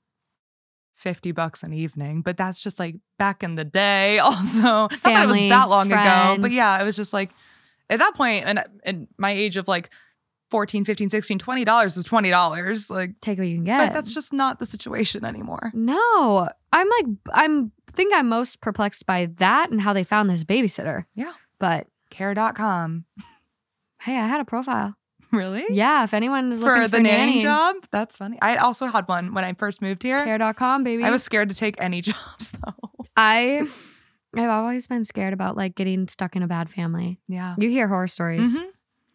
50 0.94 1.32
bucks 1.32 1.62
an 1.62 1.72
evening, 1.72 2.22
but 2.22 2.36
that's 2.36 2.62
just 2.62 2.78
like 2.78 2.96
back 3.18 3.42
in 3.42 3.54
the 3.56 3.64
day 3.64 4.18
also. 4.20 4.62
Not 4.62 5.02
that 5.02 5.24
it 5.24 5.26
was 5.26 5.36
that 5.36 5.68
long 5.68 5.92
ago, 5.92 6.36
but 6.40 6.50
yeah, 6.52 6.80
it 6.80 6.84
was 6.84 6.96
just 6.96 7.12
like 7.12 7.30
at 7.90 7.98
that 7.98 8.14
point 8.14 8.44
and 8.46 8.64
in 8.84 9.08
my 9.18 9.30
age 9.30 9.56
of 9.56 9.68
like 9.68 9.90
14, 10.50 10.84
15, 10.84 11.10
16, 11.10 11.38
20 11.38 11.64
dollars 11.64 11.96
was 11.96 12.04
20 12.04 12.30
dollars. 12.30 12.90
Like 12.90 13.20
Take 13.20 13.38
what 13.38 13.48
you 13.48 13.56
can 13.56 13.64
get. 13.64 13.78
but 13.78 13.94
that's 13.94 14.14
just 14.14 14.32
not 14.32 14.58
the 14.58 14.66
situation 14.66 15.24
anymore. 15.24 15.72
No, 15.74 16.48
I'm 16.72 16.88
like 16.88 17.06
I'm 17.32 17.72
think 17.92 18.12
I'm 18.14 18.28
most 18.28 18.60
perplexed 18.60 19.06
by 19.06 19.26
that 19.38 19.70
and 19.70 19.80
how 19.80 19.92
they 19.92 20.04
found 20.04 20.30
this 20.30 20.44
babysitter. 20.44 21.04
Yeah. 21.14 21.32
But 21.58 21.86
Care.com. 22.10 23.04
hey, 24.02 24.16
I 24.16 24.26
had 24.28 24.40
a 24.40 24.44
profile. 24.44 24.96
Really? 25.34 25.64
Yeah, 25.70 26.04
if 26.04 26.14
anyone 26.14 26.50
is 26.52 26.60
For 26.60 26.66
looking 26.66 26.82
the 26.82 26.88
for 26.88 27.00
nanny 27.02 27.26
nanny, 27.32 27.40
job? 27.40 27.76
That's 27.90 28.16
funny. 28.16 28.38
I 28.40 28.56
also 28.56 28.86
had 28.86 29.08
one 29.08 29.34
when 29.34 29.44
I 29.44 29.52
first 29.54 29.82
moved 29.82 30.02
here. 30.02 30.24
care.com, 30.24 30.84
baby. 30.84 31.02
I 31.04 31.10
was 31.10 31.22
scared 31.22 31.48
to 31.48 31.54
take 31.54 31.74
any 31.80 32.00
jobs 32.12 32.52
though. 32.52 32.90
I 33.16 33.62
I've 34.36 34.50
always 34.50 34.86
been 34.86 35.04
scared 35.04 35.32
about 35.32 35.56
like 35.56 35.74
getting 35.76 36.08
stuck 36.08 36.34
in 36.36 36.42
a 36.42 36.46
bad 36.48 36.70
family. 36.70 37.20
Yeah. 37.28 37.54
You 37.58 37.68
hear 37.70 37.86
horror 37.88 38.08
stories. 38.08 38.58
Mhm. 38.58 38.66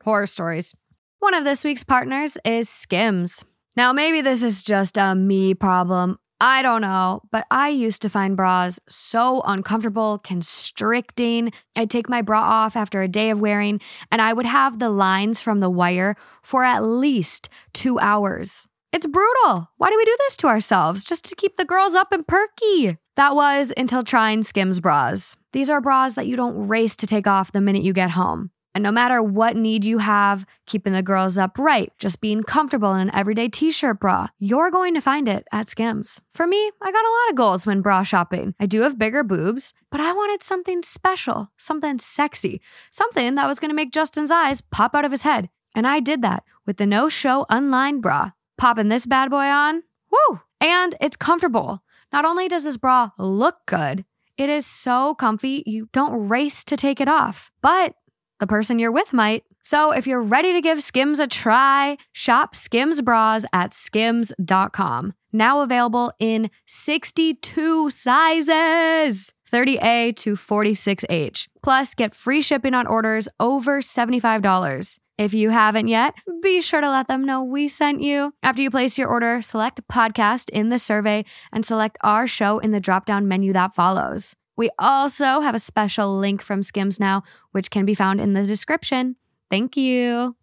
Horror 0.04 0.28
stories. 0.28 0.74
One 1.20 1.34
of 1.34 1.44
this 1.44 1.64
week's 1.66 1.84
partners 1.84 2.38
is 2.46 2.70
Skims. 2.70 3.44
Now, 3.76 3.92
maybe 3.94 4.22
this 4.22 4.44
is 4.44 4.64
just 4.64 4.98
a 4.98 5.14
me 5.16 5.54
problem. 5.54 6.18
I 6.42 6.62
don't 6.62 6.82
know, 6.82 7.22
but 7.32 7.46
I 7.52 7.70
used 7.70 8.02
to 8.04 8.10
find 8.10 8.38
bras 8.38 8.80
so 8.88 9.42
uncomfortable, 9.46 10.20
constricting. 10.20 11.52
I'd 11.76 11.90
take 11.90 12.08
my 12.08 12.22
bra 12.22 12.40
off 12.40 12.78
after 12.78 13.02
a 13.02 13.10
day 13.10 13.30
of 13.30 13.42
wearing, 13.42 13.82
and 14.10 14.22
I 14.22 14.32
would 14.32 14.46
have 14.46 14.80
the 14.80 14.90
lines 14.90 15.42
from 15.42 15.60
the 15.60 15.70
wire 15.70 16.16
for 16.42 16.64
at 16.64 16.82
least 16.82 17.50
two 17.74 18.00
hours. 18.00 18.70
It's 18.94 19.06
brutal. 19.06 19.70
Why 19.78 19.90
do 19.90 19.98
we 19.98 20.06
do 20.06 20.16
this 20.20 20.38
to 20.38 20.48
ourselves? 20.48 21.04
Just 21.04 21.26
to 21.26 21.36
keep 21.36 21.58
the 21.58 21.66
girls 21.66 21.94
up 21.94 22.12
and 22.12 22.26
perky. 22.26 22.98
That 23.18 23.36
was 23.36 23.74
until 23.76 24.04
trying 24.04 24.44
Skims 24.44 24.80
bras. 24.80 25.36
These 25.52 25.70
are 25.70 25.82
bras 25.82 26.14
that 26.14 26.28
you 26.28 26.38
don't 26.38 26.70
race 26.70 26.96
to 26.98 27.08
take 27.08 27.28
off 27.28 27.52
the 27.52 27.62
minute 27.62 27.84
you 27.84 27.92
get 27.94 28.12
home. 28.12 28.52
And 28.76 28.84
no 28.84 28.92
matter 28.92 29.22
what 29.22 29.56
need 29.56 29.84
you 29.84 29.98
have, 29.98 30.46
keeping 30.68 30.94
the 30.94 31.02
girls 31.02 31.38
upright, 31.38 31.92
just 31.98 32.22
being 32.22 32.44
comfortable 32.44 32.94
in 32.94 33.02
an 33.02 33.16
everyday 33.16 33.48
t 33.50 33.72
shirt 33.72 34.00
bra, 34.00 34.28
you're 34.38 34.70
going 34.70 34.94
to 34.94 35.02
find 35.02 35.28
it 35.28 35.48
at 35.52 35.70
Skims. 35.70 36.22
For 36.34 36.46
me, 36.46 36.72
I 36.82 36.92
got 36.92 37.06
a 37.06 37.16
lot 37.16 37.30
of 37.32 37.36
goals 37.36 37.66
when 37.66 37.82
bra 37.82 38.04
shopping. 38.04 38.54
I 38.60 38.68
do 38.68 38.82
have 38.82 39.00
bigger 39.00 39.24
boobs, 39.24 39.74
but 39.90 40.00
I 40.00 40.14
wanted 40.14 40.44
something 40.44 40.84
special, 40.84 41.52
something 41.58 42.00
sexy, 42.00 42.62
something 42.92 43.36
that 43.36 43.48
was 43.48 43.60
going 43.60 43.70
to 43.70 43.76
make 43.76 43.92
Justin's 43.92 44.32
eyes 44.32 44.62
pop 44.62 44.94
out 44.94 45.06
of 45.06 45.12
his 45.12 45.24
head. 45.24 45.50
And 45.76 45.88
I 45.88 46.00
did 46.00 46.22
that 46.22 46.44
with 46.66 46.78
the 46.78 46.86
no 46.86 47.10
show 47.10 47.46
unlined 47.50 48.02
bra. 48.02 48.32
Popping 48.58 48.90
this 48.90 49.06
bad 49.06 49.30
boy 49.30 49.46
on, 49.46 49.84
woo! 50.12 50.42
And 50.62 50.96
it's 51.00 51.16
comfortable. 51.16 51.82
Not 52.12 52.26
only 52.26 52.48
does 52.48 52.66
this 52.66 52.78
bra 52.78 53.12
look 53.18 53.66
good, 53.66 54.06
it 54.38 54.50
is 54.50 54.66
so 54.66 55.16
comfy, 55.16 55.64
you 55.66 55.90
don't 55.92 56.28
race 56.28 56.64
to 56.66 56.78
take 56.78 57.02
it 57.02 57.08
off. 57.08 57.52
But 57.62 57.96
the 58.40 58.48
person 58.48 58.80
you're 58.80 58.92
with 58.92 59.14
might. 59.14 59.44
So 59.62 59.92
if 59.92 60.08
you're 60.08 60.22
ready 60.22 60.54
to 60.54 60.62
give 60.62 60.82
Skims 60.82 61.20
a 61.20 61.28
try, 61.28 61.98
shop 62.12 62.56
Skims 62.56 63.02
bras 63.02 63.46
at 63.54 63.74
skims.com. 63.74 65.14
Now 65.32 65.62
available 65.62 66.12
in 66.20 66.50
62 66.66 67.90
sizes. 67.90 69.34
30A 69.52 70.16
to 70.18 70.34
46H. 70.36 71.48
Plus, 71.64 71.96
get 71.96 72.14
free 72.14 72.42
shipping 72.42 72.74
on 72.74 72.88
orders 72.88 73.28
over 73.40 73.82
$75. 73.82 75.00
If 75.18 75.34
you 75.34 75.50
haven't 75.50 75.88
yet, 75.88 76.14
be 76.42 76.62
sure 76.62 76.80
to 76.80 76.90
let 76.90 77.08
them 77.08 77.26
know 77.26 77.44
we 77.44 77.68
sent 77.68 78.02
you. 78.02 78.34
After 78.42 78.62
you 78.62 78.72
place 78.72 78.98
your 78.98 79.10
order, 79.10 79.42
select 79.42 79.82
podcast 79.92 80.50
in 80.52 80.70
the 80.70 80.80
survey 80.80 81.26
and 81.52 81.66
select 81.66 81.98
our 82.02 82.26
show 82.26 82.60
in 82.60 82.72
the 82.72 82.80
drop 82.80 83.06
down 83.06 83.28
menu 83.28 83.52
that 83.54 83.74
follows. 83.74 84.36
We 84.60 84.70
also 84.78 85.40
have 85.40 85.56
a 85.56 85.60
special 85.60 86.18
link 86.18 86.42
from 86.42 86.64
Skims 86.64 87.00
now, 87.00 87.24
which 87.54 87.72
can 87.72 87.86
be 87.86 87.94
found 87.94 88.20
in 88.20 88.34
the 88.34 88.46
description. 88.46 89.16
Thank 89.50 89.78
you. 89.78 90.36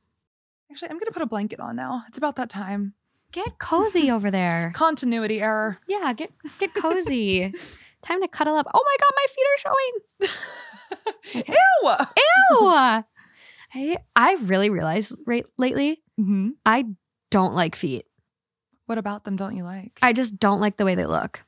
Actually, 0.70 0.88
I'm 0.88 0.98
gonna 0.98 1.10
put 1.10 1.20
a 1.20 1.26
blanket 1.26 1.60
on 1.60 1.76
now. 1.76 2.02
It's 2.08 2.16
about 2.16 2.36
that 2.36 2.48
time. 2.48 2.94
Get 3.30 3.58
cozy 3.58 4.10
over 4.16 4.30
there. 4.30 4.72
Continuity 4.74 5.42
error. 5.42 5.80
Yeah, 5.86 6.14
get 6.14 6.30
get 6.58 6.72
cozy. 6.82 7.52
Time 8.00 8.22
to 8.22 8.28
cuddle 8.28 8.56
up. 8.56 8.66
Oh 8.72 8.82
my 8.82 8.96
god, 8.98 9.12
my 9.16 9.26
feet 9.34 9.46
are 9.52 10.24
showing. 10.24 10.36
Okay. 11.36 11.52
Ew. 11.52 11.90
Ew. 11.90 12.68
I 12.68 13.96
I 14.14 14.36
really 14.44 14.70
realized 14.70 15.18
right 15.26 15.44
lately 15.58 16.00
hmm 16.16 16.50
I 16.64 16.86
don't 17.30 17.52
like 17.52 17.74
feet. 17.76 18.06
What 18.86 18.96
about 18.96 19.24
them 19.24 19.36
don't 19.36 19.56
you 19.56 19.64
like? 19.64 19.98
I 20.00 20.12
just 20.14 20.38
don't 20.38 20.60
like 20.60 20.76
the 20.78 20.84
way 20.86 20.94
they 20.94 21.04
look. 21.04 21.44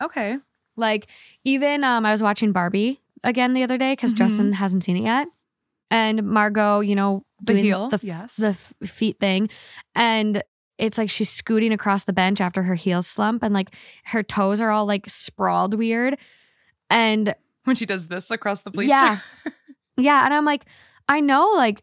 okay. 0.00 0.36
Like 0.76 1.06
even 1.44 1.84
um 1.84 2.04
I 2.06 2.10
was 2.10 2.22
watching 2.22 2.52
Barbie 2.52 3.00
again 3.22 3.52
the 3.54 3.62
other 3.62 3.78
day 3.78 3.92
because 3.92 4.12
Mhm. 4.14 4.18
Justin 4.18 4.52
hasn't 4.52 4.84
seen 4.84 4.96
it 4.96 5.02
yet. 5.04 5.28
And 5.90 6.22
Margot, 6.24 6.80
you 6.80 6.94
know, 6.94 7.24
The 7.42 7.54
heel, 7.54 7.88
the, 7.88 8.00
yes. 8.02 8.36
the 8.36 8.48
f- 8.48 8.72
feet 8.84 9.18
thing. 9.20 9.48
And 9.94 10.42
it's 10.78 10.98
like 10.98 11.10
she's 11.10 11.30
scooting 11.30 11.72
across 11.72 12.04
the 12.04 12.12
bench 12.12 12.40
after 12.40 12.62
her 12.64 12.74
heels 12.74 13.06
slump 13.06 13.42
and 13.44 13.54
like 13.54 13.70
her 14.06 14.22
toes 14.22 14.60
are 14.60 14.70
all 14.70 14.86
like 14.86 15.08
sprawled 15.08 15.74
weird. 15.74 16.18
And 16.90 17.34
When 17.64 17.76
she 17.76 17.86
does 17.86 18.08
this 18.08 18.30
across 18.30 18.62
the 18.62 18.70
bleacher. 18.70 18.90
Yeah. 18.90 19.18
yeah, 19.96 20.24
and 20.24 20.34
I'm 20.34 20.44
like, 20.44 20.64
I 21.08 21.20
know 21.20 21.52
like 21.54 21.82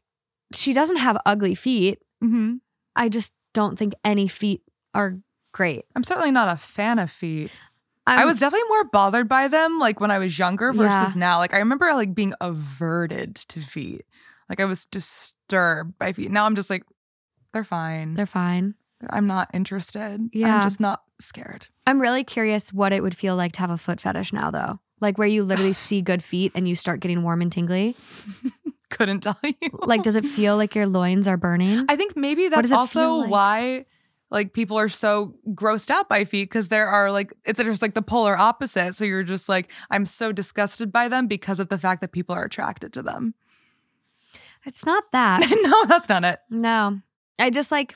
she 0.53 0.73
doesn't 0.73 0.97
have 0.97 1.18
ugly 1.26 1.55
feet. 1.55 1.99
hmm 2.22 2.55
I 2.95 3.07
just 3.07 3.31
don't 3.53 3.80
think 3.80 3.93
any 4.03 4.27
feet 4.27 4.61
are 4.93 5.18
great. 5.53 5.85
I'm 5.95 6.03
certainly 6.03 6.31
not 6.31 6.49
a 6.49 6.57
fan 6.57 6.99
of 6.99 7.09
feet. 7.09 7.51
I'm, 8.07 8.19
I 8.19 8.26
was 8.26 8.40
definitely 8.40 8.68
more 8.69 8.86
bothered 8.86 9.30
by 9.30 9.48
them 9.48 9.78
like 9.80 9.99
when 9.99 10.10
I 10.11 10.18
was 10.19 10.38
younger 10.38 10.73
versus 10.73 11.15
Yeah. 11.15 11.19
now. 11.19 11.38
Like 11.40 11.53
I 11.53 11.60
remember 11.60 11.94
like 11.94 12.15
being 12.15 12.34
averted 12.41 13.36
to 13.36 13.60
feet. 13.61 14.06
Like 14.49 14.60
I 14.60 14.65
was 14.65 14.86
disturbed 14.86 15.98
by 15.99 16.11
feet. 16.14 16.32
Now 16.32 16.45
I'm 16.45 16.56
just 16.56 16.69
like, 16.69 16.84
they're 17.53 17.64
fine. 17.64 18.15
they're 18.15 18.26
fine. 18.26 18.76
I'm 19.10 19.28
not 19.28 19.49
interested. 19.53 20.30
Yeah. 20.34 20.56
I'm 20.57 20.61
just 20.64 20.80
not 20.80 21.03
scared. 21.19 21.68
I'm 21.88 21.99
really 22.02 22.23
curious 22.23 22.72
what 22.73 22.94
it 22.94 23.02
would 23.03 23.15
feel 23.15 23.36
like 23.36 23.52
to 23.53 23.60
have 23.61 23.69
a 23.72 23.78
foot 23.78 23.99
fetish 24.02 24.34
now 24.34 24.52
though. 24.52 24.80
Like 24.99 25.18
where 25.18 25.28
you 25.28 25.44
literally 25.44 25.73
see 25.88 26.02
good 26.02 26.23
feet 26.23 26.52
and 26.56 26.68
you 26.68 26.76
start 26.76 26.99
getting 27.02 27.23
warm 27.23 27.41
and 27.41 27.52
tingly. 27.52 27.95
Couldn't 28.90 29.22
tell 29.22 29.38
you. 29.44 29.53
Like 29.73 30.03
does 30.03 30.15
it 30.15 30.26
feel 30.26 30.57
like 30.57 30.76
your 30.76 30.86
loins 30.86 31.28
are 31.28 31.38
burning? 31.38 31.86
I 31.88 31.95
think 31.95 32.18
maybe 32.18 32.49
that's 32.49 32.72
also 32.72 33.15
like? 33.15 33.30
why 33.32 33.86
like 34.32 34.53
people 34.53 34.80
are 34.80 34.90
so 34.90 35.36
grossed 35.49 35.91
out 35.91 36.08
by 36.08 36.24
feet 36.24 36.49
because 36.49 36.70
there 36.70 36.88
are 36.88 37.12
like 37.12 37.34
it's 37.45 37.60
just 37.62 37.82
like 37.82 37.94
the 37.94 38.02
polar 38.02 38.38
opposite. 38.38 38.95
So 38.95 39.06
you're 39.06 39.24
just 39.24 39.49
like 39.49 39.72
I'm 39.91 40.06
so 40.06 40.32
disgusted 40.32 40.91
by 40.91 41.10
them 41.10 41.28
because 41.28 41.60
of 41.60 41.70
the 41.70 41.78
fact 41.78 42.02
that 42.02 42.14
people 42.14 42.34
are 42.34 42.45
attracted 42.45 42.94
to 42.94 43.03
them. 43.03 43.36
It's 44.66 44.86
not 44.86 45.03
that. 45.12 45.41
no, 45.64 45.86
that's 45.86 46.10
not 46.10 46.24
it. 46.24 46.40
No. 46.49 47.02
I 47.38 47.49
just 47.49 47.72
like 47.72 47.94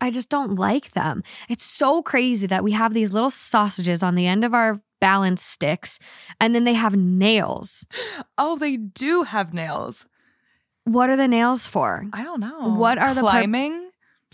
I 0.00 0.10
just 0.10 0.28
don't 0.28 0.56
like 0.56 0.90
them. 0.90 1.22
It's 1.48 1.64
so 1.64 2.02
crazy 2.02 2.48
that 2.48 2.64
we 2.64 2.72
have 2.72 2.92
these 2.92 3.12
little 3.12 3.30
sausages 3.30 4.02
on 4.02 4.16
the 4.16 4.26
end 4.26 4.44
of 4.44 4.52
our 4.52 4.80
balance 5.00 5.42
sticks 5.42 6.00
and 6.40 6.54
then 6.54 6.64
they 6.64 6.74
have 6.74 6.96
nails. 6.96 7.86
Oh, 8.36 8.58
they 8.58 8.76
do 8.76 9.22
have 9.22 9.54
nails. 9.54 10.08
What 10.82 11.08
are 11.08 11.16
the 11.16 11.28
nails 11.28 11.68
for? 11.68 12.04
I 12.12 12.24
don't 12.24 12.40
know. 12.40 12.74
What 12.74 12.98
are 12.98 13.14
the 13.14 13.20
pur- 13.20 13.30
climbing? 13.30 13.83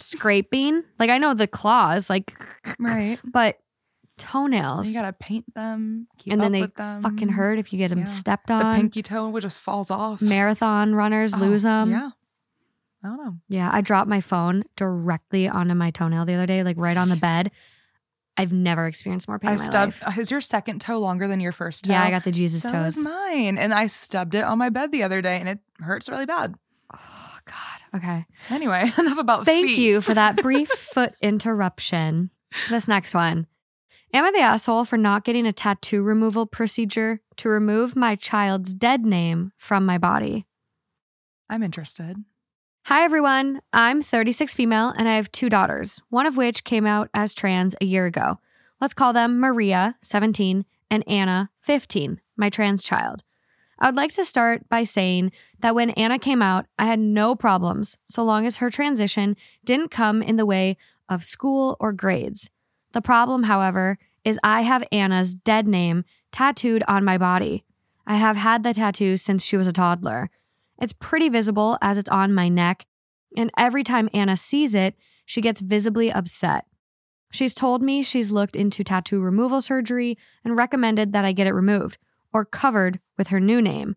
Scraping? 0.00 0.82
Like 0.98 1.10
I 1.10 1.18
know 1.18 1.34
the 1.34 1.46
claws, 1.46 2.08
like 2.10 2.32
right. 2.78 3.18
but 3.24 3.58
toenails. 4.18 4.88
You 4.88 4.94
gotta 5.00 5.12
paint 5.12 5.54
them. 5.54 6.06
Keep 6.18 6.32
and 6.34 6.42
then 6.42 6.52
they 6.52 6.66
fucking 6.76 7.28
hurt 7.30 7.58
if 7.58 7.72
you 7.72 7.78
get 7.78 7.88
them 7.88 8.00
Yeah. 8.00 8.04
stepped 8.06 8.50
on. 8.50 8.74
The 8.76 8.80
pinky 8.82 9.02
toe 9.02 9.38
just 9.40 9.60
falls 9.60 9.90
off. 9.90 10.20
Marathon 10.20 10.94
runners 10.94 11.34
Oh, 11.34 11.38
lose 11.38 11.62
them. 11.62 11.90
Yeah. 11.90 12.10
I 13.02 13.08
don't 13.08 13.16
know. 13.16 13.36
Yeah, 13.48 13.70
I 13.72 13.80
dropped 13.80 14.10
my 14.10 14.20
phone 14.20 14.62
directly 14.76 15.48
onto 15.48 15.74
my 15.74 15.90
toenail 15.90 16.26
the 16.26 16.34
other 16.34 16.46
day, 16.46 16.62
like 16.62 16.76
right 16.78 16.96
on 16.98 17.08
the 17.08 17.16
bed. 17.28 17.50
I've 18.36 18.52
never 18.52 18.86
experienced 18.86 19.26
more 19.28 19.38
pain 19.38 19.50
I 19.50 19.52
in 19.54 19.58
my 19.58 19.64
stubbed. 19.64 20.02
Is 20.18 20.30
your 20.30 20.40
second 20.40 20.80
toe 20.80 20.98
longer 21.00 21.26
than 21.26 21.40
your 21.40 21.52
first 21.52 21.84
toe? 21.84 21.92
Yeah, 21.92 22.02
I 22.02 22.10
got 22.10 22.24
the 22.24 22.32
Jesus 22.32 22.62
so 22.62 22.70
toes. 22.70 22.96
is 22.98 23.04
mine, 23.04 23.58
and 23.58 23.72
I 23.74 23.86
stubbed 23.86 24.34
it 24.34 24.44
on 24.44 24.56
my 24.58 24.68
bed 24.70 24.92
the 24.92 25.02
other 25.02 25.20
day, 25.20 25.38
and 25.40 25.48
it 25.48 25.58
hurts 25.80 26.08
really 26.08 26.26
bad. 26.26 26.54
Oh 26.92 27.38
God. 27.44 27.79
Okay. 27.94 28.26
Anyway, 28.50 28.90
enough 28.98 29.18
about. 29.18 29.44
Thank 29.44 29.66
feet. 29.66 29.78
you 29.78 30.00
for 30.00 30.14
that 30.14 30.36
brief 30.36 30.68
foot 30.68 31.14
interruption. 31.20 32.30
This 32.68 32.88
next 32.88 33.14
one. 33.14 33.46
Am 34.12 34.24
I 34.24 34.32
the 34.32 34.40
asshole 34.40 34.84
for 34.84 34.96
not 34.96 35.24
getting 35.24 35.46
a 35.46 35.52
tattoo 35.52 36.02
removal 36.02 36.44
procedure 36.44 37.20
to 37.36 37.48
remove 37.48 37.94
my 37.94 38.16
child's 38.16 38.74
dead 38.74 39.04
name 39.04 39.52
from 39.56 39.86
my 39.86 39.98
body? 39.98 40.46
I'm 41.48 41.62
interested. 41.62 42.16
Hi, 42.86 43.04
everyone. 43.04 43.60
I'm 43.72 44.02
36 44.02 44.52
female 44.54 44.92
and 44.96 45.08
I 45.08 45.14
have 45.14 45.30
two 45.30 45.48
daughters, 45.48 46.00
one 46.08 46.26
of 46.26 46.36
which 46.36 46.64
came 46.64 46.86
out 46.86 47.08
as 47.14 47.32
trans 47.34 47.76
a 47.80 47.84
year 47.84 48.06
ago. 48.06 48.40
Let's 48.80 48.94
call 48.94 49.12
them 49.12 49.38
Maria, 49.38 49.96
17, 50.02 50.64
and 50.90 51.06
Anna, 51.06 51.50
15, 51.60 52.20
my 52.36 52.50
trans 52.50 52.82
child. 52.82 53.22
I 53.80 53.86
would 53.86 53.96
like 53.96 54.12
to 54.12 54.24
start 54.24 54.68
by 54.68 54.84
saying 54.84 55.32
that 55.60 55.74
when 55.74 55.90
Anna 55.90 56.18
came 56.18 56.42
out, 56.42 56.66
I 56.78 56.86
had 56.86 56.98
no 56.98 57.34
problems 57.34 57.96
so 58.06 58.22
long 58.22 58.44
as 58.44 58.58
her 58.58 58.70
transition 58.70 59.36
didn't 59.64 59.90
come 59.90 60.22
in 60.22 60.36
the 60.36 60.46
way 60.46 60.76
of 61.08 61.24
school 61.24 61.76
or 61.80 61.92
grades. 61.92 62.50
The 62.92 63.00
problem, 63.00 63.44
however, 63.44 63.98
is 64.24 64.38
I 64.44 64.62
have 64.62 64.84
Anna's 64.92 65.34
dead 65.34 65.66
name 65.66 66.04
tattooed 66.30 66.84
on 66.86 67.04
my 67.04 67.16
body. 67.16 67.64
I 68.06 68.16
have 68.16 68.36
had 68.36 68.62
the 68.62 68.74
tattoo 68.74 69.16
since 69.16 69.44
she 69.44 69.56
was 69.56 69.66
a 69.66 69.72
toddler. 69.72 70.30
It's 70.78 70.92
pretty 70.92 71.28
visible 71.28 71.78
as 71.80 71.96
it's 71.96 72.08
on 72.08 72.34
my 72.34 72.48
neck, 72.48 72.84
and 73.36 73.50
every 73.56 73.82
time 73.82 74.10
Anna 74.12 74.36
sees 74.36 74.74
it, 74.74 74.94
she 75.24 75.40
gets 75.40 75.60
visibly 75.60 76.12
upset. 76.12 76.66
She's 77.30 77.54
told 77.54 77.82
me 77.82 78.02
she's 78.02 78.32
looked 78.32 78.56
into 78.56 78.82
tattoo 78.82 79.22
removal 79.22 79.60
surgery 79.60 80.18
and 80.44 80.56
recommended 80.56 81.12
that 81.12 81.24
I 81.24 81.32
get 81.32 81.46
it 81.46 81.52
removed 81.52 81.98
or 82.32 82.44
covered 82.44 82.98
with 83.20 83.28
her 83.28 83.38
new 83.38 83.60
name. 83.60 83.96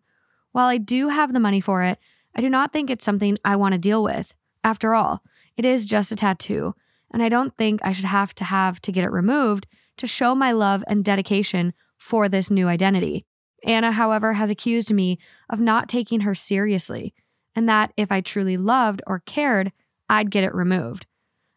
While 0.52 0.66
I 0.66 0.76
do 0.76 1.08
have 1.08 1.32
the 1.32 1.40
money 1.40 1.62
for 1.62 1.82
it, 1.82 1.98
I 2.36 2.42
do 2.42 2.50
not 2.50 2.74
think 2.74 2.90
it's 2.90 3.06
something 3.06 3.38
I 3.42 3.56
want 3.56 3.72
to 3.72 3.78
deal 3.78 4.04
with. 4.04 4.34
After 4.62 4.94
all, 4.94 5.22
it 5.56 5.64
is 5.64 5.86
just 5.86 6.12
a 6.12 6.16
tattoo, 6.16 6.74
and 7.10 7.22
I 7.22 7.30
don't 7.30 7.56
think 7.56 7.80
I 7.82 7.92
should 7.92 8.04
have 8.04 8.34
to 8.34 8.44
have 8.44 8.82
to 8.82 8.92
get 8.92 9.02
it 9.04 9.10
removed 9.10 9.66
to 9.96 10.06
show 10.06 10.34
my 10.34 10.52
love 10.52 10.84
and 10.88 11.02
dedication 11.02 11.72
for 11.96 12.28
this 12.28 12.50
new 12.50 12.68
identity. 12.68 13.24
Anna, 13.64 13.92
however, 13.92 14.34
has 14.34 14.50
accused 14.50 14.92
me 14.92 15.18
of 15.48 15.58
not 15.58 15.88
taking 15.88 16.20
her 16.20 16.34
seriously, 16.34 17.14
and 17.56 17.66
that 17.66 17.94
if 17.96 18.12
I 18.12 18.20
truly 18.20 18.58
loved 18.58 19.00
or 19.06 19.20
cared, 19.20 19.72
I'd 20.10 20.30
get 20.30 20.44
it 20.44 20.54
removed. 20.54 21.06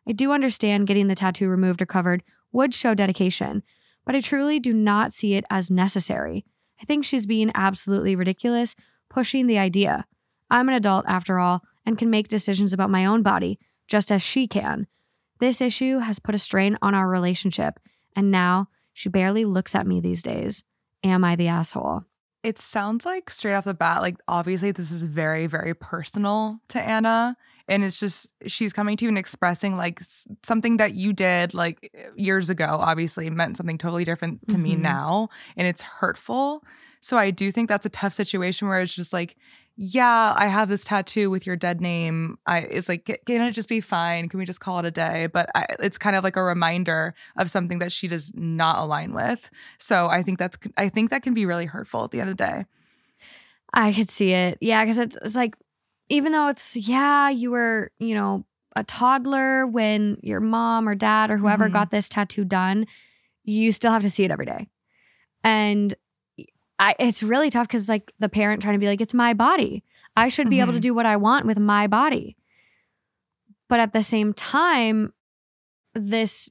I 0.08 0.14
do 0.14 0.32
understand 0.32 0.88
getting 0.88 1.08
the 1.08 1.16
tattoo 1.16 1.50
removed 1.50 1.82
or 1.82 1.86
covered 1.86 2.24
would 2.54 2.74
show 2.74 2.94
dedication, 2.94 3.62
but 4.06 4.16
I 4.16 4.22
truly 4.22 4.58
do 4.58 4.72
not 4.72 5.14
see 5.14 5.34
it 5.34 5.44
as 5.50 5.70
necessary. 5.70 6.46
I 6.82 6.86
think 6.86 7.04
she's 7.04 7.26
being 7.26 7.52
absolutely 7.56 8.16
ridiculous, 8.16 8.76
pushing 9.10 9.48
the 9.48 9.58
idea. 9.58 10.06
I'm 10.50 10.70
an 10.70 10.76
adult 10.76 11.06
after 11.08 11.40
all 11.40 11.64
and 11.86 11.98
can 11.98 12.10
make 12.10 12.28
decisions 12.28 12.74
about 12.74 12.90
my 12.90 13.06
own 13.06 13.24
body, 13.24 13.60
just 13.88 14.12
as 14.12 14.22
she 14.22 14.48
can. 14.48 14.88
This 15.40 15.62
issue 15.62 16.00
has 16.00 16.20
put 16.20 16.36
a 16.36 16.40
strain 16.40 16.78
on 16.82 16.96
our 16.96 17.08
relationship, 17.08 17.80
and 18.16 18.32
now 18.32 18.70
she 18.94 19.10
barely 19.10 19.46
looks 19.46 19.76
at 19.76 19.88
me 19.88 20.00
these 20.00 20.24
days. 20.24 20.64
Am 21.04 21.24
I 21.24 21.36
the 21.36 21.48
asshole? 21.48 22.04
It 22.44 22.58
sounds 22.58 23.06
like 23.06 23.30
straight 23.30 23.54
off 23.54 23.66
the 23.66 23.74
bat, 23.74 24.02
like 24.02 24.18
obviously 24.28 24.72
this 24.72 24.92
is 24.92 25.04
very, 25.04 25.48
very 25.48 25.74
personal 25.74 26.60
to 26.70 26.82
Anna. 26.82 27.36
And 27.68 27.84
it's 27.84 28.00
just, 28.00 28.28
she's 28.46 28.72
coming 28.74 28.96
to 28.98 29.06
you 29.06 29.10
and 29.10 29.18
expressing 29.18 29.76
like 29.76 30.00
something 30.44 30.78
that 30.78 30.94
you 30.94 31.12
did 31.14 31.54
like 31.54 31.92
years 32.16 32.50
ago, 32.50 32.78
obviously 32.80 33.30
meant 33.30 33.58
something 33.58 33.78
totally 33.78 34.06
different 34.06 34.48
to 34.50 34.58
me 34.58 34.76
Mhm. 34.76 34.80
now. 34.80 35.30
And 35.58 35.68
it's 35.68 35.82
hurtful. 35.82 36.64
So 37.02 37.18
I 37.18 37.32
do 37.32 37.52
think 37.52 37.70
that's 37.70 37.86
a 37.86 37.90
tough 37.90 38.14
situation 38.14 38.68
where 38.68 38.80
it's 38.82 38.96
just 38.96 39.12
like, 39.14 39.36
yeah, 39.80 40.34
I 40.36 40.48
have 40.48 40.70
this 40.70 40.84
tattoo 40.84 41.30
with 41.30 41.46
your 41.46 41.56
dead 41.56 41.82
name. 41.82 42.40
I 42.48 42.60
it's 42.62 42.90
like, 42.90 43.06
can 43.28 43.42
it 43.42 43.52
just 43.52 43.70
be 43.70 43.80
fine? 43.80 44.28
Can 44.28 44.40
we 44.40 44.46
just 44.46 44.60
call 44.60 44.80
it 44.80 44.86
a 44.86 44.92
day? 44.92 45.28
But 45.32 45.52
I, 45.54 45.66
it's 45.80 46.00
kind 46.00 46.16
of 46.16 46.24
like 46.24 46.36
a 46.36 46.42
reminder 46.42 47.14
of 47.36 47.52
something 47.52 47.78
that 47.80 47.92
she 47.92 48.08
does 48.08 48.32
not 48.34 48.80
align 48.80 49.14
with. 49.14 49.52
So 49.78 50.08
I 50.08 50.24
think 50.24 50.40
that's 50.40 50.58
I 50.78 50.90
think 50.90 51.12
that 51.12 51.22
can 51.22 51.36
be 51.36 51.46
really 51.46 51.66
hurtful 51.68 52.04
at 52.06 52.10
the 52.12 52.20
end 52.22 52.30
of 52.32 52.38
the 52.38 52.44
day. 52.44 52.66
I 53.74 53.94
could 53.94 54.10
see 54.10 54.32
it. 54.34 54.58
Yeah, 54.62 54.84
because 54.84 54.98
it's 54.98 55.18
it's 55.22 55.36
like 55.36 55.56
even 56.10 56.32
though 56.32 56.48
it's 56.48 56.76
yeah, 56.76 57.30
you 57.30 57.52
were, 57.52 57.92
you 58.00 58.16
know, 58.16 58.46
a 58.76 58.84
toddler 58.84 59.66
when 59.66 60.18
your 60.22 60.40
mom 60.40 60.88
or 60.88 60.96
dad 60.96 61.32
or 61.32 61.38
whoever 61.38 61.68
Mhm. 61.70 61.74
got 61.74 61.92
this 61.92 62.08
tattoo 62.10 62.46
done, 62.46 62.86
you 63.44 63.72
still 63.72 63.92
have 63.92 64.04
to 64.04 64.10
see 64.10 64.24
it 64.24 64.32
every 64.32 64.46
day. 64.46 64.68
And 65.44 65.94
I 66.80 66.96
it's 67.00 67.24
really 67.24 67.50
tough 67.50 67.68
because 67.68 67.90
like 67.90 68.14
the 68.20 68.30
parent 68.30 68.62
trying 68.62 68.76
to 68.76 68.80
be 68.80 68.86
like, 68.88 69.02
it's 69.02 69.14
my 69.14 69.34
body. 69.34 69.84
I 70.16 70.30
should 70.30 70.50
be 70.50 70.60
able 70.62 70.74
to 70.74 70.80
Mhm. 70.80 70.84
do 70.84 70.94
what 70.94 71.06
I 71.06 71.18
want 71.18 71.46
with 71.46 71.60
my 71.60 71.88
body. 71.88 72.36
But 73.68 73.80
at 73.80 73.94
the 73.94 74.04
same 74.04 74.34
time, 74.34 75.14
this 75.94 76.50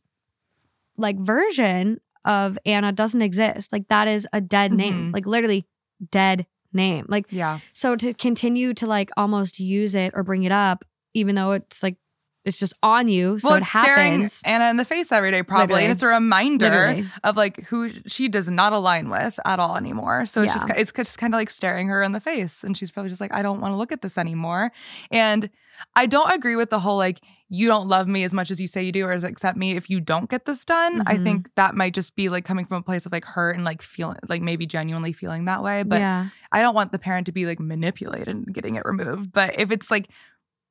like 0.96 1.18
version 1.18 2.00
of 2.24 2.58
Anna 2.66 2.92
doesn't 2.92 3.22
exist. 3.22 3.72
Like 3.72 3.88
that 3.88 4.08
is 4.08 4.26
a 4.32 4.40
dead 4.40 4.72
name. 4.72 5.10
Mhm. 5.10 5.14
Like 5.14 5.26
literally 5.26 5.66
dead 6.10 6.46
name. 6.76 7.06
Like 7.08 7.26
Yeah. 7.30 7.58
so 7.72 7.96
to 7.96 8.14
continue 8.14 8.74
to 8.74 8.86
like 8.86 9.10
almost 9.16 9.58
use 9.58 9.94
it 9.94 10.12
or 10.14 10.22
bring 10.22 10.44
it 10.44 10.52
up, 10.52 10.84
even 11.14 11.34
though 11.34 11.52
it's 11.52 11.82
like 11.82 11.96
it's 12.44 12.60
just 12.60 12.74
on 12.80 13.08
you, 13.08 13.40
so 13.40 13.48
well, 13.48 13.56
it 13.56 13.62
it's 13.62 13.70
staring 13.70 14.12
happens. 14.12 14.42
Anna 14.46 14.70
in 14.70 14.76
the 14.76 14.84
face 14.84 15.10
every 15.10 15.32
day, 15.32 15.42
probably, 15.42 15.62
Literally. 15.62 15.84
and 15.86 15.92
it's 15.92 16.02
a 16.04 16.06
reminder 16.06 16.66
Literally. 16.70 17.06
of 17.24 17.36
like 17.36 17.64
who 17.64 17.90
she 18.06 18.28
does 18.28 18.48
not 18.48 18.72
align 18.72 19.10
with 19.10 19.36
at 19.44 19.58
all 19.58 19.76
anymore. 19.76 20.26
So 20.26 20.42
it's 20.42 20.52
just 20.52 20.70
it's 20.76 20.92
just 20.92 21.18
kind 21.18 21.34
of 21.34 21.38
like 21.38 21.50
staring 21.50 21.88
her 21.88 22.04
in 22.04 22.12
the 22.12 22.20
face, 22.20 22.62
and 22.62 22.76
she's 22.78 22.92
probably 22.92 23.10
just 23.10 23.20
like, 23.20 23.34
I 23.34 23.42
don't 23.42 23.60
want 23.60 23.72
to 23.72 23.76
look 23.76 23.90
at 23.90 24.00
this 24.00 24.16
anymore. 24.16 24.70
And 25.10 25.50
I 25.96 26.06
don't 26.06 26.32
agree 26.32 26.54
with 26.54 26.70
the 26.70 26.78
whole 26.78 26.96
like 26.96 27.18
you 27.48 27.68
don't 27.68 27.86
love 27.86 28.08
me 28.08 28.24
as 28.24 28.34
much 28.34 28.50
as 28.50 28.60
you 28.60 28.66
say 28.66 28.82
you 28.82 28.90
do, 28.92 29.04
or 29.06 29.12
as 29.12 29.22
accept 29.22 29.56
me 29.56 29.76
if 29.76 29.88
you 29.88 30.00
don't 30.00 30.28
get 30.28 30.46
this 30.46 30.64
done. 30.64 31.02
I 31.06 31.16
Mhm. 31.16 31.22
think 31.24 31.54
that 31.54 31.74
might 31.76 31.94
just 31.94 32.16
be 32.16 32.28
like 32.28 32.44
coming 32.44 32.66
from 32.66 32.78
a 32.78 32.82
place 32.82 33.06
of 33.06 33.12
like 33.12 33.24
hurt 33.24 33.54
and 33.54 33.64
like 33.64 33.82
feeling 33.82 34.16
like 34.28 34.42
maybe 34.42 34.66
genuinely 34.66 35.12
feeling 35.12 35.44
that 35.44 35.62
way. 35.62 35.82
But 35.84 36.00
yeah, 36.00 36.28
I 36.50 36.60
don't 36.60 36.74
want 36.74 36.90
the 36.92 36.98
parent 36.98 37.26
to 37.26 37.32
be 37.32 37.46
like 37.46 37.60
manipulated 37.60 38.28
and 38.28 38.52
getting 38.52 38.74
it 38.74 38.84
removed. 38.84 39.32
But 39.32 39.60
if 39.60 39.70
it's 39.70 39.90
like 39.90 40.08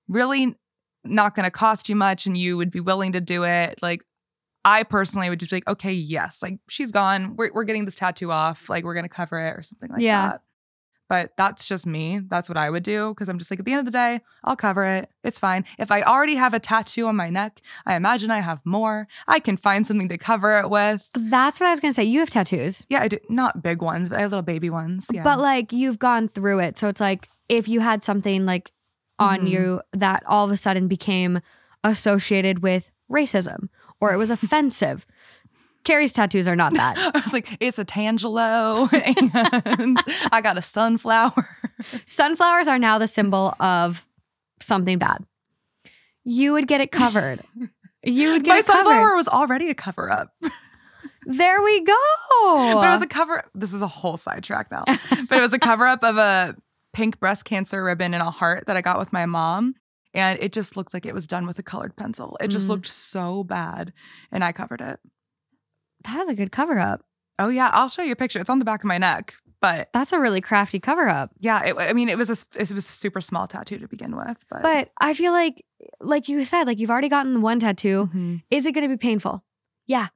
really 0.07 0.55
not 1.03 1.35
going 1.35 1.45
to 1.45 1.51
cost 1.51 1.87
you 1.87 1.95
much 1.95 2.25
and 2.25 2.37
you 2.37 2.57
would 2.57 2.71
be 2.71 2.79
willing 2.79 3.13
to 3.13 3.21
do 3.21 3.43
it, 3.43 3.79
like 3.81 4.01
I 4.65 4.83
personally 4.83 5.29
would 5.29 5.39
just 5.39 5.51
be 5.51 5.57
like, 5.57 5.67
okay, 5.67 5.93
yes, 5.93 6.41
like 6.41 6.57
she's 6.67 6.91
gone. 6.91 7.35
We're, 7.35 7.53
we're 7.53 7.63
getting 7.65 7.85
this 7.85 7.95
tattoo 7.95 8.31
off. 8.31 8.67
Like 8.69 8.83
we're 8.83 8.95
going 8.95 9.03
to 9.05 9.09
cover 9.09 9.39
it 9.39 9.51
or 9.55 9.61
something 9.61 9.91
like 9.91 10.01
Yeah. 10.01 10.29
that. 10.31 10.41
But 11.07 11.33
that's 11.37 11.65
just 11.67 11.85
me. 11.85 12.19
That's 12.19 12.49
what 12.49 12.57
I 12.57 12.69
would 12.69 12.81
do 12.81 13.09
because 13.09 13.29
I'm 13.29 13.37
just 13.37 13.51
like, 13.51 13.59
at 13.59 13.65
the 13.65 13.71
end 13.73 13.79
of 13.79 13.85
the 13.85 13.91
day, 13.91 14.21
I'll 14.43 14.55
cover 14.55 14.83
it. 14.83 15.07
It's 15.23 15.37
fine. 15.37 15.63
If 15.77 15.91
I 15.91 16.01
already 16.01 16.33
have 16.35 16.53
a 16.55 16.59
tattoo 16.59 17.05
on 17.07 17.15
my 17.15 17.29
neck, 17.29 17.61
I 17.85 17.95
imagine 17.95 18.31
I 18.31 18.39
have 18.39 18.59
more. 18.65 19.07
I 19.27 19.39
can 19.39 19.55
find 19.55 19.85
something 19.85 20.09
to 20.09 20.17
cover 20.17 20.57
it 20.59 20.69
with. 20.69 21.07
That's 21.13 21.59
what 21.59 21.67
I 21.67 21.69
was 21.69 21.79
going 21.79 21.91
to 21.91 21.95
say. 21.95 22.03
You 22.05 22.19
have 22.21 22.29
tattoos, 22.31 22.85
Yeah, 22.89 23.01
I 23.01 23.07
do. 23.07 23.19
Not 23.29 23.61
big 23.61 23.83
ones, 23.83 24.09
but 24.09 24.17
I 24.17 24.21
have 24.21 24.31
little 24.31 24.41
baby 24.41 24.69
ones. 24.71 25.07
Yeah. 25.11 25.23
but 25.23 25.39
like 25.39 25.71
you've 25.71 25.99
gone 25.99 26.27
through 26.27 26.59
it. 26.59 26.77
So 26.79 26.87
it's 26.87 27.01
like 27.01 27.29
if 27.49 27.67
you 27.67 27.81
had 27.81 28.03
something 28.03 28.45
like 28.47 28.71
on 29.19 29.41
Mhm. 29.41 29.49
you 29.49 29.81
that 29.93 30.23
all 30.25 30.45
of 30.45 30.51
a 30.51 30.57
sudden 30.57 30.87
became 30.87 31.39
associated 31.83 32.63
with 32.63 32.89
racism 33.11 33.69
or 34.01 34.11
it 34.13 34.17
was 34.17 34.31
offensive. 34.37 35.05
Kerri's 35.85 36.11
tattoos 36.11 36.47
are 36.47 36.55
not 36.55 36.73
that. 36.75 36.97
I 36.97 37.19
was 37.19 37.31
like, 37.31 37.55
it's 37.61 37.79
a 37.79 37.85
Tangelo 37.85 38.91
and 39.79 39.97
I 40.31 40.41
got 40.41 40.57
a 40.57 40.61
sunflower. 40.61 41.47
Sunflowers 42.05 42.67
are 42.67 42.77
now 42.79 42.97
the 42.97 43.07
symbol 43.07 43.53
of 43.59 44.05
something 44.61 44.97
bad. 44.97 45.25
You 46.25 46.53
would 46.53 46.67
get 46.67 46.81
it 46.81 46.91
covered. 46.91 47.39
You 48.03 48.31
would 48.33 48.43
get 48.43 48.49
My 48.51 48.57
it 48.59 48.65
covered. 48.65 48.83
sunflower 48.83 49.15
was 49.15 49.27
already 49.27 49.69
a 49.69 49.75
cover 49.75 50.11
up. 50.11 50.33
There 51.27 51.61
we 51.63 51.81
go. 51.83 51.93
But 52.75 52.87
it 52.87 52.91
was 52.91 53.01
a 53.01 53.07
cover. 53.07 53.43
This 53.55 53.73
is 53.73 53.81
a 53.81 53.87
whole 53.87 54.17
sidetrack 54.17 54.69
now. 54.71 54.83
but 54.87 55.37
it 55.37 55.41
was 55.41 55.53
a 55.53 55.59
cover 55.59 55.85
up 55.87 56.03
of 56.03 56.17
a 56.17 56.55
pink 56.93 57.19
breast 57.19 57.45
cancer 57.45 57.83
ribbon 57.83 58.13
and 58.13 58.21
a 58.21 58.29
heart 58.31 58.65
that 58.67 58.77
I 58.77 58.81
got 58.81 58.99
with 58.99 59.11
my 59.13 59.25
mom. 59.25 59.75
And 60.13 60.39
it 60.39 60.53
just 60.53 60.77
looked 60.77 60.93
like 60.93 61.05
it 61.05 61.13
was 61.13 61.27
done 61.27 61.45
with 61.45 61.59
a 61.59 61.63
colored 61.63 61.95
pencil. 61.95 62.37
It 62.41 62.47
just 62.49 62.67
Mm. 62.67 62.69
looked 62.69 62.87
so 62.87 63.43
bad. 63.43 63.91
And 64.31 64.43
I 64.43 64.51
covered 64.51 64.81
it. 64.81 64.99
That 66.05 66.17
was 66.17 66.29
a 66.29 66.35
good 66.35 66.51
cover 66.51 66.79
up. 66.79 67.01
Oh, 67.37 67.49
yeah. 67.49 67.69
I'll 67.73 67.89
show 67.89 68.01
you 68.01 68.13
a 68.13 68.15
picture. 68.15 68.39
It's 68.39 68.49
on 68.49 68.59
the 68.59 68.65
back 68.65 68.81
of 68.83 68.87
my 68.87 68.97
neck. 68.97 69.33
But 69.61 69.89
That's 69.93 70.13
a 70.13 70.19
really 70.19 70.41
crafty 70.41 70.79
cover 70.79 71.07
up. 71.09 71.31
yeah, 71.39 71.63
it, 71.65 71.75
I 71.79 71.93
mean, 71.93 72.07
it 72.07 72.17
was 72.17 72.29
a, 72.29 72.59
it 72.59 72.69
was 72.69 72.71
a 72.71 72.81
super 72.81 73.19
small 73.19 73.47
tattoo 73.47 73.79
to 73.79 73.87
begin 73.87 74.15
with. 74.15 74.45
But, 74.49 74.61
But 74.61 74.91
I 75.01 75.13
feel 75.13 75.31
like, 75.31 75.65
like 75.99 76.29
you 76.29 76.43
said, 76.43 76.65
like 76.67 76.77
you've 76.79 76.91
already 76.91 77.09
gotten 77.09 77.41
one 77.41 77.59
tattoo. 77.59 78.09
Mhm. 78.13 78.43
Is 78.51 78.65
it 78.67 78.73
going 78.73 78.87
to 78.87 78.93
be 78.93 78.97
painful? 78.97 79.43
Yeah. 79.87 80.07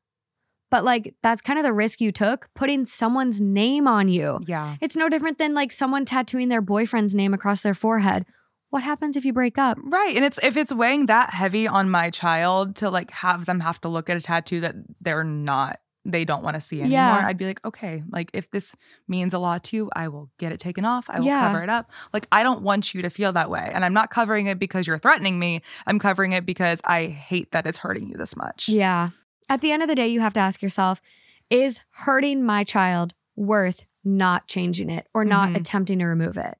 But 0.69 0.83
like 0.83 1.15
that's 1.23 1.41
kind 1.41 1.57
of 1.57 1.65
the 1.65 1.73
risk 1.73 1.99
you 1.99 2.11
took 2.11 2.47
putting 2.53 2.85
someone's 2.85 3.41
name 3.41 3.87
on 3.87 4.07
you. 4.07 4.39
yeah. 4.45 4.75
It's 4.81 4.95
no 4.95 5.09
different 5.09 5.39
than 5.39 5.55
like 5.55 5.71
someone 5.71 6.05
tattooing 6.05 6.49
their 6.49 6.61
boyfriend's 6.61 7.15
name 7.15 7.33
across 7.33 7.61
their 7.61 7.73
forehead. 7.73 8.25
What 8.69 8.83
happens 8.83 9.17
if 9.17 9.25
you 9.25 9.33
break 9.33 9.57
up? 9.57 9.77
Right. 9.81 10.15
And 10.15 10.23
it's 10.23 10.39
if 10.43 10.55
it's 10.55 10.71
weighing 10.71 11.07
that 11.07 11.31
heavy 11.31 11.67
on 11.67 11.89
my 11.89 12.09
child 12.09 12.75
to 12.77 12.89
like 12.89 13.11
have 13.11 13.45
them 13.45 13.61
have 13.61 13.81
to 13.81 13.87
look 13.89 14.09
at 14.09 14.17
a 14.17 14.21
tattoo 14.21 14.59
that 14.61 14.75
they're 15.01 15.23
not 15.23 15.79
they 16.05 16.23
don't 16.23 16.43
want 16.43 16.55
to 16.55 16.61
see 16.61 16.79
anymore, 16.79 16.93
Yeah. 16.93 17.23
I'd 17.27 17.37
be 17.37 17.45
like, 17.45 17.63
okay, 17.65 18.03
like 18.09 18.31
if 18.33 18.49
this 18.51 18.73
means 19.07 19.33
a 19.33 19.37
lot 19.39 19.65
to 19.65 19.75
you, 19.75 19.89
I 19.95 20.07
will 20.07 20.31
get 20.39 20.51
it 20.51 20.59
taken 20.59 20.85
off. 20.85 21.09
I 21.09 21.19
will 21.19 21.25
Yeah. 21.25 21.41
cover 21.47 21.61
it 21.61 21.69
up. 21.69 21.91
Like 22.13 22.25
I 22.31 22.41
don't 22.41 22.61
want 22.61 22.93
you 22.93 23.01
to 23.01 23.09
feel 23.09 23.33
that 23.33 23.49
way. 23.49 23.69
And 23.73 23.83
I'm 23.83 23.93
not 23.93 24.09
covering 24.09 24.47
it 24.47 24.57
because 24.59 24.87
you're 24.87 24.97
threatening 24.97 25.37
me. 25.39 25.61
I'm 25.85 25.99
covering 25.99 26.31
it 26.31 26.45
because 26.45 26.81
I 26.85 27.07
hate 27.07 27.51
that 27.51 27.67
it's 27.67 27.79
hurting 27.79 28.07
you 28.07 28.15
this 28.15 28.35
much. 28.35 28.69
Yeah. 28.69 29.09
At 29.49 29.61
the 29.61 29.71
end 29.71 29.81
of 29.83 29.89
the 29.89 29.95
day, 29.95 30.07
you 30.07 30.21
have 30.21 30.33
to 30.33 30.39
ask 30.39 30.61
yourself 30.61 31.01
is 31.49 31.81
hurting 31.91 32.43
my 32.43 32.63
child 32.63 33.13
worth 33.35 33.85
not 34.03 34.47
changing 34.47 34.89
it 34.89 35.07
or 35.13 35.25
not 35.25 35.49
Mhm. 35.49 35.57
attempting 35.57 35.99
to 35.99 36.05
remove 36.05 36.37
it? 36.37 36.57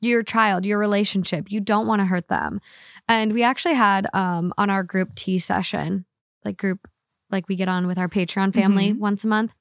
Your 0.00 0.22
child, 0.22 0.64
your 0.64 0.78
relationship, 0.78 1.50
you 1.50 1.60
don't 1.60 1.86
want 1.86 2.00
to 2.00 2.06
hurt 2.06 2.28
them. 2.28 2.60
And 3.08 3.32
we 3.32 3.42
actually 3.42 3.74
had 3.74 4.06
um, 4.14 4.52
on 4.56 4.70
our 4.70 4.82
group 4.84 5.14
tea 5.14 5.38
session, 5.38 6.04
like 6.44 6.56
group, 6.56 6.86
like 7.30 7.48
we 7.48 7.56
get 7.56 7.68
on 7.68 7.86
with 7.86 7.98
our 7.98 8.08
Patreon 8.08 8.54
family 8.54 8.92
Mhm. 8.92 8.98
once 8.98 9.24
a 9.24 9.28
month. 9.28 9.54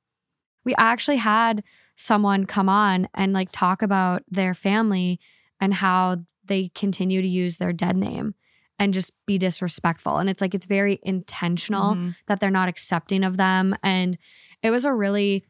We 0.64 0.76
actually 0.78 1.18
had 1.18 1.64
someone 1.96 2.46
come 2.46 2.70
on 2.70 3.08
and 3.16 3.34
like 3.34 3.50
talk 3.52 3.82
about 3.82 4.24
their 4.30 4.54
family 4.54 5.20
and 5.60 5.74
how 5.74 6.18
they 6.46 6.70
continue 6.76 7.22
to 7.22 7.28
use 7.28 7.58
their 7.58 7.74
dead 7.74 7.98
name 7.98 8.36
and 8.78 8.94
just 8.94 9.12
be 9.26 9.40
disrespectful. 9.40 10.18
And 10.18 10.30
it's 10.30 10.40
like, 10.42 10.54
it's 10.54 10.68
very 10.68 11.00
intentional 11.02 11.96
Mhm. 11.96 12.16
that 12.28 12.40
they're 12.40 12.52
not 12.52 12.70
accepting 12.70 13.24
of 13.24 13.38
them 13.38 13.76
and 13.82 14.18
it 14.62 14.70
was 14.70 14.86
a 14.86 14.94
really 14.94 15.46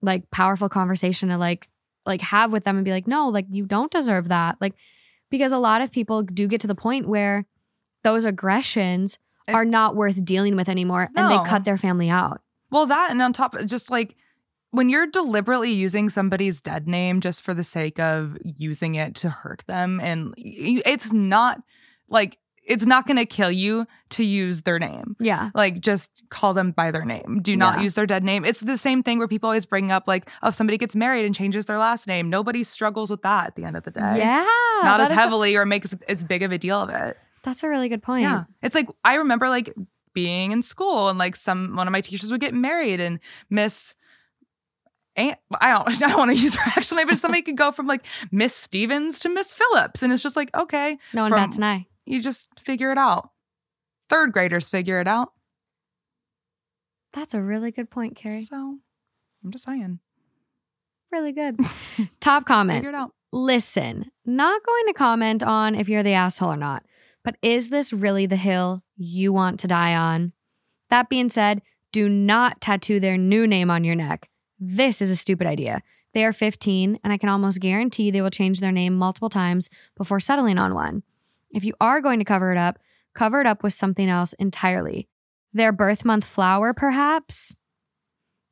like 0.00 0.30
powerful 0.30 0.68
conversation 0.68 1.28
to 1.28 1.36
like 1.38 1.68
like 2.06 2.20
have 2.20 2.52
with 2.52 2.64
them 2.64 2.76
and 2.76 2.84
be 2.84 2.90
like 2.90 3.06
no 3.06 3.28
like 3.28 3.46
you 3.50 3.66
don't 3.66 3.90
deserve 3.90 4.28
that. 4.28 4.56
Like 4.60 4.74
because 5.30 5.52
a 5.52 5.58
lot 5.58 5.80
of 5.80 5.90
people 5.90 6.22
do 6.22 6.46
get 6.46 6.60
to 6.60 6.66
the 6.66 6.74
point 6.74 7.08
where 7.08 7.46
those 8.02 8.24
aggressions 8.24 9.18
It- 9.48 9.54
are 9.54 9.64
not 9.64 9.96
worth 9.96 10.24
dealing 10.24 10.56
with 10.56 10.68
anymore 10.68 11.08
and 11.16 11.30
they 11.30 11.48
cut 11.48 11.64
their 11.64 11.78
family 11.78 12.10
out. 12.10 12.40
Well, 12.70 12.86
that 12.86 13.10
and 13.10 13.20
on 13.20 13.32
top 13.32 13.54
of 13.54 13.66
just 13.66 13.90
like 13.90 14.16
when 14.70 14.88
you're 14.88 15.06
deliberately 15.06 15.70
using 15.70 16.08
somebody's 16.08 16.60
dead 16.62 16.88
name 16.88 17.20
just 17.20 17.42
for 17.42 17.52
the 17.52 17.62
sake 17.64 17.98
of 17.98 18.38
using 18.42 18.94
it 18.94 19.14
to 19.16 19.28
hurt 19.28 19.62
them, 19.66 20.00
and 20.02 20.32
it's 20.36 21.12
not 21.12 21.62
like 22.08 22.38
it's 22.64 22.86
not 22.86 23.06
going 23.06 23.16
to 23.16 23.26
kill 23.26 23.50
you 23.50 23.86
to 24.10 24.24
use 24.24 24.62
their 24.62 24.78
name. 24.78 25.16
yeah 25.18 25.50
Like, 25.54 25.80
just 25.80 26.22
call 26.30 26.54
them 26.54 26.70
by 26.70 26.90
their 26.92 27.04
name. 27.04 27.40
Do 27.42 27.56
not 27.56 27.76
Yeah. 27.78 27.82
use 27.82 27.94
their 27.94 28.06
dead 28.06 28.22
name. 28.22 28.44
It's 28.44 28.60
the 28.60 28.78
same 28.78 29.02
thing 29.02 29.18
where 29.18 29.26
people 29.26 29.48
always 29.48 29.66
bring 29.66 29.90
up, 29.90 30.04
like, 30.06 30.30
oh, 30.42 30.48
if 30.48 30.54
somebody 30.54 30.78
gets 30.78 30.94
married 30.94 31.24
and 31.24 31.34
changes 31.34 31.64
their 31.66 31.78
last 31.78 32.06
name, 32.06 32.30
nobody 32.30 32.62
struggles 32.62 33.10
with 33.10 33.22
that 33.22 33.48
at 33.48 33.56
the 33.56 33.64
end 33.64 33.76
of 33.76 33.82
the 33.82 33.90
day. 33.90 34.18
yeah 34.18 34.46
Not 34.84 35.00
as 35.00 35.10
is 35.10 35.16
a- 35.16 35.20
heavily 35.20 35.56
or 35.56 35.66
makes 35.66 35.94
as 36.08 36.22
big 36.24 36.42
of 36.44 36.52
a 36.52 36.58
deal 36.58 36.76
of 36.80 36.88
it. 36.90 37.16
that's 37.42 37.62
a 37.64 37.68
really 37.68 37.88
good 37.88 38.02
point 38.02 38.22
Yeah. 38.22 38.44
It's 38.62 38.74
like 38.76 38.88
I 39.04 39.14
remember 39.16 39.48
like 39.48 39.72
being 40.14 40.52
in 40.52 40.62
school 40.62 41.08
and 41.08 41.18
like 41.18 41.34
some 41.34 41.74
one 41.74 41.88
of 41.88 41.92
my 41.92 42.00
teachers 42.02 42.30
would 42.30 42.40
get 42.40 42.54
married 42.54 43.00
and 43.00 43.18
Miss 43.50 43.96
Aunt, 45.16 45.36
I 45.60 45.72
don't 45.72 45.88
I 46.02 46.08
don't 46.08 46.16
want 46.18 46.30
to 46.30 46.36
use 46.42 46.54
her 46.56 46.70
actual 46.76 46.96
name, 46.98 47.06
but 47.08 47.18
somebody 47.18 47.42
could 47.42 47.56
go 47.56 47.72
from 47.72 47.86
like 47.86 48.04
Miss 48.30 48.54
Stevens 48.54 49.18
to 49.20 49.28
Miss 49.28 49.52
Phillips. 49.52 50.02
And 50.02 50.12
it's 50.12 50.22
just 50.22 50.36
like, 50.36 50.54
okay, 50.56 50.98
no 51.12 51.22
one 51.22 51.30
from- 51.30 51.38
bats 51.40 51.58
an 51.58 51.64
eye 51.64 51.86
you 52.12 52.20
just 52.22 52.48
figure 52.60 52.92
it 52.92 52.98
out. 52.98 53.30
Third 54.08 54.32
graders 54.32 54.68
figure 54.68 55.00
it 55.00 55.08
out. 55.08 55.32
that's 57.12 57.34
a 57.34 57.42
really 57.42 57.70
good 57.70 57.90
point 57.90 58.16
Kerri 58.16 58.40
So 58.42 58.78
I'm 59.44 59.50
just 59.50 59.64
saying. 59.64 59.98
really 61.10 61.32
good 61.32 61.58
top 62.20 62.44
comment 62.46 62.78
Figure 62.78 62.90
it 62.90 62.94
out. 62.94 63.12
listen, 63.32 64.10
not 64.24 64.62
going 64.64 64.86
to 64.86 64.92
comment 64.94 65.42
on 65.42 65.74
if 65.74 65.88
you're 65.88 66.02
the 66.02 66.12
asshole 66.14 66.52
or 66.52 66.56
not, 66.56 66.84
but 67.24 67.36
is 67.42 67.68
this 67.70 67.92
really 67.92 68.26
the 68.26 68.36
hill 68.36 68.82
you 68.96 69.32
want 69.32 69.60
to 69.60 69.66
die 69.68 69.94
on? 69.94 70.32
That 70.90 71.08
being 71.08 71.28
said, 71.30 71.62
do 71.92 72.08
not 72.08 72.60
tattoo 72.60 73.00
their 73.00 73.16
new 73.18 73.46
name 73.46 73.70
on 73.70 73.84
your 73.84 73.94
neck. 73.94 74.28
This 74.58 75.02
is 75.02 75.10
a 75.10 75.16
stupid 75.16 75.46
idea. 75.46 75.82
They 76.14 76.24
are 76.24 76.32
15, 76.32 76.98
and 77.02 77.12
I 77.12 77.16
can 77.16 77.28
almost 77.30 77.60
guarantee 77.60 78.10
they 78.10 78.20
will 78.20 78.30
change 78.30 78.60
their 78.60 78.72
name 78.72 78.94
multiple 78.94 79.30
times 79.30 79.70
before 79.96 80.20
settling 80.20 80.58
on 80.58 80.74
one. 80.74 81.02
If 81.52 81.64
you 81.64 81.74
are 81.80 82.00
going 82.00 82.18
to 82.18 82.24
cover 82.24 82.52
it 82.52 82.58
up, 82.58 82.78
cover 83.14 83.40
it 83.40 83.46
up 83.46 83.62
with 83.62 83.72
something 83.72 84.08
else 84.08 84.32
entirely. 84.34 85.08
Their 85.52 85.72
birth 85.72 86.04
month 86.04 86.24
flower, 86.24 86.72
perhaps? 86.72 87.54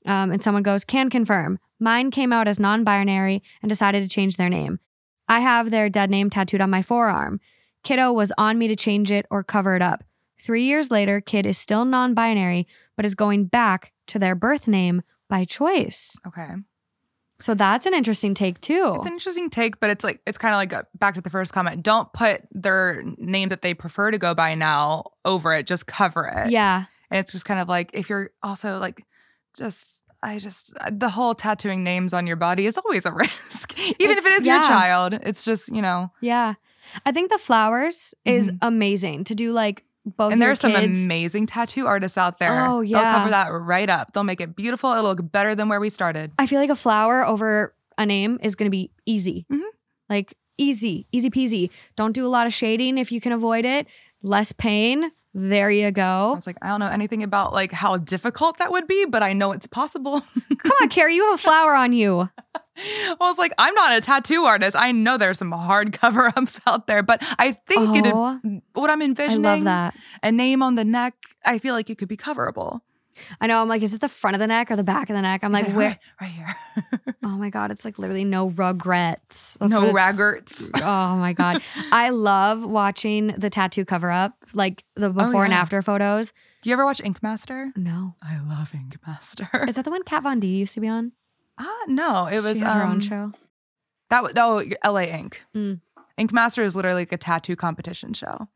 Um, 0.06 0.30
and 0.30 0.42
someone 0.42 0.62
goes, 0.62 0.84
can 0.84 1.10
confirm. 1.10 1.58
Mine 1.78 2.10
came 2.10 2.32
out 2.32 2.48
as 2.48 2.60
non 2.60 2.84
binary 2.84 3.42
and 3.62 3.68
decided 3.68 4.02
to 4.02 4.08
change 4.08 4.36
their 4.36 4.48
name. 4.48 4.78
I 5.28 5.40
have 5.40 5.70
their 5.70 5.88
dead 5.88 6.10
name 6.10 6.28
tattooed 6.28 6.60
on 6.60 6.70
my 6.70 6.82
forearm. 6.82 7.40
Kiddo 7.82 8.12
was 8.12 8.32
on 8.36 8.58
me 8.58 8.68
to 8.68 8.76
change 8.76 9.10
it 9.10 9.26
or 9.30 9.42
cover 9.42 9.76
it 9.76 9.82
up. 9.82 10.04
Three 10.40 10.64
years 10.64 10.90
later, 10.90 11.20
Kid 11.20 11.46
is 11.46 11.58
still 11.58 11.84
non 11.84 12.14
binary, 12.14 12.66
but 12.96 13.04
is 13.06 13.14
going 13.14 13.46
back 13.46 13.92
to 14.08 14.18
their 14.18 14.34
birth 14.34 14.68
name 14.68 15.02
by 15.28 15.44
choice. 15.44 16.18
Okay. 16.26 16.54
So 17.40 17.54
that's 17.54 17.86
an 17.86 17.94
interesting 17.94 18.34
take, 18.34 18.60
too. 18.60 18.92
It's 18.96 19.06
an 19.06 19.12
interesting 19.12 19.50
take, 19.50 19.80
but 19.80 19.90
it's 19.90 20.04
like 20.04 20.20
it's 20.26 20.38
kind 20.38 20.54
of 20.54 20.58
like 20.58 20.72
uh, 20.72 20.82
back 20.98 21.14
to 21.14 21.20
the 21.20 21.30
first 21.30 21.52
comment. 21.52 21.82
Don't 21.82 22.12
put 22.12 22.42
their 22.52 23.02
name 23.16 23.48
that 23.48 23.62
they 23.62 23.74
prefer 23.74 24.10
to 24.10 24.18
go 24.18 24.34
by 24.34 24.54
now 24.54 25.04
over 25.24 25.54
it. 25.54 25.66
Just 25.66 25.86
cover 25.86 26.26
it. 26.26 26.50
yeah. 26.50 26.84
And 27.10 27.18
it's 27.18 27.32
just 27.32 27.44
kind 27.44 27.58
of 27.58 27.68
like 27.68 27.90
if 27.94 28.08
you're 28.08 28.30
also 28.42 28.78
like 28.78 29.04
just 29.56 30.02
I 30.22 30.38
just 30.38 30.76
uh, 30.80 30.90
the 30.92 31.08
whole 31.08 31.34
tattooing 31.34 31.82
names 31.82 32.12
on 32.14 32.26
your 32.26 32.36
body 32.36 32.66
is 32.66 32.78
always 32.78 33.06
a 33.06 33.12
risk. 33.24 33.76
Even 33.78 33.94
if 33.98 34.18
It's- 34.18 34.26
it 34.26 34.40
is 34.40 34.46
your 34.46 34.62
child. 34.62 35.14
It's 35.22 35.42
just, 35.44 35.74
you 35.74 35.82
know. 35.82 36.12
Yeah. 36.20 36.54
I 37.06 37.12
think 37.12 37.30
the 37.30 37.38
flowers 37.38 38.14
is 38.24 38.52
amazing 38.62 39.24
to 39.24 39.34
do 39.34 39.52
like 39.52 39.84
both 40.04 40.14
Mm-hmm. 40.14 40.32
and 40.32 40.40
your 40.40 40.48
there's 40.48 40.60
some 40.60 40.72
kids. 40.72 41.04
amazing 41.04 41.46
tattoo 41.46 41.86
artists 41.86 42.16
out 42.18 42.38
there. 42.38 42.66
Oh, 42.66 42.80
yeah, 42.80 42.98
They'll 43.02 43.12
cover 43.18 43.30
that 43.30 43.48
right 43.52 43.88
up. 43.90 44.12
They'll 44.12 44.24
make 44.24 44.40
it 44.40 44.56
beautiful. 44.56 44.92
It'll 44.92 45.04
look 45.04 45.30
better 45.32 45.54
than 45.54 45.68
where 45.68 45.80
we 45.80 45.90
started. 45.90 46.32
I 46.38 46.46
feel 46.46 46.58
like 46.60 46.70
a 46.70 46.76
flower 46.76 47.24
over 47.26 47.74
a 47.98 48.06
name 48.06 48.38
is 48.42 48.54
going 48.56 48.66
to 48.66 48.70
be 48.70 48.90
easy. 49.06 49.46
Mhm. 49.52 49.60
Like 50.08 50.34
easy, 50.58 51.06
easy 51.12 51.30
peasy. 51.30 51.70
Don't 51.96 52.12
do 52.12 52.26
a 52.26 52.28
lot 52.28 52.46
of 52.46 52.52
shading 52.52 52.98
if 52.98 53.12
you 53.12 53.20
can 53.20 53.32
avoid 53.32 53.64
it. 53.64 53.86
Less 54.22 54.52
pain. 54.52 55.12
There 55.32 55.70
you 55.70 55.90
go. 55.92 56.30
I 56.32 56.34
was 56.34 56.46
like, 56.46 56.56
I 56.60 56.68
don't 56.68 56.80
know 56.80 56.88
anything 56.88 57.22
about 57.22 57.52
like 57.52 57.70
how 57.72 57.96
difficult 57.98 58.58
that 58.58 58.72
would 58.72 58.88
be, 58.88 59.04
but 59.04 59.22
I 59.22 59.32
know 59.32 59.52
it's 59.52 59.66
possible. 59.68 60.20
Come 60.58 60.72
on, 60.82 60.88
Kerri, 60.88 61.14
you 61.14 61.24
have 61.26 61.34
a 61.34 61.38
flower 61.38 61.74
on 61.74 61.92
you. 61.92 62.28
I 62.76 63.14
was 63.20 63.38
like, 63.38 63.52
I'm 63.58 63.74
not 63.74 63.96
a 63.96 64.00
tattoo 64.00 64.42
artist. 64.44 64.74
I 64.76 64.90
know 64.90 65.18
there's 65.18 65.38
some 65.38 65.52
hard 65.52 65.92
cover 66.00 66.32
ups 66.36 66.60
out 66.66 66.86
there, 66.86 67.02
but 67.02 67.22
I 67.38 67.52
think 67.52 67.96
it 67.96 68.12
Oh, 68.12 68.40
what 68.74 68.90
I'm 68.90 69.02
I 69.02 69.04
envisioning 69.04 69.42
love 69.42 69.64
that. 69.64 69.94
a 70.22 70.32
name 70.32 70.62
on 70.62 70.74
the 70.74 70.84
neck, 70.84 71.14
I 71.44 71.58
feel 71.58 71.74
like 71.74 71.90
it 71.90 71.98
could 71.98 72.08
be 72.08 72.16
coverable. 72.16 72.80
I 73.40 73.46
know. 73.46 73.60
I'm 73.60 73.68
like, 73.68 73.82
is 73.82 73.94
it 73.94 74.00
the 74.00 74.08
front 74.08 74.34
of 74.34 74.40
the 74.40 74.46
neck 74.46 74.70
or 74.70 74.76
the 74.76 74.84
back 74.84 75.10
of 75.10 75.16
the 75.16 75.22
neck? 75.22 75.42
I'm 75.42 75.52
like, 75.52 75.68
it 75.68 75.74
where? 75.74 75.88
right, 75.88 75.98
right 76.20 76.30
here? 76.30 76.46
Oh 77.22 77.36
my 77.36 77.50
god, 77.50 77.70
it's 77.70 77.84
like 77.84 77.98
literally 77.98 78.24
no 78.24 78.46
regrets. 78.50 79.56
That's 79.60 79.70
no 79.72 79.92
raggerts. 79.92 80.70
Oh 80.82 81.16
my 81.16 81.32
god, 81.32 81.62
I 81.92 82.10
love 82.10 82.64
watching 82.64 83.28
the 83.28 83.50
tattoo 83.50 83.84
cover 83.84 84.10
up, 84.10 84.34
like 84.52 84.84
the 84.96 85.10
before 85.10 85.44
and 85.44 85.52
Oh, 85.52 85.56
yeah. 85.56 85.60
after 85.60 85.82
photos. 85.82 86.32
Do 86.62 86.70
you 86.70 86.74
ever 86.74 86.84
watch 86.84 87.00
Ink 87.04 87.22
Master? 87.22 87.72
No, 87.76 88.14
I 88.22 88.38
love 88.40 88.74
Ink 88.74 88.96
Master. 89.06 89.48
is 89.68 89.76
that 89.76 89.84
the 89.84 89.90
one 89.90 90.02
Kat 90.02 90.22
Von 90.22 90.40
D 90.40 90.48
used 90.56 90.74
to 90.74 90.80
be 90.80 90.88
on? 90.88 91.12
Ah, 91.58 91.84
no, 91.88 92.26
it 92.26 92.42
was 92.42 92.58
had 92.60 92.74
her 92.74 92.82
um, 92.82 92.92
own 92.92 93.00
show. 93.00 93.32
That 94.08 94.22
was 94.22 94.32
oh, 94.36 94.64
LA 94.84 95.02
Ink. 95.02 95.44
Mm. 95.54 95.80
Ink 96.16 96.32
Master 96.32 96.62
is 96.62 96.74
literally 96.74 97.02
like 97.02 97.12
a 97.12 97.16
tattoo 97.18 97.56
competition 97.56 98.12
show. 98.12 98.48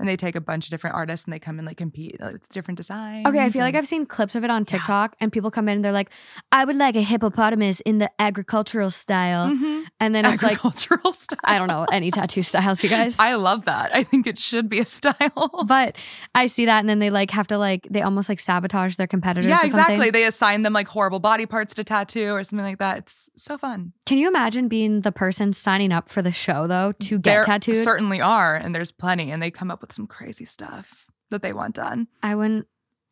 And 0.00 0.08
they 0.08 0.16
take 0.16 0.34
a 0.34 0.40
bunch 0.40 0.64
of 0.66 0.70
different 0.70 0.96
artists 0.96 1.24
and 1.26 1.32
they 1.32 1.38
come 1.38 1.58
and 1.58 1.66
like 1.66 1.76
compete. 1.76 2.18
Like, 2.20 2.34
It's 2.36 2.48
different 2.48 2.78
designs. 2.78 3.26
Okay, 3.28 3.38
I 3.38 3.50
feel 3.50 3.60
like 3.62 3.74
I've 3.74 3.86
seen 3.86 4.06
clips 4.06 4.34
of 4.34 4.44
it 4.44 4.50
on 4.50 4.64
TikTok, 4.64 5.14
and 5.20 5.30
people 5.30 5.50
come 5.50 5.68
in 5.68 5.76
and 5.76 5.84
they're 5.84 5.92
like, 5.92 6.10
"I 6.50 6.64
would 6.64 6.76
like 6.76 6.96
a 6.96 7.02
hippopotamus 7.02 7.80
in 7.82 7.98
the 7.98 8.10
agricultural 8.18 8.90
style," 8.90 9.48
Mhm. 9.50 9.84
and 10.00 10.14
then 10.14 10.24
it's 10.24 10.42
like, 10.42 10.52
agricultural 10.52 11.12
style. 11.12 11.38
I 11.44 11.58
don't 11.58 11.68
know 11.68 11.86
any 11.92 12.10
tattoo 12.10 12.42
styles, 12.42 12.82
you 12.82 12.88
guys. 12.88 13.18
I 13.18 13.34
love 13.34 13.66
that. 13.66 13.94
I 13.94 14.02
think 14.02 14.26
it 14.26 14.38
should 14.38 14.68
be 14.68 14.78
a 14.80 14.86
style. 14.86 15.64
but 15.66 15.96
I 16.34 16.46
see 16.46 16.64
that, 16.66 16.80
and 16.80 16.88
then 16.88 16.98
they 16.98 17.10
like 17.10 17.30
have 17.32 17.46
to 17.48 17.58
like 17.58 17.86
they 17.90 18.02
almost 18.02 18.28
like 18.28 18.40
sabotage 18.40 18.96
their 18.96 19.06
competitors. 19.06 19.48
yeah, 19.48 19.56
or 19.56 19.68
something. 19.68 19.80
exactly. 19.80 20.10
They 20.10 20.24
assign 20.24 20.62
them 20.62 20.72
like 20.72 20.88
horrible 20.88 21.20
body 21.20 21.44
parts 21.46 21.74
to 21.74 21.84
tattoo 21.84 22.32
or 22.32 22.42
something 22.44 22.64
like 22.64 22.78
that. 22.78 22.98
It's 22.98 23.28
so 23.36 23.58
fun. 23.58 23.92
Can 24.06 24.16
you 24.18 24.28
imagine 24.28 24.68
being 24.68 25.02
the 25.02 25.12
person 25.12 25.52
signing 25.52 25.92
up 25.92 26.08
for 26.08 26.22
the 26.22 26.32
show 26.32 26.66
though 26.66 26.92
to 27.00 27.18
get 27.18 27.30
There 27.30 27.42
tattooed? 27.44 27.76
certainly 27.76 28.20
are, 28.20 28.56
and 28.56 28.74
there's 28.74 28.90
plenty, 28.92 29.30
and 29.30 29.42
they 29.42 29.50
come 29.50 29.70
up 29.70 29.80
with 29.82 29.89
some 29.92 30.06
crazy 30.06 30.44
stuff 30.44 31.06
that 31.30 31.42
they 31.42 31.52
want 31.52 31.74
done. 31.76 32.08
I 32.22 32.34
wouldn't. 32.34 32.66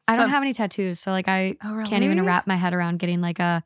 I 0.07 0.17
don't 0.17 0.31
have 0.31 0.43
any 0.43 0.55
tattoos, 0.55 0.99
so 1.01 1.11
like 1.11 1.29
I 1.29 1.57
Oh, 1.63 1.85
can't 1.87 2.03
even 2.05 2.25
wrap 2.25 2.47
my 2.47 2.57
head 2.57 2.73
around 2.75 2.99
getting 2.99 3.21
like 3.21 3.39
a 3.41 3.63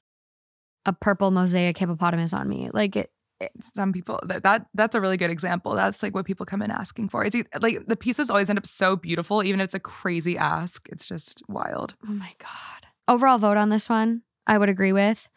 a 0.84 0.93
purple 0.93 1.30
mosaic 1.30 1.78
hippopotamus 1.78 2.32
on 2.34 2.48
me. 2.48 2.68
Like 2.72 2.97
it, 2.97 3.12
some 3.60 3.93
people 3.93 4.18
that, 4.24 4.43
that 4.43 4.66
that's 4.74 4.94
a 4.97 5.01
really 5.01 5.16
good 5.16 5.30
example. 5.30 5.74
That's 5.74 6.02
like 6.02 6.14
what 6.14 6.26
people 6.26 6.44
come 6.47 6.62
in 6.62 6.70
asking 6.72 7.09
for. 7.10 7.24
It's 7.24 7.36
like 7.60 7.86
the 7.86 7.97
pieces 7.97 8.30
always 8.30 8.51
end 8.51 8.59
up 8.59 8.66
so 8.66 8.97
beautiful, 8.97 9.43
even 9.44 9.60
if 9.60 9.66
it's 9.66 9.74
a 9.74 9.80
crazy 9.80 10.36
ask. 10.36 10.89
It's 10.90 11.06
just 11.06 11.43
wild. 11.48 11.94
oh 12.09 12.12
my 12.12 12.32
god. 12.39 12.86
Overall 13.09 13.39
vote 13.39 13.56
on 13.56 13.68
this 13.68 13.89
one, 13.89 14.22
I 14.47 14.59
would 14.59 14.68
agree 14.68 14.93
with. 14.93 15.28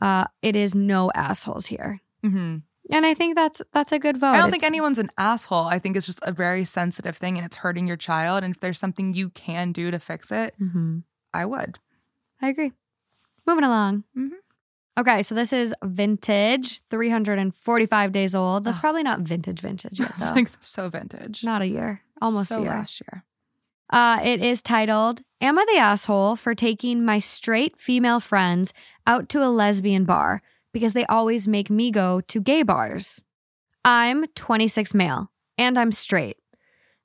Uh, 0.00 0.26
it 0.42 0.56
is 0.56 0.74
no 0.74 1.10
assholes 1.14 1.66
here, 1.66 2.00
hmm 2.22 2.58
and 2.90 3.06
I 3.06 3.14
think 3.14 3.34
that's 3.34 3.62
that's 3.72 3.92
a 3.92 3.98
good 3.98 4.16
vote. 4.18 4.28
I 4.28 4.38
don't 4.38 4.50
think 4.50 4.64
anyone's 4.64 4.98
an 4.98 5.10
asshole. 5.18 5.64
I 5.64 5.78
think 5.78 5.96
it's 5.96 6.06
just 6.06 6.20
a 6.22 6.32
very 6.32 6.64
sensitive 6.64 7.16
thing, 7.16 7.36
and 7.36 7.44
it's 7.46 7.56
hurting 7.56 7.86
your 7.86 7.96
child. 7.96 8.44
And 8.44 8.54
if 8.54 8.60
there's 8.60 8.78
something 8.78 9.12
you 9.14 9.30
can 9.30 9.72
do 9.72 9.90
to 9.90 9.98
fix 9.98 10.30
it, 10.32 10.54
Mhm. 10.60 11.02
I 11.32 11.44
would. 11.46 11.78
I 12.42 12.48
agree. 12.48 12.72
Moving 13.46 13.64
along. 13.64 14.04
Mhm. 14.16 14.30
Okay, 14.96 15.22
so 15.22 15.34
this 15.34 15.52
is 15.52 15.74
vintage, 15.82 16.80
345 16.88 18.12
days 18.12 18.34
old. 18.34 18.64
That's 18.64 18.78
Ah. 18.78 18.80
probably 18.80 19.02
not 19.02 19.20
vintage, 19.20 19.60
vintage 19.60 19.98
yet, 19.98 20.10
It's 20.16 20.24
though. 20.28 20.34
like 20.34 20.50
so 20.60 20.88
vintage. 20.88 21.42
not 21.44 21.62
a 21.62 21.66
year, 21.66 22.02
almost 22.22 22.48
so 22.50 22.58
a 22.60 22.62
year. 22.62 22.70
last 22.70 23.00
year. 23.02 23.24
Uh, 23.90 24.20
it 24.22 24.40
is 24.40 24.62
titled 24.62 25.20
Am 25.40 25.58
I 25.58 25.64
the 25.72 25.78
Asshole 25.78 26.36
for 26.36 26.54
Taking 26.54 27.04
My 27.04 27.18
Straight 27.18 27.78
Female 27.78 28.18
Friends 28.20 28.72
Out 29.06 29.28
to 29.30 29.44
a 29.44 29.48
Lesbian 29.50 30.04
Bar 30.04 30.40
because 30.74 30.92
they 30.92 31.06
always 31.06 31.48
make 31.48 31.70
me 31.70 31.90
go 31.90 32.20
to 32.20 32.42
gay 32.42 32.62
bars? 32.62 33.22
I'm 33.84 34.26
26 34.34 34.92
male 34.92 35.30
and 35.56 35.78
I'm 35.78 35.92
straight. 35.92 36.36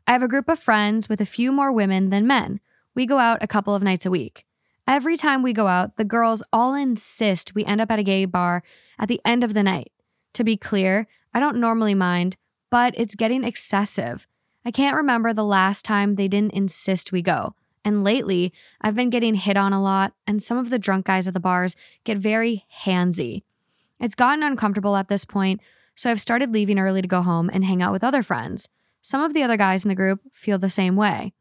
I 0.07 0.11
have 0.11 0.23
a 0.23 0.27
group 0.27 0.49
of 0.49 0.59
friends 0.59 1.07
with 1.07 1.21
a 1.21 1.25
few 1.25 1.51
more 1.53 1.71
women 1.71 2.09
than 2.09 2.27
men. 2.27 2.59
We 2.95 3.05
go 3.05 3.19
out 3.19 3.41
a 3.41 3.47
couple 3.47 3.75
of 3.75 3.83
nights 3.83 4.05
a 4.05 4.11
week. 4.11 4.45
Every 4.87 5.15
time 5.15 5.43
we 5.43 5.53
go 5.53 5.67
out, 5.67 5.97
the 5.97 6.03
girls 6.03 6.41
all 6.51 6.73
insist 6.73 7.53
we 7.53 7.63
end 7.63 7.79
up 7.79 7.91
at 7.91 7.99
a 7.99 8.03
gay 8.03 8.25
bar 8.25 8.63
at 8.97 9.07
the 9.07 9.21
end 9.23 9.43
of 9.43 9.53
the 9.53 9.61
night. 9.61 9.91
To 10.33 10.43
be 10.43 10.57
clear, 10.57 11.07
I 11.31 11.39
don't 11.39 11.57
normally 11.57 11.93
mind, 11.93 12.37
but 12.71 12.95
it's 12.97 13.13
getting 13.13 13.43
excessive. 13.43 14.27
I 14.65 14.71
can't 14.71 14.97
remember 14.97 15.31
the 15.31 15.45
last 15.45 15.85
time 15.85 16.15
they 16.15 16.27
didn't 16.27 16.53
insist 16.53 17.11
we 17.11 17.21
go. 17.21 17.53
And 17.85 18.03
lately, 18.03 18.51
I've 18.81 18.95
been 18.95 19.09
getting 19.09 19.35
hit 19.35 19.57
on 19.57 19.73
a 19.73 19.81
lot, 19.81 20.13
and 20.27 20.41
some 20.41 20.57
of 20.57 20.69
the 20.69 20.79
drunk 20.79 21.05
guys 21.05 21.27
at 21.27 21.33
the 21.33 21.39
bars 21.39 21.75
get 22.03 22.17
very 22.17 22.65
handsy. 22.83 23.43
It's 23.99 24.15
gotten 24.15 24.43
uncomfortable 24.43 24.95
at 24.95 25.07
this 25.07 25.25
point, 25.25 25.61
so 25.95 26.09
I've 26.09 26.21
started 26.21 26.53
leaving 26.53 26.79
early 26.79 27.01
to 27.01 27.07
go 27.07 27.21
home 27.21 27.49
and 27.51 27.65
hang 27.65 27.81
out 27.81 27.91
with 27.91 28.03
other 28.03 28.23
friends. 28.23 28.69
Some 29.01 29.21
of 29.21 29.33
the 29.33 29.43
other 29.43 29.57
guys 29.57 29.83
in 29.83 29.89
the 29.89 29.95
group 29.95 30.21
feel 30.33 30.57
the 30.57 30.69
same 30.69 30.95
way. 30.95 31.33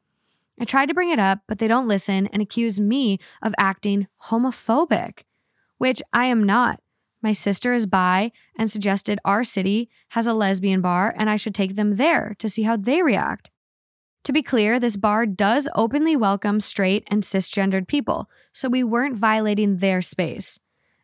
I 0.60 0.64
tried 0.64 0.86
to 0.86 0.94
bring 0.94 1.10
it 1.10 1.20
up, 1.20 1.40
but 1.46 1.58
they 1.58 1.68
don't 1.68 1.86
listen 1.86 2.26
and 2.28 2.42
accuse 2.42 2.80
me 2.80 3.18
of 3.42 3.54
acting 3.58 4.08
homophobic, 4.24 5.22
which 5.78 6.02
I 6.12 6.26
am 6.26 6.42
not. 6.42 6.80
My 7.22 7.32
sister 7.32 7.74
is 7.74 7.86
bi 7.86 8.32
and 8.56 8.70
suggested 8.70 9.18
our 9.24 9.44
city 9.44 9.88
has 10.10 10.26
a 10.26 10.32
lesbian 10.32 10.80
bar 10.80 11.14
and 11.16 11.28
I 11.28 11.36
should 11.36 11.54
take 11.54 11.76
them 11.76 11.96
there 11.96 12.34
to 12.38 12.48
see 12.48 12.62
how 12.62 12.76
they 12.76 13.02
react. 13.02 13.50
To 14.24 14.32
be 14.32 14.42
clear, 14.42 14.78
this 14.78 14.96
bar 14.96 15.26
does 15.26 15.68
openly 15.74 16.14
welcome 16.14 16.60
straight 16.60 17.04
and 17.08 17.22
cisgendered 17.22 17.88
people, 17.88 18.28
so 18.52 18.68
we 18.68 18.84
weren't 18.84 19.16
violating 19.16 19.76
their 19.76 20.02
space. 20.02 20.60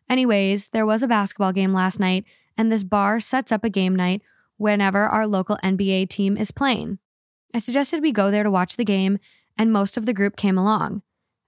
Anyways, 0.09 0.69
there 0.69 0.85
was 0.85 1.03
a 1.03 1.07
basketball 1.07 1.51
game 1.51 1.73
last 1.73 1.99
night, 1.99 2.25
and 2.57 2.71
this 2.71 2.83
bar 2.83 3.19
sets 3.19 3.51
up 3.51 3.63
a 3.63 3.69
game 3.69 3.95
night 3.95 4.21
whenever 4.57 5.07
our 5.07 5.27
local 5.27 5.57
NBA 5.63 6.09
team 6.09 6.37
is 6.37 6.51
playing. 6.51 6.99
I 7.53 7.57
suggested 7.57 8.01
we 8.01 8.11
go 8.11 8.31
there 8.31 8.43
to 8.43 8.51
watch 8.51 8.75
the 8.75 8.85
game, 8.85 9.17
and 9.57 9.71
most 9.71 9.97
of 9.97 10.05
the 10.05 10.13
group 10.13 10.35
came 10.35 10.57
along. 10.57 11.01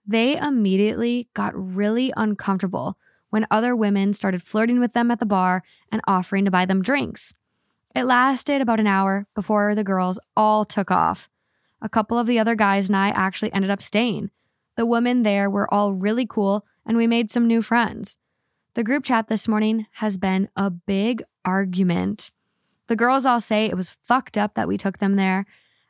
They 0.05 0.37
immediately 0.37 1.27
got 1.33 1.53
really 1.53 2.13
uncomfortable 2.15 2.97
when 3.29 3.45
other 3.51 3.75
women 3.75 4.13
started 4.13 4.41
flirting 4.41 4.79
with 4.79 4.93
them 4.93 5.11
at 5.11 5.19
the 5.19 5.25
bar 5.25 5.63
and 5.91 6.01
offering 6.07 6.45
to 6.45 6.51
buy 6.51 6.65
them 6.65 6.81
drinks. 6.81 7.33
It 7.93 8.05
lasted 8.05 8.61
about 8.61 8.79
an 8.79 8.87
hour 8.87 9.27
before 9.35 9.75
the 9.75 9.83
girls 9.83 10.19
all 10.35 10.65
took 10.65 10.91
off. 10.91 11.29
A 11.81 11.89
couple 11.89 12.17
of 12.17 12.27
the 12.27 12.39
other 12.39 12.55
guys 12.55 12.89
and 12.89 12.95
I 12.95 13.09
actually 13.09 13.51
ended 13.53 13.69
up 13.69 13.81
staying. 13.81 14.31
The 14.77 14.85
women 14.85 15.23
there 15.23 15.49
were 15.49 15.71
all 15.73 15.93
really 15.93 16.25
cool, 16.25 16.65
and 16.85 16.95
we 16.95 17.07
made 17.07 17.29
some 17.29 17.47
new 17.47 17.61
friends. 17.61 18.17
The 18.77 18.83
group 18.83 19.03
chat 19.05 19.27
this 19.27 19.47
morning 19.47 19.87
has 19.93 20.19
been 20.19 20.49
a 20.55 20.69
big 20.69 21.23
argument. 21.43 22.29
The 22.85 22.95
girls 22.95 23.25
all 23.25 23.39
say 23.39 23.65
it 23.65 23.75
was 23.75 23.97
fucked 24.03 24.37
up 24.37 24.53
that 24.53 24.67
we 24.67 24.77
took 24.77 24.99
them 24.99 25.15
there. 25.15 25.47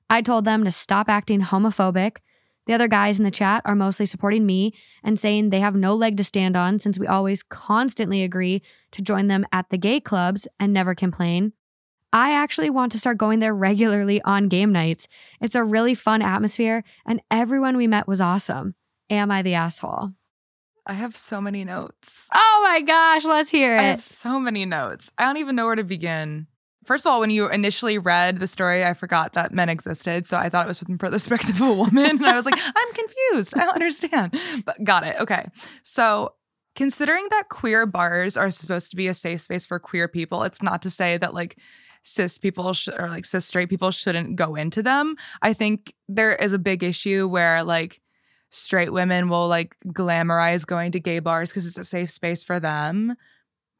I 0.10 0.22
told 0.22 0.46
them 0.46 0.64
to 0.64 0.72
stop 0.72 1.10
acting 1.10 1.42
homophobic. 1.42 2.20
The 2.66 2.72
other 2.72 2.88
guys 2.88 3.20
in 3.20 3.26
the 3.26 3.30
chat 3.30 3.62
are 3.66 3.76
mostly 3.76 4.06
supporting 4.06 4.46
me 4.46 4.74
and 5.04 5.20
saying 5.20 5.50
they 5.50 5.60
have 5.60 5.76
no 5.76 5.96
leg 5.96 6.16
to 6.16 6.24
stand 6.24 6.56
on 6.56 6.80
since 6.80 6.98
we 6.98 7.08
always 7.08 7.44
constantly 7.44 8.24
agree 8.24 8.62
to 8.92 9.02
join 9.02 9.28
them 9.28 9.46
at 9.52 9.70
the 9.70 9.78
gay 9.78 10.00
clubs 10.00 10.48
and 10.58 10.72
never 10.72 10.96
complain. 10.96 11.52
I 12.14 12.32
actually 12.32 12.70
want 12.70 12.94
to 12.94 13.00
start 13.00 13.18
going 13.18 13.40
there 13.40 13.54
regularly 13.54 14.22
on 14.22 14.48
game 14.48 14.72
nights. 14.72 15.10
It's 15.42 15.56
a 15.56 15.64
really 15.66 15.94
fun 15.94 16.22
atmosphere, 16.22 16.86
and 17.06 17.22
everyone 17.30 17.76
we 17.76 17.86
met 17.86 18.08
was 18.08 18.22
awesome. 18.22 18.76
Am 19.10 19.30
I 19.30 19.42
the 19.42 19.56
asshole? 19.56 20.14
I 20.88 20.94
have 20.94 21.16
so 21.16 21.42
many 21.42 21.66
notes. 21.66 22.30
Oh 22.34 22.60
my 22.64 22.82
gosh, 22.82 23.26
let's 23.26 23.50
hear 23.50 23.76
it. 23.76 23.80
I 23.80 23.84
have 23.84 24.02
so 24.02 24.40
many 24.40 24.66
notes. 24.66 25.12
I 25.18 25.26
don't 25.26 25.38
even 25.38 25.56
know 25.56 25.66
where 25.66 25.76
to 25.76 25.84
begin. 25.84 26.48
First 26.86 27.06
of 27.06 27.12
all, 27.12 27.20
when 27.20 27.30
you 27.30 27.50
initially 27.50 27.98
read 27.98 28.40
the 28.40 28.48
story, 28.48 28.86
I 28.86 28.94
forgot 28.94 29.34
that 29.34 29.52
men 29.54 29.68
existed. 29.68 30.26
So 30.26 30.38
I 30.38 30.48
thought 30.48 30.66
it 30.66 30.70
was 30.70 30.80
from 30.80 30.96
the 30.96 30.98
perspective 31.10 31.62
of 31.62 31.68
a 31.68 31.74
woman. 31.74 32.06
And 32.06 32.26
I 32.26 32.34
was 32.36 32.46
like, 32.46 32.58
I'm 32.58 32.94
confused. 32.94 33.54
I 33.58 33.66
don't 33.66 33.74
understand. 33.76 34.40
But 34.66 34.82
got 34.86 35.06
it. 35.06 35.18
Okay. 35.20 35.50
So 35.84 36.34
considering 36.78 37.28
that 37.32 37.50
queer 37.50 37.86
bars 37.86 38.38
are 38.38 38.50
supposed 38.50 38.92
to 38.92 38.96
be 38.96 39.08
a 39.10 39.14
safe 39.14 39.42
space 39.42 39.66
for 39.66 39.80
queer 39.80 40.08
people, 40.08 40.44
it's 40.44 40.64
not 40.64 40.82
to 40.84 40.90
say 40.90 41.18
that 41.18 41.34
like 41.34 41.58
cis 42.04 42.38
people 42.38 42.72
sh- 42.72 42.88
or 42.98 43.10
like 43.10 43.26
cis 43.26 43.46
straight 43.46 43.70
people 43.70 43.92
shouldn't 43.92 44.38
go 44.38 44.56
into 44.56 44.82
them. 44.82 45.18
I 45.42 45.52
think 45.52 45.94
there 46.08 46.34
is 46.34 46.54
a 46.54 46.60
big 46.60 46.84
issue 46.84 47.28
where 47.28 47.64
like 47.64 48.00
straight 48.50 48.92
women 48.92 49.30
will 49.30 49.48
like 49.48 49.78
glamorize 49.88 50.66
going 50.66 50.92
to 50.92 51.00
gay 51.00 51.20
bars 51.20 51.52
because 51.52 51.68
it's 51.68 51.78
a 51.78 51.84
safe 51.84 52.10
space 52.10 52.44
for 52.44 52.60
them 52.60 53.16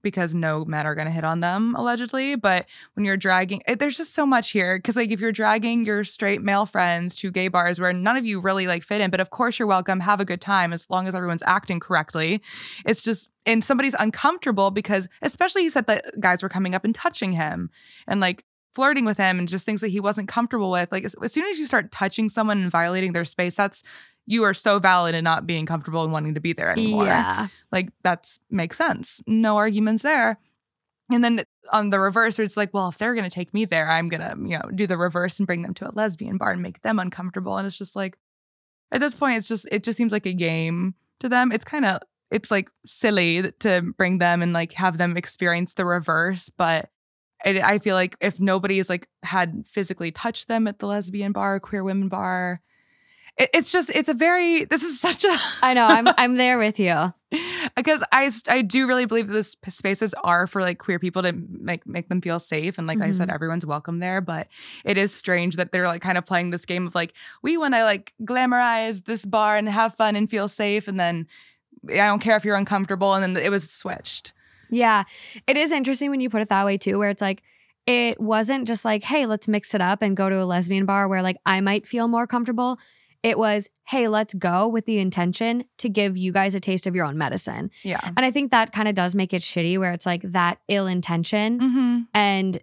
because 0.04 0.36
no 0.36 0.64
men 0.64 0.86
are 0.86 0.96
going 0.96 1.08
to 1.08 1.12
hit 1.12 1.24
on 1.24 1.40
them 1.40 1.76
allegedly 1.76 2.36
but 2.36 2.66
when 2.94 3.04
you're 3.04 3.18
dragging 3.18 3.62
it, 3.68 3.80
there's 3.80 3.98
just 3.98 4.14
so 4.14 4.26
much 4.26 4.52
here 4.52 4.78
because 4.78 4.96
like 4.96 5.12
if 5.12 5.20
you're 5.20 5.32
dragging 5.32 5.84
your 5.86 6.04
straight 6.04 6.42
male 6.42 6.66
friends 6.66 7.16
to 7.16 7.32
gay 7.32 7.48
bars 7.48 7.80
where 7.80 7.92
none 7.92 8.16
of 8.16 8.26
you 8.26 8.40
really 8.40 8.68
like 8.68 8.84
fit 8.84 9.02
in 9.02 9.10
but 9.10 9.20
of 9.20 9.32
course 9.32 9.58
you're 9.58 9.68
welcome 9.68 10.00
have 10.00 10.20
a 10.20 10.26
good 10.26 10.42
time 10.42 10.72
as 10.72 10.90
long 10.90 11.08
as 11.08 11.16
everyone's 11.16 11.44
acting 11.46 11.80
correctly 11.80 12.42
it's 12.86 13.02
just 13.02 13.30
and 13.46 13.64
somebody's 13.64 13.96
uncomfortable 14.00 14.70
because 14.70 15.08
especially 15.22 15.64
he 15.64 15.70
said 15.70 15.88
that 15.88 16.06
guys 16.20 16.44
were 16.44 16.50
coming 16.50 16.76
up 16.76 16.86
and 16.86 16.94
touching 16.94 17.32
him 17.32 17.70
and 18.08 18.20
like 18.20 18.44
flirting 18.78 19.06
with 19.06 19.18
him 19.18 19.40
and 19.40 19.48
just 19.48 19.66
things 19.66 19.82
that 19.82 19.88
he 19.88 20.00
wasn't 20.00 20.28
comfortable 20.28 20.70
with. 20.70 20.92
Like 20.92 21.04
as, 21.04 21.16
as 21.24 21.34
soon 21.34 21.46
as 21.46 21.58
you 21.58 21.66
start 21.66 21.92
touching 21.92 22.30
someone 22.30 22.62
and 22.62 22.70
violating 22.70 23.12
their 23.12 23.26
space, 23.26 23.56
that's 23.56 23.82
you 24.28 24.44
are 24.44 24.54
so 24.54 24.78
valid 24.78 25.16
in 25.16 25.24
not 25.24 25.48
being 25.48 25.66
comfortable 25.66 26.04
and 26.04 26.12
wanting 26.12 26.36
to 26.36 26.42
be 26.42 26.54
there 26.54 26.70
anymore. 26.70 27.06
Yeah. 27.06 27.48
Like 27.72 27.90
that's 28.04 28.40
makes 28.52 28.78
sense. 28.78 29.22
No 29.26 29.58
arguments 29.58 30.04
there. 30.04 30.38
And 31.10 31.24
then 31.24 31.44
on 31.72 31.90
the 31.90 32.00
reverse, 32.00 32.38
it's 32.38 32.58
like, 32.58 32.74
well, 32.74 32.90
if 32.90 32.98
they're 32.98 33.16
gonna 33.16 33.30
take 33.30 33.54
me 33.54 33.64
there, 33.64 33.90
I'm 33.90 34.10
gonna, 34.10 34.36
you 34.38 34.58
know, 34.58 34.70
do 34.76 34.86
the 34.86 34.98
reverse 34.98 35.40
and 35.40 35.48
bring 35.48 35.62
them 35.62 35.74
to 35.76 35.90
a 35.90 35.96
lesbian 35.96 36.38
bar 36.38 36.52
and 36.52 36.62
make 36.62 36.82
them 36.82 37.00
uncomfortable. 37.00 37.58
And 37.58 37.66
it's 37.66 37.78
just 37.78 37.96
like, 37.96 38.18
at 38.92 39.00
this 39.00 39.16
point, 39.16 39.38
it's 39.38 39.48
just 39.48 39.68
it 39.72 39.84
just 39.84 39.98
seems 39.98 40.12
like 40.12 40.26
a 40.26 40.34
game 40.34 40.96
to 41.22 41.30
them. 41.30 41.54
It's 41.54 41.66
kind 41.66 41.86
of 41.86 42.02
it's 42.30 42.52
like 42.52 42.70
silly 42.86 43.52
to 43.60 43.94
bring 43.98 44.18
them 44.18 44.42
and 44.42 44.52
like 44.52 44.74
have 44.74 44.98
them 44.98 45.16
experience 45.16 45.74
the 45.74 45.86
reverse, 45.86 46.50
but 46.50 46.90
it, 47.46 47.64
I 47.64 47.80
feel 47.80 47.96
like 47.96 48.18
if 48.20 48.42
nobody 48.42 48.78
has 48.78 48.90
like 48.90 49.08
had 49.24 49.64
physically 49.66 50.12
touched 50.12 50.50
them 50.50 50.68
at 50.68 50.80
the 50.80 50.88
lesbian 50.88 51.32
bar, 51.32 51.60
queer 51.62 51.84
women 51.84 52.10
bar, 52.10 52.62
it, 53.38 53.50
it's 53.54 53.72
just 53.72 53.90
it's 53.94 54.10
a 54.10 54.14
very 54.14 54.66
this 54.66 54.84
is 54.84 55.00
such 55.08 55.24
a 55.26 55.36
I 55.62 55.74
know. 55.74 55.86
I'm 55.86 56.08
I'm 56.18 56.36
there 56.36 56.58
with 56.58 56.80
you. 56.80 57.14
because 57.76 58.04
I 58.12 58.32
I 58.48 58.62
do 58.62 58.88
really 58.88 59.06
believe 59.06 59.28
that 59.28 59.34
this 59.34 59.56
spaces 59.68 60.14
are 60.24 60.48
for 60.48 60.62
like 60.62 60.78
queer 60.78 60.98
people 60.98 61.22
to 61.24 61.34
make 61.34 61.86
make 61.86 62.08
them 62.08 62.22
feel 62.22 62.40
safe 62.40 62.78
and 62.78 62.88
like 62.88 63.02
I 63.02 63.12
said 63.12 63.28
Mhm. 63.28 63.34
everyone's 63.34 63.66
welcome 63.66 64.00
there 64.00 64.22
but 64.22 64.48
it 64.86 64.98
is 64.98 65.14
strange 65.14 65.58
that 65.58 65.74
they're 65.74 65.88
like 65.88 66.02
kind 66.02 66.18
of 66.18 66.26
playing 66.26 66.52
this 66.52 66.66
game 66.66 66.88
of 66.88 66.96
like 66.96 67.12
we 67.42 67.58
want 67.58 67.74
to 67.74 67.84
like 67.84 68.14
glamorize 68.24 69.04
this 69.04 69.26
bar 69.26 69.58
and 69.58 69.68
have 69.68 69.94
fun 69.96 70.16
and 70.16 70.30
feel 70.30 70.48
safe 70.48 70.88
and 70.88 70.98
then 70.98 71.28
I 71.90 72.08
don't 72.08 72.20
care 72.22 72.38
if 72.38 72.46
you're 72.46 72.56
uncomfortable 72.56 73.14
and 73.14 73.24
then 73.36 73.44
it 73.44 73.50
was 73.52 73.70
switched. 73.70 74.32
Yeah. 74.70 75.04
It 75.48 75.58
is 75.58 75.72
interesting 75.72 76.10
when 76.10 76.20
you 76.22 76.30
put 76.30 76.42
it 76.42 76.50
that 76.50 76.66
way 76.66 76.78
too, 76.78 76.98
where 76.98 77.10
it's 77.10 77.22
like, 77.22 77.44
it 77.86 78.20
wasn't 78.20 78.68
just 78.68 78.84
like, 78.84 79.04
hey, 79.04 79.26
let's 79.26 79.48
mix 79.48 79.74
it 79.74 79.80
up 79.80 80.02
and 80.02 80.18
go 80.18 80.30
to 80.30 80.42
a 80.42 80.44
lesbian 80.44 80.86
bar 80.86 81.08
where 81.08 81.22
like 81.22 81.38
I 81.46 81.62
might 81.62 81.88
feel 81.88 82.08
more 82.10 82.28
comfortable. 82.28 82.78
It 83.28 83.38
was, 83.38 83.70
hey, 83.84 84.08
let's 84.08 84.34
go 84.34 84.70
with 84.70 84.86
the 84.86 85.00
intention 85.00 85.66
to 85.80 85.90
give 85.90 86.16
you 86.16 86.32
guys 86.32 86.56
a 86.56 86.62
taste 86.62 86.88
of 86.88 86.96
your 86.96 87.06
own 87.06 87.18
medicine. 87.18 87.72
Yeah. 87.84 88.00
And 88.16 88.26
I 88.26 88.32
think 88.32 88.52
that 88.52 88.72
kind 88.72 88.88
of 88.88 88.96
does 88.96 89.16
make 89.16 89.34
it 89.34 89.42
shitty 89.42 89.78
where 89.78 89.92
it's 89.92 90.06
like 90.06 90.22
that 90.32 90.60
ill 90.70 90.88
intention 90.88 91.60
Mm-hmm. 91.60 92.00
and 92.14 92.62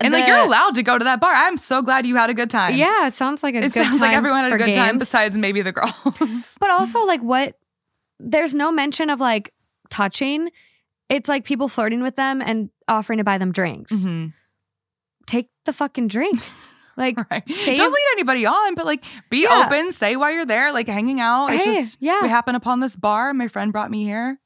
And 0.00 0.12
like 0.12 0.26
you're 0.26 0.36
allowed 0.36 0.74
to 0.74 0.82
go 0.82 0.98
to 0.98 1.04
that 1.04 1.18
bar. 1.18 1.32
I'm 1.32 1.56
so 1.56 1.80
glad 1.80 2.04
you 2.06 2.16
had 2.16 2.28
a 2.28 2.34
good 2.34 2.50
time. 2.50 2.74
Yeah, 2.74 3.06
it 3.06 3.14
sounds 3.14 3.42
like 3.42 3.54
a 3.54 3.58
It 3.58 3.72
good 3.72 3.84
sounds 3.84 4.00
like 4.00 4.12
everyone 4.12 4.44
had 4.44 4.52
a 4.52 4.58
good 4.58 4.74
time 4.74 4.98
besides 4.98 5.38
maybe 5.38 5.62
the 5.62 5.72
girls. 5.72 6.58
But 6.60 6.68
also, 6.70 7.04
like, 7.06 7.22
what? 7.22 7.56
There's 8.20 8.54
no 8.54 8.70
mention 8.70 9.08
of 9.08 9.18
like 9.20 9.54
touching. 9.88 10.50
It's 11.08 11.28
like 11.28 11.44
people 11.44 11.68
flirting 11.68 12.02
with 12.02 12.16
them 12.16 12.42
and 12.42 12.68
offering 12.86 13.16
to 13.18 13.24
buy 13.24 13.38
them 13.38 13.50
drinks. 13.52 13.92
Mhm. 13.94 14.34
Take 15.26 15.48
the 15.64 15.72
fucking 15.72 16.08
drink. 16.08 16.38
Like, 16.96 17.16
Right. 17.30 17.48
save- 17.48 17.76
Don't 17.78 17.90
lead 17.92 18.06
anybody 18.12 18.46
on, 18.46 18.74
but 18.74 18.86
like 18.86 19.04
be 19.30 19.42
Yeah. 19.42 19.64
open, 19.66 19.92
say 19.92 20.16
why 20.16 20.32
you're 20.32 20.46
there, 20.46 20.72
like 20.72 20.88
hanging 20.88 21.20
out. 21.20 21.48
It's 21.52 21.64
Hey, 21.64 21.72
just 21.74 21.96
yeah. 22.00 22.22
we 22.22 22.28
happen 22.28 22.54
upon 22.54 22.80
this 22.80 22.96
bar. 22.96 23.32
My 23.34 23.48
friend 23.48 23.72
brought 23.72 23.90
me 23.90 24.04
here. 24.04 24.38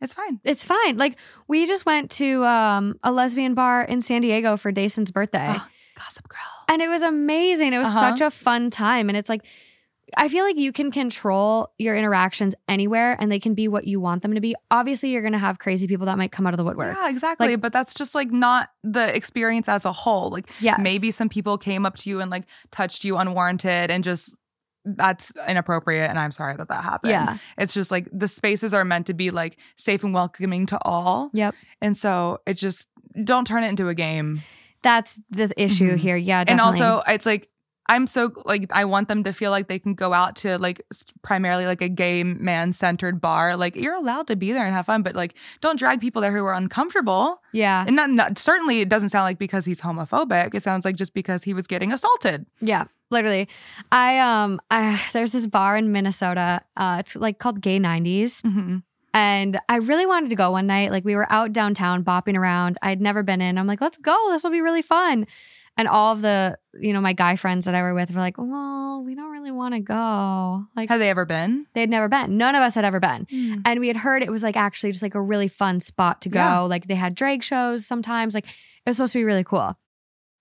It's 0.00 0.14
fine. 0.14 0.40
it's 0.42 0.64
fine. 0.64 0.96
Like, 0.96 1.16
we 1.46 1.64
just 1.64 1.86
went 1.86 2.10
to 2.12 2.44
um, 2.44 2.98
a 3.04 3.12
lesbian 3.12 3.54
bar 3.54 3.82
in 3.84 4.00
San 4.00 4.20
Diego 4.20 4.56
for 4.56 4.72
Dason's 4.72 5.12
birthday. 5.12 5.46
Oh, 5.48 5.68
Gossip 5.96 6.26
girl. 6.28 6.38
And 6.68 6.82
it 6.82 6.88
was 6.88 7.02
amazing. 7.02 7.72
It 7.72 7.78
was 7.78 7.88
Uh-huh. 7.88 8.10
such 8.10 8.20
a 8.20 8.30
fun 8.30 8.70
time. 8.70 9.08
And 9.08 9.16
it's 9.16 9.28
like, 9.28 9.44
I 10.16 10.28
feel 10.28 10.44
like 10.44 10.56
you 10.56 10.72
can 10.72 10.90
control 10.90 11.72
your 11.78 11.96
interactions 11.96 12.54
anywhere 12.68 13.16
and 13.20 13.30
they 13.30 13.38
can 13.40 13.54
be 13.54 13.68
what 13.68 13.86
you 13.86 14.00
want 14.00 14.22
them 14.22 14.34
to 14.34 14.40
be. 14.40 14.54
Obviously, 14.70 15.10
you're 15.10 15.22
going 15.22 15.32
to 15.32 15.38
have 15.38 15.58
crazy 15.58 15.86
people 15.86 16.06
that 16.06 16.18
might 16.18 16.32
come 16.32 16.46
out 16.46 16.52
of 16.52 16.58
the 16.58 16.64
woodwork. 16.64 16.96
Yeah, 16.96 17.08
exactly. 17.10 17.48
Like- 17.48 17.60
but 17.60 17.72
that's 17.72 17.94
just 17.94 18.14
like 18.14 18.30
not 18.30 18.70
the 18.82 19.14
experience 19.14 19.68
as 19.68 19.84
a 19.84 19.92
whole. 19.92 20.30
Like 20.30 20.50
Yes. 20.60 20.78
maybe 20.80 21.10
some 21.10 21.28
people 21.28 21.58
came 21.58 21.84
up 21.86 21.96
to 21.96 22.10
you 22.10 22.20
and 22.20 22.30
like 22.30 22.44
touched 22.70 23.04
you 23.04 23.16
unwarranted 23.16 23.90
and 23.90 24.02
just 24.04 24.34
that's 24.84 25.32
inappropriate 25.46 26.10
and 26.10 26.18
I'm 26.18 26.32
sorry 26.32 26.56
that 26.56 26.68
that 26.68 26.82
happened. 26.82 27.12
Yeah. 27.12 27.38
It's 27.56 27.72
just 27.72 27.92
like 27.92 28.08
the 28.12 28.26
spaces 28.26 28.74
are 28.74 28.84
meant 28.84 29.06
to 29.06 29.14
be 29.14 29.30
like 29.30 29.56
safe 29.76 30.02
and 30.02 30.12
welcoming 30.12 30.66
to 30.66 30.78
all. 30.82 31.30
Yep. 31.32 31.54
And 31.80 31.96
so 31.96 32.40
it 32.46 32.54
just 32.54 32.88
don't 33.22 33.46
turn 33.46 33.62
it 33.62 33.68
into 33.68 33.88
a 33.88 33.94
game. 33.94 34.40
That's 34.82 35.20
the 35.30 35.52
issue 35.56 35.92
Mhm. 35.92 35.98
here. 35.98 36.16
Yeah. 36.16 36.42
And 36.48 36.60
also, 36.60 37.02
it's 37.06 37.26
like 37.26 37.48
I'm 37.86 38.06
so 38.06 38.30
like 38.44 38.70
I 38.72 38.84
want 38.84 39.08
them 39.08 39.24
to 39.24 39.32
feel 39.32 39.50
like 39.50 39.68
they 39.68 39.78
can 39.78 39.94
go 39.94 40.12
out 40.12 40.36
to 40.36 40.56
like 40.58 40.82
primarily 41.22 41.66
like 41.66 41.82
a 41.82 41.88
gay 41.88 42.22
man 42.22 42.72
centered 42.72 43.20
bar. 43.20 43.56
Like 43.56 43.76
you're 43.76 43.94
allowed 43.94 44.28
to 44.28 44.36
be 44.36 44.52
there 44.52 44.64
and 44.64 44.74
have 44.74 44.86
fun, 44.86 45.02
but 45.02 45.14
like 45.16 45.34
don't 45.60 45.78
drag 45.78 46.00
people 46.00 46.22
there 46.22 46.32
who 46.32 46.44
are 46.44 46.54
uncomfortable. 46.54 47.42
yeah. 47.52 47.84
And 47.86 47.96
not, 47.96 48.10
not 48.10 48.38
certainly 48.38 48.80
it 48.80 48.88
doesn't 48.88 49.08
sound 49.08 49.24
like 49.24 49.38
because 49.38 49.64
he's 49.64 49.80
homophobic. 49.80 50.54
It 50.54 50.62
sounds 50.62 50.84
like 50.84 50.96
just 50.96 51.12
because 51.12 51.42
he 51.44 51.54
was 51.54 51.66
getting 51.66 51.92
assaulted. 51.92 52.46
Yeah, 52.60 52.84
literally. 53.10 53.48
I 53.90 54.20
um 54.20 54.60
I 54.70 55.02
there's 55.12 55.32
this 55.32 55.46
bar 55.46 55.76
in 55.76 55.90
Minnesota. 55.92 56.62
Uh 56.76 56.98
it's 57.00 57.16
like 57.16 57.38
called 57.38 57.60
Gay 57.60 57.78
90s. 57.80 58.42
Mm-hmm. 58.42 58.78
And 59.14 59.60
I 59.68 59.76
really 59.76 60.06
wanted 60.06 60.30
to 60.30 60.36
go 60.36 60.52
one 60.52 60.66
night. 60.66 60.90
Like 60.90 61.04
we 61.04 61.14
were 61.14 61.30
out 61.30 61.52
downtown 61.52 62.02
bopping 62.04 62.36
around. 62.36 62.78
I'd 62.80 63.00
never 63.00 63.22
been 63.22 63.42
in. 63.42 63.58
I'm 63.58 63.66
like, 63.66 63.80
let's 63.80 63.98
go. 63.98 64.16
This 64.30 64.42
will 64.44 64.52
be 64.52 64.62
really 64.62 64.82
fun. 64.82 65.26
And 65.76 65.88
all 65.88 66.12
of 66.12 66.20
the, 66.20 66.58
you 66.78 66.92
know, 66.92 67.00
my 67.00 67.14
guy 67.14 67.36
friends 67.36 67.64
that 67.64 67.74
I 67.74 67.82
were 67.82 67.94
with 67.94 68.10
were 68.10 68.20
like, 68.20 68.36
well, 68.36 69.02
we 69.04 69.14
don't 69.14 69.30
really 69.32 69.50
want 69.50 69.74
to 69.74 69.80
go. 69.80 70.64
Like 70.76 70.90
Have 70.90 71.00
they 71.00 71.08
ever 71.08 71.24
been? 71.24 71.66
They 71.72 71.80
had 71.80 71.88
never 71.90 72.08
been. 72.08 72.36
None 72.36 72.54
of 72.54 72.60
us 72.62 72.74
had 72.74 72.84
ever 72.84 73.00
been. 73.00 73.26
Hmm. 73.30 73.54
And 73.64 73.80
we 73.80 73.88
had 73.88 73.96
heard 73.96 74.22
it 74.22 74.30
was 74.30 74.42
like 74.42 74.56
actually 74.56 74.90
just 74.90 75.02
like 75.02 75.14
a 75.14 75.20
really 75.20 75.48
fun 75.48 75.80
spot 75.80 76.20
to 76.22 76.28
go. 76.28 76.38
Yeah. 76.38 76.58
Like 76.60 76.88
they 76.88 76.94
had 76.94 77.14
drag 77.14 77.42
shows 77.42 77.86
sometimes. 77.86 78.34
Like 78.34 78.46
it 78.46 78.52
was 78.86 78.96
supposed 78.96 79.14
to 79.14 79.18
be 79.18 79.24
really 79.24 79.44
cool. 79.44 79.76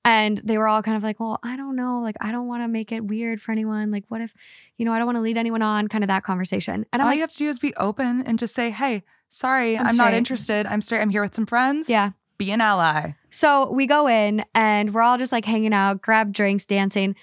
And 0.04 0.38
they 0.40 0.58
were 0.58 0.68
all 0.68 0.82
kind 0.82 0.98
of 0.98 1.04
like, 1.04 1.20
well, 1.20 1.40
I 1.44 1.56
don't 1.56 1.76
know. 1.76 2.02
Like, 2.02 2.16
I 2.20 2.32
don't 2.32 2.48
want 2.48 2.64
to 2.64 2.68
make 2.68 2.92
it 2.92 3.06
weird 3.06 3.40
for 3.40 3.52
anyone. 3.52 3.92
Like, 3.92 4.04
what 4.08 4.20
if, 4.20 4.34
you 4.78 4.84
know, 4.84 4.94
I 4.94 4.98
don't 4.98 5.06
want 5.06 5.18
to 5.18 5.22
lead 5.22 5.38
anyone 5.38 5.62
on, 5.62 5.88
kind 5.90 6.04
of 6.04 6.08
that 6.08 6.24
conversation. 6.24 6.88
And 6.92 7.02
I'm 7.02 7.02
All 7.02 7.08
like, 7.08 7.18
you 7.18 7.22
have 7.22 7.32
to 7.34 7.38
do 7.38 7.48
is 7.50 7.60
be 7.60 7.76
open 7.76 8.24
and 8.26 8.40
just 8.40 8.56
say, 8.56 8.72
"Hey, 8.72 9.04
sorry, 9.30 9.78
I'm 9.78 9.86
I'm, 9.86 9.98
not 9.98 10.16
interested. 10.16 10.66
I'm 10.66 10.82
straight. 10.82 11.02
I'm 11.02 11.12
here 11.12 11.22
with 11.22 11.36
some 11.36 11.46
friends. 11.46 11.88
yeah. 11.88 12.12
Be 12.46 12.52
an 12.52 12.62
ally." 12.62 13.14
So 13.30 13.72
we 13.72 13.88
go 13.88 14.08
in 14.08 14.44
and 14.54 14.94
we're 14.94 15.02
all 15.02 15.18
just 15.18 15.32
like 15.32 15.46
hanging 15.46 15.74
out, 15.74 16.02
grab 16.02 16.34
drinks, 16.34 16.66
dancing. 16.66 17.16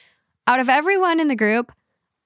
Out 0.47 0.61
of 0.61 0.69
everyone 0.69 1.21
in 1.21 1.29
the 1.29 1.37
group, 1.37 1.71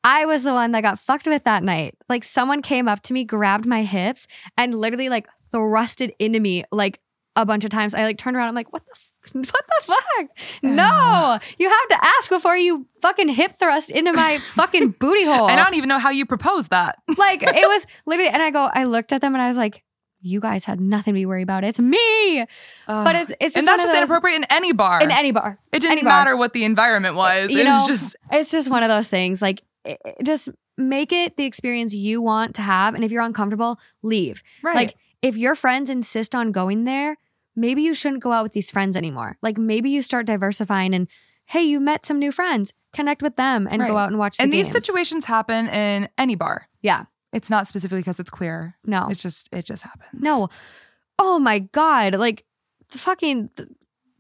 I 0.04 0.26
was 0.26 0.42
the 0.42 0.52
one 0.52 0.72
that 0.72 0.82
got 0.82 0.98
fucked 0.98 1.26
with 1.26 1.44
that 1.44 1.62
night. 1.62 1.96
Like 2.08 2.24
someone 2.24 2.62
came 2.62 2.88
up 2.88 3.02
to 3.02 3.12
me, 3.12 3.24
grabbed 3.24 3.66
my 3.66 3.82
hips, 3.82 4.26
and 4.56 4.74
literally 4.74 5.08
like 5.08 5.26
thrusted 5.52 6.12
into 6.18 6.40
me 6.40 6.64
like 6.70 7.00
a 7.36 7.46
bunch 7.46 7.64
of 7.64 7.70
times. 7.70 7.94
I 7.94 8.04
like 8.04 8.18
turned 8.18 8.36
around. 8.36 8.48
I'm 8.48 8.54
like, 8.54 8.72
what 8.72 8.82
the, 8.84 8.92
f- 8.94 9.34
what 9.34 9.44
the 9.44 9.82
fuck? 9.84 10.28
No, 10.62 11.38
you 11.58 11.68
have 11.68 11.88
to 11.88 12.04
ask 12.04 12.30
before 12.30 12.56
you 12.56 12.86
fucking 13.00 13.28
hip 13.28 13.52
thrust 13.58 13.90
into 13.90 14.12
my 14.12 14.38
fucking 14.38 14.90
booty 14.92 15.24
hole. 15.24 15.48
And 15.50 15.60
I 15.60 15.64
don't 15.64 15.74
even 15.74 15.88
know 15.88 15.98
how 15.98 16.10
you 16.10 16.26
propose 16.26 16.68
that. 16.68 16.98
like 17.16 17.42
it 17.42 17.68
was 17.68 17.86
literally, 18.06 18.30
and 18.30 18.42
I 18.42 18.50
go, 18.50 18.68
I 18.72 18.84
looked 18.84 19.12
at 19.12 19.20
them 19.20 19.34
and 19.34 19.42
I 19.42 19.48
was 19.48 19.58
like, 19.58 19.82
you 20.22 20.40
guys 20.40 20.64
had 20.64 20.80
nothing 20.80 21.12
to 21.14 21.18
be 21.18 21.26
worried 21.26 21.42
about. 21.42 21.64
It's 21.64 21.78
me. 21.80 22.46
But 22.86 23.16
it's 23.16 23.32
it's 23.40 23.54
just 23.54 23.56
and 23.58 23.66
that's 23.66 23.82
just 23.82 23.92
those- 23.92 23.98
inappropriate 24.08 24.36
in 24.38 24.44
any 24.50 24.72
bar. 24.72 25.00
in 25.02 25.10
any 25.10 25.32
bar. 25.32 25.58
it 25.72 25.80
didn't 25.80 26.04
matter 26.04 26.36
what 26.36 26.52
the 26.52 26.64
environment 26.64 27.14
was. 27.16 27.50
You 27.50 27.60
it 27.60 27.64
know, 27.64 27.86
was 27.88 28.00
just 28.00 28.16
It's 28.32 28.50
just 28.50 28.70
one 28.70 28.82
of 28.82 28.88
those 28.88 29.08
things. 29.08 29.42
Like, 29.42 29.62
it, 29.84 29.98
it- 30.04 30.24
just 30.24 30.48
make 30.78 31.12
it 31.12 31.36
the 31.36 31.44
experience 31.44 31.94
you 31.94 32.22
want 32.22 32.54
to 32.54 32.62
have. 32.62 32.94
And 32.94 33.04
if 33.04 33.10
you're 33.12 33.22
uncomfortable, 33.22 33.78
leave. 34.02 34.42
right. 34.62 34.74
Like, 34.74 34.96
if 35.20 35.36
your 35.36 35.54
friends 35.54 35.90
insist 35.90 36.34
on 36.34 36.50
going 36.50 36.84
there, 36.84 37.16
maybe 37.54 37.82
you 37.82 37.94
shouldn't 37.94 38.22
go 38.22 38.32
out 38.32 38.42
with 38.42 38.52
these 38.52 38.70
friends 38.70 38.96
anymore. 38.96 39.36
Like, 39.42 39.58
maybe 39.58 39.90
you 39.90 40.02
start 40.02 40.26
diversifying 40.26 40.94
and, 40.94 41.06
hey, 41.44 41.62
you 41.62 41.78
met 41.78 42.06
some 42.06 42.18
new 42.18 42.32
friends, 42.32 42.72
connect 42.92 43.22
with 43.22 43.36
them 43.36 43.68
and 43.70 43.80
go 43.86 43.98
out 43.98 44.08
and 44.08 44.18
watch 44.18 44.38
the 44.38 44.42
and 44.44 44.52
these 44.52 44.66
games. 44.66 44.84
situations 44.84 45.26
happen 45.26 45.68
in 45.68 46.08
any 46.18 46.34
bar. 46.34 46.68
Yeah. 46.80 47.04
It's 47.32 47.48
not 47.50 47.66
specifically 47.66 48.00
because 48.00 48.20
it's 48.20 48.30
queer. 48.30 48.76
No. 48.84 49.08
It's 49.10 49.22
just 49.22 49.48
it 49.52 49.64
just 49.64 49.82
happens. 49.82 50.22
No. 50.22 50.48
Oh 51.18 51.38
my 51.38 51.60
God. 51.60 52.14
Like, 52.14 52.44
fucking. 52.90 53.50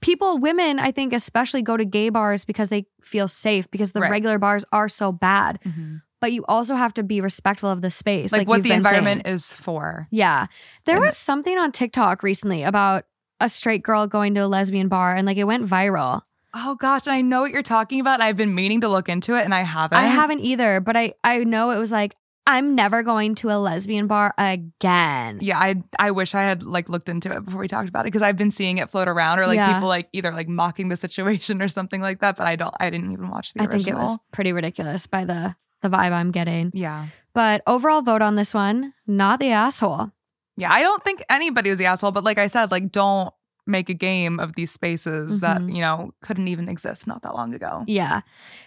People, 0.00 0.38
women, 0.38 0.80
I 0.80 0.90
think 0.90 1.12
especially 1.12 1.62
go 1.62 1.76
to 1.76 1.84
gay 1.84 2.08
bars 2.08 2.44
because 2.44 2.70
they 2.70 2.86
feel 3.00 3.28
safe 3.28 3.70
because 3.70 3.92
the 3.92 4.00
Right. 4.00 4.10
regular 4.10 4.36
bars 4.38 4.64
are 4.72 4.88
so 4.88 5.12
bad. 5.12 5.60
Mhm. 5.64 6.02
But 6.20 6.32
you 6.32 6.44
also 6.48 6.74
have 6.74 6.92
to 6.94 7.04
be 7.04 7.20
respectful 7.20 7.70
of 7.70 7.82
the 7.82 7.90
space. 7.90 8.32
Like, 8.32 8.40
Like, 8.40 8.48
what 8.48 8.62
the 8.64 8.72
environment 8.72 9.22
saying. 9.24 9.34
is 9.34 9.52
for. 9.52 10.08
Yeah. 10.10 10.46
There 10.86 10.96
And- 10.96 11.04
was 11.04 11.16
something 11.16 11.56
on 11.56 11.70
TikTok 11.70 12.24
recently 12.24 12.64
about 12.64 13.04
a 13.38 13.48
straight 13.48 13.84
girl 13.84 14.08
going 14.08 14.34
to 14.34 14.40
a 14.40 14.46
lesbian 14.48 14.88
bar 14.88 15.14
and 15.14 15.24
like 15.24 15.36
it 15.36 15.44
went 15.44 15.66
viral. 15.68 16.22
Oh 16.54 16.74
gosh, 16.74 17.06
and 17.06 17.14
I 17.14 17.22
know 17.22 17.42
what 17.42 17.50
you're 17.52 17.62
talking 17.62 18.00
about. 18.00 18.20
I've 18.20 18.36
been 18.36 18.54
meaning 18.54 18.80
to 18.82 18.88
look 18.88 19.08
into 19.08 19.36
it 19.36 19.44
and 19.44 19.54
I 19.54 19.62
haven't. 19.62 19.98
I 19.98 20.06
haven't 20.06 20.40
either, 20.40 20.80
but 20.80 20.96
I 20.96 21.14
I 21.22 21.44
know 21.44 21.70
it 21.70 21.78
was 21.78 21.92
like 21.92 22.14
I'm 22.46 22.74
never 22.74 23.02
going 23.02 23.36
to 23.36 23.50
a 23.50 23.58
lesbian 23.58 24.06
bar 24.08 24.34
again. 24.36 25.38
Yeah, 25.40 25.58
I 25.58 25.82
I 25.98 26.10
wish 26.10 26.34
I 26.34 26.42
had 26.42 26.62
like 26.62 26.88
looked 26.88 27.08
into 27.08 27.30
it 27.32 27.44
before 27.44 27.60
we 27.60 27.68
talked 27.68 27.88
about 27.88 28.00
it 28.00 28.04
because 28.08 28.22
I've 28.22 28.36
been 28.36 28.50
seeing 28.50 28.78
it 28.78 28.90
float 28.90 29.08
around 29.08 29.38
or 29.38 29.46
like 29.46 29.56
Yeah. 29.56 29.72
people 29.74 29.88
like 29.88 30.08
either 30.12 30.32
like 30.32 30.48
mocking 30.48 30.88
the 30.88 30.96
situation 30.96 31.62
or 31.62 31.68
something 31.68 32.00
like 32.00 32.20
that. 32.20 32.36
But 32.36 32.46
I 32.46 32.56
don't. 32.56 32.74
I 32.80 32.90
didn't 32.90 33.12
even 33.12 33.28
watch 33.30 33.54
the 33.54 33.62
I 33.62 33.66
original. 33.66 33.80
think 33.84 33.88
it 33.96 33.98
was 33.98 34.16
pretty 34.32 34.52
ridiculous 34.52 35.06
by 35.06 35.24
the 35.24 35.54
the 35.82 35.88
vibe 35.88 36.12
I'm 36.12 36.30
getting. 36.30 36.70
Yeah, 36.74 37.06
But 37.34 37.62
overall 37.66 38.02
vote 38.02 38.22
on 38.22 38.36
this 38.36 38.54
one, 38.54 38.94
not 39.06 39.40
the 39.40 39.50
asshole. 39.50 40.10
yeah. 40.56 40.72
I 40.72 40.82
don't 40.82 41.02
think 41.02 41.24
anybody 41.28 41.70
was 41.70 41.78
the 41.80 41.86
asshole, 41.86 42.12
but 42.12 42.22
like 42.24 42.38
I 42.38 42.46
said, 42.48 42.70
like 42.70 42.92
don't 42.92 43.32
make 43.66 43.88
a 43.88 43.94
game 43.94 44.40
of 44.40 44.54
these 44.54 44.70
spaces 44.70 45.40
that, 45.40 45.60
Mhm. 45.60 45.74
you 45.74 45.80
know, 45.80 46.12
couldn't 46.20 46.48
even 46.48 46.68
exist 46.68 47.06
not 47.06 47.22
that 47.22 47.34
long 47.34 47.54
ago. 47.54 47.84
Yeah. 47.86 48.22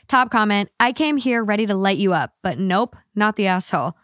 Top 0.07 0.31
comment 0.31 0.69
I 0.79 0.93
came 0.93 1.17
here 1.17 1.43
ready 1.43 1.65
to 1.65 1.75
light 1.75 1.97
you 1.97 2.13
up, 2.13 2.33
but 2.41 2.59
nope, 2.59 2.95
not 3.13 3.35
the 3.35 3.47
asshole. 3.47 3.95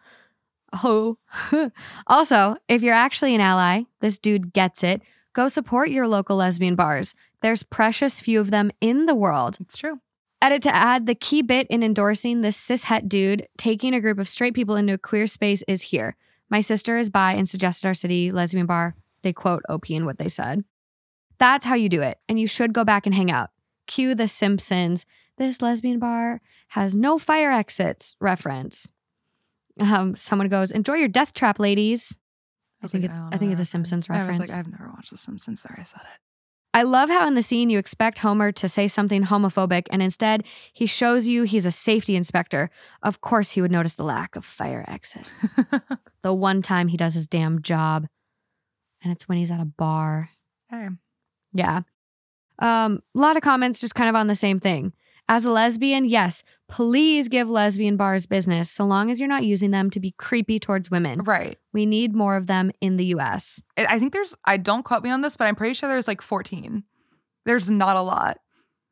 Oh. 0.84 1.18
also, 2.08 2.56
if 2.68 2.82
you're 2.82 2.94
actually 2.94 3.36
an 3.36 3.42
ally, 3.42 3.84
this 4.00 4.18
dude 4.18 4.54
gets 4.54 4.84
it. 4.84 5.02
Go 5.34 5.48
support 5.48 5.90
your 5.90 6.08
local 6.08 6.38
lesbian 6.38 6.76
bars. 6.76 7.16
There's 7.42 7.64
precious 7.64 8.20
few 8.22 8.40
of 8.40 8.52
them 8.52 8.72
in 8.82 9.06
the 9.06 9.16
world. 9.16 9.58
It's 9.62 9.78
true. 9.78 10.00
Edit 10.42 10.64
to 10.64 10.76
add 10.76 11.06
the 11.06 11.16
key 11.16 11.42
bit 11.42 11.68
in 11.68 11.84
endorsing 11.84 12.42
this 12.42 12.58
cishet 12.58 13.08
dude 13.08 13.48
taking 13.58 13.94
a 13.94 14.02
group 14.02 14.18
of 14.18 14.28
straight 14.28 14.54
people 14.56 14.76
into 14.76 14.94
a 14.94 14.98
queer 14.98 15.28
space 15.28 15.64
is 15.68 15.84
here. 15.84 16.16
My 16.50 16.62
sister 16.62 16.98
is 16.98 17.10
bi 17.10 17.34
and 17.34 17.48
suggested 17.48 17.88
our 17.88 17.94
city 17.94 18.32
lesbian 18.32 18.66
bar. 18.66 18.96
They 19.22 19.34
quote 19.34 19.62
OP 19.70 19.90
in 19.96 20.06
what 20.06 20.18
they 20.18 20.28
said. 20.28 20.64
That's 21.42 21.66
how 21.66 21.74
you 21.74 21.90
do 21.90 22.04
it, 22.04 22.20
and 22.30 22.40
you 22.40 22.46
should 22.46 22.72
go 22.72 22.86
back 22.86 23.08
and 23.08 23.16
hang 23.16 23.32
out. 23.32 23.50
Cue 23.88 24.14
the 24.14 24.28
Simpsons. 24.28 25.08
This 25.40 25.60
lesbian 25.60 25.98
bar 25.98 26.40
has 26.68 26.96
no 26.96 27.18
fire 27.18 27.52
exits 27.52 28.16
reference. 28.22 28.92
Um, 29.80 30.14
someone 30.14 30.50
goes, 30.50 30.70
"Enjoy 30.70 30.94
your 30.94 31.08
death 31.08 31.34
trap, 31.34 31.58
ladies." 31.60 32.20
I 32.80 32.86
was 32.86 32.92
think 32.92 33.02
like, 33.02 33.10
it's 33.10 33.18
don't 33.18 33.34
I 33.34 33.40
think 33.40 33.52
it's 33.52 33.60
a 33.60 33.66
Simpsons 33.66 34.08
I 34.08 34.14
was 34.14 34.28
reference. 34.28 34.52
like, 34.52 34.60
I've 34.60 34.72
never 34.72 34.92
watched 34.94 35.10
The 35.10 35.18
Simpsons. 35.18 35.64
There, 35.64 35.76
I 35.80 35.82
said 35.82 36.02
it. 36.02 36.20
I 36.76 36.84
love 36.84 37.10
how 37.10 37.26
in 37.26 37.34
the 37.34 37.42
scene 37.42 37.72
you 37.72 37.80
expect 37.80 38.20
Homer 38.20 38.52
to 38.52 38.70
say 38.70 38.88
something 38.88 39.24
homophobic, 39.24 39.88
and 39.90 40.04
instead 40.04 40.46
he 40.72 40.86
shows 40.86 41.28
you 41.28 41.42
he's 41.42 41.66
a 41.66 41.72
safety 41.72 42.16
inspector. 42.16 42.70
Of 43.02 43.22
course, 43.22 43.54
he 43.54 43.62
would 43.62 43.72
notice 43.72 43.96
the 43.96 44.04
lack 44.04 44.36
of 44.36 44.46
fire 44.46 44.86
exits. 44.88 45.56
the 46.22 46.36
one 46.36 46.62
time 46.62 46.90
he 46.90 46.98
does 46.98 47.16
his 47.16 47.26
damn 47.26 47.64
job, 47.64 48.06
and 49.04 49.12
it's 49.12 49.28
when 49.28 49.40
he's 49.40 49.50
at 49.50 49.60
a 49.60 49.66
bar. 49.66 50.30
hey, 50.70 50.90
Yeah. 51.54 51.82
Um, 52.60 53.02
a 53.16 53.20
lot 53.20 53.38
of 53.38 53.42
comments 53.44 53.82
just 53.82 53.96
kind 53.96 54.10
of 54.10 54.16
on 54.16 54.28
the 54.28 54.36
same 54.36 54.60
thing. 54.60 54.94
As 55.30 55.46
a 55.46 55.52
lesbian, 55.52 56.06
yes, 56.06 56.44
please 56.68 57.30
give 57.30 57.50
lesbian 57.50 57.96
bars 57.96 58.26
business 58.26 58.70
so 58.70 58.84
long 58.84 59.10
as 59.10 59.20
you're 59.20 59.30
not 59.30 59.46
using 59.46 59.72
them 59.72 59.90
to 59.92 60.00
be 60.00 60.12
creepy 60.18 60.60
towards 60.60 60.92
women. 60.92 61.22
right. 61.22 61.58
We 61.74 61.86
need 61.86 62.14
more 62.14 62.36
of 62.36 62.48
them 62.48 62.72
in 62.82 62.98
the 62.98 63.06
US. 63.16 63.64
I 63.78 63.98
think 63.98 64.12
there's, 64.12 64.36
I 64.44 64.58
don't 64.58 64.84
quote 64.84 65.04
me 65.04 65.10
on 65.10 65.22
this, 65.22 65.38
but 65.38 65.48
I'm 65.48 65.56
pretty 65.56 65.74
sure 65.74 65.88
there's 65.88 66.08
like 66.08 66.22
14. 66.22 66.84
There's 67.46 67.70
not 67.70 67.96
a 67.96 68.02
lot. 68.02 68.40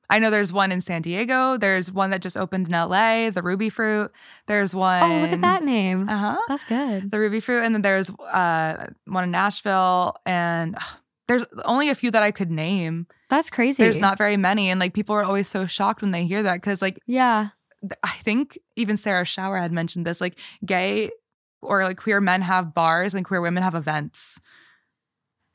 I 0.10 0.18
know 0.18 0.32
there's 0.32 0.52
one 0.54 0.72
in 0.72 0.82
San 0.82 1.02
Diego. 1.04 1.58
There's 1.58 1.92
one 1.92 2.10
that 2.12 2.22
just 2.22 2.38
opened 2.38 2.68
in 2.68 2.72
LA, 2.74 3.30
the 3.30 3.44
Ruby 3.44 3.70
Fruit. 3.70 4.12
There's 4.48 4.74
one. 4.74 5.04
Oh, 5.04 5.22
look 5.22 5.32
at 5.34 5.42
that 5.42 5.64
name. 5.64 6.10
Uh 6.10 6.18
huh. 6.18 6.38
That's 6.48 6.64
good. 6.64 7.12
The 7.12 7.20
Ruby 7.20 7.42
Fruit. 7.42 7.64
And 7.64 7.76
then 7.76 7.84
there's 7.84 8.10
uh, 8.10 8.88
one 9.06 9.26
in 9.26 9.32
Nashville. 9.32 10.16
And 10.26 10.76
ugh, 10.78 10.98
there's 11.30 11.46
only 11.64 11.88
a 11.90 11.96
few 11.96 12.12
that 12.12 12.22
I 12.24 12.32
could 12.32 12.52
name. 12.52 13.08
That's 13.30 13.50
crazy. 13.50 13.82
There's 13.82 14.00
not 14.00 14.18
very 14.18 14.36
many. 14.36 14.70
And 14.70 14.80
like 14.80 14.94
people 14.94 15.16
are 15.16 15.24
always 15.24 15.48
so 15.48 15.66
shocked 15.66 16.02
when 16.02 16.12
they 16.12 16.26
hear 16.26 16.44
that 16.44 16.56
because 16.56 16.82
like 16.82 17.00
Yeah. 17.06 17.50
I 18.04 18.10
think 18.10 18.58
even 18.76 18.98
Sarah 18.98 19.24
Schauer 19.24 19.62
had 19.62 19.72
mentioned 19.72 20.06
this 20.06 20.20
like 20.20 20.38
gay 20.66 21.12
or 21.62 21.84
like 21.84 21.98
queer 21.98 22.20
men 22.20 22.42
have 22.42 22.74
bars 22.74 23.14
and 23.14 23.24
queer 23.24 23.40
women 23.42 23.64
have 23.64 23.76
events. 23.76 24.42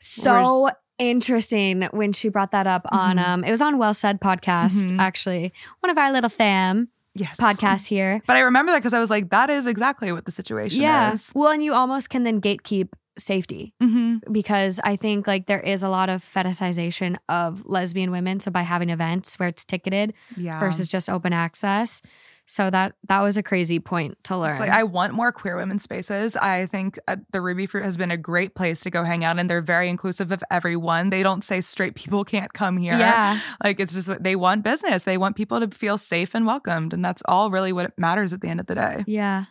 So 0.00 0.70
interesting 0.98 1.82
when 1.92 2.12
she 2.12 2.28
brought 2.28 2.52
that 2.52 2.66
up 2.66 2.82
on 2.92 3.16
Mhm. 3.16 3.26
um 3.28 3.44
it 3.44 3.50
was 3.50 3.60
on 3.60 3.78
Well 3.78 3.94
Said 3.94 4.20
podcast 4.20 4.86
Mhm. 4.92 5.00
actually. 5.00 5.52
One 5.80 5.90
of 5.90 5.98
our 5.98 6.12
little 6.12 6.30
fam 6.30 6.88
Yes. 7.16 7.36
podcasts 7.36 7.86
here. 7.86 8.20
But 8.26 8.36
I 8.36 8.40
remember 8.40 8.72
that 8.72 8.78
because 8.78 8.94
I 8.94 8.98
was 9.00 9.10
like, 9.10 9.30
that 9.30 9.48
is 9.50 9.66
exactly 9.66 10.10
what 10.12 10.24
the 10.24 10.30
situation 10.32 10.82
yeah. 10.82 11.12
is. 11.12 11.30
Well, 11.34 11.50
and 11.52 11.62
you 11.62 11.72
almost 11.74 12.10
can 12.10 12.22
then 12.24 12.40
gatekeep 12.40 12.88
safety 13.18 13.74
Mm-hmm. 13.82 14.32
because 14.32 14.80
I 14.82 14.96
think 14.96 15.26
like 15.26 15.46
there 15.46 15.60
is 15.60 15.82
a 15.82 15.88
lot 15.88 16.08
of 16.08 16.22
fetishization 16.22 17.16
of 17.28 17.64
lesbian 17.66 18.10
women. 18.10 18.40
So 18.40 18.50
by 18.50 18.62
having 18.62 18.90
events 18.90 19.38
where 19.38 19.48
it's 19.48 19.64
ticketed 19.64 20.14
Yeah. 20.36 20.58
versus 20.60 20.88
just 20.88 21.08
open 21.08 21.32
access. 21.32 22.02
So 22.46 22.68
that 22.68 22.92
that 23.08 23.22
was 23.22 23.38
a 23.38 23.42
crazy 23.42 23.78
point 23.80 24.18
to 24.24 24.36
learn. 24.36 24.50
It's 24.50 24.60
like 24.60 24.68
I 24.68 24.82
want 24.84 25.14
more 25.14 25.32
queer 25.32 25.56
women 25.56 25.78
spaces. 25.78 26.36
I 26.36 26.66
think 26.66 26.98
uh, 27.08 27.16
the 27.32 27.40
Ruby 27.40 27.64
Fruit 27.64 27.84
has 27.84 27.96
been 27.96 28.10
a 28.10 28.18
great 28.18 28.54
place 28.54 28.80
to 28.80 28.90
go 28.90 29.02
hang 29.02 29.24
out, 29.24 29.38
and 29.38 29.48
they're 29.48 29.62
very 29.62 29.88
inclusive 29.88 30.30
of 30.30 30.44
everyone. 30.50 31.08
They 31.08 31.22
don't 31.22 31.42
say 31.42 31.62
straight 31.62 31.94
people 31.94 32.22
can't 32.22 32.52
come 32.52 32.76
here. 32.76 32.98
Yeah. 32.98 33.40
like 33.64 33.80
it's 33.80 33.94
just 33.94 34.22
they 34.22 34.36
want 34.36 34.62
business. 34.62 35.04
They 35.04 35.16
want 35.16 35.36
people 35.36 35.58
to 35.60 35.68
feel 35.68 35.96
safe 35.96 36.34
and 36.34 36.44
welcomed, 36.44 36.92
and 36.92 37.02
that's 37.02 37.22
all 37.26 37.50
really 37.50 37.72
what 37.72 37.98
matters 37.98 38.34
at 38.34 38.42
the 38.42 38.48
end 38.48 38.60
of 38.60 38.66
the 38.66 38.74
day. 38.74 39.04
Yeah. 39.06 39.44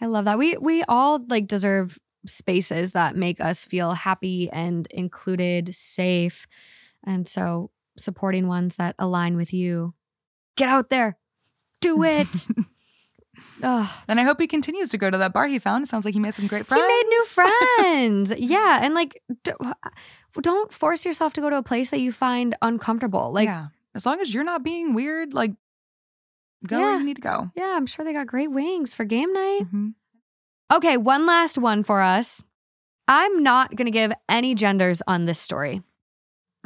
I 0.00 0.06
love 0.06 0.24
that. 0.24 0.38
We 0.38 0.56
we 0.56 0.82
all 0.88 1.22
like 1.28 1.46
deserve 1.46 1.98
spaces 2.26 2.92
that 2.92 3.16
make 3.16 3.40
us 3.40 3.64
feel 3.64 3.92
happy 3.92 4.50
and 4.50 4.86
included, 4.90 5.74
safe. 5.74 6.46
And 7.04 7.28
so 7.28 7.70
supporting 7.96 8.46
ones 8.48 8.76
that 8.76 8.94
align 8.98 9.36
with 9.36 9.52
you. 9.52 9.94
Get 10.56 10.68
out 10.68 10.88
there. 10.88 11.16
Do 11.80 12.02
it. 12.04 12.48
Ugh. 13.62 13.88
And 14.08 14.20
I 14.20 14.22
hope 14.22 14.40
he 14.40 14.46
continues 14.46 14.88
to 14.90 14.98
go 14.98 15.10
to 15.10 15.18
that 15.18 15.32
bar 15.32 15.46
he 15.46 15.58
found. 15.58 15.84
It 15.84 15.88
sounds 15.88 16.04
like 16.04 16.14
he 16.14 16.20
made 16.20 16.34
some 16.34 16.46
great 16.46 16.66
friends. 16.66 16.82
He 16.82 16.88
made 16.88 17.06
new 17.08 17.24
friends. 17.24 18.32
yeah. 18.38 18.78
And 18.82 18.94
like, 18.94 19.20
don't 20.40 20.72
force 20.72 21.04
yourself 21.04 21.32
to 21.34 21.40
go 21.40 21.50
to 21.50 21.58
a 21.58 21.62
place 21.62 21.90
that 21.90 22.00
you 22.00 22.12
find 22.12 22.56
uncomfortable. 22.62 23.32
Like, 23.32 23.46
yeah, 23.46 23.62
yeah, 23.62 23.66
as 23.94 24.06
long 24.06 24.20
as 24.20 24.32
you're 24.32 24.44
not 24.44 24.62
being 24.62 24.94
weird, 24.94 25.34
like 25.34 25.52
go 26.66 26.80
where 26.80 26.98
you 26.98 27.04
need 27.04 27.16
to 27.16 27.22
go. 27.22 27.50
Yeah. 27.56 27.74
I'm 27.76 27.86
sure 27.86 28.04
they 28.04 28.12
got 28.12 28.26
great 28.26 28.50
wings 28.50 28.94
for 28.94 29.04
game 29.04 29.32
night. 29.32 29.62
Mhm. 29.72 29.94
Okay, 30.72 30.96
one 30.96 31.26
last 31.26 31.58
one 31.58 31.82
for 31.82 32.00
us. 32.00 32.42
I'm 33.06 33.42
not 33.42 33.74
going 33.76 33.86
to 33.86 33.90
give 33.92 34.12
any 34.28 34.54
genders 34.54 35.02
on 35.06 35.24
this 35.26 35.38
story. 35.38 35.82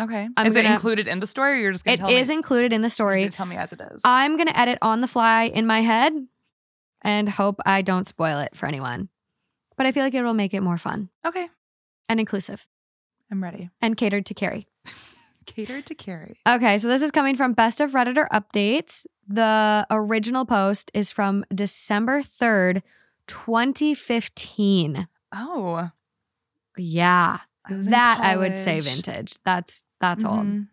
Okay, 0.01 0.29
I'm 0.37 0.47
is 0.47 0.55
it 0.55 0.63
gonna- 0.63 0.75
included 0.77 1.09
in 1.09 1.19
the 1.19 1.27
story? 1.27 1.55
Or 1.55 1.57
you're 1.63 1.73
just 1.73 1.85
gonna 1.85 1.95
It 1.95 1.99
tell 1.99 2.09
is 2.09 2.29
me? 2.29 2.37
included 2.37 2.73
in 2.73 2.83
the 2.83 2.91
story. 2.91 3.21
gonna 3.23 3.31
tell 3.33 3.47
me 3.47 3.57
as 3.57 3.73
it 3.73 3.81
is. 3.81 4.01
I'm 4.05 4.37
going 4.37 4.47
to 4.47 4.57
edit 4.59 4.79
on 4.81 5.01
the 5.01 5.09
fly 5.09 5.45
in 5.45 5.67
my 5.67 5.81
head 5.81 6.13
and 7.03 7.29
hope 7.29 7.59
I 7.67 7.83
don't 7.83 8.07
spoil 8.07 8.39
it 8.39 8.55
for 8.55 8.67
anyone. 8.67 9.09
But 9.77 9.87
I 9.87 9.93
feel 9.93 10.05
like 10.05 10.15
it 10.15 10.23
will 10.23 10.35
make 10.35 10.55
it 10.55 10.61
more 10.61 10.79
fun 10.79 11.09
okay, 11.27 11.49
and 12.09 12.19
inclusive 12.21 12.67
I'm 13.31 13.43
ready. 13.43 13.71
and 13.81 13.97
catered 13.97 14.27
to 14.27 14.35
Kerri. 14.35 14.67
Catered 15.47 15.87
to 15.87 15.95
carry. 15.95 16.39
Okay, 16.47 16.77
so 16.79 16.89
this 16.89 17.01
is 17.01 17.11
coming 17.11 17.35
from 17.35 17.55
Best 17.55 17.81
of 17.81 17.93
Redditor 17.93 18.29
Updates. 18.29 19.07
The 19.27 19.87
original 19.91 20.45
post 20.45 20.91
is 20.93 21.11
from 21.11 21.43
December 21.55 22.21
3rd, 22.21 22.83
2015. 23.29 25.09
Oh, 25.35 25.91
Yeah. 26.77 27.41
I 27.65 27.73
That 27.75 28.21
I 28.21 28.37
would 28.37 28.57
say 28.59 28.81
vintage. 28.81 29.35
That's 29.45 29.85
that's 30.01 30.25
old. 30.25 30.47
Mhm. 30.47 30.69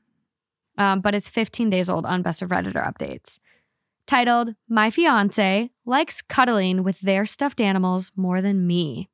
um, 0.77 1.02
but 1.02 1.14
it's 1.15 1.27
15 1.27 1.69
days 1.69 1.90
old 1.90 2.06
on 2.06 2.22
Best 2.22 2.41
of 2.41 2.49
Redditor 2.49 2.86
updates. 2.86 3.40
Titled, 4.07 4.56
My 4.69 4.90
Fiance 4.91 5.72
Likes 5.86 6.22
Cuddling 6.22 6.84
with 6.84 7.02
Their 7.02 7.26
Stuffed 7.26 7.60
Animals 7.60 8.11
More 8.15 8.41
Than 8.41 8.65
Me. 8.68 9.10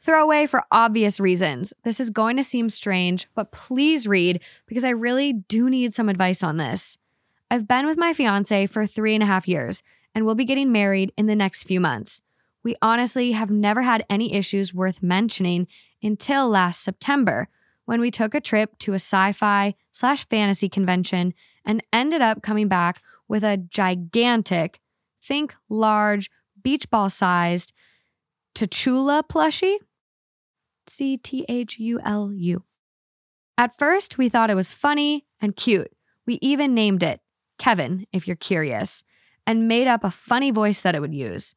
Throwaway 0.00 0.44
for 0.46 0.62
obvious 0.70 1.18
reasons. 1.18 1.72
This 1.84 1.98
is 1.98 2.10
going 2.10 2.36
to 2.36 2.42
seem 2.42 2.68
strange, 2.68 3.26
but 3.34 3.50
please 3.50 4.06
read 4.06 4.40
because 4.66 4.84
I 4.84 4.90
really 4.90 5.32
do 5.32 5.70
need 5.70 5.94
some 5.94 6.10
advice 6.10 6.42
on 6.42 6.58
this. 6.58 6.98
I've 7.50 7.66
been 7.66 7.86
with 7.86 7.96
my 7.96 8.12
fiance 8.12 8.66
for 8.66 8.86
three 8.86 9.14
and 9.14 9.22
a 9.22 9.26
half 9.26 9.48
years 9.48 9.82
and 10.14 10.24
we'll 10.26 10.34
be 10.34 10.44
getting 10.44 10.70
married 10.70 11.12
in 11.16 11.26
the 11.26 11.34
next 11.36 11.62
few 11.64 11.80
months. 11.80 12.20
We 12.64 12.76
honestly 12.80 13.32
have 13.32 13.50
never 13.50 13.82
had 13.82 14.04
any 14.08 14.32
issues 14.32 14.74
worth 14.74 15.02
mentioning 15.02 15.68
until 16.02 16.48
last 16.48 16.82
September 16.82 17.48
when 17.84 18.00
we 18.00 18.10
took 18.10 18.34
a 18.34 18.40
trip 18.40 18.78
to 18.78 18.92
a 18.92 18.96
sci-fi 18.96 19.74
slash 19.90 20.26
fantasy 20.28 20.70
convention 20.70 21.34
and 21.64 21.84
ended 21.92 22.22
up 22.22 22.42
coming 22.42 22.66
back 22.66 23.02
with 23.28 23.44
a 23.44 23.58
gigantic, 23.58 24.80
think 25.22 25.54
large, 25.68 26.30
beach 26.62 26.88
ball 26.90 27.10
sized 27.10 27.72
Tachula 28.54 29.22
plushie. 29.22 29.76
C 30.86 31.16
T 31.16 31.44
H 31.48 31.78
U 31.78 32.00
L 32.04 32.32
U. 32.32 32.64
At 33.56 33.76
first, 33.76 34.18
we 34.18 34.28
thought 34.28 34.50
it 34.50 34.54
was 34.54 34.72
funny 34.72 35.24
and 35.40 35.56
cute. 35.56 35.90
We 36.26 36.38
even 36.40 36.74
named 36.74 37.02
it 37.02 37.20
Kevin, 37.58 38.06
if 38.12 38.26
you're 38.26 38.36
curious, 38.36 39.02
and 39.46 39.68
made 39.68 39.86
up 39.86 40.04
a 40.04 40.10
funny 40.10 40.50
voice 40.50 40.80
that 40.82 40.94
it 40.94 41.00
would 41.00 41.14
use. 41.14 41.54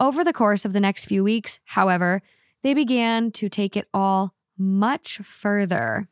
Over 0.00 0.24
the 0.24 0.32
course 0.32 0.64
of 0.64 0.72
the 0.72 0.80
next 0.80 1.04
few 1.04 1.22
weeks, 1.22 1.60
however, 1.66 2.22
they 2.62 2.72
began 2.72 3.30
to 3.32 3.50
take 3.50 3.76
it 3.76 3.86
all 3.92 4.34
much 4.56 5.18
further. 5.18 6.08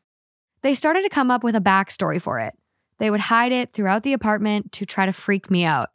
They 0.61 0.75
started 0.75 1.01
to 1.03 1.09
come 1.09 1.31
up 1.31 1.43
with 1.43 1.55
a 1.55 1.61
backstory 1.61 2.21
for 2.21 2.39
it. 2.39 2.53
They 2.99 3.09
would 3.09 3.19
hide 3.19 3.51
it 3.51 3.73
throughout 3.73 4.03
the 4.03 4.13
apartment 4.13 4.71
to 4.73 4.85
try 4.85 5.07
to 5.07 5.11
freak 5.11 5.49
me 5.49 5.65
out. 5.65 5.89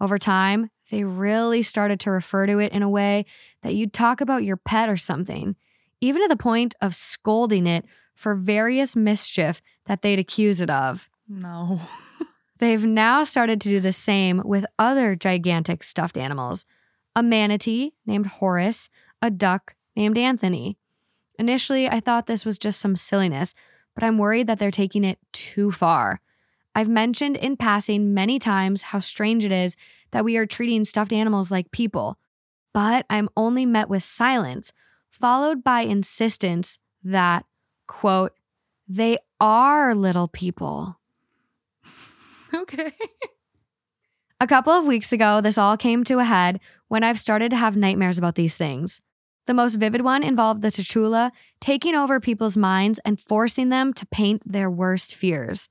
Over 0.00 0.18
time, 0.18 0.70
they 0.90 1.02
really 1.02 1.62
started 1.62 1.98
to 2.00 2.12
refer 2.12 2.46
to 2.46 2.60
it 2.60 2.72
in 2.72 2.82
a 2.82 2.88
way 2.88 3.26
that 3.62 3.74
you'd 3.74 3.92
talk 3.92 4.20
about 4.20 4.44
your 4.44 4.56
pet 4.56 4.88
or 4.88 4.96
something, 4.96 5.56
even 6.00 6.22
to 6.22 6.28
the 6.28 6.36
point 6.36 6.76
of 6.80 6.94
scolding 6.94 7.66
it 7.66 7.84
for 8.14 8.36
various 8.36 8.94
mischief 8.94 9.62
that 9.86 10.02
they'd 10.02 10.18
accuse 10.18 10.60
it 10.60 10.70
of. 10.70 11.08
No. 11.28 11.80
They've 12.58 12.84
now 12.84 13.24
started 13.24 13.60
to 13.62 13.68
do 13.68 13.80
the 13.80 13.92
same 13.92 14.42
with 14.44 14.66
other 14.78 15.16
gigantic 15.16 15.82
stuffed 15.82 16.16
animals 16.16 16.66
a 17.14 17.22
manatee 17.22 17.94
named 18.06 18.26
Horace, 18.26 18.88
a 19.20 19.30
duck 19.30 19.74
named 19.96 20.18
Anthony. 20.18 20.78
Initially, 21.38 21.88
I 21.88 22.00
thought 22.00 22.26
this 22.26 22.44
was 22.44 22.58
just 22.58 22.80
some 22.80 22.96
silliness, 22.96 23.54
but 23.94 24.04
I'm 24.04 24.18
worried 24.18 24.46
that 24.46 24.58
they're 24.58 24.70
taking 24.70 25.04
it 25.04 25.18
too 25.32 25.70
far. 25.70 26.20
I've 26.74 26.88
mentioned 26.88 27.36
in 27.36 27.56
passing 27.56 28.14
many 28.14 28.38
times 28.38 28.82
how 28.82 29.00
strange 29.00 29.44
it 29.44 29.52
is 29.52 29.76
that 30.10 30.24
we 30.24 30.36
are 30.36 30.46
treating 30.46 30.84
stuffed 30.84 31.12
animals 31.12 31.50
like 31.50 31.70
people, 31.70 32.18
but 32.72 33.04
I'm 33.10 33.28
only 33.36 33.66
met 33.66 33.90
with 33.90 34.02
silence, 34.02 34.72
followed 35.10 35.62
by 35.62 35.82
insistence 35.82 36.78
that, 37.04 37.44
quote, 37.86 38.32
they 38.88 39.18
are 39.40 39.94
little 39.94 40.28
people. 40.28 40.98
Okay. 42.54 42.92
A 44.42 44.46
couple 44.46 44.74
of 44.74 44.84
weeks 44.84 45.10
ago, 45.10 45.40
this 45.40 45.56
all 45.56 45.78
came 45.78 46.04
to 46.04 46.18
a 46.18 46.24
head 46.24 46.60
when 46.92 47.02
I've 47.02 47.18
started 47.18 47.48
to 47.52 47.56
have 47.56 47.74
nightmares 47.74 48.18
about 48.18 48.34
these 48.34 48.58
things. 48.58 49.00
The 49.46 49.54
most 49.54 49.76
vivid 49.76 50.02
one 50.02 50.22
involved 50.22 50.60
the 50.60 50.68
Tchula 50.68 51.30
taking 51.58 51.94
over 51.94 52.20
people's 52.20 52.54
minds 52.54 53.00
and 53.02 53.18
forcing 53.18 53.70
them 53.70 53.94
to 53.94 54.04
paint 54.04 54.42
their 54.44 54.70
worst 54.70 55.14
fears. 55.14 55.70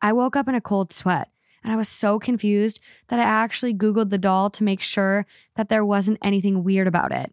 I 0.00 0.14
woke 0.14 0.36
up 0.36 0.48
in 0.48 0.54
a 0.54 0.62
cold 0.62 0.90
sweat 0.90 1.28
and 1.62 1.70
I 1.70 1.76
was 1.76 1.90
so 1.90 2.18
confused 2.18 2.80
that 3.08 3.18
I 3.18 3.24
actually 3.24 3.74
Googled 3.74 4.08
the 4.08 4.16
doll 4.16 4.48
to 4.48 4.64
make 4.64 4.80
sure 4.80 5.26
that 5.54 5.68
there 5.68 5.84
wasn't 5.84 6.16
anything 6.22 6.64
weird 6.64 6.86
about 6.86 7.12
it. 7.12 7.30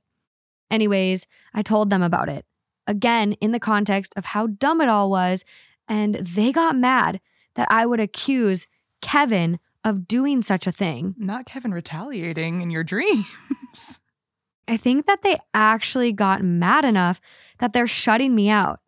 Anyways, 0.69 1.25
I 1.53 1.61
told 1.61 1.89
them 1.89 2.03
about 2.03 2.27
it. 2.27 2.45
Again, 2.85 3.31
in 3.39 3.53
the 3.53 3.61
context 3.61 4.13
of 4.17 4.25
how 4.25 4.47
dumb 4.47 4.81
it 4.81 4.89
all 4.89 5.09
was, 5.09 5.45
and 5.87 6.15
they 6.15 6.51
got 6.51 6.75
mad 6.75 7.21
that 7.55 7.69
I 7.71 7.85
would 7.85 8.01
accuse 8.01 8.67
Kevin 9.01 9.57
of 9.83 10.07
doing 10.07 10.41
such 10.41 10.67
a 10.67 10.71
thing. 10.71 11.15
Not 11.17 11.45
Kevin 11.45 11.73
retaliating 11.73 12.61
in 12.61 12.69
your 12.69 12.83
dreams. 12.83 13.35
I 14.67 14.77
think 14.77 15.05
that 15.07 15.21
they 15.23 15.37
actually 15.53 16.13
got 16.13 16.43
mad 16.43 16.85
enough 16.85 17.19
that 17.59 17.73
they're 17.73 17.87
shutting 17.87 18.35
me 18.35 18.49
out. 18.49 18.79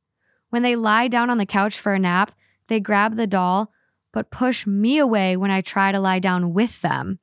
When 0.49 0.61
they 0.61 0.75
lie 0.75 1.07
down 1.07 1.29
on 1.29 1.37
the 1.37 1.45
couch 1.45 1.79
for 1.79 1.93
a 1.93 1.99
nap, 1.99 2.31
they 2.67 2.79
grab 2.79 3.15
the 3.15 3.27
doll, 3.27 3.71
but 4.11 4.29
push 4.31 4.67
me 4.67 4.97
away 4.99 5.35
when 5.35 5.51
I 5.51 5.61
try 5.61 5.91
to 5.91 5.99
lie 5.99 6.19
down 6.19 6.53
with 6.53 6.81
them. 6.81 7.19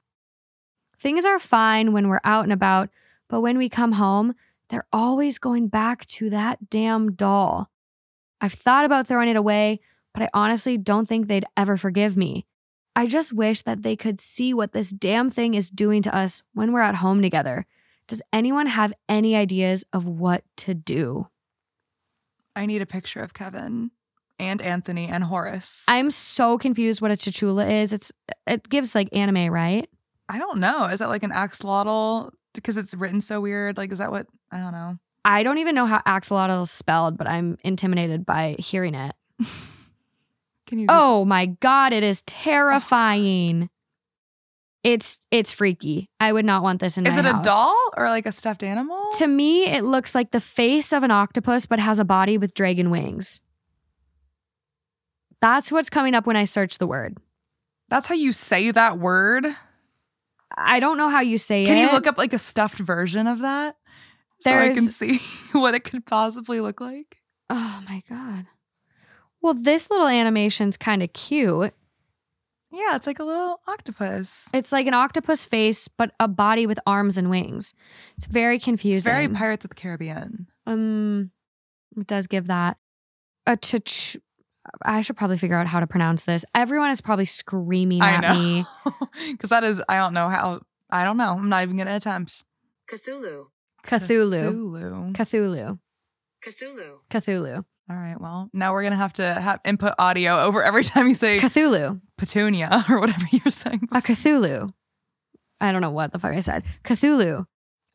Things 0.99 1.25
are 1.25 1.39
fine 1.39 1.93
when 1.93 2.09
we're 2.09 2.21
out 2.25 2.45
and 2.45 2.53
about, 2.53 2.91
but 3.29 3.41
when 3.41 3.57
we 3.57 3.69
come 3.69 3.93
home, 3.93 4.35
they're 4.69 4.87
always 4.93 5.39
going 5.39 5.69
back 5.69 6.05
to 6.07 6.31
that 6.31 6.69
damn 6.69 7.13
doll. 7.13 7.71
I've 8.41 8.53
thought 8.53 8.85
about 8.85 9.07
throwing 9.07 9.29
it 9.29 9.37
away, 9.37 9.81
but 10.13 10.23
I 10.23 10.29
honestly 10.35 10.77
don't 10.77 11.07
think 11.07 11.27
they'd 11.27 11.47
ever 11.57 11.77
forgive 11.77 12.17
me. 12.17 12.47
I 12.97 13.07
just 13.07 13.33
wish 13.33 13.63
that 13.63 13.83
they 13.83 13.97
could 13.97 14.21
see 14.21 14.53
what 14.53 14.73
this 14.73 14.91
damn 14.91 15.31
thing 15.31 15.55
is 15.55 15.71
doing 15.71 16.03
to 16.03 16.15
us 16.15 16.43
when 16.55 16.73
we're 16.73 16.81
at 16.81 16.97
home 16.97 17.23
together. 17.23 17.67
Does 18.09 18.23
anyone 18.33 18.67
have 18.67 18.93
any 19.09 19.37
ideas 19.37 19.85
of 19.93 20.07
what 20.07 20.43
to 20.59 20.75
do? 20.75 21.29
I 22.57 22.67
need 22.67 22.83
a 22.83 22.87
picture 22.87 23.21
of 23.21 23.33
Kevin 23.33 23.93
and 24.39 24.61
Anthony 24.61 25.07
and 25.07 25.25
Horace. 25.25 25.85
I'm 25.87 26.11
so 26.11 26.59
confused 26.59 27.01
what 27.01 27.13
a 27.13 27.15
Tchula 27.15 27.83
is. 27.83 27.93
It's 27.93 28.13
it 28.47 28.69
gives 28.69 28.95
like 28.95 29.09
anime, 29.13 29.53
right? 29.53 29.89
I 30.29 30.39
don't 30.39 30.59
know. 30.59 30.87
Is 30.87 30.99
that 30.99 31.09
like 31.09 31.23
an 31.23 31.31
axolotl? 31.31 32.33
Because 32.55 32.77
it's 32.77 32.95
written 32.95 33.21
so 33.21 33.41
weird. 33.41 33.77
Like, 33.77 33.93
is 33.93 33.99
that 33.99 34.11
what? 34.11 34.27
I 34.51 34.59
don't 34.59 34.73
know. 34.73 34.99
I 35.25 35.43
don't 35.43 35.59
even 35.59 35.75
know 35.75 35.87
how 35.87 36.01
axolotl 36.07 36.63
is 36.63 36.71
spelled, 36.71 37.17
but 37.17 37.29
I'm 37.29 37.59
intimidated 37.63 38.27
by 38.27 38.57
hearing 38.59 38.95
it. 38.95 39.15
Can 40.71 40.79
you? 40.79 40.87
Oh 40.89 41.25
my 41.25 41.47
god, 41.47 41.93
it 41.93 42.05
is 42.05 42.23
terrifying. 42.23 43.69
It's 44.85 45.19
it's 45.33 45.53
freaky. 45.53 46.09
I 46.21 46.33
would 46.33 46.45
not 46.45 46.63
want 46.63 46.79
this 46.79 46.97
in 46.97 47.09
is 47.09 47.15
my 47.15 47.19
it 47.19 47.27
a 47.27 47.41
doll 47.43 47.77
or 47.97 48.07
like 48.07 48.25
a 48.25 48.31
stuffed 48.31 48.63
animal? 48.63 49.11
To 49.19 49.27
me, 49.27 49.67
it 49.67 49.83
looks 49.83 50.15
like 50.15 50.31
the 50.31 50.41
face 50.41 50.93
of 50.93 51.03
an 51.03 51.11
octopus, 51.11 51.67
but 51.67 51.81
has 51.81 51.99
a 51.99 52.05
body 52.05 52.39
with 52.39 52.55
dragon 52.55 52.91
wings. 52.91 53.41
That's 55.41 55.73
what's 55.73 55.91
coming 55.91 56.15
up 56.15 56.25
when 56.25 56.37
I 56.37 56.45
search 56.45 56.79
the 56.79 56.87
word. 56.87 57.19
That's 57.89 58.07
how 58.07 58.15
you 58.15 58.31
say 58.31 58.71
that 58.71 58.97
word. 58.97 59.47
I 60.57 60.79
don't 60.79 60.99
know 60.99 61.09
how 61.09 61.21
you 61.21 61.37
say 61.37 61.65
Can 61.65 61.77
it. 61.77 61.81
Can 61.81 61.89
you 61.89 61.93
look 61.93 62.07
up 62.07 62.17
like 62.17 62.33
a 62.33 62.39
stuffed 62.39 62.79
version 62.79 63.27
of 63.27 63.41
that 63.41 63.75
so 64.39 64.57
I 64.57 64.69
can 64.69 64.87
see 64.87 65.19
what 65.59 65.75
it 65.75 65.81
could 65.81 66.07
possibly 66.07 66.61
look 66.61 66.81
like? 66.81 67.17
Oh 67.49 67.83
my 67.89 68.03
god. 68.09 68.47
Well, 69.43 69.55
this 69.55 69.91
little 69.91 70.09
animation's 70.09 70.77
kind 70.77 71.03
of 71.03 71.13
cute. 71.13 71.73
Yeah, 72.73 72.95
it's 72.95 73.07
like 73.07 73.19
a 73.19 73.25
little 73.25 73.61
octopus. 73.67 74.49
It's 74.55 74.71
like 74.71 74.87
an 74.87 74.95
octopus 74.95 75.45
face, 75.45 75.89
but 75.89 76.13
a 76.21 76.29
body 76.29 76.67
with 76.67 76.79
arms 76.87 77.19
and 77.19 77.29
wings. 77.29 77.75
It's 78.17 78.27
very 78.27 78.61
confusing. 78.61 78.99
It's 78.99 79.07
very 79.07 79.29
Pirates 79.29 79.65
of 79.65 79.71
the 79.71 79.75
Caribbean. 79.75 80.47
Um, 80.67 81.31
it 81.97 82.07
does 82.07 82.29
give 82.29 82.47
that 82.47 82.77
a 83.47 83.57
ch. 83.57 84.17
I 84.85 85.01
should 85.01 85.17
probably 85.17 85.39
figure 85.39 85.57
out 85.57 85.67
how 85.67 85.81
to 85.81 85.87
pronounce 85.87 86.25
this. 86.25 86.45
Everyone 86.55 86.91
is 86.91 87.01
probably 87.01 87.25
screaming 87.25 88.03
I 88.03 88.11
at 88.13 88.21
know. 88.21 88.39
me. 88.39 88.65
Because 89.33 89.51
that 89.51 89.65
is, 89.65 89.83
I 89.89 89.97
don't 89.97 90.15
know 90.15 90.29
how, 90.29 90.61
I 90.91 91.03
don't 91.03 91.17
know. 91.17 91.33
I'm 91.33 91.49
not 91.49 91.63
even 91.63 91.77
going 91.77 91.89
to 91.89 91.97
attempt. 91.97 92.45
Cthulhu. 92.89 93.47
Cthulhu. 93.85 95.13
Cthulhu. 95.13 95.13
Cthulhu. 95.15 95.79
Cthulhu. 96.45 96.99
Cthulhu. 97.11 97.65
All 97.91 97.97
right. 97.97 98.21
Well, 98.21 98.49
now 98.53 98.73
we're 98.73 98.83
going 98.83 98.93
to 98.93 98.97
have 98.97 99.15
to 99.15 99.35
have 99.35 99.61
input 99.65 99.95
audio 99.99 100.39
over 100.41 100.63
every 100.63 100.85
time 100.93 101.09
you 101.09 101.15
say 101.15 101.39
Cthulhu. 101.39 102.01
petunia 102.17 102.85
or 102.89 103.01
whatever 103.01 103.27
you're 103.33 103.51
saying. 103.51 103.89
A 103.91 104.01
Cthulhu. 104.01 104.73
I 105.61 105.73
don't 105.73 105.83
know 105.83 105.91
what 105.91 106.13
the 106.13 106.21
fuck 106.21 106.33
I 106.33 106.41
said. 106.41 106.63
Cthulhu. 106.85 107.47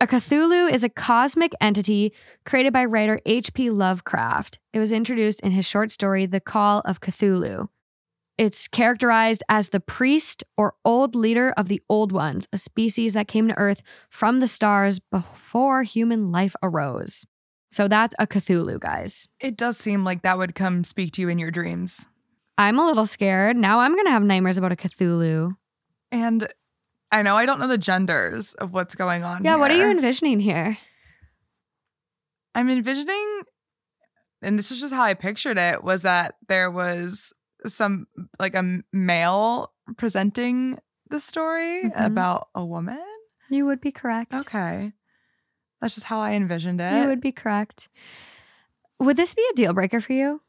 A 0.02 0.08
Cthulhu 0.08 0.70
is 0.70 0.84
a 0.84 0.90
cosmic 0.90 1.54
entity 1.62 2.14
created 2.46 2.74
by 2.74 2.84
writer 2.84 3.22
H.P. 3.26 3.70
Lovecraft. 3.70 4.60
It 4.74 4.80
was 4.80 4.92
introduced 4.92 5.40
in 5.40 5.54
his 5.54 5.66
short 5.66 5.90
story, 5.92 6.26
The 6.26 6.42
Call 6.42 6.82
of 6.84 7.00
Cthulhu. 7.00 7.70
It's 8.38 8.68
characterized 8.68 9.44
as 9.48 9.70
the 9.70 9.80
priest 9.80 10.44
or 10.58 10.74
old 10.84 11.16
leader 11.16 11.54
of 11.56 11.70
the 11.70 11.82
Old 11.88 12.12
Ones, 12.12 12.50
a 12.52 12.58
species 12.58 13.14
that 13.14 13.30
came 13.30 13.48
to 13.48 13.58
Earth 13.58 13.82
from 14.10 14.42
the 14.42 14.48
stars 14.50 15.00
before 15.00 15.84
human 15.84 16.34
life 16.34 16.54
arose. 16.62 17.26
So 17.76 17.90
that's 17.90 18.16
a 18.20 18.26
Cthulhu, 18.26 18.80
guys. 18.80 19.28
It 19.42 19.58
does 19.58 19.76
seem 19.78 20.06
like 20.06 20.22
that 20.22 20.38
would 20.38 20.56
come 20.56 20.86
speak 20.86 21.12
to 21.14 21.22
you 21.22 21.28
in 21.28 21.38
your 21.38 21.52
dreams. 21.52 22.08
I'm 22.58 22.80
a 22.80 22.86
little 22.86 23.06
scared. 23.06 23.58
Now 23.58 23.80
I'm 23.80 23.92
going 23.92 24.06
to 24.06 24.12
have 24.12 24.24
nightmares 24.24 24.58
about 24.58 24.72
a 24.72 24.78
Cthulhu. 24.78 25.58
And 26.10 26.48
I 27.12 27.22
know 27.22 27.36
I 27.36 27.46
don't 27.46 27.60
know 27.60 27.68
the 27.68 27.78
genders 27.78 28.54
of 28.54 28.72
what's 28.74 28.96
going 28.96 29.26
on. 29.26 29.44
Yeah, 29.44 29.58
what 29.58 29.72
are 29.72 29.76
you 29.78 29.92
envisioning 29.92 30.40
here? 30.40 30.78
I'm 32.56 32.70
envisioning, 32.70 33.42
and 34.42 34.58
this 34.58 34.72
is 34.72 34.80
just 34.80 34.94
how 34.94 35.04
I 35.04 35.14
pictured 35.14 35.58
it, 35.58 35.84
was 35.84 36.04
that 36.04 36.36
there 36.48 36.72
was 36.72 37.34
some 37.68 38.08
like 38.40 38.56
a 38.56 38.80
male 38.94 39.74
presenting 39.98 40.80
the 41.10 41.20
story 41.20 41.90
Mhm. 41.90 42.06
about 42.06 42.48
a 42.56 42.64
woman. 42.64 43.04
You 43.50 43.66
would 43.66 43.82
be 43.82 43.92
correct. 43.92 44.34
Okay. 44.34 44.94
That's 45.86 45.94
just 45.94 46.08
how 46.08 46.20
I 46.20 46.32
envisioned 46.32 46.82
it. 46.82 47.00
You 47.00 47.08
would 47.10 47.22
be 47.22 47.32
correct. 47.32 47.90
Would 49.00 49.18
this 49.18 49.36
be 49.36 49.46
a 49.52 49.54
deal 49.54 49.72
breaker 49.72 50.02
for 50.02 50.14
you? 50.14 50.42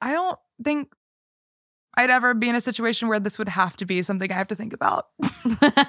I 0.00 0.12
don't 0.12 0.38
think 0.62 0.92
I'd 1.96 2.08
ever 2.08 2.34
be 2.34 2.48
in 2.48 2.54
a 2.54 2.60
situation 2.60 3.08
where 3.08 3.18
this 3.18 3.36
would 3.36 3.48
have 3.48 3.76
to 3.78 3.84
be 3.84 4.00
something 4.02 4.30
I 4.30 4.36
have 4.36 4.46
to 4.46 4.54
think 4.54 4.72
about. 4.72 5.06
Basically, 5.42 5.88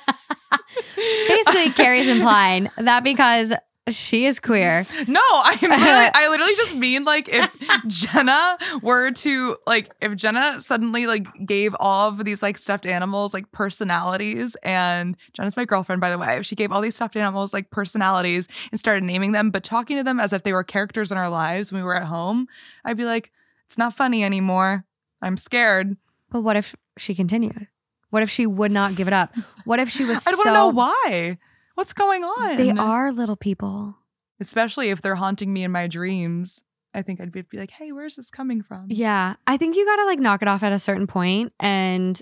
Kerri's 1.75 2.07
implying 2.07 2.69
that 2.77 3.03
because 3.03 3.53
she 3.93 4.25
is 4.25 4.39
queer. 4.39 4.85
No, 5.07 5.21
I'm 5.31 5.57
literally, 5.61 6.09
I 6.13 6.27
literally 6.29 6.53
just 6.55 6.75
mean 6.75 7.03
like 7.03 7.29
if 7.29 7.51
Jenna 7.87 8.57
were 8.81 9.11
to 9.11 9.57
like 9.67 9.93
if 10.01 10.15
Jenna 10.15 10.59
suddenly 10.59 11.07
like 11.07 11.27
gave 11.45 11.75
all 11.79 12.09
of 12.09 12.23
these 12.23 12.41
like 12.41 12.57
stuffed 12.57 12.85
animals 12.85 13.33
like 13.33 13.51
personalities 13.51 14.55
and 14.63 15.15
Jenna's 15.33 15.57
my 15.57 15.65
girlfriend 15.65 16.01
by 16.01 16.09
the 16.09 16.17
way. 16.17 16.37
If 16.37 16.45
she 16.45 16.55
gave 16.55 16.71
all 16.71 16.81
these 16.81 16.95
stuffed 16.95 17.15
animals 17.15 17.53
like 17.53 17.71
personalities 17.71 18.47
and 18.71 18.79
started 18.79 19.03
naming 19.03 19.31
them 19.31 19.51
but 19.51 19.63
talking 19.63 19.97
to 19.97 20.03
them 20.03 20.19
as 20.19 20.33
if 20.33 20.43
they 20.43 20.53
were 20.53 20.63
characters 20.63 21.11
in 21.11 21.17
our 21.17 21.29
lives 21.29 21.71
when 21.71 21.81
we 21.81 21.85
were 21.85 21.95
at 21.95 22.05
home, 22.05 22.47
I'd 22.85 22.97
be 22.97 23.05
like 23.05 23.31
it's 23.65 23.77
not 23.77 23.93
funny 23.93 24.23
anymore. 24.23 24.85
I'm 25.21 25.37
scared. 25.37 25.95
But 26.31 26.41
what 26.41 26.55
if 26.55 26.75
she 26.97 27.13
continued? 27.13 27.67
What 28.09 28.23
if 28.23 28.29
she 28.29 28.47
would 28.47 28.71
not 28.71 28.95
give 28.95 29.07
it 29.07 29.13
up? 29.13 29.35
What 29.65 29.79
if 29.79 29.89
she 29.89 30.05
was 30.05 30.25
I 30.27 30.31
want 30.31 30.43
so 30.43 30.53
know 30.53 30.67
why. 30.69 31.37
What's 31.79 31.93
going 31.93 32.25
on? 32.25 32.57
They 32.57 32.71
are 32.71 33.09
little 33.09 33.37
people. 33.37 33.95
especially 34.41 34.89
if 34.89 35.01
they're 35.01 35.15
haunting 35.15 35.53
me 35.53 35.63
in 35.63 35.71
my 35.71 35.87
dreams. 35.87 36.61
I 36.93 37.01
think 37.03 37.21
I'd 37.21 37.31
be, 37.31 37.45
like, 37.53 37.71
"Hey, 37.71 37.93
where's 37.93 38.17
this 38.17 38.29
coming 38.29 38.61
from?" 38.61 38.87
Yeah. 38.89 39.35
I 39.47 39.55
think 39.55 39.77
you 39.77 39.85
gotta 39.85 40.03
like 40.03 40.19
knock 40.19 40.41
it 40.41 40.49
off 40.49 40.61
at 40.61 40.73
a 40.73 40.77
certain 40.77 41.07
point 41.07 41.53
and 41.57 42.21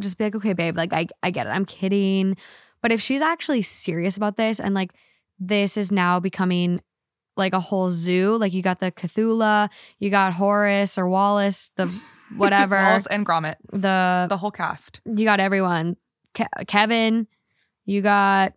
just 0.00 0.16
be 0.16 0.24
like, 0.24 0.34
okay, 0.36 0.54
babe, 0.54 0.74
like 0.78 0.94
I, 0.94 1.08
I 1.22 1.32
get 1.32 1.46
it. 1.46 1.50
I'm 1.50 1.66
kidding. 1.66 2.34
But 2.80 2.92
if 2.92 3.02
she's 3.02 3.20
actually 3.20 3.60
serious 3.60 4.16
about 4.16 4.38
this 4.38 4.58
and 4.58 4.74
like 4.74 4.92
this 5.38 5.76
is 5.76 5.92
now 5.92 6.18
becoming 6.18 6.80
like 7.36 7.52
a 7.52 7.60
whole 7.60 7.90
zoo, 7.90 8.38
like 8.38 8.54
you 8.54 8.62
got 8.62 8.80
the 8.80 8.90
Cthulhu, 8.90 9.68
you 9.98 10.08
got 10.08 10.32
Horace 10.32 10.96
or 10.96 11.06
Wallace, 11.10 11.72
the 11.76 11.88
whatever, 12.38 12.76
Wallace 12.76 13.06
and 13.08 13.26
Gromit, 13.26 13.56
the 13.70 14.28
the 14.30 14.38
whole 14.38 14.50
cast. 14.50 15.02
you 15.04 15.26
got 15.26 15.40
everyone. 15.40 15.98
Ke- 16.32 16.66
Kevin, 16.66 17.26
you 17.84 18.00
got 18.00 18.54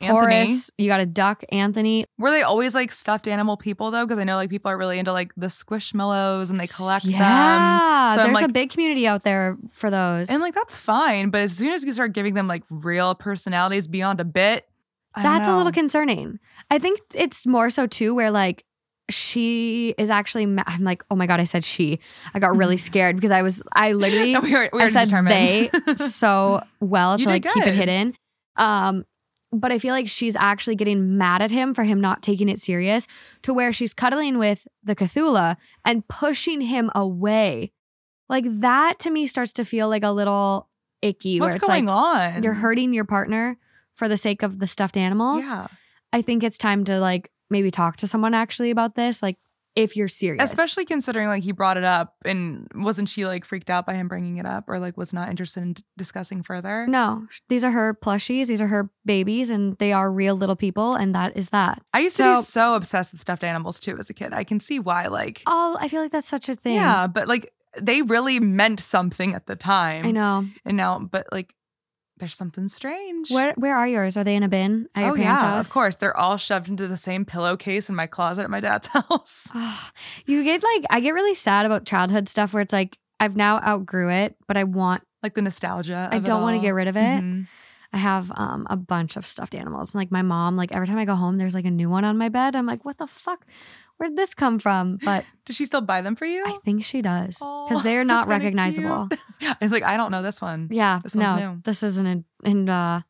Anthony. 0.00 0.36
Horace, 0.36 0.70
you 0.78 0.88
got 0.88 1.00
a 1.00 1.06
duck, 1.06 1.42
Anthony. 1.50 2.06
Were 2.18 2.30
they 2.30 2.42
always 2.42 2.74
like 2.74 2.92
stuffed 2.92 3.26
animal 3.26 3.56
people 3.56 3.90
though? 3.90 4.06
Because 4.06 4.18
I 4.18 4.24
know 4.24 4.36
like 4.36 4.50
people 4.50 4.70
are 4.70 4.78
really 4.78 4.98
into 4.98 5.12
like 5.12 5.32
the 5.36 5.48
squishmallows 5.48 6.50
and 6.50 6.58
they 6.58 6.68
collect 6.68 7.04
yeah, 7.04 7.18
them. 7.18 8.16
So 8.16 8.22
I'm 8.22 8.32
there's 8.32 8.44
a 8.44 8.52
big 8.52 8.70
community 8.70 9.06
out 9.06 9.22
there 9.22 9.56
for 9.70 9.90
those. 9.90 10.30
And 10.30 10.40
like 10.40 10.54
that's 10.54 10.78
fine, 10.78 11.30
but 11.30 11.40
as 11.40 11.56
soon 11.56 11.72
as 11.72 11.84
you 11.84 11.92
start 11.92 12.12
giving 12.12 12.34
them 12.34 12.46
like 12.46 12.62
real 12.70 13.14
personalities 13.14 13.88
beyond 13.88 14.20
a 14.20 14.24
bit, 14.24 14.68
I 15.14 15.22
That's 15.22 15.48
a 15.48 15.56
little 15.56 15.72
concerning. 15.72 16.38
I 16.70 16.78
think 16.78 17.00
it's 17.14 17.46
more 17.46 17.70
so 17.70 17.86
too, 17.86 18.14
where 18.14 18.30
like 18.30 18.64
she 19.10 19.94
is 19.98 20.10
actually. 20.10 20.46
Ma- 20.46 20.64
I'm 20.66 20.84
like, 20.84 21.02
oh 21.10 21.16
my 21.16 21.26
god, 21.26 21.40
I 21.40 21.44
said 21.44 21.64
she. 21.64 21.98
I 22.34 22.38
got 22.38 22.56
really 22.56 22.76
scared 22.88 23.16
because 23.16 23.30
I 23.30 23.42
was. 23.42 23.62
I 23.72 23.92
literally. 23.92 24.38
we 24.42 24.52
were, 24.52 24.70
we 24.72 24.78
were 24.78 24.82
I 24.82 24.88
said 24.88 25.04
determined. 25.06 25.34
they 25.34 25.70
so 25.96 26.62
well 26.80 27.18
You 27.18 27.24
to 27.24 27.30
like 27.30 27.42
keep 27.42 27.66
it 27.66 27.74
hidden. 27.74 28.14
Um, 28.56 29.04
but 29.52 29.72
I 29.72 29.78
feel 29.78 29.92
like 29.92 30.08
she's 30.08 30.36
actually 30.36 30.76
getting 30.76 31.16
mad 31.16 31.42
at 31.42 31.50
him 31.50 31.74
for 31.74 31.84
him 31.84 32.00
not 32.00 32.22
taking 32.22 32.48
it 32.48 32.58
serious 32.60 33.06
to 33.42 33.54
where 33.54 33.72
she's 33.72 33.94
cuddling 33.94 34.38
with 34.38 34.66
the 34.82 34.94
Cthulhu 34.94 35.56
and 35.84 36.06
pushing 36.08 36.60
him 36.60 36.90
away. 36.94 37.72
Like 38.28 38.44
that 38.46 38.98
to 39.00 39.10
me 39.10 39.26
starts 39.26 39.54
to 39.54 39.64
feel 39.64 39.88
like 39.88 40.04
a 40.04 40.12
little 40.12 40.68
icky 41.00 41.40
What's 41.40 41.56
going 41.56 41.86
like 41.86 41.94
on? 41.94 42.42
you're 42.42 42.54
hurting 42.54 42.92
your 42.92 43.04
partner 43.04 43.56
for 43.94 44.08
the 44.08 44.16
sake 44.16 44.42
of 44.42 44.58
the 44.58 44.66
stuffed 44.66 44.96
animals. 44.96 45.44
Yeah. 45.48 45.68
I 46.12 46.22
think 46.22 46.42
it's 46.42 46.58
time 46.58 46.84
to 46.84 46.98
like 46.98 47.30
maybe 47.50 47.70
talk 47.70 47.96
to 47.96 48.06
someone 48.06 48.34
actually 48.34 48.70
about 48.70 48.94
this. 48.94 49.22
Like 49.22 49.38
if 49.78 49.96
you're 49.96 50.08
serious. 50.08 50.42
Especially 50.42 50.84
considering 50.84 51.28
like 51.28 51.42
he 51.42 51.52
brought 51.52 51.76
it 51.76 51.84
up 51.84 52.16
and 52.24 52.68
wasn't 52.74 53.08
she 53.08 53.24
like 53.26 53.44
freaked 53.44 53.70
out 53.70 53.86
by 53.86 53.94
him 53.94 54.08
bringing 54.08 54.38
it 54.38 54.44
up 54.46 54.64
or 54.68 54.78
like 54.78 54.96
was 54.96 55.12
not 55.12 55.28
interested 55.28 55.62
in 55.62 55.72
d- 55.74 55.82
discussing 55.96 56.42
further? 56.42 56.86
No, 56.88 57.26
these 57.48 57.64
are 57.64 57.70
her 57.70 57.94
plushies. 57.94 58.48
These 58.48 58.60
are 58.60 58.66
her 58.66 58.90
babies, 59.06 59.50
and 59.50 59.76
they 59.78 59.92
are 59.92 60.10
real 60.10 60.34
little 60.34 60.56
people, 60.56 60.94
and 60.94 61.14
that 61.14 61.36
is 61.36 61.50
that. 61.50 61.80
I 61.94 62.00
used 62.00 62.16
So- 62.16 62.34
to 62.34 62.40
be 62.40 62.44
so 62.44 62.74
obsessed 62.74 63.12
with 63.12 63.20
stuffed 63.20 63.44
animals 63.44 63.80
too 63.80 63.96
as 63.98 64.10
a 64.10 64.14
kid. 64.14 64.32
I 64.34 64.44
can 64.44 64.60
see 64.60 64.78
why 64.78 65.06
like 65.06 65.42
Oh, 65.46 65.76
I 65.80 65.88
feel 65.88 66.02
like 66.02 66.12
that's 66.12 66.28
such 66.28 66.48
a 66.48 66.54
thing. 66.54 66.74
Yeah, 66.74 67.06
but 67.06 67.28
like 67.28 67.52
they 67.80 68.02
really 68.02 68.40
meant 68.40 68.80
something 68.80 69.34
at 69.34 69.46
the 69.46 69.54
time. 69.54 70.04
I 70.06 70.10
know. 70.10 70.46
And 70.64 70.76
now 70.76 70.98
but 70.98 71.26
like 71.30 71.54
there's 72.18 72.34
something 72.36 72.68
strange. 72.68 73.30
Where 73.30 73.52
where 73.56 73.76
are 73.76 73.86
yours? 73.88 74.16
Are 74.16 74.24
they 74.24 74.36
in 74.36 74.42
a 74.42 74.48
bin 74.48 74.88
at 74.94 75.02
your 75.04 75.12
oh 75.12 75.16
parents' 75.16 75.42
yeah, 75.42 75.50
house? 75.56 75.66
of 75.68 75.72
course. 75.72 75.96
They're 75.96 76.16
all 76.16 76.36
shoved 76.36 76.68
into 76.68 76.86
the 76.86 76.96
same 76.96 77.24
pillowcase 77.24 77.88
in 77.88 77.94
my 77.94 78.06
closet 78.06 78.42
at 78.44 78.50
my 78.50 78.60
dad's 78.60 78.86
house. 78.98 79.48
Ah, 79.54 79.90
you 80.26 80.44
get 80.44 80.62
like 80.62 80.84
I 80.90 81.00
get 81.00 81.14
really 81.14 81.34
sad 81.34 81.66
about 81.66 81.84
childhood 81.84 82.28
stuff 82.28 82.52
where 82.52 82.60
it's 82.62 82.72
like 82.72 82.98
I've 83.20 83.36
now 83.36 83.60
outgrew 83.60 84.10
it, 84.10 84.36
but 84.46 84.56
I 84.56 84.64
want 84.64 85.02
Like 85.22 85.34
the 85.34 85.42
nostalgia. 85.42 86.08
I 86.12 86.18
don't 86.18 86.42
want 86.42 86.56
to 86.56 86.62
get 86.62 86.70
rid 86.74 86.88
of 86.88 86.96
it. 86.96 87.00
Mhm. 87.22 87.46
I 87.92 87.96
have 87.96 88.30
um 88.36 88.66
a 88.68 88.76
bunch 88.76 89.16
of 89.16 89.26
stuffed 89.26 89.54
animals. 89.54 89.94
And 89.94 90.00
Like 90.00 90.12
my 90.12 90.22
mom, 90.22 90.56
like 90.56 90.72
every 90.72 90.86
time 90.86 90.98
I 90.98 91.04
go 91.06 91.14
home, 91.14 91.38
there's 91.38 91.54
like 91.54 91.64
a 91.64 91.70
new 91.70 91.88
one 91.88 92.04
on 92.04 92.18
my 92.18 92.28
bed. 92.28 92.54
I'm 92.54 92.66
like, 92.66 92.84
what 92.84 92.98
the 92.98 93.06
fuck? 93.06 93.46
Where'd 93.98 94.16
this 94.16 94.34
come 94.34 94.58
from? 94.58 94.98
But 95.04 95.24
Does 95.44 95.56
she 95.56 95.64
still 95.64 95.80
buy 95.80 96.00
them 96.02 96.14
for 96.16 96.24
you? 96.24 96.44
I 96.46 96.58
think 96.64 96.84
she 96.84 97.02
does 97.02 97.40
Oh, 97.42 97.66
because 97.68 97.82
they're 97.82 98.04
not 98.04 98.26
recognizable. 98.26 99.08
It's 99.60 99.72
like 99.72 99.82
I 99.82 99.96
don't 99.96 100.10
know 100.10 100.22
this 100.22 100.40
one. 100.40 100.68
Yeah, 100.70 101.00
This 101.02 101.14
one's 101.14 101.32
no, 101.40 101.52
new. 101.54 101.60
this 101.64 101.82
isn't 101.82 102.06
an 102.06 102.24
in, 102.44 102.68
uh, 102.68 103.02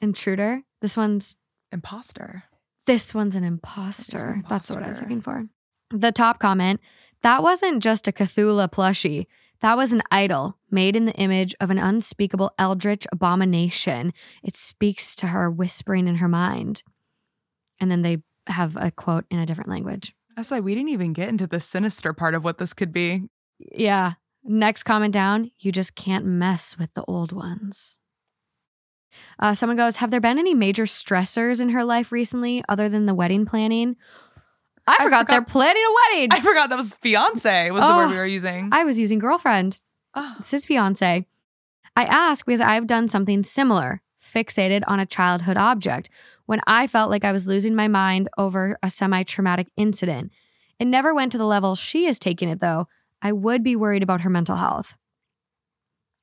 intruder. 0.00 0.62
This 0.80 0.96
one's 0.96 1.36
Imposter. 1.72 2.44
this 2.86 3.14
one's 3.14 3.34
an 3.34 3.44
imposter. 3.44 4.34
an 4.34 4.44
That's 4.48 4.70
what 4.70 4.82
I 4.82 4.88
was 4.88 5.00
looking 5.00 5.20
for. 5.20 5.46
The 5.90 6.12
top 6.12 6.38
comment 6.38 6.80
that 7.22 7.42
wasn't 7.42 7.82
just 7.82 8.06
a 8.08 8.12
Cthulhu 8.12 8.70
plushie. 8.70 9.26
That 9.60 9.76
was 9.76 9.92
an 9.92 10.02
idol 10.10 10.58
made 10.70 10.94
in 10.96 11.06
the 11.06 11.14
image 11.14 11.54
of 11.60 11.70
an 11.70 11.78
unspeakable 11.78 12.52
eldritch 12.58 13.06
abomination. 13.10 14.12
It 14.44 14.54
speaks 14.56 15.16
to 15.16 15.28
her, 15.28 15.50
whispering 15.50 16.06
in 16.08 16.16
her 16.16 16.28
mind. 16.28 16.82
And 17.80 17.90
then 17.90 18.02
they 18.02 18.18
have 18.48 18.76
a 18.76 18.90
quote 18.90 19.24
in 19.30 19.38
a 19.38 19.46
different 19.46 19.70
language. 19.70 20.14
I 20.36 20.40
was 20.40 20.50
like, 20.50 20.62
we 20.64 20.74
didn't 20.74 20.90
even 20.90 21.12
get 21.12 21.28
into 21.28 21.46
the 21.46 21.60
sinister 21.60 22.12
part 22.12 22.34
of 22.34 22.44
what 22.44 22.58
this 22.58 22.74
could 22.74 22.92
be. 22.92 23.22
Yeah. 23.58 24.14
Next 24.44 24.82
comment 24.84 25.12
down, 25.14 25.50
you 25.58 25.72
just 25.72 25.94
can't 25.96 26.24
mess 26.24 26.76
with 26.78 26.92
the 26.94 27.04
old 27.08 27.32
ones. 27.32 27.98
Uh, 29.38 29.54
someone 29.54 29.76
goes, 29.76 29.96
Have 29.96 30.10
there 30.10 30.20
been 30.20 30.38
any 30.38 30.54
major 30.54 30.84
stressors 30.84 31.60
in 31.60 31.70
her 31.70 31.84
life 31.84 32.12
recently 32.12 32.62
other 32.68 32.88
than 32.88 33.06
the 33.06 33.14
wedding 33.14 33.46
planning? 33.46 33.96
I, 34.86 34.96
I 35.00 35.04
forgot, 35.04 35.26
they're 35.26 35.42
planning 35.42 35.82
a 35.82 35.94
wedding. 36.14 36.28
I 36.32 36.40
forgot 36.40 36.68
that 36.70 36.76
was 36.76 36.94
fiance 36.94 37.70
was 37.72 37.82
the 37.84 37.92
word 37.94 38.04
Oh, 38.04 38.10
we 38.10 38.16
were 38.16 38.26
using. 38.26 38.68
I 38.72 38.84
was 38.84 39.00
using 39.00 39.18
girlfriend. 39.18 39.80
oh, 40.14 40.36
It's 40.38 40.50
his 40.50 40.64
fiance. 40.64 41.26
I 41.96 42.04
ask 42.04 42.44
because 42.44 42.60
I've 42.60 42.86
done 42.86 43.08
something 43.08 43.42
similar, 43.42 44.02
fixated 44.22 44.82
on 44.86 45.00
a 45.00 45.06
childhood 45.06 45.56
object, 45.56 46.10
when 46.46 46.60
I 46.66 46.86
felt 46.86 47.10
like 47.10 47.24
I 47.24 47.32
was 47.32 47.46
losing 47.46 47.74
my 47.74 47.88
mind 47.88 48.28
over 48.38 48.78
a 48.82 48.90
semi 48.90 49.22
traumatic 49.22 49.68
incident. 49.76 50.32
It 50.78 50.86
never 50.86 51.14
went 51.14 51.32
to 51.32 51.38
the 51.38 51.46
level 51.46 51.74
she 51.74 52.06
is 52.06 52.18
taking 52.18 52.48
it, 52.48 52.60
though. 52.60 52.88
I 53.22 53.32
would 53.32 53.62
be 53.62 53.76
worried 53.76 54.02
about 54.02 54.22
her 54.22 54.30
mental 54.30 54.56
health. 54.56 54.94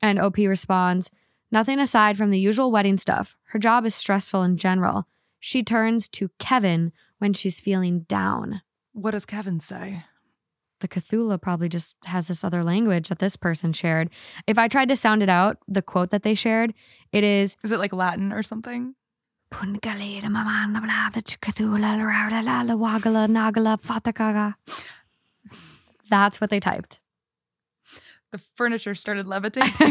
And 0.01 0.19
OP 0.19 0.37
responds 0.37 1.11
Nothing 1.51 1.77
aside 1.77 2.17
from 2.17 2.31
the 2.31 2.39
usual 2.39 2.71
wedding 2.71 2.97
stuff. 2.97 3.35
Her 3.49 3.59
job 3.59 3.85
is 3.85 3.93
stressful 3.93 4.41
in 4.41 4.57
general. 4.57 5.05
She 5.39 5.61
turns 5.61 6.07
to 6.09 6.31
Kevin 6.39 6.91
when 7.19 7.33
she's 7.33 7.59
feeling 7.59 8.01
down. 8.09 8.61
what 8.91 9.11
does 9.11 9.27
Kevin 9.27 9.59
say? 9.59 10.03
the 10.83 10.87
Cthulhu 10.87 11.41
probably 11.41 11.69
just 11.69 11.95
has 12.05 12.27
this 12.27 12.43
other 12.43 12.63
language 12.63 13.09
that 13.09 13.19
this 13.19 13.35
person 13.35 13.73
shared. 13.73 14.09
If 14.45 14.59
I 14.59 14.67
tried 14.67 14.89
to 14.89 14.95
sound 14.95 15.23
it 15.23 15.29
out, 15.29 15.57
the 15.67 15.81
quote 15.81 16.11
that 16.11 16.23
they 16.23 16.35
shared, 16.35 16.73
it 17.11 17.23
is 17.23 17.57
Is 17.63 17.71
it 17.71 17.79
like 17.79 17.93
Latin 17.93 18.31
or 18.31 18.43
something? 18.43 18.93
That's 26.09 26.41
what 26.41 26.49
they 26.49 26.59
typed. 26.59 26.99
The 28.31 28.37
furniture 28.55 28.95
started 28.95 29.27
levitating. 29.27 29.71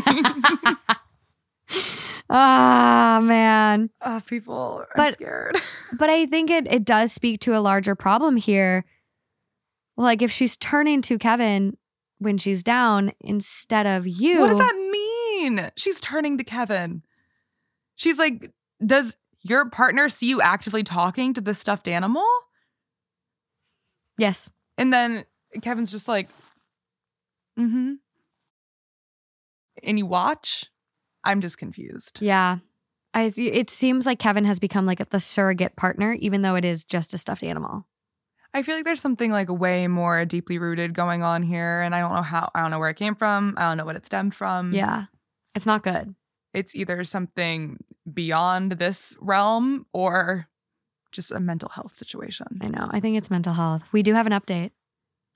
Ah, 2.35 3.21
man. 3.23 3.91
oh, 4.01 4.23
people, 4.27 4.79
I'm 4.81 4.87
But- 4.97 5.15
scared. 5.15 5.57
But 5.99 6.09
I 6.09 6.25
think 6.25 6.49
it 6.51 6.67
it 6.73 6.85
does 6.87 7.13
speak 7.13 7.41
to 7.41 7.55
a 7.57 7.61
larger 7.61 7.95
problem 7.95 8.37
here. 8.37 8.87
Like 9.99 10.23
if 10.23 10.31
she's 10.33 10.57
turning 10.57 11.03
to 11.03 11.19
Kevin 11.19 11.77
when 12.19 12.39
she's 12.39 12.63
down 12.63 13.13
instead 13.21 13.87
of 13.87 14.07
you. 14.07 14.41
What 14.41 14.49
does 14.49 14.59
that 14.59 14.75
mean? 14.75 15.71
She's 15.77 16.01
turning 16.01 16.39
to 16.39 16.45
Kevin. 16.45 17.03
She's 17.97 18.19
like, 18.19 18.51
does 18.85 19.17
your 19.43 19.69
partner 19.71 20.09
see 20.09 20.29
you 20.29 20.41
actively 20.41 20.83
talking 20.83 21.35
to 21.35 21.41
the 21.41 21.55
stuffed 21.55 21.89
animal? 21.89 22.27
Yes. 24.19 24.51
And 24.79 24.93
then 24.93 25.25
Kevin's 25.63 25.91
just 25.91 26.09
like, 26.09 26.29
mm-hmm. 27.59 27.95
And 29.83 29.99
you 29.99 30.07
watch? 30.07 30.67
I'm 31.25 31.41
just 31.41 31.59
confused. 31.59 32.21
Yeah. 32.21 32.59
I 33.15 33.33
it 33.37 33.69
seems 33.69 34.07
like 34.07 34.19
Kevin 34.19 34.45
has 34.45 34.59
become 34.59 34.87
like 34.87 35.07
the 35.11 35.21
surrogate 35.21 35.77
partner, 35.77 36.13
even 36.15 36.43
though 36.43 36.55
it 36.55 36.65
is 36.65 36.85
just 36.85 37.13
a 37.15 37.19
stuffed 37.19 37.43
animal. 37.43 37.87
I 38.55 38.63
feel 38.63 38.77
like 38.77 38.85
there's 38.85 39.01
something 39.01 39.31
like 39.31 39.51
way 39.51 39.87
more 39.89 40.25
deeply 40.25 40.59
rooted 40.59 40.95
going 40.95 41.23
on 41.23 41.43
here. 41.43 41.81
And 41.81 41.95
I 41.95 42.01
don't 42.01 42.15
know 42.15 42.23
how, 42.23 42.51
I 42.55 42.61
don't 42.61 42.71
know 42.71 42.79
where 42.79 42.91
it 42.91 42.97
came 42.97 43.15
from. 43.15 43.55
I 43.57 43.63
don't 43.63 43.77
know 43.77 43.85
what 43.85 43.97
it 43.97 44.05
stemmed 44.05 44.35
from. 44.35 44.73
Yeah. 44.73 45.07
It's 45.55 45.67
not 45.67 45.83
good. 45.83 46.15
It's 46.55 46.75
either 46.75 47.05
something 47.05 47.83
beyond 48.13 48.73
this 48.73 49.17
realm 49.21 49.87
or 49.93 50.49
just 51.13 51.31
a 51.33 51.41
mental 51.41 51.69
health 51.69 51.95
situation. 51.95 52.47
I 52.61 52.69
know. 52.69 52.89
I 52.91 53.01
think 53.01 53.17
it's 53.17 53.31
mental 53.31 53.53
health. 53.55 53.83
We 53.93 54.03
do 54.03 54.15
have 54.15 54.27
an 54.27 54.33
update. 54.33 54.71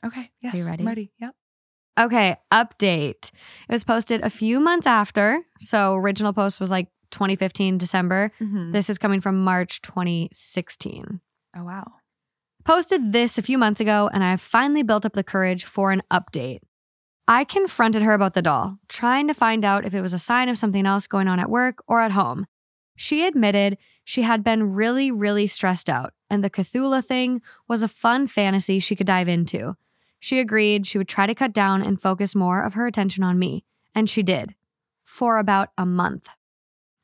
Okay. 0.05 0.30
Yes. 0.40 0.55
Are 0.55 0.59
you 0.59 0.66
ready? 0.66 0.82
I'm 0.82 0.88
ready. 0.88 1.12
Yep. 1.18 1.34
Okay, 1.98 2.36
update. 2.52 3.30
It 3.68 3.72
was 3.72 3.82
posted 3.84 4.20
a 4.20 4.28
few 4.28 4.60
months 4.60 4.86
after. 4.86 5.40
So 5.60 5.94
original 5.94 6.34
post 6.34 6.60
was 6.60 6.70
like 6.70 6.88
2015 7.10 7.78
December. 7.78 8.30
Mhm. 8.40 8.72
This 8.72 8.90
is 8.90 8.98
coming 8.98 9.20
from 9.22 9.43
March 9.43 9.80
2016. 9.80 11.20
Oh, 11.56 11.64
wow. 11.64 11.84
Posted 12.64 13.12
this 13.12 13.38
a 13.38 13.43
few 13.43 13.56
months 13.56 13.80
ago 13.80 14.10
and 14.12 14.22
I 14.24 14.36
finally 14.36 14.82
built 14.82 15.06
up 15.06 15.12
the 15.14 15.24
courage 15.24 15.64
for 15.64 15.90
an 15.93 16.02
update. 16.12 16.60
I 17.28 17.44
confronted 17.44 18.03
her 18.03 18.12
about 18.12 18.35
the 18.35 18.43
doll, 18.43 18.78
trying 18.89 19.27
to 19.27 19.35
find 19.35 19.65
out 19.65 19.85
if 19.85 19.94
it 19.94 20.01
was 20.01 20.12
a 20.12 20.19
sign 20.19 20.48
of 20.48 20.59
something 20.59 20.86
else 20.86 21.07
going 21.09 21.27
on 21.27 21.40
at 21.40 21.51
work 21.51 21.82
or 21.89 22.01
at 22.01 22.12
home. 22.12 22.47
She 22.94 23.27
admitted 23.27 23.78
she 24.05 24.23
had 24.23 24.44
been 24.44 24.74
really, 24.74 25.11
really 25.11 25.48
stressed 25.48 25.90
out, 25.90 26.15
and 26.31 26.44
the 26.44 26.51
Cthulhu 26.51 27.05
thing 27.05 27.43
was 27.66 27.82
a 27.82 27.89
fun 27.89 28.28
fantasy 28.28 28.78
she 28.78 28.94
could 28.94 29.09
dive 29.09 29.28
into. 29.28 29.77
She 30.20 30.39
agreed 30.39 30.86
she 30.86 30.98
would 30.98 31.09
try 31.09 31.27
to 31.27 31.35
cut 31.35 31.53
down 31.53 31.82
and 31.82 32.01
focus 32.01 32.35
more 32.35 32.62
of 32.62 32.74
her 32.74 32.86
attention 32.86 33.24
on 33.24 33.39
me, 33.39 33.65
and 33.94 34.09
she 34.09 34.23
did 34.23 34.55
for 35.03 35.39
about 35.39 35.70
a 35.77 35.85
month. 35.85 36.28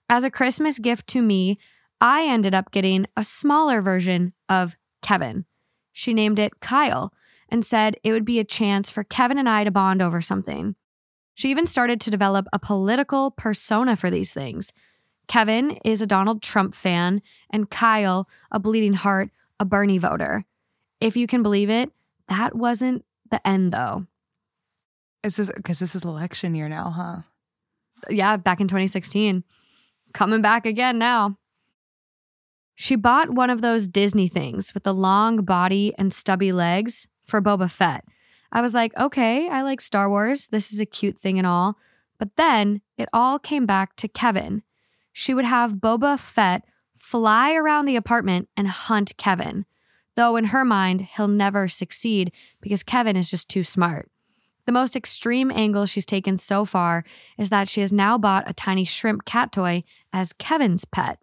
As 0.09 0.25
a 0.25 0.31
Christmas 0.31 0.79
gift 0.79 1.07
to 1.09 1.23
me, 1.23 1.59
I 2.01 2.27
ended 2.27 2.55
up 2.55 2.71
getting 2.71 3.07
a 3.17 3.25
smaller 3.25 3.83
version 3.83 4.35
of 4.49 4.77
Kevin. 5.03 5.47
She 5.93 6.15
named 6.15 6.39
it 6.39 6.61
Kyle 6.61 7.13
and 7.53 7.65
said 7.67 7.97
it 8.03 8.13
would 8.13 8.25
be 8.25 8.39
a 8.39 8.45
chance 8.45 8.91
for 8.91 9.05
Kevin 9.05 9.37
and 9.37 9.49
I 9.49 9.63
to 9.63 9.71
bond 9.71 10.01
over 10.01 10.23
something. 10.23 10.75
She 11.35 11.51
even 11.51 11.67
started 11.67 12.01
to 12.01 12.11
develop 12.11 12.47
a 12.51 12.59
political 12.59 13.31
persona 13.31 13.95
for 13.95 14.11
these 14.11 14.33
things. 14.33 14.73
Kevin 15.29 15.73
is 15.85 16.01
a 16.01 16.07
Donald 16.07 16.43
Trump 16.43 16.75
fan, 16.75 17.21
and 17.51 17.71
Kyle, 17.71 18.27
a 18.51 18.59
bleeding 18.59 18.95
heart, 18.95 19.31
a 19.61 19.67
Bernie 19.67 19.99
voter. 19.99 20.47
If 20.99 21.15
you 21.17 21.27
can 21.27 21.43
believe 21.43 21.69
it, 21.69 21.93
that 22.29 22.57
wasn't 22.57 23.05
the 23.31 23.47
end 23.47 23.73
though. 23.73 24.07
Is 25.23 25.37
this 25.37 25.51
because 25.55 25.79
this 25.79 25.95
is 25.95 26.05
election 26.05 26.55
year 26.55 26.71
now, 26.71 26.91
huh? 26.91 27.17
Yeah, 28.09 28.39
back 28.39 28.61
in 28.61 28.67
2016. 28.67 29.45
Coming 30.15 30.43
back 30.43 30.65
again 30.65 30.99
now. 30.99 31.37
She 32.75 32.97
bought 32.97 33.31
one 33.31 33.51
of 33.51 33.61
those 33.61 33.89
Disney 33.89 34.27
things 34.27 34.73
with 34.73 34.85
the 34.85 34.95
long 34.95 35.45
body 35.45 35.95
and 35.99 36.13
stubby 36.13 36.51
legs 36.51 37.07
for 37.33 37.41
Boba 37.41 37.71
Fett. 37.71 38.05
I 38.53 38.61
was 38.61 38.75
like, 38.75 38.95
okay, 38.99 39.49
I 39.49 39.63
like 39.63 39.81
Star 39.81 40.11
Wars. 40.11 40.49
This 40.49 40.71
is 40.71 40.83
a 40.83 40.87
cute 40.87 41.19
thing 41.19 41.39
and 41.39 41.47
all. 41.47 41.79
But 42.19 42.37
then 42.37 42.83
it 42.99 43.09
all 43.11 43.39
came 43.39 43.65
back 43.65 43.97
to 43.97 44.07
Kevin. 44.07 44.63
She 45.15 45.33
would 45.33 45.47
have 45.47 45.77
Boba 45.77 46.19
Fett 46.19 46.67
fly 46.95 47.55
around 47.55 47.87
the 47.87 47.97
apartment 47.97 48.51
and 48.55 48.69
hunt 48.69 49.17
Kevin. 49.17 49.65
Though 50.15 50.37
in 50.37 50.45
her 50.45 50.63
mind, 50.63 51.09
he'll 51.17 51.27
never 51.27 51.69
succeed 51.69 52.33
because 52.61 52.83
Kevin 52.83 53.17
is 53.17 53.31
just 53.31 53.49
too 53.49 53.63
smart. 53.63 54.11
The 54.67 54.73
most 54.73 54.95
extreme 54.95 55.51
angle 55.51 55.87
she's 55.87 56.05
taken 56.05 56.37
so 56.37 56.67
far 56.67 57.03
is 57.39 57.49
that 57.49 57.67
she 57.67 57.81
has 57.81 57.95
now 57.95 58.19
bought 58.19 58.45
a 58.47 58.53
tiny 58.53 58.85
shrimp 58.85 59.25
cat 59.25 59.53
toy 59.53 59.85
as 60.13 60.35
Kevin's 60.35 60.85
pet. 60.85 61.19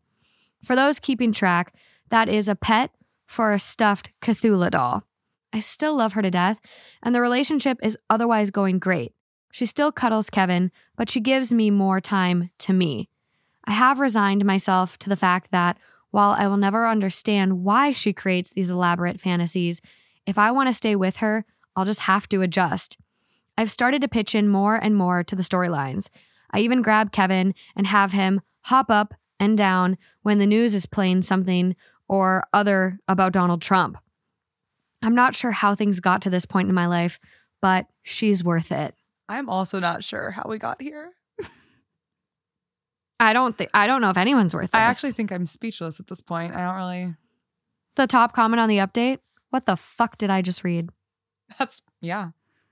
For 0.64 0.76
those 0.76 1.00
keeping 1.00 1.34
track, 1.34 1.76
that 2.10 2.28
is 2.28 2.48
a 2.48 2.56
pet 2.56 2.90
for 3.28 3.54
a 3.54 3.60
stuffed 3.60 4.12
Cthulhu 4.24 4.72
doll. 4.72 5.04
I 5.52 5.60
still 5.60 5.96
love 5.96 6.14
her 6.14 6.22
to 6.22 6.32
death, 6.32 6.60
and 7.02 7.14
the 7.14 7.22
relationship 7.22 7.80
is 7.82 7.98
otherwise 8.10 8.52
going 8.52 8.80
great. 8.80 9.14
She 9.52 9.66
still 9.66 9.92
cuddles 9.92 10.30
Kevin, 10.30 10.72
but 10.96 11.10
she 11.10 11.20
gives 11.20 11.52
me 11.52 11.72
more 11.72 12.00
time 12.00 12.52
to 12.60 12.74
me. 12.74 13.10
I 13.66 13.74
have 13.74 14.00
resigned 14.00 14.46
myself 14.46 14.98
to 15.00 15.10
the 15.10 15.16
fact 15.16 15.52
that 15.52 15.78
while 16.12 16.32
I 16.32 16.48
will 16.48 16.58
never 16.58 16.88
understand 16.88 17.64
why 17.64 17.92
she 17.92 18.14
creates 18.14 18.52
these 18.52 18.70
elaborate 18.70 19.20
fantasies, 19.20 19.82
if 20.26 20.38
I 20.38 20.52
want 20.52 20.68
to 20.68 20.74
stay 20.74 20.96
with 20.96 21.18
her, 21.18 21.46
I'll 21.76 21.86
just 21.86 22.02
have 22.02 22.28
to 22.30 22.42
adjust. 22.42 22.98
I've 23.58 23.72
started 23.72 24.02
to 24.02 24.08
pitch 24.08 24.36
in 24.36 24.48
more 24.48 24.76
and 24.76 24.96
more 24.96 25.24
to 25.24 25.36
the 25.36 25.44
storylines. 25.44 26.10
I 26.52 26.60
even 26.60 26.82
grab 26.82 27.12
Kevin 27.12 27.54
and 27.76 27.88
have 27.88 28.12
him 28.12 28.42
hop 28.62 28.90
up 28.90 29.14
and 29.40 29.58
down 29.58 29.98
when 30.22 30.40
the 30.40 30.48
news 30.48 30.74
is 30.74 30.86
playing 30.86 31.22
something 31.22 31.76
or 32.08 32.48
other 32.54 33.00
about 33.08 33.34
Donald 33.34 33.62
Trump. 33.62 33.98
I'm 35.02 35.16
not 35.16 35.36
sure 35.36 35.52
how 35.52 35.76
things 35.76 36.00
got 36.00 36.22
to 36.24 36.30
this 36.30 36.46
point 36.46 36.70
in 36.70 36.76
my 36.76 36.88
life, 36.88 37.20
but 37.62 37.88
she's 38.04 38.44
worth 38.44 38.72
it. 38.72 38.96
I'm 39.28 39.50
also 39.50 39.80
not 39.80 40.04
sure 40.04 40.32
how 40.32 40.46
we 40.48 40.58
got 40.58 40.82
here. 40.82 41.12
I 43.20 43.34
don't 43.34 43.58
think 43.58 43.70
I 43.74 43.88
don't 43.88 44.02
know 44.02 44.10
if 44.10 44.18
anyone's 44.18 44.54
worth 44.54 44.74
it. 44.74 44.76
I 44.76 44.82
actually 44.82 45.12
think 45.12 45.32
I'm 45.32 45.46
speechless 45.46 46.00
at 46.00 46.08
this 46.08 46.22
point. 46.22 46.56
I 46.56 46.66
don't 46.66 46.76
really. 46.76 47.16
the 47.96 48.08
top 48.08 48.34
comment 48.34 48.60
on 48.60 48.70
the 48.70 48.78
update. 48.78 49.20
What 49.52 49.66
the 49.66 49.76
fuck 49.76 50.18
did 50.18 50.30
I 50.30 50.42
just 50.42 50.64
read? 50.64 50.90
That's 51.58 51.82
yeah. 52.02 52.30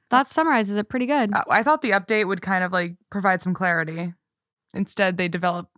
That 0.09 0.27
summarizes 0.27 0.77
it 0.77 0.87
pretty 0.87 1.05
good. 1.05 1.31
I, 1.49 1.63
thought 1.63 1.81
the 1.81 1.91
update 1.91 2.27
would 2.27 2.41
kind 2.41 2.63
of 2.63 2.71
like 2.71 2.95
provide 3.11 3.41
some 3.41 3.53
clarity. 3.53 4.13
Instead, 4.73 5.17
they 5.17 5.27
develop 5.27 5.69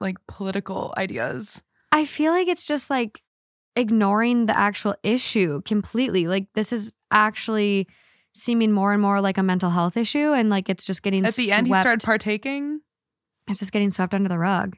like 0.00 0.16
political 0.26 0.94
ideas. 0.96 1.62
I 1.92 2.06
feel 2.06 2.32
like 2.32 2.48
it's 2.48 2.66
just 2.66 2.88
like 2.88 3.22
ignoring 3.76 4.46
the 4.46 4.56
actual 4.56 4.96
issue 5.02 5.60
completely. 5.62 6.26
Like 6.26 6.46
this 6.54 6.72
is 6.72 6.96
actually 7.10 7.86
seeming 8.34 8.72
more 8.72 8.92
and 8.92 9.00
more 9.00 9.20
like 9.20 9.38
a 9.38 9.42
mental 9.42 9.70
health 9.70 9.96
issue, 9.96 10.32
and 10.32 10.50
like 10.50 10.68
it's 10.68 10.84
just 10.84 11.02
getting 11.02 11.22
swept 11.22 11.38
At 11.38 11.44
the 11.44 11.52
end, 11.52 11.66
he 11.66 11.72
swept- 11.72 11.82
started 11.82 12.04
partaking. 12.04 12.80
It's 13.48 13.60
just 13.60 13.72
getting 13.72 13.90
swept 13.90 14.14
under 14.14 14.28
the 14.28 14.38
rug. 14.38 14.76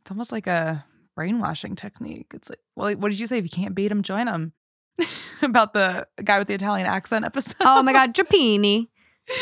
It's 0.00 0.10
almost 0.10 0.32
like 0.32 0.46
a 0.46 0.84
brainwashing 1.14 1.76
technique. 1.76 2.26
It's 2.34 2.50
like, 2.50 2.58
well, 2.74 2.94
what 2.96 3.10
did 3.10 3.20
you 3.20 3.26
say? 3.26 3.38
If 3.38 3.44
you 3.44 3.50
can't 3.50 3.74
beat 3.74 3.90
him, 3.92 4.02
join 4.02 4.26
him. 4.26 4.52
About 5.42 5.72
the 5.74 6.06
guy 6.24 6.38
with 6.38 6.48
the 6.48 6.54
Italian 6.54 6.86
accent 6.86 7.24
episode. 7.24 7.56
Oh 7.60 7.82
my 7.82 7.92
god, 7.92 8.14
Drapini. 8.14 8.88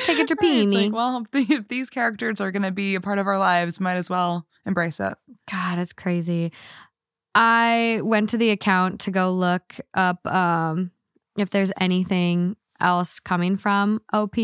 Take 0.05 0.17
a 0.17 0.21
Right, 0.21 0.29
Drapini. 0.29 0.65
It's 0.65 0.75
like, 0.75 0.93
well, 0.93 1.27
if 1.33 1.69
these 1.69 1.91
characters 1.91 2.41
are 2.41 2.51
going 2.51 2.63
to 2.63 2.73
be 2.73 2.95
a 2.95 3.01
part 3.01 3.19
of 3.19 3.27
our 3.27 3.39
lives, 3.39 3.81
might 3.81 3.95
as 3.97 4.11
well 4.11 4.47
embrace 4.67 5.01
it. 5.01 5.15
God, 5.51 5.79
it's 5.79 5.93
crazy. 5.93 6.53
I 7.35 8.01
went 8.03 8.31
to 8.31 8.39
the 8.39 8.51
account 8.51 9.01
to 9.03 9.11
go 9.11 9.33
look 9.33 9.75
up 9.95 10.25
um, 10.27 10.91
if 11.37 11.51
there's 11.51 11.73
anything 11.81 12.57
else 12.81 13.19
coming 13.21 13.57
from 13.57 14.01
OP, 14.13 14.37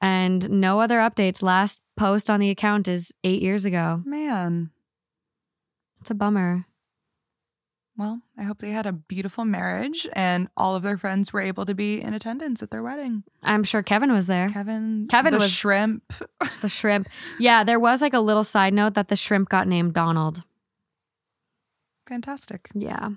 and 0.00 0.48
no 0.50 0.80
other 0.80 0.98
updates. 0.98 1.42
Last 1.42 1.80
post 1.96 2.30
on 2.30 2.40
the 2.40 2.50
account 2.50 2.88
is 2.88 3.12
eight 3.24 3.42
years 3.42 3.64
ago. 3.64 4.02
Man, 4.04 4.70
It's 6.00 6.10
a 6.10 6.14
bummer. 6.14 6.64
well, 7.96 8.22
I 8.38 8.44
hope 8.44 8.58
they 8.58 8.70
had 8.70 8.86
a 8.86 8.92
beautiful 8.92 9.44
marriage 9.44 10.06
and 10.14 10.48
all 10.56 10.74
of 10.74 10.82
their 10.82 10.96
friends 10.96 11.32
were 11.32 11.42
able 11.42 11.66
to 11.66 11.74
be 11.74 12.00
in 12.00 12.14
attendance 12.14 12.62
at 12.62 12.70
their 12.70 12.82
wedding. 12.82 13.24
I'm 13.42 13.62
sure 13.64 13.82
Kevin 13.82 14.10
was 14.12 14.26
there. 14.26 14.48
Kevin, 14.48 15.06
Kevin 15.10 15.32
the 15.32 15.38
was- 15.40 15.50
shrimp. 15.52 16.10
The 16.62 16.68
shrimp. 16.70 17.08
Yeah, 17.38 17.64
there 17.64 17.78
was 17.80 18.00
like 18.00 18.14
a 18.14 18.20
little 18.20 18.44
side 18.44 18.72
note 18.72 18.94
that 18.94 19.08
the 19.08 19.16
shrimp 19.16 19.48
got 19.50 19.68
named 19.68 19.92
Donald. 19.92 20.42
Fantastic. 22.10 22.68
Yeah. 22.74 23.10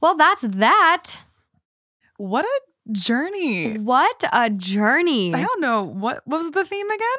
Well, 0.00 0.16
that's 0.16 0.42
that. 0.42 1.20
What 2.16 2.44
a 2.46 2.60
journey. 2.92 3.78
What 3.78 4.24
a 4.32 4.48
journey. 4.50 5.32
I 5.34 5.42
don't 5.42 5.60
know 5.60 5.84
what 5.84 6.22
what 6.24 6.38
was 6.38 6.50
the 6.52 6.64
theme 6.64 6.90
again. 6.90 7.18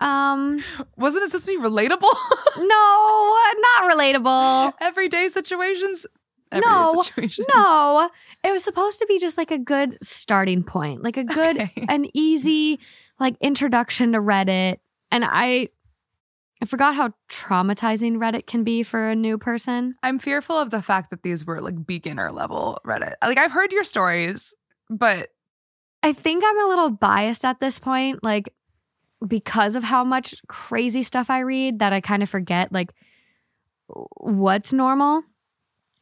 Um, 0.00 0.58
Wasn't 0.96 1.22
it 1.22 1.28
supposed 1.30 1.46
to 1.46 1.56
be 1.56 1.62
relatable? 1.62 2.00
no, 2.58 3.36
not 3.78 3.92
relatable. 3.96 4.72
Everyday 4.80 5.28
situations. 5.28 6.06
Everyday 6.50 6.68
No, 6.68 7.02
situations. 7.02 7.46
No, 7.54 8.10
it 8.42 8.50
was 8.50 8.64
supposed 8.64 8.98
to 8.98 9.06
be 9.06 9.18
just 9.18 9.36
like 9.38 9.50
a 9.50 9.58
good 9.58 9.98
starting 10.02 10.64
point, 10.64 11.04
like 11.04 11.16
a 11.18 11.24
good, 11.24 11.60
Okay. 11.60 11.84
an 11.88 12.06
easy 12.14 12.80
like 13.20 13.36
introduction 13.40 14.12
to 14.12 14.18
Reddit. 14.18 14.78
And 15.12 15.24
I, 15.24 15.68
I 16.62 16.66
forgot 16.66 16.94
how 16.94 17.14
traumatizing 17.30 18.16
Reddit 18.16 18.46
can 18.46 18.64
be 18.64 18.82
for 18.82 19.08
a 19.08 19.16
new 19.16 19.38
person. 19.38 19.94
I'm 20.02 20.18
fearful 20.18 20.58
of 20.58 20.70
the 20.70 20.82
fact 20.82 21.10
that 21.10 21.22
these 21.22 21.46
were 21.46 21.60
like 21.60 21.86
beginner 21.86 22.30
level 22.30 22.78
Reddit. 22.84 23.14
Like 23.22 23.38
I've 23.38 23.52
heard 23.52 23.72
your 23.72 23.84
stories, 23.84 24.52
but 24.90 25.30
I 26.02 26.12
think 26.12 26.42
I'm 26.46 26.64
a 26.64 26.68
little 26.68 26.90
biased 26.90 27.44
at 27.44 27.60
this 27.60 27.78
point, 27.78 28.22
like 28.22 28.52
because 29.26 29.76
of 29.76 29.84
how 29.84 30.04
much 30.04 30.34
crazy 30.48 31.02
stuff 31.02 31.30
I 31.30 31.40
read 31.40 31.78
that 31.78 31.92
I 31.92 32.00
kind 32.00 32.22
of 32.22 32.28
forget 32.28 32.72
like 32.72 32.92
what's 34.16 34.72
normal. 34.72 35.22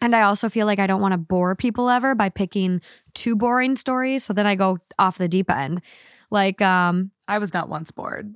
And 0.01 0.15
I 0.15 0.23
also 0.23 0.49
feel 0.49 0.67
like 0.67 0.79
I 0.79 0.87
don't 0.87 1.01
want 1.01 1.13
to 1.13 1.19
bore 1.19 1.57
people 1.57 1.91
ever 1.91 2.15
by 2.15 2.29
picking 2.29 2.81
too 3.15 3.35
boring 3.35 3.75
stories. 3.75 4.23
So 4.25 4.33
then 4.33 4.47
I 4.47 4.55
go 4.55 4.79
off 4.99 5.19
the 5.19 5.29
deep 5.29 5.51
end. 5.51 5.83
Like, 6.31 6.61
um, 6.63 7.11
I 7.27 7.39
was 7.39 7.53
not 7.53 7.69
once 7.69 7.91
bored. 7.91 8.35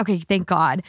okay, 0.00 0.18
thank 0.18 0.46
God. 0.46 0.82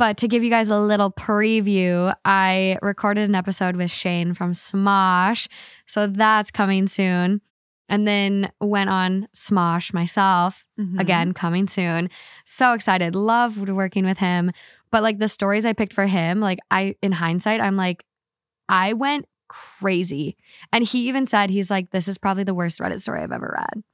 But 0.00 0.16
to 0.16 0.28
give 0.28 0.42
you 0.42 0.48
guys 0.48 0.70
a 0.70 0.78
little 0.78 1.12
preview, 1.12 2.14
I 2.24 2.78
recorded 2.80 3.28
an 3.28 3.34
episode 3.34 3.76
with 3.76 3.90
Shane 3.90 4.32
from 4.32 4.52
Smosh. 4.52 5.46
So 5.86 6.06
that's 6.06 6.50
coming 6.50 6.86
soon. 6.86 7.42
And 7.86 8.08
then 8.08 8.50
went 8.62 8.88
on 8.88 9.28
Smosh 9.36 9.92
myself, 9.92 10.64
Mhm. 10.78 10.98
again, 10.98 11.34
coming 11.34 11.66
soon. 11.66 12.08
So 12.46 12.72
excited. 12.72 13.14
Loved 13.14 13.68
working 13.68 14.06
with 14.06 14.16
him. 14.16 14.52
But 14.90 15.02
like 15.02 15.18
the 15.18 15.28
stories 15.28 15.66
I 15.66 15.74
picked 15.74 15.92
for 15.92 16.06
him, 16.06 16.40
like 16.40 16.60
I, 16.70 16.94
in 17.02 17.12
hindsight, 17.12 17.60
I'm 17.60 17.76
like, 17.76 18.02
I 18.70 18.94
went 18.94 19.26
crazy. 19.48 20.38
And 20.72 20.82
he 20.82 21.08
even 21.08 21.26
said, 21.26 21.50
he's 21.50 21.70
like, 21.70 21.90
this 21.90 22.08
is 22.08 22.16
probably 22.16 22.44
the 22.44 22.54
worst 22.54 22.80
Reddit 22.80 23.02
story 23.02 23.20
I've 23.20 23.32
ever 23.32 23.54
read. 23.54 23.84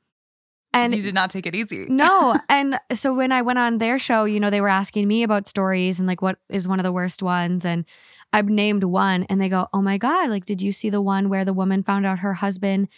And 0.77 0.95
you 0.95 1.03
did 1.03 1.15
not 1.15 1.31
take 1.31 1.47
it 1.47 1.55
easy. 1.55 1.87
no. 1.89 2.39
And 2.49 2.79
so 2.93 3.15
when 3.15 3.33
I 3.33 3.43
went 3.43 3.59
on 3.59 3.79
their 3.79 3.99
show, 3.99 4.25
you 4.25 4.41
know, 4.41 4.51
they 4.51 4.61
were 4.61 4.69
asking 4.69 5.09
me 5.09 5.23
about 5.23 5.49
stories 5.49 5.99
and 5.99 6.07
like 6.07 6.23
what 6.23 6.39
is 6.49 6.69
one 6.69 6.79
of 6.79 6.85
the 6.85 6.93
worst 6.93 7.23
ones. 7.23 7.65
And 7.65 7.85
I've 8.33 8.49
named 8.49 8.85
one 8.85 9.25
and 9.25 9.41
they 9.41 9.49
go, 9.49 9.69
Oh 9.73 9.83
my 9.83 9.99
God, 9.99 10.31
like, 10.31 10.45
did 10.45 10.61
you 10.61 10.73
see 10.73 10.91
the 10.91 11.01
one 11.01 11.29
where 11.29 11.45
the 11.45 11.53
woman 11.53 11.83
found 11.83 12.07
out 12.07 12.21
her 12.21 12.35
husband 12.35 12.89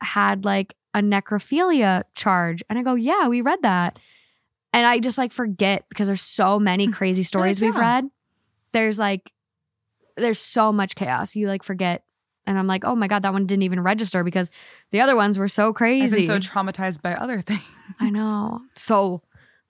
had 0.00 0.44
like 0.44 0.74
a 0.94 1.00
necrophilia 1.00 2.04
charge? 2.14 2.62
And 2.68 2.78
I 2.78 2.82
go, 2.82 2.94
Yeah, 2.94 3.28
we 3.28 3.40
read 3.40 3.62
that. 3.62 3.98
And 4.72 4.86
I 4.86 4.98
just 4.98 5.18
like 5.18 5.32
forget 5.32 5.84
because 5.88 6.08
there's 6.08 6.22
so 6.22 6.58
many 6.58 6.88
crazy 6.92 7.22
stories 7.22 7.60
we've 7.60 7.76
read. 7.76 8.08
There's 8.72 8.98
like, 8.98 9.32
there's 10.16 10.38
so 10.38 10.72
much 10.72 10.94
chaos. 10.94 11.36
You 11.36 11.48
like 11.48 11.62
forget. 11.62 12.04
And 12.48 12.58
I'm 12.58 12.66
like, 12.66 12.84
oh 12.84 12.96
my 12.96 13.06
God, 13.06 13.22
that 13.22 13.32
one 13.32 13.46
didn't 13.46 13.62
even 13.62 13.80
register 13.80 14.24
because 14.24 14.50
the 14.90 15.00
other 15.00 15.14
ones 15.14 15.38
were 15.38 15.48
so 15.48 15.68
I've 15.68 15.74
crazy. 15.74 16.26
been 16.26 16.42
so 16.42 16.50
traumatized 16.50 17.02
by 17.02 17.14
other 17.14 17.40
things. 17.42 17.62
I 18.00 18.10
know. 18.10 18.62
So 18.74 19.22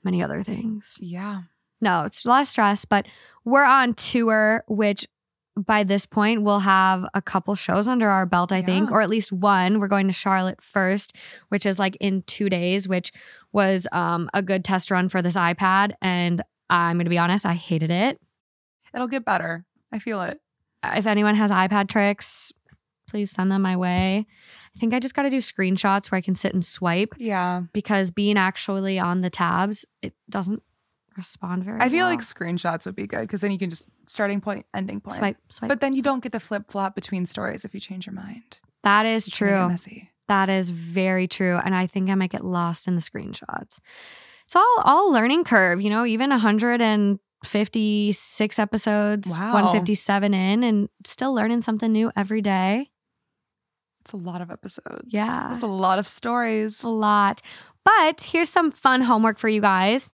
many 0.04 0.22
other 0.22 0.42
things. 0.42 0.96
Yeah. 1.00 1.42
No, 1.80 2.04
it's 2.04 2.24
a 2.24 2.28
lot 2.28 2.40
of 2.40 2.46
stress, 2.46 2.84
but 2.84 3.06
we're 3.44 3.64
on 3.64 3.94
tour, 3.94 4.64
which 4.68 5.06
by 5.56 5.82
this 5.82 6.06
point 6.06 6.42
we'll 6.42 6.60
have 6.60 7.04
a 7.14 7.22
couple 7.22 7.54
shows 7.56 7.88
under 7.88 8.08
our 8.08 8.26
belt, 8.26 8.52
I 8.52 8.62
think, 8.62 8.92
or 8.92 9.00
at 9.00 9.08
least 9.08 9.32
one. 9.32 9.80
We're 9.80 9.88
going 9.88 10.06
to 10.06 10.12
Charlotte 10.12 10.62
first, 10.62 11.16
which 11.48 11.66
is 11.66 11.78
like 11.78 11.96
in 12.00 12.22
two 12.22 12.48
days, 12.48 12.88
which 12.88 13.12
was 13.52 13.86
um, 13.90 14.30
a 14.34 14.42
good 14.42 14.64
test 14.64 14.90
run 14.90 15.08
for 15.08 15.20
this 15.20 15.36
iPad. 15.36 15.92
And 16.00 16.42
I'm 16.70 16.96
going 16.96 17.06
to 17.06 17.10
be 17.10 17.18
honest, 17.18 17.44
I 17.44 17.54
hated 17.54 17.90
it. 17.90 18.20
It'll 18.94 19.08
get 19.08 19.24
better. 19.24 19.64
I 19.92 19.98
feel 19.98 20.22
it. 20.22 20.40
If 20.84 21.06
anyone 21.06 21.34
has 21.34 21.50
iPad 21.50 21.88
tricks, 21.88 22.52
please 23.08 23.30
send 23.30 23.50
them 23.50 23.62
my 23.62 23.76
way. 23.76 24.26
I 24.76 24.78
think 24.78 24.92
I 24.94 25.00
just 25.00 25.14
got 25.14 25.22
to 25.22 25.30
do 25.30 25.38
screenshots 25.38 26.10
where 26.10 26.18
I 26.18 26.22
can 26.22 26.34
sit 26.34 26.52
and 26.54 26.64
swipe 26.64 27.14
Yeah. 27.18 27.62
because 27.72 28.10
being 28.10 28.36
actually 28.38 28.98
on 28.98 29.20
the 29.22 29.30
tabs, 29.30 29.84
it 30.02 30.14
doesn't 30.30 30.62
respond 31.16 31.64
very 31.64 31.80
I 31.80 31.88
feel 31.88 32.04
well. 32.06 32.10
like 32.10 32.20
screenshots 32.20 32.86
would 32.86 32.94
be 32.94 33.06
good 33.08 33.22
because 33.22 33.40
then 33.40 33.50
you 33.50 33.58
can 33.58 33.70
just 33.70 33.88
starting 34.06 34.40
point, 34.40 34.66
ending 34.72 35.00
point. 35.00 35.14
swipe, 35.14 35.36
swipe. 35.48 35.68
But 35.68 35.80
then 35.80 35.92
you 35.92 35.96
swipe. 35.98 36.04
don't 36.04 36.22
get 36.22 36.30
to 36.32 36.38
flip 36.40 36.70
flop 36.70 36.94
between 36.94 37.26
stories 37.26 37.64
if 37.64 37.74
you 37.74 37.80
change 37.80 38.06
your 38.06 38.14
mind. 38.14 38.60
That 38.84 39.04
is 39.06 39.26
It's 39.26 39.36
true. 39.36 39.68
Messy. 39.68 40.10
That 40.28 40.48
is 40.48 40.70
very 40.70 41.26
true. 41.26 41.58
And 41.64 41.74
I 41.74 41.88
think 41.88 42.08
I 42.10 42.14
might 42.14 42.30
get 42.30 42.44
lost 42.44 42.86
in 42.86 42.94
the 42.94 43.00
screenshots. 43.00 43.80
It's 44.44 44.54
all 44.54 44.76
all 44.84 45.10
learning 45.10 45.42
curve, 45.44 45.80
you 45.80 45.90
know, 45.90 46.04
even 46.06 46.30
156 46.30 48.58
episodes, 48.58 49.30
Wow. 49.30 49.52
157 49.54 50.34
in, 50.34 50.62
and 50.62 50.88
still 51.04 51.32
learning 51.34 51.62
something 51.62 51.90
new 51.92 52.12
every 52.16 52.40
day. 52.42 52.90
It's 54.08 54.14
a 54.14 54.16
lot 54.16 54.40
of 54.40 54.50
episodes. 54.50 55.04
Yeah. 55.08 55.52
It's 55.52 55.62
a 55.62 55.66
lot 55.66 55.98
of 55.98 56.06
stories. 56.06 56.82
A 56.82 56.88
lot. 56.88 57.42
But 57.84 58.22
here's 58.22 58.48
some 58.48 58.70
fun 58.70 59.02
homework 59.02 59.38
for 59.38 59.50
you 59.50 59.60
guys. 59.60 60.08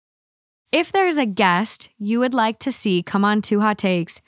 If 0.72 0.90
there's 0.90 1.16
a 1.16 1.26
guest 1.26 1.90
you 1.96 2.18
would 2.18 2.34
like 2.34 2.58
to 2.60 2.72
see 2.72 3.04
come 3.04 3.24
on 3.24 3.40
Two 3.40 3.60
Hot 3.60 3.78
Takes, 3.78 4.20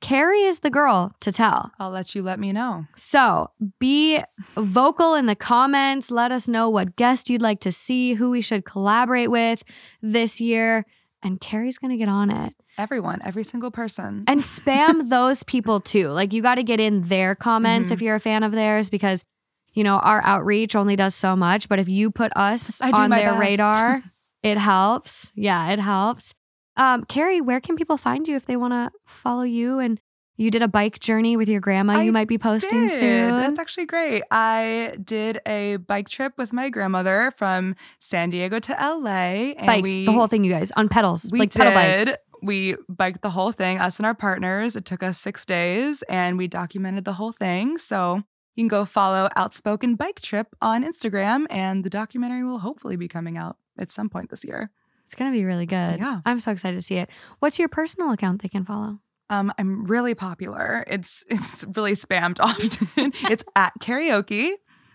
Kerri 0.00 0.44
is 0.44 0.58
the 0.58 0.70
girl 0.70 1.14
to 1.20 1.30
tell. 1.30 1.70
I'll 1.78 1.90
let 1.90 2.16
you 2.16 2.24
let 2.24 2.40
me 2.40 2.50
know. 2.50 2.86
So 2.96 3.52
be 3.78 4.20
vocal 4.56 5.14
in 5.14 5.26
the 5.26 5.36
comments. 5.36 6.10
Let 6.10 6.32
us 6.32 6.48
know 6.48 6.68
what 6.68 6.96
guest 6.96 7.30
you'd 7.30 7.42
like 7.42 7.60
to 7.60 7.70
see, 7.70 8.14
who 8.14 8.28
we 8.30 8.40
should 8.40 8.64
collaborate 8.64 9.30
with 9.30 9.62
this 10.02 10.40
year. 10.40 10.84
And 11.22 11.40
Kerri's 11.40 11.78
going 11.78 11.90
to 11.92 11.96
get 11.96 12.08
on 12.08 12.30
it. 12.30 12.54
Everyone, 12.78 13.20
every 13.24 13.44
single 13.44 13.70
person. 13.70 14.24
And 14.26 14.40
spam 14.40 15.08
those 15.08 15.42
people 15.44 15.80
too. 15.80 16.08
Like 16.08 16.32
you 16.32 16.42
got 16.42 16.56
to 16.56 16.62
get 16.64 16.80
in 16.80 17.02
their 17.02 17.34
comments 17.34 17.90
Mhm. 17.90 17.94
if 17.94 18.02
you're 18.02 18.16
a 18.16 18.20
fan 18.20 18.42
of 18.42 18.52
theirs 18.52 18.90
because, 18.90 19.24
you 19.72 19.84
know, 19.84 19.96
our 19.98 20.20
outreach 20.24 20.74
only 20.74 20.96
does 20.96 21.14
so 21.14 21.36
much. 21.36 21.68
But 21.68 21.78
if 21.78 21.88
you 21.88 22.10
put 22.10 22.32
us 22.36 22.80
on 22.80 23.10
their 23.10 23.30
best. 23.32 23.40
radar, 23.40 24.02
it 24.42 24.58
helps. 24.58 25.32
Yeah, 25.36 25.70
it 25.70 25.78
helps. 25.78 26.34
Um, 26.76 27.04
Carrie, 27.04 27.40
where 27.40 27.60
can 27.60 27.76
people 27.76 27.96
find 27.98 28.26
you 28.26 28.34
if 28.34 28.46
they 28.46 28.56
want 28.56 28.72
to 28.72 28.90
follow 29.06 29.42
you? 29.44 29.78
And 29.78 30.00
you 30.42 30.50
did 30.50 30.62
a 30.62 30.68
bike 30.68 30.98
journey 31.00 31.36
with 31.36 31.48
your 31.48 31.60
grandma. 31.60 31.94
I 31.94 32.02
you 32.02 32.12
might 32.12 32.28
be 32.28 32.38
posting 32.38 32.88
did. 32.88 32.90
soon. 32.90 33.36
That's 33.36 33.58
actually 33.58 33.86
great. 33.86 34.22
I 34.30 34.96
did 35.02 35.40
a 35.46 35.76
bike 35.76 36.08
trip 36.08 36.34
with 36.36 36.52
my 36.52 36.68
grandmother 36.68 37.32
from 37.36 37.76
San 38.00 38.30
Diego 38.30 38.58
to 38.58 38.72
LA. 38.72 39.54
And 39.56 39.66
bikes, 39.66 39.82
we, 39.82 40.04
the 40.06 40.12
whole 40.12 40.26
thing, 40.26 40.44
you 40.44 40.52
guys, 40.52 40.70
on 40.72 40.88
pedals, 40.88 41.30
We 41.32 41.38
like 41.38 41.50
did. 41.50 41.58
pedal 41.58 41.74
bikes. 41.74 42.16
We 42.42 42.76
biked 42.88 43.22
the 43.22 43.30
whole 43.30 43.52
thing, 43.52 43.78
us 43.78 44.00
and 44.00 44.06
our 44.06 44.14
partners. 44.14 44.74
It 44.74 44.84
took 44.84 45.04
us 45.04 45.16
six 45.16 45.44
days 45.44 46.02
and 46.02 46.36
we 46.36 46.48
documented 46.48 47.04
the 47.04 47.12
whole 47.12 47.30
thing. 47.30 47.78
So 47.78 48.16
you 48.56 48.62
can 48.62 48.68
go 48.68 48.84
follow 48.84 49.28
Outspoken 49.36 49.94
Bike 49.94 50.20
Trip 50.20 50.48
on 50.60 50.82
Instagram 50.84 51.46
and 51.50 51.84
the 51.84 51.90
documentary 51.90 52.44
will 52.44 52.58
hopefully 52.58 52.96
be 52.96 53.06
coming 53.06 53.38
out 53.38 53.58
at 53.78 53.92
some 53.92 54.08
point 54.08 54.30
this 54.30 54.44
year. 54.44 54.70
It's 55.04 55.14
gonna 55.14 55.30
be 55.30 55.44
really 55.44 55.66
good. 55.66 56.00
Yeah. 56.00 56.20
I'm 56.24 56.40
so 56.40 56.50
excited 56.50 56.76
to 56.76 56.82
see 56.82 56.96
it. 56.96 57.10
What's 57.38 57.58
your 57.60 57.68
personal 57.68 58.10
account 58.10 58.42
they 58.42 58.48
can 58.48 58.64
follow? 58.64 58.98
Um, 59.30 59.52
I'm 59.58 59.84
really 59.86 60.14
popular. 60.14 60.84
It's 60.86 61.24
it's 61.30 61.64
really 61.74 61.92
spammed 61.92 62.36
often. 62.40 63.12
it's 63.30 63.44
at 63.56 63.72
kerriokie. 63.80 64.52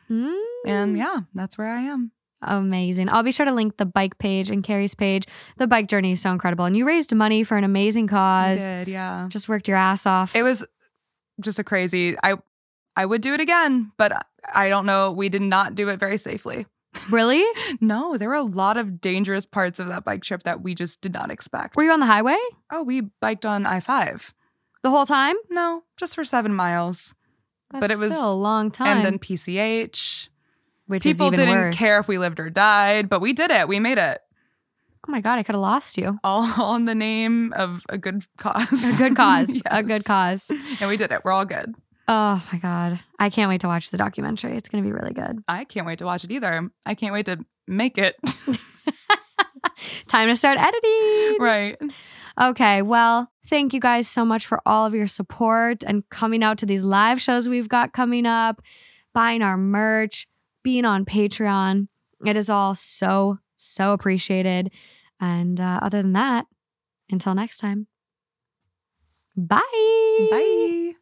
Mm. 0.09 0.37
And 0.65 0.97
yeah, 0.97 1.21
that's 1.33 1.57
where 1.57 1.67
I 1.69 1.81
am. 1.81 2.11
Amazing. 2.41 3.09
I'll 3.09 3.23
be 3.23 3.31
sure 3.31 3.45
to 3.47 3.51
link 3.51 3.77
the 3.77 3.85
bike 3.85 4.19
page 4.19 4.51
and 4.51 4.63
Kerri's 4.63 4.93
page. 4.93 5.25
The 5.57 5.65
bike 5.65 5.87
journey 5.87 6.11
is 6.11 6.21
so 6.21 6.31
incredible. 6.31 6.65
And 6.65 6.77
you 6.77 6.85
raised 6.85 7.13
money 7.15 7.43
for 7.43 7.57
an 7.57 7.63
amazing 7.63 8.05
I 8.09 8.53
cause. 8.53 8.65
did, 8.65 8.87
yeah. 8.89 9.25
Just 9.29 9.49
worked 9.49 9.67
your 9.67 9.77
ass 9.77 10.05
off. 10.05 10.35
It 10.35 10.43
was 10.43 10.63
just 11.41 11.57
a 11.59 11.63
crazy. 11.63 12.15
I 12.23 12.35
I 12.95 13.05
would 13.05 13.21
do 13.21 13.33
it 13.33 13.41
again, 13.41 13.91
but 13.97 14.25
I 14.53 14.69
don't 14.69 14.85
know. 14.85 15.11
We 15.11 15.29
did 15.29 15.41
not 15.41 15.75
do 15.75 15.89
it 15.89 15.99
very 15.99 16.17
safely. 16.17 16.67
Really? 17.11 17.43
No, 17.81 18.17
there 18.17 18.29
were 18.29 18.35
a 18.35 18.41
lot 18.43 18.77
of 18.77 18.99
dangerous 19.01 19.45
parts 19.45 19.79
of 19.79 19.87
that 19.87 20.03
bike 20.05 20.23
trip 20.23 20.43
that 20.43 20.61
we 20.61 20.73
just 20.73 21.01
did 21.01 21.13
not 21.13 21.29
expect. 21.31 21.75
Were 21.75 21.83
you 21.83 21.91
on 21.91 21.99
the 21.99 22.05
highway 22.05 22.37
oh, 22.71 22.83
we 22.83 23.01
biked 23.01 23.45
on 23.45 23.65
I 23.65 23.79
five. 23.81 24.33
the 24.83 24.89
whole 24.89 25.05
time? 25.05 25.35
No, 25.49 25.83
just 25.97 26.15
for 26.15 26.23
seven 26.23 26.53
miles, 26.53 27.13
That's 27.71 27.81
But 27.81 27.91
it 27.91 27.97
was- 27.99 28.11
still 28.11 28.31
a 28.31 28.33
long 28.33 28.71
time. 28.71 28.97
and 28.97 29.05
then 29.05 29.19
PCH. 29.19 30.29
which 30.87 31.03
People 31.03 31.27
is 31.27 31.33
even 31.33 31.45
didn't 31.47 31.55
worse. 31.61 31.75
care 31.75 31.99
if 31.99 32.07
we 32.07 32.17
lived 32.17 32.39
or 32.39 32.49
died, 32.49 33.09
but 33.09 33.19
we 33.21 33.33
did 33.33 33.51
it. 33.51 33.67
We 33.67 33.79
made 33.79 33.97
it. 33.97 34.19
Oh 35.07 35.11
my 35.11 35.21
god, 35.21 35.37
I 35.39 35.43
could 35.43 35.55
have 35.55 35.61
lost 35.61 35.97
you. 35.97 36.17
All, 36.23 36.49
all 36.61 36.75
in 36.75 36.85
the 36.85 36.95
name 36.95 37.53
of 37.53 37.83
a 37.89 37.97
good 37.97 38.23
cause. 38.37 38.99
A 38.99 39.03
good 39.03 39.15
cause. 39.17 39.61
A 39.69 39.83
good 39.83 40.03
cause. 40.05 40.49
And 40.79 40.89
we 40.89 40.97
did 40.97 41.11
it. 41.11 41.21
We're 41.23 41.31
all 41.31 41.45
good. 41.45 41.75
Oh 42.07 42.41
my 42.51 42.59
god, 42.59 42.99
I 43.19 43.29
can't 43.29 43.49
wait 43.49 43.61
to 43.61 43.67
watch 43.67 43.91
the 43.91 43.97
documentary. 43.97 44.55
It's 44.55 44.69
gonna 44.69 44.83
be 44.83 44.91
really 44.93 45.13
good. 45.13 45.43
I 45.47 45.65
can't 45.65 45.85
wait 45.85 45.99
to 45.99 46.05
watch 46.05 46.23
it 46.23 46.31
either. 46.31 46.69
I 46.85 46.95
can't 46.95 47.13
wait 47.13 47.25
to 47.25 47.45
make 47.67 47.97
it. 47.97 48.15
Time 50.07 50.29
to 50.29 50.35
start 50.35 50.57
editing. 50.57 51.37
right. 51.39 51.77
Okay, 52.39 52.81
well, 52.81 53.31
thank 53.47 53.73
you 53.73 53.79
guys 53.79 54.07
so 54.07 54.23
much 54.23 54.45
for 54.45 54.61
all 54.65 54.85
of 54.85 54.93
your 54.93 55.07
support 55.07 55.83
and 55.85 56.07
coming 56.09 56.43
out 56.43 56.59
to 56.59 56.65
these 56.65 56.83
live 56.83 57.19
shows 57.19 57.49
we've 57.49 57.67
got 57.67 57.93
coming 57.93 58.25
up, 58.25 58.61
buying 59.13 59.41
our 59.41 59.57
merch, 59.57 60.27
being 60.63 60.85
on 60.85 61.03
Patreon. 61.03 61.87
It 62.25 62.37
is 62.37 62.49
all 62.49 62.75
so, 62.75 63.39
so 63.55 63.91
appreciated. 63.91 64.71
And 65.19 65.59
uh, 65.59 65.79
other 65.81 66.01
than 66.03 66.13
that, 66.13 66.45
until 67.09 67.33
next 67.33 67.57
time, 67.57 67.87
bye. 69.35 69.59
Bye. 70.29 70.93